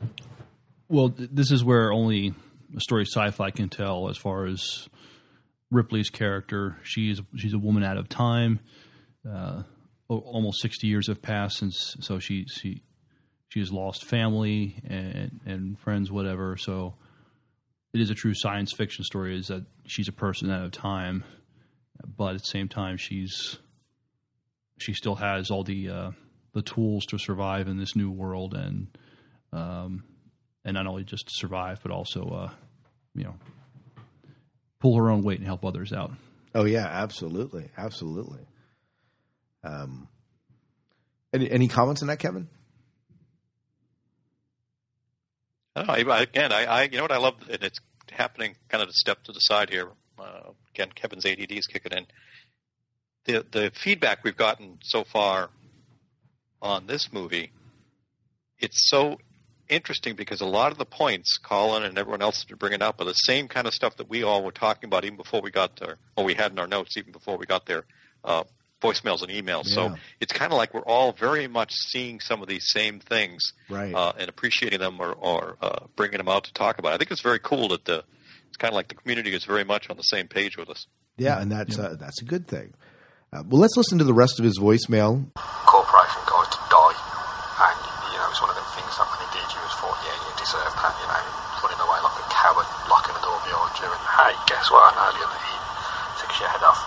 Well, 0.89 1.09
th- 1.09 1.29
this 1.31 1.51
is 1.51 1.63
where 1.63 1.91
only 1.91 2.33
a 2.75 2.79
story 2.79 3.05
sci-fi 3.05 3.51
can 3.51 3.69
tell. 3.69 4.09
As 4.09 4.17
far 4.17 4.45
as 4.45 4.87
Ripley's 5.71 6.09
character, 6.09 6.77
she's 6.83 7.21
she's 7.35 7.53
a 7.53 7.59
woman 7.59 7.83
out 7.83 7.97
of 7.97 8.09
time. 8.09 8.59
Uh, 9.29 9.63
almost 10.07 10.61
sixty 10.61 10.87
years 10.87 11.07
have 11.07 11.21
passed 11.21 11.57
since, 11.57 11.95
so 12.01 12.19
she 12.19 12.45
she 12.45 12.83
she 13.49 13.59
has 13.59 13.71
lost 13.71 14.05
family 14.05 14.81
and 14.87 15.39
and 15.45 15.79
friends, 15.79 16.11
whatever. 16.11 16.57
So 16.57 16.95
it 17.93 18.01
is 18.01 18.09
a 18.09 18.15
true 18.15 18.33
science 18.35 18.73
fiction 18.73 19.03
story. 19.03 19.37
Is 19.37 19.47
that 19.47 19.65
she's 19.85 20.07
a 20.07 20.13
person 20.13 20.49
out 20.51 20.65
of 20.65 20.71
time, 20.71 21.23
but 22.17 22.35
at 22.35 22.41
the 22.41 22.47
same 22.47 22.67
time, 22.67 22.97
she's 22.97 23.59
she 24.79 24.93
still 24.93 25.15
has 25.15 25.51
all 25.51 25.63
the 25.63 25.89
uh, 25.89 26.11
the 26.53 26.61
tools 26.61 27.05
to 27.07 27.17
survive 27.17 27.67
in 27.67 27.77
this 27.77 27.95
new 27.95 28.11
world 28.11 28.53
and. 28.53 28.87
Um, 29.51 30.05
and 30.65 30.73
not 30.75 30.87
only 30.87 31.03
just 31.03 31.29
survive, 31.29 31.79
but 31.83 31.91
also, 31.91 32.23
uh, 32.23 32.49
you 33.15 33.23
know, 33.23 33.35
pull 34.79 34.95
her 34.97 35.09
own 35.09 35.23
weight 35.23 35.39
and 35.39 35.47
help 35.47 35.63
others 35.65 35.93
out. 35.93 36.11
Oh 36.55 36.65
yeah, 36.65 36.85
absolutely, 36.85 37.69
absolutely. 37.77 38.45
Um, 39.63 40.07
any 41.33 41.49
any 41.49 41.67
comments 41.67 42.01
on 42.01 42.07
that, 42.09 42.19
Kevin? 42.19 42.47
I 45.75 45.83
don't 45.83 46.07
know, 46.07 46.13
I- 46.13 46.21
again, 46.21 46.51
I, 46.51 46.65
I, 46.65 46.83
you 46.83 46.97
know 46.97 47.03
what 47.03 47.11
I 47.11 47.17
love, 47.17 47.35
and 47.49 47.63
it's 47.63 47.79
happening 48.11 48.55
kind 48.69 48.83
of 48.83 48.89
a 48.89 48.93
step 48.93 49.23
to 49.23 49.31
the 49.31 49.39
side 49.39 49.69
here. 49.69 49.89
Uh, 50.19 50.51
again, 50.73 50.89
Kevin's 50.93 51.25
ADD 51.25 51.51
is 51.51 51.65
kicking 51.65 51.91
in. 51.93 52.05
The 53.25 53.45
the 53.51 53.71
feedback 53.73 54.23
we've 54.23 54.37
gotten 54.37 54.77
so 54.83 55.03
far 55.03 55.49
on 56.61 56.85
this 56.85 57.11
movie, 57.11 57.51
it's 58.59 58.89
so 58.89 59.17
interesting 59.73 60.15
because 60.15 60.41
a 60.41 60.45
lot 60.45 60.71
of 60.71 60.77
the 60.77 60.85
points 60.85 61.37
Colin 61.37 61.83
and 61.83 61.97
everyone 61.97 62.21
else 62.21 62.37
has 62.37 62.45
been 62.45 62.57
bringing 62.57 62.81
up 62.81 63.01
are 63.01 63.05
the 63.05 63.13
same 63.13 63.47
kind 63.47 63.67
of 63.67 63.73
stuff 63.73 63.97
that 63.97 64.09
we 64.09 64.23
all 64.23 64.43
were 64.43 64.51
talking 64.51 64.87
about 64.87 65.03
even 65.05 65.17
before 65.17 65.41
we 65.41 65.51
got 65.51 65.75
there, 65.77 65.97
or 66.15 66.23
we 66.23 66.33
had 66.33 66.51
in 66.51 66.59
our 66.59 66.67
notes 66.67 66.97
even 66.97 67.11
before 67.11 67.37
we 67.37 67.45
got 67.45 67.65
there, 67.65 67.83
uh, 68.23 68.43
voicemails 68.81 69.21
and 69.21 69.31
emails. 69.31 69.63
Yeah. 69.67 69.75
So 69.75 69.95
it's 70.19 70.33
kind 70.33 70.51
of 70.51 70.57
like 70.57 70.73
we're 70.73 70.81
all 70.81 71.11
very 71.13 71.47
much 71.47 71.71
seeing 71.73 72.19
some 72.19 72.41
of 72.41 72.47
these 72.47 72.65
same 72.69 72.99
things 72.99 73.41
Right. 73.69 73.93
uh, 73.95 74.11
and 74.17 74.27
appreciating 74.29 74.79
them 74.79 74.99
or, 74.99 75.13
or 75.13 75.57
uh, 75.61 75.85
bringing 75.95 76.17
them 76.17 76.27
out 76.27 76.43
to 76.45 76.53
talk 76.53 76.79
about. 76.79 76.91
I 76.93 76.97
think 76.97 77.09
it's 77.11 77.21
very 77.21 77.39
cool 77.39 77.69
that 77.69 77.85
the 77.85 78.03
it's 78.49 78.57
kind 78.57 78.71
of 78.71 78.75
like 78.75 78.87
the 78.89 78.95
community 78.95 79.33
is 79.33 79.45
very 79.45 79.63
much 79.63 79.89
on 79.89 79.97
the 79.97 80.03
same 80.03 80.27
page 80.27 80.57
with 80.57 80.69
us. 80.69 80.85
Yeah, 81.17 81.41
and 81.41 81.51
that's 81.51 81.79
uh, 81.79 81.95
that's 81.99 82.21
a 82.21 82.25
good 82.25 82.47
thing. 82.47 82.73
Uh, 83.31 83.41
well, 83.47 83.59
let's 83.61 83.75
listen 83.77 83.97
to 83.97 84.03
the 84.03 84.13
rest 84.13 84.37
of 84.37 84.45
his 84.45 84.59
voicemail. 84.59 85.25
corporation 85.65 86.21
guys 86.29 86.49
to 86.53 86.61
die, 86.69 86.93
and 87.65 87.79
you 88.13 88.17
know 88.19 88.29
it's 88.29 88.41
one 88.41 88.49
of 88.51 88.55
them 88.55 88.65
things 88.77 88.93
that 88.93 89.07
when 89.09 89.19
he 89.25 89.29
did, 89.33 89.47
you 89.49 89.61
was 89.63 89.73
thought, 89.81 89.97
yeah, 90.59 90.93
you 91.01 91.07
know, 91.09 91.23
running 91.63 91.81
away 91.81 91.99
like 92.03 92.17
a 92.19 92.27
coward, 92.29 92.67
locking 92.89 93.15
the 93.17 93.23
door 93.23 93.39
behind 93.41 93.73
you, 93.79 93.89
and 93.89 94.03
hey, 94.19 94.33
guess 94.45 94.69
what? 94.69 94.93
An 94.93 94.99
alien 95.09 95.29
that 95.29 95.43
he 95.43 95.55
takes 96.21 96.37
your 96.39 96.49
head 96.51 96.63
off. 96.65 96.81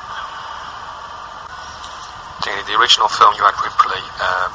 The, 2.45 2.53
the 2.71 2.75
original 2.79 3.09
film, 3.11 3.35
you 3.35 3.43
had 3.43 3.57
Ripley 3.59 4.03
um, 4.23 4.51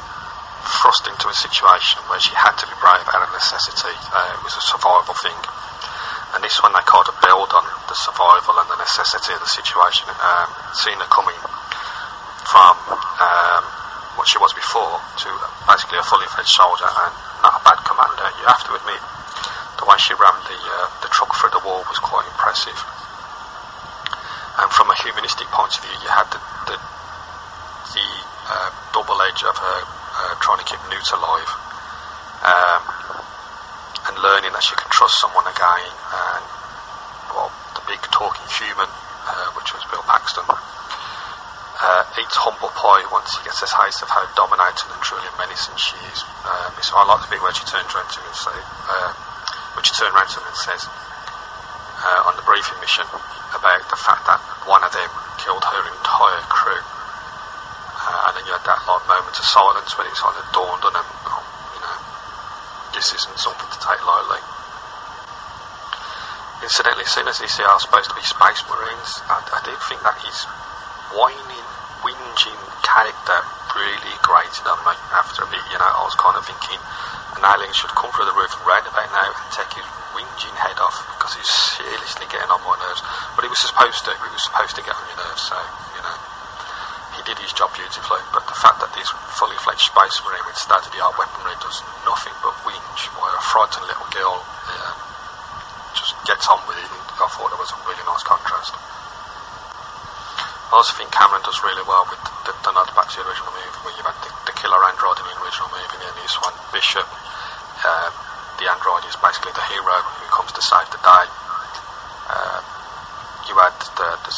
thrust 0.79 1.07
into 1.09 1.27
a 1.27 1.35
situation 1.35 1.99
where 2.07 2.21
she 2.21 2.31
had 2.37 2.55
to 2.55 2.65
be 2.69 2.75
brave 2.79 3.03
out 3.11 3.25
of 3.25 3.31
necessity. 3.35 3.91
Uh, 4.13 4.37
it 4.37 4.41
was 4.45 4.55
a 4.55 4.63
survival 4.63 5.15
thing. 5.19 5.35
and 6.35 6.39
this 6.43 6.61
one 6.63 6.71
they 6.71 6.83
kind 6.87 7.07
of 7.07 7.15
build 7.19 7.51
on 7.51 7.65
the 7.91 7.97
survival 7.97 8.55
and 8.63 8.67
the 8.71 8.79
necessity 8.79 9.33
of 9.35 9.41
the 9.43 9.51
situation. 9.51 10.07
Um, 10.07 10.47
seeing 10.77 10.99
her 11.01 11.11
coming 11.11 11.35
from 12.47 12.75
um, 12.95 13.63
what 14.15 14.27
she 14.27 14.39
was 14.39 14.53
before 14.53 14.99
to 15.25 15.29
basically 15.67 15.99
a 15.99 16.03
fully 16.03 16.27
fledged 16.31 16.51
soldier 16.51 16.87
and 16.87 17.13
commander, 18.21 18.37
you 18.37 18.45
have 18.45 18.63
to 18.65 18.73
admit 18.77 19.01
the 19.81 19.85
way 19.85 19.97
she 19.97 20.13
rammed 20.13 20.45
the 20.45 20.59
uh, 20.61 20.87
the 21.01 21.09
truck 21.09 21.33
through 21.35 21.49
the 21.49 21.63
wall 21.65 21.81
was 21.89 21.97
quite 21.99 22.25
impressive. 22.29 22.77
And 24.61 24.69
from 24.69 24.89
a 24.89 24.95
humanistic 25.01 25.47
point 25.49 25.73
of 25.73 25.81
view, 25.81 25.97
you 26.05 26.09
had 26.09 26.29
the 26.29 26.41
the, 26.69 26.77
the 26.77 28.07
uh, 28.45 28.69
double 28.93 29.17
edge 29.25 29.41
of 29.43 29.57
her 29.57 29.79
uh, 29.81 30.33
trying 30.37 30.59
to 30.61 30.67
keep 30.69 30.81
Newt 30.89 31.09
alive. 31.11 31.49
Um, 32.41 32.81
and 34.09 34.17
learning 34.17 34.49
that 34.53 34.65
she 34.65 34.73
can 34.73 34.89
trust 34.89 35.21
someone 35.21 35.45
again, 35.45 35.93
and 35.93 36.43
well, 37.29 37.53
the 37.77 37.85
big 37.85 38.01
talking 38.09 38.49
human, 38.49 38.89
uh, 38.89 39.53
which 39.53 39.69
was 39.77 39.85
Bill 39.93 40.01
Paxton, 40.09 40.41
uh, 41.81 42.05
eats 42.21 42.37
humble 42.37 42.69
pie 42.77 43.01
once 43.09 43.33
he 43.33 43.41
gets 43.41 43.57
a 43.65 43.69
taste 43.69 44.05
of 44.05 44.09
how 44.13 44.21
dominating 44.37 44.89
and 44.93 45.01
truly 45.01 45.25
menacing 45.41 45.73
she 45.81 45.97
is. 46.13 46.21
Um, 46.45 46.77
so 46.85 46.93
I 46.93 47.09
like 47.09 47.25
the 47.25 47.33
bit 47.33 47.41
where 47.41 47.53
she 47.57 47.65
turns 47.65 47.89
around 47.89 48.05
to 48.05 48.21
him 48.21 48.29
and 48.29 48.37
say, 48.37 48.57
uh, 48.85 49.11
when 49.73 49.81
around 50.13 50.29
to 50.29 50.37
him 50.37 50.45
and 50.45 50.59
says 50.61 50.85
uh, 50.85 52.29
on 52.29 52.37
the 52.37 52.45
briefing 52.45 52.77
mission 52.85 53.05
about 53.57 53.81
the 53.89 53.97
fact 53.97 54.29
that 54.29 54.37
one 54.69 54.85
of 54.85 54.93
them 54.93 55.09
killed 55.41 55.65
her 55.65 55.83
entire 55.89 56.45
crew, 56.53 56.81
uh, 56.81 58.29
and 58.29 58.31
then 58.37 58.43
you 58.45 58.53
had 58.53 58.65
that 58.69 58.81
like 58.85 59.01
moment 59.09 59.33
of 59.33 59.45
silence 59.49 59.97
when 59.97 60.05
it's 60.05 60.21
like 60.21 60.37
it 60.37 60.49
dawned 60.53 60.85
on 60.85 60.93
him, 60.93 61.07
oh, 61.33 61.41
you 61.73 61.81
know, 61.81 61.97
this 62.93 63.09
isn't 63.09 63.41
something 63.41 63.69
to 63.73 63.79
take 63.81 64.01
lightly. 64.05 64.41
Incidentally, 66.61 67.09
as 67.09 67.13
soon 67.13 67.25
as 67.25 67.41
these 67.41 67.57
are 67.57 67.81
supposed 67.81 68.05
to 68.05 68.17
be 68.17 68.21
space 68.21 68.61
marines, 68.69 69.17
I, 69.25 69.41
I 69.41 69.59
did 69.65 69.81
think 69.89 70.05
that 70.05 70.13
his 70.21 70.45
whining, 71.15 71.67
whinging 72.01 72.61
character 72.83 73.39
really 73.75 74.15
grated 74.23 74.65
on 74.67 74.79
me 74.83 74.95
after 75.15 75.43
a 75.43 75.49
bit. 75.51 75.63
You 75.71 75.79
know, 75.79 75.91
I 75.91 76.03
was 76.03 76.15
kind 76.19 76.35
of 76.35 76.43
thinking 76.43 76.79
an 77.39 77.43
alien 77.47 77.71
should 77.73 77.91
come 77.95 78.11
through 78.11 78.27
the 78.27 78.37
roof 78.37 78.51
right 78.67 78.83
about 78.83 79.09
now 79.11 79.29
and 79.31 79.49
take 79.55 79.71
his 79.73 79.87
whinging 80.13 80.55
head 80.59 80.77
off 80.79 80.93
because 81.17 81.33
he's 81.35 81.53
seriously 81.79 82.27
getting 82.29 82.51
on 82.51 82.59
my 82.63 82.75
nerves. 82.79 83.01
But 83.35 83.47
he 83.47 83.49
was 83.51 83.59
supposed 83.59 84.03
to. 84.07 84.11
He 84.11 84.31
was 84.31 84.43
supposed 84.43 84.75
to 84.77 84.83
get 84.83 84.93
on 84.93 85.03
your 85.07 85.19
nerves, 85.19 85.43
so, 85.47 85.57
you 85.95 86.01
know, 86.03 86.17
he 87.15 87.21
did 87.27 87.39
his 87.39 87.51
job 87.55 87.71
beautifully. 87.75 88.21
But 88.35 88.47
the 88.47 88.57
fact 88.59 88.83
that 88.83 88.91
this 88.95 89.09
fully 89.39 89.57
fledged 89.63 89.87
space 89.87 90.17
marine 90.23 90.43
with 90.47 90.59
state 90.59 90.83
of 90.83 90.91
the 90.91 91.01
art 91.01 91.15
weaponry 91.15 91.55
does 91.63 91.79
nothing 92.07 92.35
but 92.43 92.55
whinge 92.67 93.03
while 93.19 93.31
a 93.31 93.43
frightened 93.43 93.87
little 93.87 94.09
girl 94.11 94.35
um, 94.37 94.95
just 95.95 96.15
gets 96.27 96.47
on 96.47 96.59
with 96.67 96.79
it, 96.79 96.87
I 97.19 97.27
thought 97.31 97.51
it 97.51 97.59
was 97.59 97.71
a. 97.71 97.90
I 100.71 100.79
also 100.79 100.95
think 100.95 101.11
Cameron 101.11 101.43
does 101.43 101.59
really 101.67 101.83
well 101.83 102.07
with 102.07 102.23
the, 102.47 102.55
the 102.63 102.71
nod 102.71 102.87
back 102.95 103.11
to 103.11 103.19
the 103.19 103.27
original 103.27 103.51
movie, 103.51 103.79
where 103.83 103.93
you've 103.99 104.07
had 104.07 104.15
the, 104.23 104.31
the 104.47 104.55
killer 104.55 104.79
android 104.87 105.19
in 105.19 105.27
the 105.27 105.35
original 105.43 105.67
movie, 105.67 105.99
and 105.99 106.03
in 106.07 106.15
this 106.23 106.35
one, 106.39 106.55
Bishop. 106.71 107.07
Um, 107.83 108.11
the 108.61 108.69
android 108.69 109.03
is 109.09 109.17
basically 109.17 109.51
the 109.57 109.65
hero 109.73 109.95
who 109.99 110.27
comes 110.31 110.53
to 110.53 110.61
save 110.61 110.87
the 110.93 111.01
day. 111.01 111.25
Um, 112.31 112.61
you 113.49 113.57
had 113.57 113.75
the, 113.99 114.09
the 114.21 114.33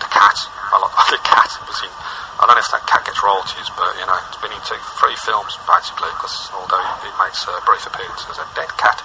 the 0.00 0.08
cat. 0.08 0.38
I 0.72 0.80
like 0.80 0.94
the 1.12 1.20
cat 1.26 1.50
was 1.68 1.78
in. 1.84 1.92
I 2.40 2.48
don't 2.48 2.56
know 2.56 2.64
if 2.64 2.72
that 2.72 2.86
cat 2.86 3.02
gets 3.04 3.20
royalties, 3.20 3.68
but 3.76 3.92
you 3.98 4.06
know 4.06 4.16
it's 4.30 4.40
been 4.40 4.54
into 4.54 4.78
three 4.96 5.18
films 5.20 5.52
basically. 5.68 6.10
Because 6.16 6.48
although 6.54 6.80
it 6.80 7.14
makes 7.20 7.44
a 7.44 7.54
brief 7.66 7.84
appearance 7.84 8.24
as 8.30 8.38
a 8.40 8.46
dead 8.56 8.70
cat 8.80 9.02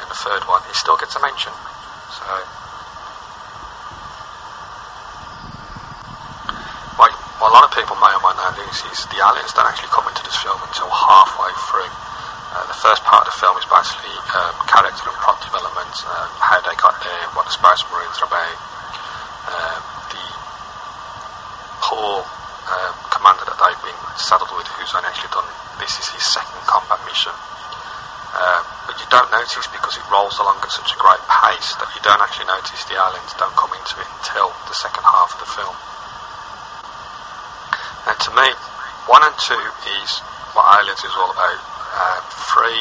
in 0.00 0.06
the 0.08 0.16
third 0.16 0.46
one, 0.48 0.62
he 0.64 0.74
still 0.78 0.96
gets 0.96 1.18
a 1.18 1.20
mention. 1.20 1.52
So. 2.14 2.24
Like, 7.00 7.16
what 7.40 7.48
a 7.48 7.54
lot 7.56 7.64
of 7.64 7.72
people 7.72 7.96
the 8.70 9.18
aliens 9.18 9.50
don't 9.50 9.66
actually 9.66 9.90
come 9.90 10.06
into 10.06 10.22
this 10.22 10.38
film 10.38 10.54
until 10.62 10.86
halfway 10.86 11.50
through. 11.66 11.90
Uh, 12.54 12.62
the 12.70 12.78
first 12.78 13.02
part 13.02 13.26
of 13.26 13.34
the 13.34 13.38
film 13.42 13.58
is 13.58 13.66
basically 13.66 14.14
um, 14.30 14.54
character 14.70 15.10
and 15.10 15.18
plot 15.18 15.42
development, 15.42 15.90
uh, 16.06 16.30
how 16.38 16.62
they 16.62 16.74
got 16.78 16.94
there, 17.02 17.24
what 17.34 17.50
the 17.50 17.54
Space 17.54 17.82
Marines 17.90 18.14
are 18.22 18.30
about, 18.30 18.58
um, 19.50 19.82
the 20.14 20.26
poor 21.82 22.22
um, 22.22 22.94
commander 23.10 23.42
that 23.42 23.58
they've 23.58 23.82
been 23.90 24.02
saddled 24.14 24.54
with, 24.54 24.70
who's 24.78 24.94
only 24.94 25.10
actually 25.10 25.34
done 25.34 25.50
this 25.82 25.98
is 25.98 26.06
his 26.14 26.22
second 26.30 26.62
combat 26.70 27.02
mission. 27.10 27.34
Um, 28.38 28.62
but 28.86 28.94
you 29.02 29.06
don't 29.10 29.30
notice 29.34 29.66
because 29.74 29.98
it 29.98 30.06
rolls 30.06 30.38
along 30.38 30.62
at 30.62 30.70
such 30.70 30.94
a 30.94 30.98
great 31.02 31.22
pace 31.26 31.74
that 31.82 31.90
you 31.90 32.00
don't 32.06 32.22
actually 32.22 32.46
notice 32.46 32.86
the 32.86 32.94
aliens 32.94 33.34
don't 33.34 33.54
come 33.58 33.74
into 33.74 33.98
it 33.98 34.06
until 34.22 34.54
the 34.70 34.76
second 34.78 35.02
half 35.02 35.34
of 35.34 35.42
the 35.42 35.50
film. 35.58 35.74
To 38.20 38.30
me, 38.36 38.48
one 39.08 39.24
and 39.24 39.32
two 39.40 39.64
is 40.04 40.10
what 40.52 40.68
Aliens 40.76 41.00
is 41.00 41.14
all 41.16 41.32
about. 41.32 41.56
Uh, 41.56 42.20
three, 42.52 42.80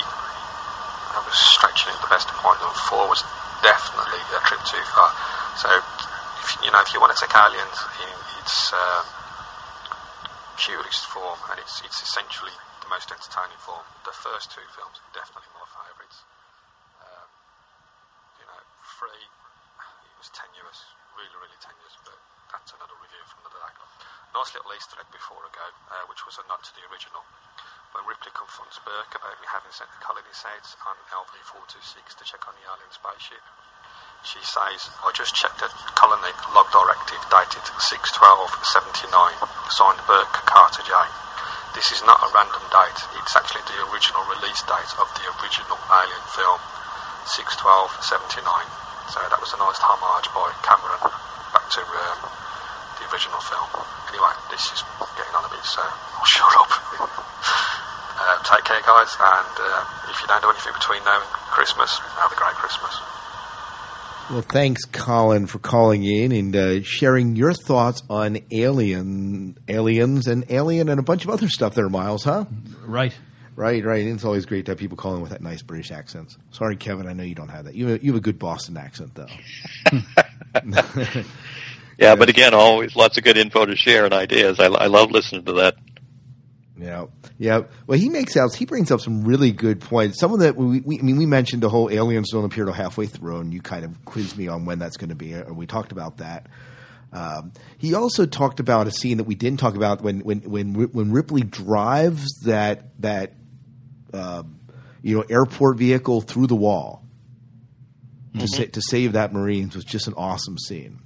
I 1.15 1.23
was 1.23 1.37
stretching 1.55 1.95
it 1.95 1.99
the 2.03 2.11
best 2.11 2.27
point, 2.43 2.59
and 2.59 2.75
four 2.91 3.07
was 3.07 3.23
definitely 3.63 4.19
a 4.35 4.39
trip 4.43 4.59
too 4.67 4.83
far. 4.91 5.09
So, 5.55 5.71
if, 6.43 6.59
you 6.59 6.69
know, 6.75 6.83
if 6.83 6.91
you 6.91 6.99
want 6.99 7.15
to 7.15 7.19
take 7.23 7.31
Aliens 7.31 7.79
in 8.03 8.11
its 8.43 8.75
uh, 8.75 9.01
purest 10.59 11.07
form, 11.07 11.39
and 11.55 11.57
it's 11.63 11.79
it's 11.87 12.03
essentially 12.03 12.53
the 12.83 12.91
most 12.91 13.07
entertaining 13.07 13.59
form, 13.63 13.87
the 14.03 14.11
first 14.11 14.51
two 14.51 14.65
films 14.75 14.99
are 14.99 15.13
definitely 15.15 15.47
my 15.55 15.63
favourites. 15.71 16.19
Um, 16.99 17.27
you 18.43 18.45
know, 18.45 18.59
three, 18.99 19.23
it 19.23 20.15
was 20.19 20.27
tenuous, 20.35 20.83
really, 21.19 21.35
really 21.43 21.59
tenuous, 21.59 21.99
but 22.07 22.15
that's 22.47 22.71
another 22.71 22.95
review 23.03 23.19
from 23.27 23.43
another 23.43 23.59
day. 23.59 23.75
Nice 24.31 24.55
little 24.55 24.71
Easter 24.71 24.95
egg 25.03 25.11
before 25.11 25.43
I 25.43 25.51
go, 25.51 25.67
uh, 25.91 26.07
which 26.07 26.23
was 26.23 26.39
a 26.39 26.47
nod 26.47 26.63
to 26.63 26.71
the 26.79 26.87
original. 26.87 27.27
When 27.91 28.07
Ripley 28.07 28.31
confronts 28.31 28.79
Burke 28.87 29.19
about 29.19 29.35
me 29.43 29.47
having 29.51 29.73
sent 29.75 29.91
the 29.91 29.99
colony 29.99 30.31
sets 30.31 30.79
on 30.87 30.95
LV-426 31.11 32.15
to 32.15 32.23
check 32.23 32.47
on 32.47 32.55
the 32.55 32.63
alien 32.71 32.87
spaceship, 32.95 33.43
she 34.23 34.39
says, 34.47 34.87
I 35.03 35.11
just 35.11 35.35
checked 35.35 35.59
the 35.59 35.67
colony 35.99 36.31
log 36.55 36.71
directive 36.71 37.19
dated 37.27 37.67
6-12-79, 37.67 39.11
signed 39.75 39.99
Burke 40.07 40.39
Carter 40.47 40.87
J. 40.87 40.93
This 41.75 41.91
is 41.91 41.99
not 42.07 42.23
a 42.23 42.31
random 42.31 42.63
date, 42.71 42.99
it's 43.19 43.35
actually 43.35 43.67
the 43.67 43.91
original 43.91 44.23
release 44.31 44.63
date 44.63 44.93
of 44.95 45.11
the 45.19 45.27
original 45.35 45.79
Alien 45.91 46.25
film, 46.31 46.63
6-12-79. 47.27 48.88
So 49.09 49.17
that 49.25 49.41
was 49.41 49.49
a 49.53 49.57
nice 49.57 49.81
homage 49.81 50.29
by 50.37 50.53
Cameron 50.61 51.01
back 51.49 51.65
to 51.65 51.81
um, 51.81 52.29
the 53.01 53.09
original 53.09 53.41
film. 53.41 53.65
Anyway, 54.05 54.33
this 54.53 54.69
is 54.69 54.85
getting 55.17 55.33
on 55.33 55.45
a 55.45 55.49
bit, 55.49 55.65
so 55.65 55.81
I'll 55.81 56.29
shut 56.29 56.53
up. 56.61 56.69
uh, 58.21 58.37
take 58.45 58.65
care, 58.69 58.81
guys, 58.85 59.09
and 59.17 59.55
uh, 59.57 60.13
if 60.13 60.21
you 60.21 60.27
don't 60.29 60.41
do 60.45 60.49
anything 60.53 60.73
between 60.77 61.01
now 61.09 61.17
and 61.17 61.29
Christmas, 61.49 61.97
have 62.21 62.31
a 62.31 62.37
great 62.37 62.53
Christmas. 62.53 63.01
Well, 64.29 64.45
thanks, 64.45 64.85
Colin, 64.85 65.47
for 65.47 65.57
calling 65.57 66.03
in 66.03 66.31
and 66.31 66.55
uh, 66.55 66.83
sharing 66.83 67.35
your 67.35 67.53
thoughts 67.53 68.03
on 68.11 68.37
Alien, 68.51 69.57
Aliens, 69.67 70.27
and 70.27 70.45
Alien, 70.51 70.87
and 70.87 70.99
a 70.99 71.03
bunch 71.03 71.23
of 71.23 71.31
other 71.31 71.49
stuff 71.49 71.73
there, 71.73 71.89
Miles. 71.89 72.25
Huh? 72.25 72.45
Right. 72.85 73.17
Right, 73.59 73.83
right. 73.83 74.05
And 74.05 74.13
it's 74.15 74.23
always 74.23 74.45
great 74.45 74.65
to 74.67 74.71
have 74.71 74.79
people 74.79 74.95
calling 74.95 75.21
with 75.21 75.31
that 75.31 75.41
nice 75.41 75.61
British 75.61 75.91
accents. 75.91 76.37
Sorry, 76.51 76.77
Kevin, 76.77 77.07
I 77.07 77.13
know 77.13 77.23
you 77.23 77.35
don't 77.35 77.49
have 77.49 77.65
that. 77.65 77.75
You 77.75 77.87
have, 77.87 78.01
you 78.01 78.13
have 78.13 78.17
a 78.19 78.23
good 78.23 78.39
Boston 78.39 78.77
accent, 78.77 79.15
though. 79.15 79.27
Yeah, 81.97 82.15
but 82.15 82.29
again, 82.29 82.53
always 82.53 82.95
lots 82.95 83.17
of 83.17 83.25
good 83.25 83.37
info 83.37 83.65
to 83.65 83.75
share 83.75 84.05
and 84.05 84.13
ideas. 84.13 84.57
I, 84.57 84.67
I 84.67 84.87
love 84.87 85.11
listening 85.11 85.43
to 85.43 85.53
that. 85.55 85.75
Yeah, 86.77 87.07
yeah. 87.37 87.63
Well, 87.87 87.99
he 87.99 88.07
makes 88.07 88.37
out. 88.37 88.55
He 88.55 88.63
brings 88.63 88.89
up 88.89 89.01
some 89.01 89.25
really 89.25 89.51
good 89.51 89.81
points. 89.81 90.17
Some 90.17 90.31
of 90.31 90.39
that, 90.39 90.55
we, 90.55 90.79
we, 90.79 90.97
I 90.97 91.01
mean, 91.01 91.17
we 91.17 91.25
mentioned 91.25 91.61
the 91.61 91.67
whole 91.67 91.89
aliens 91.91 92.31
don't 92.31 92.45
appear 92.45 92.63
till 92.63 92.73
halfway 92.73 93.07
through, 93.07 93.41
and 93.41 93.53
you 93.53 93.61
kind 93.61 93.83
of 93.83 94.05
quizzed 94.05 94.37
me 94.37 94.47
on 94.47 94.63
when 94.63 94.79
that's 94.79 94.95
going 94.95 95.09
to 95.09 95.15
be, 95.15 95.33
and 95.33 95.57
we 95.57 95.67
talked 95.67 95.91
about 95.91 96.19
that. 96.19 96.47
Um, 97.11 97.51
he 97.77 97.93
also 97.93 98.25
talked 98.25 98.61
about 98.61 98.87
a 98.87 98.91
scene 98.91 99.17
that 99.17 99.25
we 99.25 99.35
didn't 99.35 99.59
talk 99.59 99.75
about 99.75 100.01
when 100.01 100.21
when 100.21 100.43
when 100.43 100.73
when 100.75 101.11
Ripley 101.11 101.41
drives 101.41 102.25
that 102.45 103.01
that 103.01 103.33
uh, 104.13 104.43
you 105.01 105.15
know 105.15 105.23
airport 105.29 105.77
vehicle 105.77 106.21
through 106.21 106.47
the 106.47 106.55
wall 106.55 107.03
to 108.37 108.47
sa- 108.47 108.65
to 108.71 108.81
save 108.81 109.13
that 109.13 109.33
Marines 109.33 109.75
was 109.75 109.85
just 109.85 110.07
an 110.07 110.13
awesome 110.15 110.57
scene. 110.57 110.99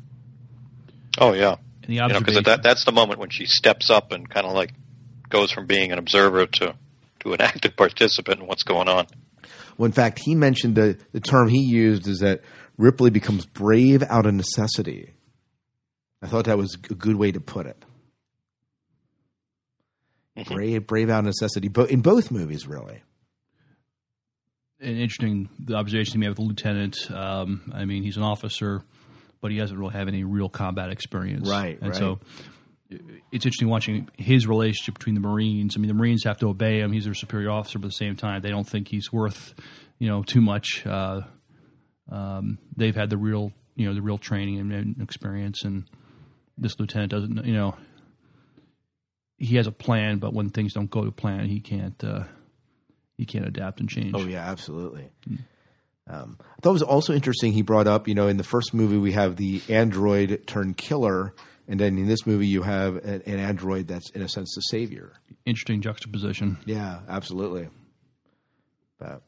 Oh 1.18 1.34
yeah, 1.34 1.58
And 1.84 1.90
the 1.90 1.94
you 1.96 2.08
know, 2.08 2.20
because 2.20 2.44
that, 2.44 2.64
that's 2.64 2.86
the 2.86 2.92
moment 2.92 3.20
when 3.20 3.30
she 3.30 3.46
steps 3.46 3.90
up 3.90 4.12
and 4.12 4.30
kind 4.30 4.46
of 4.46 4.54
like 4.54 4.74
goes 5.30 5.52
from 5.52 5.66
being 5.66 5.92
an 5.92 6.00
observer 6.00 6.46
to 6.46 6.76
to 7.22 7.34
an 7.34 7.42
active 7.42 7.76
participant 7.76 8.42
in 8.42 8.48
what's 8.48 8.64
going 8.64 8.90
on. 8.90 9.08
Well, 9.78 9.86
in 9.86 9.92
fact, 9.92 10.20
he 10.20 10.36
mentioned 10.36 10.76
the 10.76 10.98
the 11.12 11.20
term 11.20 11.48
he 11.50 11.62
used 11.62 12.08
is 12.08 12.20
that 12.20 12.42
Ripley 12.78 13.10
becomes 13.10 13.46
brave 13.46 14.04
out 14.04 14.26
of 14.26 14.34
necessity. 14.34 15.14
I 16.22 16.28
thought 16.28 16.46
that 16.46 16.58
was 16.58 16.76
a 16.76 16.94
good 16.94 17.16
way 17.16 17.32
to 17.32 17.40
put 17.40 17.66
it. 17.66 17.84
Brave, 20.48 20.88
brave 20.88 21.10
out 21.10 21.20
of 21.20 21.26
necessity, 21.26 21.68
but 21.68 21.92
in 21.92 22.02
both 22.02 22.32
movies, 22.32 22.68
really. 22.68 23.04
an 24.80 24.98
interesting 24.98 25.50
the 25.60 25.76
observation 25.76 26.14
he 26.14 26.18
made 26.20 26.30
with 26.30 26.38
the 26.38 26.44
lieutenant. 26.44 27.12
Um, 27.12 27.72
I 27.74 27.86
mean, 27.86 28.04
he's 28.04 28.18
an 28.18 28.24
officer, 28.24 28.84
but 29.42 29.52
he 29.52 29.58
doesn't 29.58 29.78
really 29.78 29.94
have 29.94 30.08
any 30.08 30.24
real 30.24 30.50
combat 30.50 30.90
experience. 30.90 31.48
Right, 31.48 31.80
and 31.80 31.92
right. 31.92 31.96
so 31.96 32.20
it's 32.90 33.46
interesting 33.46 33.70
watching 33.70 34.10
his 34.18 34.48
relationship 34.48 34.96
between 34.96 35.16
the 35.16 35.22
Marines. 35.22 35.76
I 35.78 35.80
mean, 35.80 35.88
the 35.88 35.94
Marines 35.94 36.24
have 36.26 36.40
to 36.40 36.48
obey 36.48 36.80
him; 36.80 36.92
he's 36.92 37.06
their 37.06 37.14
superior 37.14 37.52
officer, 37.52 37.80
but 37.80 37.86
at 37.86 37.92
the 37.92 37.98
same 37.98 38.16
time, 38.16 38.42
they 38.42 38.50
don't 38.50 38.68
think 38.68 38.88
he's 38.88 39.12
worth 39.12 39.54
you 40.00 40.10
know 40.10 40.24
too 40.24 40.42
much. 40.42 40.86
Uh, 40.86 41.22
um, 42.12 42.58
they've 42.76 42.96
had 42.96 43.10
the 43.10 43.18
real 43.18 43.52
you 43.76 43.88
know 43.88 43.94
the 43.94 44.02
real 44.02 44.18
training 44.18 44.60
and, 44.60 44.74
and 44.74 45.02
experience, 45.02 45.64
and 45.64 45.86
this 46.58 46.80
lieutenant 46.80 47.12
doesn't 47.12 47.46
you 47.46 47.54
know 47.54 47.76
he 49.44 49.58
has 49.58 49.68
a 49.68 49.72
plan, 49.72 50.20
but 50.20 50.34
when 50.34 50.50
things 50.50 50.74
don't 50.74 50.90
go 50.90 51.04
to 51.04 51.12
plan, 51.12 51.48
he 51.48 51.60
can't 51.60 52.02
uh, 52.04 52.24
he 53.18 53.26
can't 53.26 53.46
adapt 53.46 53.80
and 53.80 53.90
change. 53.90 54.14
Oh 54.16 54.26
yeah, 54.26 54.50
absolutely. 54.50 55.10
Um, 56.08 56.38
I 56.40 56.62
thought 56.62 56.70
it 56.70 56.74
was 56.74 56.84
also 56.84 57.14
interesting. 57.14 57.54
He 57.54 57.62
brought 57.62 57.88
up, 57.88 58.08
you 58.08 58.16
know, 58.16 58.28
in 58.28 58.38
the 58.38 58.44
first 58.44 58.74
movie 58.74 58.98
we 58.98 59.12
have 59.14 59.36
the 59.36 59.62
android 59.70 60.44
turned 60.48 60.78
killer, 60.78 61.34
and 61.68 61.80
then 61.80 61.98
in 61.98 62.08
this 62.08 62.26
movie 62.26 62.48
you 62.48 62.62
have 62.64 62.98
an, 62.98 63.22
an 63.26 63.40
android 63.40 63.88
that's 63.88 64.10
in 64.12 64.22
a 64.22 64.30
sense 64.30 64.54
the 64.56 64.62
savior. 64.62 65.14
Interesting 65.46 65.82
juxtaposition. 65.82 66.58
Yeah, 66.66 67.00
absolutely. 67.10 67.68
But 68.98 69.22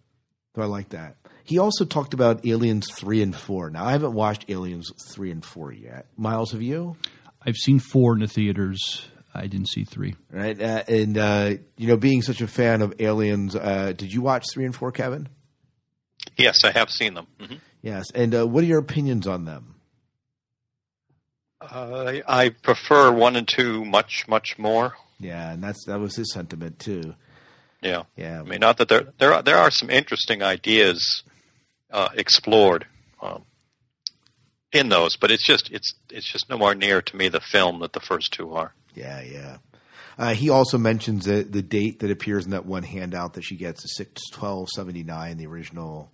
so 0.55 0.61
I 0.61 0.65
like 0.65 0.89
that. 0.89 1.17
He 1.43 1.59
also 1.59 1.83
talked 1.83 2.13
about 2.13 2.45
Aliens 2.45 2.87
three 2.91 3.21
and 3.21 3.35
four. 3.35 3.69
Now 3.69 3.85
I 3.85 3.91
haven't 3.91 4.13
watched 4.13 4.49
Aliens 4.49 4.91
three 5.13 5.31
and 5.31 5.43
four 5.43 5.73
yet. 5.73 6.07
Miles, 6.15 6.53
have 6.53 6.61
you? 6.61 6.95
I've 7.45 7.57
seen 7.57 7.79
four 7.79 8.13
in 8.13 8.19
the 8.19 8.27
theaters. 8.27 9.07
I 9.35 9.47
didn't 9.47 9.67
see 9.69 9.83
three. 9.83 10.15
Right, 10.31 10.59
uh, 10.61 10.83
and 10.87 11.17
uh, 11.17 11.53
you 11.77 11.87
know, 11.87 11.97
being 11.97 12.21
such 12.21 12.41
a 12.41 12.47
fan 12.47 12.81
of 12.81 12.93
Aliens, 12.99 13.55
uh, 13.55 13.93
did 13.95 14.13
you 14.13 14.21
watch 14.21 14.45
three 14.53 14.65
and 14.65 14.73
four, 14.75 14.91
Kevin? 14.91 15.27
Yes, 16.37 16.59
I 16.63 16.71
have 16.71 16.89
seen 16.89 17.13
them. 17.13 17.27
hmm 17.39 17.55
Yes, 17.81 18.05
and 18.15 18.33
uh, 18.33 18.47
what 18.47 18.63
are 18.63 18.67
your 18.67 18.79
opinions 18.79 19.27
on 19.27 19.45
them? 19.45 19.75
Uh, 21.61 22.19
I 22.27 22.49
prefer 22.49 23.11
one 23.11 23.35
and 23.35 23.47
two 23.47 23.85
much, 23.85 24.27
much 24.27 24.57
more. 24.57 24.93
Yeah, 25.19 25.51
and 25.51 25.63
that's 25.63 25.85
that 25.85 25.99
was 25.99 26.15
his 26.15 26.31
sentiment 26.33 26.79
too. 26.79 27.15
Yeah, 27.81 28.03
Yeah, 28.15 28.39
I 28.39 28.43
mean, 28.43 28.59
not 28.61 28.77
that 28.77 28.89
there 28.89 29.13
there 29.19 29.33
are, 29.33 29.41
there 29.43 29.57
are 29.57 29.69
some 29.71 29.89
interesting 29.89 30.41
ideas 30.41 31.23
uh, 31.91 32.09
explored 32.15 32.85
um, 33.21 33.43
in 34.71 34.89
those, 34.89 35.15
but 35.15 35.31
it's 35.31 35.45
just 35.45 35.69
it's 35.71 35.93
it's 36.11 36.31
just 36.31 36.49
nowhere 36.49 36.75
near 36.75 37.01
to 37.01 37.15
me 37.15 37.29
the 37.29 37.39
film 37.39 37.79
that 37.79 37.93
the 37.93 37.99
first 37.99 38.33
two 38.33 38.53
are. 38.53 38.73
Yeah, 38.93 39.21
yeah. 39.21 39.57
Uh, 40.17 40.33
he 40.33 40.49
also 40.49 40.77
mentions 40.77 41.25
that 41.25 41.51
the 41.51 41.61
date 41.61 41.99
that 41.99 42.09
appears 42.11 42.45
in 42.45 42.51
that 42.51 42.65
one 42.65 42.83
handout 42.83 43.33
that 43.33 43.43
she 43.43 43.55
gets 43.57 43.83
is 43.83 43.95
six 43.97 44.21
twelve 44.31 44.67
seventy 44.73 45.03
nine, 45.03 45.37
the 45.37 45.47
original 45.47 46.11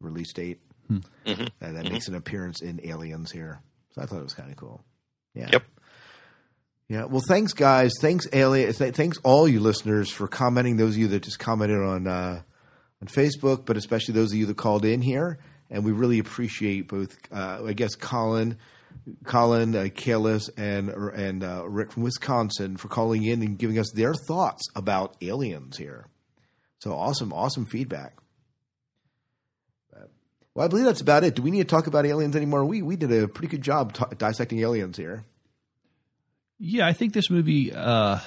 release 0.00 0.32
date. 0.32 0.60
Hmm. 0.88 0.98
Mhm. 1.24 1.48
Uh, 1.60 1.72
that 1.72 1.84
Mhm. 1.86 1.92
makes 1.92 2.08
an 2.08 2.14
appearance 2.14 2.60
in 2.62 2.80
Aliens 2.84 3.30
here. 3.32 3.60
So 3.94 4.02
I 4.02 4.06
thought 4.06 4.18
it 4.20 4.24
was 4.24 4.34
kind 4.34 4.50
of 4.50 4.56
cool. 4.56 4.84
Yeah. 5.34 5.48
Yep. 5.52 5.62
Yeah. 6.88 7.04
Well, 7.06 7.22
thanks, 7.26 7.52
guys. 7.52 7.92
Thanks, 8.00 8.26
Alien. 8.32 8.72
th- 8.72 8.94
Thanks, 8.94 9.18
all 9.24 9.48
you 9.48 9.58
listeners, 9.60 10.10
for 10.10 10.28
commenting. 10.28 10.76
Those 10.76 10.94
of 10.94 10.98
you 10.98 11.08
that 11.08 11.22
just 11.24 11.38
commented 11.38 11.78
on 11.80 12.06
uh, 12.06 12.42
on 13.02 13.08
Facebook, 13.08 13.64
but 13.66 13.76
especially 13.76 14.14
those 14.14 14.32
of 14.32 14.38
you 14.38 14.46
that 14.46 14.56
called 14.56 14.84
in 14.84 15.02
here, 15.02 15.38
and 15.70 15.84
we 15.84 15.92
really 15.92 16.18
appreciate 16.18 16.88
both. 16.88 17.16
Uh, 17.32 17.62
I 17.66 17.72
guess 17.72 17.94
Colin, 17.94 18.58
Colin, 19.24 19.74
uh, 19.74 19.84
Kalis, 19.84 20.48
and 20.56 20.90
and 20.90 21.44
uh, 21.44 21.68
Rick 21.68 21.92
from 21.92 22.02
Wisconsin 22.02 22.76
for 22.76 22.88
calling 22.88 23.24
in 23.24 23.42
and 23.42 23.58
giving 23.58 23.78
us 23.78 23.90
their 23.94 24.14
thoughts 24.14 24.64
about 24.74 25.16
aliens 25.20 25.76
here. 25.76 26.06
So 26.78 26.92
awesome, 26.92 27.32
awesome 27.32 27.66
feedback. 27.66 28.14
Well, 30.56 30.64
I 30.64 30.68
believe 30.68 30.86
that's 30.86 31.02
about 31.02 31.22
it. 31.22 31.34
Do 31.34 31.42
we 31.42 31.50
need 31.50 31.58
to 31.58 31.64
talk 31.66 31.86
about 31.86 32.06
aliens 32.06 32.34
anymore? 32.34 32.64
We 32.64 32.80
we 32.80 32.96
did 32.96 33.12
a 33.12 33.28
pretty 33.28 33.48
good 33.48 33.60
job 33.60 33.92
t- 33.92 34.16
dissecting 34.16 34.60
aliens 34.60 34.96
here. 34.96 35.26
Yeah, 36.58 36.86
I 36.86 36.94
think 36.94 37.12
this 37.12 37.28
movie 37.28 37.74
uh, 37.74 38.20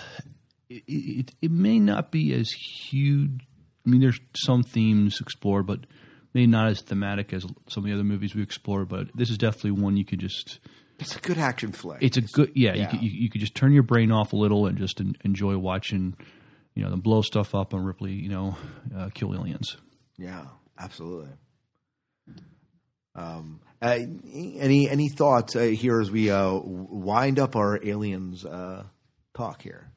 it, 0.69 0.83
it, 0.87 1.31
it 1.41 1.51
may 1.51 1.79
not 1.79 2.11
be 2.11 2.31
as 2.35 2.51
huge. 2.51 3.47
I 3.83 3.89
mean, 3.89 4.01
there's 4.01 4.19
some 4.35 4.61
themes 4.61 5.19
explored, 5.19 5.65
but 5.65 5.87
maybe 6.33 6.47
not 6.47 6.67
as 6.67 6.81
thematic 6.81 7.33
as 7.33 7.45
some 7.67 7.83
of 7.83 7.85
the 7.85 7.93
other 7.93 8.03
movies 8.03 8.35
we 8.35 8.41
explored. 8.41 8.89
But 8.89 9.07
this 9.15 9.29
is 9.29 9.37
definitely 9.37 9.71
one 9.71 9.97
you 9.97 10.05
could 10.05 10.19
just. 10.19 10.59
It's 10.99 11.15
a 11.15 11.19
good 11.19 11.37
action 11.37 11.71
flick. 11.71 11.99
It's 12.01 12.17
a 12.17 12.21
good 12.21 12.51
yeah. 12.55 12.73
Yeah. 12.73 12.81
You, 12.81 12.87
could, 12.87 13.01
you, 13.01 13.09
you 13.11 13.29
could 13.29 13.41
just 13.41 13.55
turn 13.55 13.71
your 13.71 13.83
brain 13.83 14.11
off 14.11 14.33
a 14.33 14.35
little 14.35 14.65
and 14.65 14.77
just 14.77 14.99
en- 14.99 15.15
enjoy 15.23 15.57
watching, 15.57 16.15
you 16.75 16.83
know, 16.83 16.89
them 16.89 16.99
blow 16.99 17.21
stuff 17.21 17.55
up 17.55 17.73
and 17.73 17.85
Ripley, 17.85 18.13
you 18.13 18.29
know, 18.29 18.57
uh, 18.95 19.09
kill 19.13 19.33
aliens. 19.33 19.77
Yeah, 20.17 20.45
absolutely. 20.77 21.29
Um, 23.15 23.61
uh, 23.81 23.97
any 24.31 24.89
any 24.89 25.09
thoughts 25.09 25.55
uh, 25.55 25.61
here 25.61 26.01
as 26.01 26.11
we 26.11 26.29
uh, 26.29 26.59
wind 26.63 27.39
up 27.39 27.55
our 27.55 27.79
aliens 27.83 28.45
uh, 28.45 28.83
talk 29.33 29.61
here? 29.61 29.91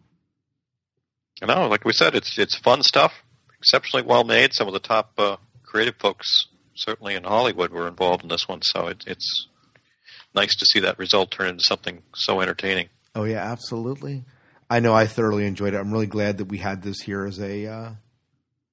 No, 1.45 1.67
like 1.67 1.85
we 1.85 1.93
said, 1.93 2.15
it's 2.15 2.39
it's 2.39 2.57
fun 2.57 2.83
stuff, 2.83 3.13
exceptionally 3.59 4.07
well 4.07 4.23
made. 4.23 4.55
Some 4.55 4.69
of 4.69 4.73
the 4.73 4.81
top 4.81 5.13
uh, 5.19 5.37
creative 5.73 5.97
folks, 5.97 6.29
certainly 6.75 7.15
in 7.15 7.25
Hollywood, 7.25 7.73
were 7.73 7.89
involved 7.89 8.23
in 8.23 8.29
this 8.29 8.47
one, 8.47 8.61
so 8.61 8.89
it, 8.89 9.05
it's 9.07 9.49
nice 10.35 10.55
to 10.57 10.67
see 10.67 10.81
that 10.81 10.99
result 10.99 11.31
turn 11.31 11.49
into 11.49 11.65
something 11.65 12.03
so 12.15 12.43
entertaining. 12.43 12.91
Oh 13.15 13.25
yeah, 13.25 13.43
absolutely. 13.51 14.25
I 14.69 14.81
know 14.81 14.93
I 14.93 15.07
thoroughly 15.07 15.47
enjoyed 15.47 15.73
it. 15.73 15.79
I'm 15.79 15.91
really 15.91 16.07
glad 16.07 16.39
that 16.39 16.47
we 16.47 16.59
had 16.59 16.83
this 16.83 17.01
here 17.01 17.25
as 17.25 17.41
a 17.41 17.67
uh, 17.67 17.91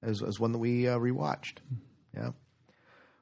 as 0.02 0.22
as 0.22 0.38
one 0.38 0.52
that 0.52 0.58
we 0.58 0.88
uh, 0.88 0.98
rewatched. 0.98 1.58
Yeah. 2.14 2.30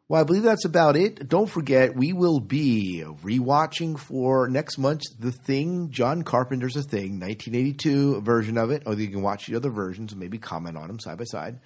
Well, 0.09 0.21
I 0.21 0.25
believe 0.25 0.43
that's 0.43 0.65
about 0.65 0.97
it. 0.97 1.29
Don't 1.29 1.51
forget, 1.51 1.95
we 1.95 2.15
will 2.15 2.41
be 2.41 3.05
rewatching 3.23 3.99
for 3.99 4.49
next 4.49 4.79
month 4.79 5.03
The 5.19 5.33
Thing, 5.33 5.91
John 5.91 6.23
Carpenter's 6.23 6.75
The 6.75 6.83
Thing, 6.83 7.21
1982 7.21 8.23
version 8.23 8.57
of 8.57 8.71
it. 8.71 8.85
Or 8.87 8.95
you 8.95 9.09
can 9.09 9.21
watch 9.21 9.47
the 9.47 9.57
other 9.57 9.69
versions 9.69 10.13
and 10.13 10.21
maybe 10.21 10.39
comment 10.39 10.79
on 10.79 10.89
them 10.89 10.99
side 10.99 11.19
by 11.19 11.25
side. 11.25 11.61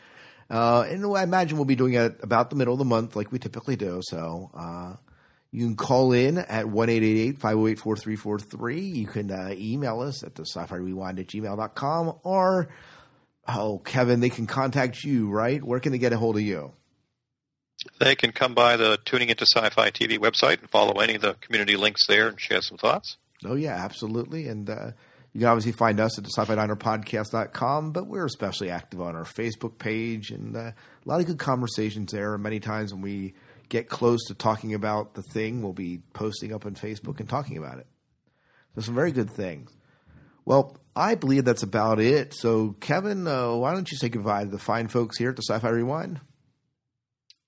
Uh, 0.53 0.83
and 0.83 1.05
I 1.17 1.23
imagine 1.23 1.57
we'll 1.57 1.65
be 1.65 1.77
doing 1.77 1.95
it 1.95 2.19
about 2.23 2.51
the 2.51 2.57
middle 2.57 2.75
of 2.75 2.79
the 2.79 2.85
month 2.85 3.17
like 3.17 3.33
we 3.33 3.39
typically 3.39 3.75
do. 3.75 4.03
So 4.03 4.51
uh, 4.53 4.97
you 5.51 5.65
can 5.65 5.77
call 5.77 6.13
in 6.13 6.37
at 6.37 6.69
1 6.69 6.89
888 6.91 7.39
508 7.39 7.79
4343. 7.79 8.81
You 8.81 9.07
can 9.07 9.31
uh, 9.31 9.55
email 9.57 10.01
us 10.01 10.23
at 10.23 10.35
the 10.35 10.43
sci 10.43 10.67
fi 10.67 10.77
rewind 10.77 11.19
at 11.19 11.29
gmail.com. 11.29 12.19
Or, 12.23 12.69
oh, 13.49 13.79
Kevin, 13.79 14.21
they 14.21 14.29
can 14.29 14.47
contact 14.47 15.03
you, 15.05 15.31
right? 15.31 15.65
Where 15.65 15.81
can 15.81 15.91
they 15.91 15.99
get 15.99 16.13
a 16.13 16.19
hold 16.19 16.37
of 16.37 16.43
you? 16.43 16.73
They 17.99 18.15
can 18.15 18.33
come 18.33 18.53
by 18.53 18.77
the 18.77 18.99
Tuning 19.07 19.31
Into 19.31 19.47
Sci-Fi 19.47 19.91
TV 19.91 20.19
website 20.19 20.61
and 20.61 20.69
follow 20.69 21.01
any 21.01 21.15
of 21.15 21.23
the 21.23 21.35
community 21.41 21.77
links 21.77 22.07
there 22.07 22.29
and 22.29 22.39
share 22.39 22.61
some 22.61 22.77
thoughts. 22.77 23.17
Oh, 23.45 23.55
yeah, 23.55 23.75
absolutely. 23.75 24.49
And 24.49 24.69
uh, 24.69 24.91
you 25.33 25.41
can 25.41 25.49
obviously 25.49 25.73
find 25.73 25.99
us 25.99 26.19
at 26.19 26.25
the 26.25 26.31
sci 26.31 26.45
fi 26.45 26.55
diner 26.55 26.77
podcast.com, 26.77 27.93
but 27.93 28.07
we're 28.07 28.27
especially 28.27 28.71
active 28.71 29.01
on 29.01 29.17
our 29.17 29.25
Facebook 29.25 29.79
page 29.79 30.31
and 30.31 30.55
uh, 30.57 30.61
a 30.61 30.75
lot 31.07 31.21
of 31.21 31.27
good 31.27 31.39
conversations 31.39 32.13
there. 32.13 32.35
And 32.35 32.43
many 32.43 32.61
times 32.61 32.93
when 32.93 33.03
we 33.03 33.35
get 33.71 33.89
close 33.89 34.27
to 34.27 34.35
talking 34.35 34.75
about 34.75 35.15
the 35.15 35.23
thing, 35.23 35.63
we'll 35.63 35.73
be 35.73 36.03
posting 36.13 36.53
up 36.53 36.67
on 36.67 36.75
Facebook 36.75 37.19
and 37.19 37.29
talking 37.29 37.57
about 37.57 37.79
it. 37.79 37.87
So, 38.75 38.83
some 38.83 38.95
very 38.95 39.13
good 39.13 39.31
things. 39.31 39.71
Well, 40.45 40.77
I 40.95 41.15
believe 41.15 41.47
that's 41.47 41.63
about 41.63 41.99
it. 41.99 42.35
So, 42.35 42.77
Kevin, 42.81 43.27
uh, 43.27 43.55
why 43.55 43.73
don't 43.73 43.91
you 43.91 43.97
say 43.97 44.11
goodbye 44.11 44.45
to 44.45 44.51
the 44.51 44.59
fine 44.59 44.89
folks 44.89 45.17
here 45.17 45.31
at 45.31 45.37
the 45.37 45.43
Sci 45.43 45.59
Fi 45.59 45.69
Rewind? 45.69 46.21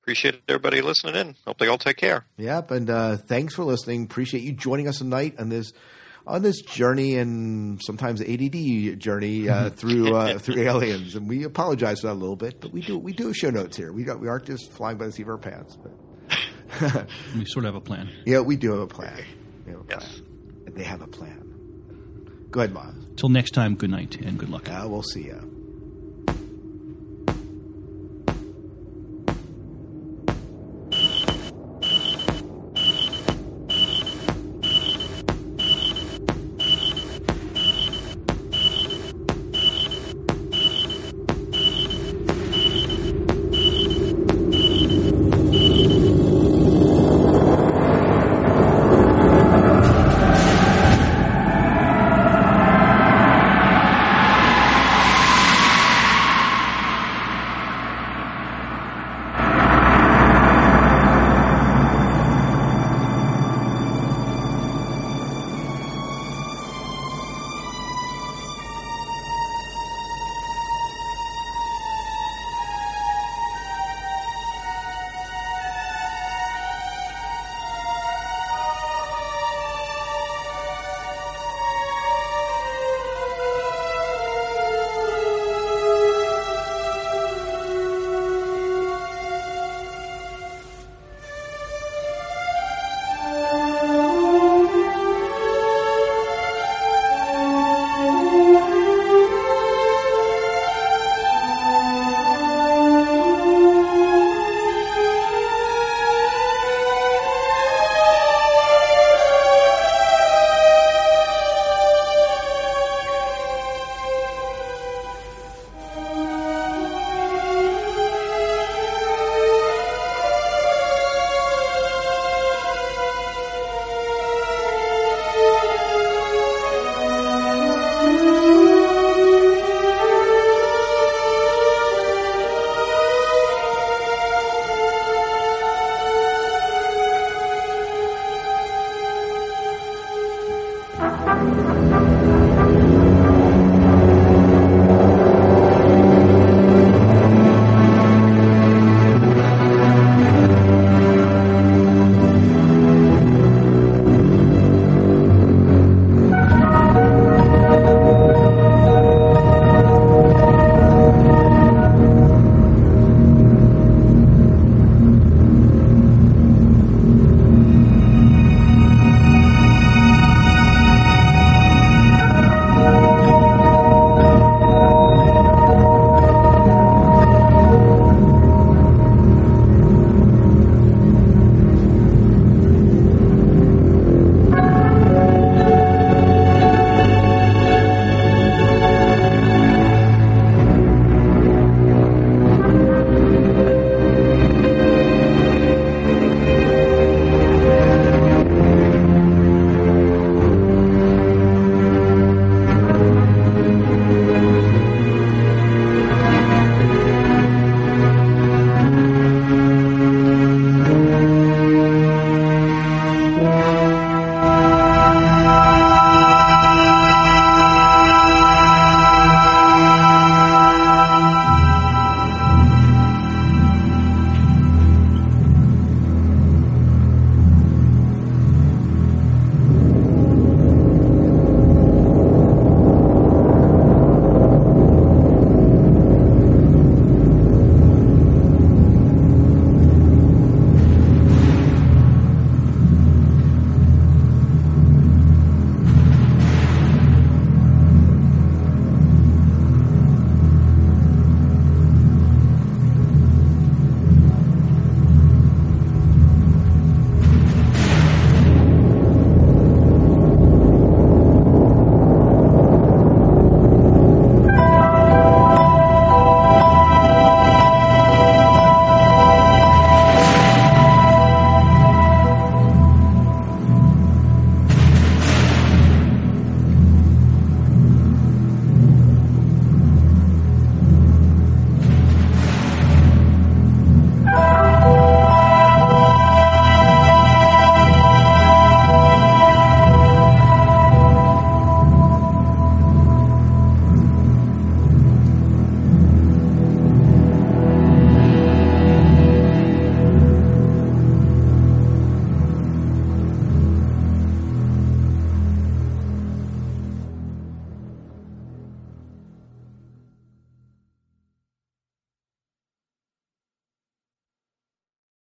Appreciate 0.03 0.41
everybody 0.49 0.81
listening 0.81 1.17
in. 1.17 1.37
Hope 1.47 1.59
they 1.59 1.67
all 1.67 1.79
take 1.79 1.97
care. 1.97 2.25
Yep, 2.39 2.71
and 2.71 2.91
uh, 2.91 3.17
thanks 3.17 3.55
for 3.55 3.65
listening. 3.65 4.05
Appreciate 4.05 4.43
you 4.43 4.53
joining 4.53 4.87
us 4.89 4.99
tonight 4.99 5.35
on 5.39 5.49
this 5.49 5.73
on 6.27 6.43
this 6.43 6.63
journey 6.63 7.17
and 7.17 7.81
sometimes 7.85 8.21
ADD 8.21 8.99
journey 8.99 9.49
uh, 9.49 9.71
through 9.77 10.15
uh, 10.15 10.39
through 10.39 10.63
aliens. 10.63 11.15
And 11.15 11.29
we 11.29 11.45
apologize 11.45 12.01
for 12.01 12.07
that 12.09 12.15
a 12.15 12.21
little 12.21 12.37
bit, 12.37 12.61
but 12.61 12.73
we 12.73 12.81
do 12.81 12.99
we 12.99 13.13
do 13.13 13.33
show 13.33 13.51
notes 13.51 13.77
here. 13.77 13.93
We 13.93 14.05
don't, 14.05 14.21
we 14.21 14.29
aren't 14.29 14.47
just 14.47 14.73
flying 14.73 14.97
by 14.99 15.07
the 15.07 15.13
seat 15.13 15.23
of 15.23 15.29
our 15.29 15.39
pants. 15.39 15.77
But 15.77 15.93
We 17.37 17.45
sort 17.45 17.65
of 17.67 17.75
have 17.75 17.77
a 17.77 17.81
plan. 17.85 18.11
yeah, 18.27 18.41
we 18.41 18.57
do 18.57 18.71
have 18.73 18.81
a 18.81 18.87
plan. 18.87 19.23
We 19.67 19.73
have 19.73 19.81
a 19.81 19.85
plan. 19.85 20.25
And 20.67 20.75
they 20.77 20.85
have 20.85 21.03
a 21.03 21.07
plan. 21.07 21.41
Go 22.51 22.61
ahead, 22.61 22.73
Miles. 22.73 22.95
Till 23.17 23.29
next 23.29 23.51
time, 23.53 23.75
good 23.75 23.91
night 23.91 24.17
and 24.21 24.39
good 24.39 24.49
luck. 24.49 24.69
Uh, 24.69 24.87
we'll 24.89 25.03
see 25.03 25.25
you. 25.25 25.51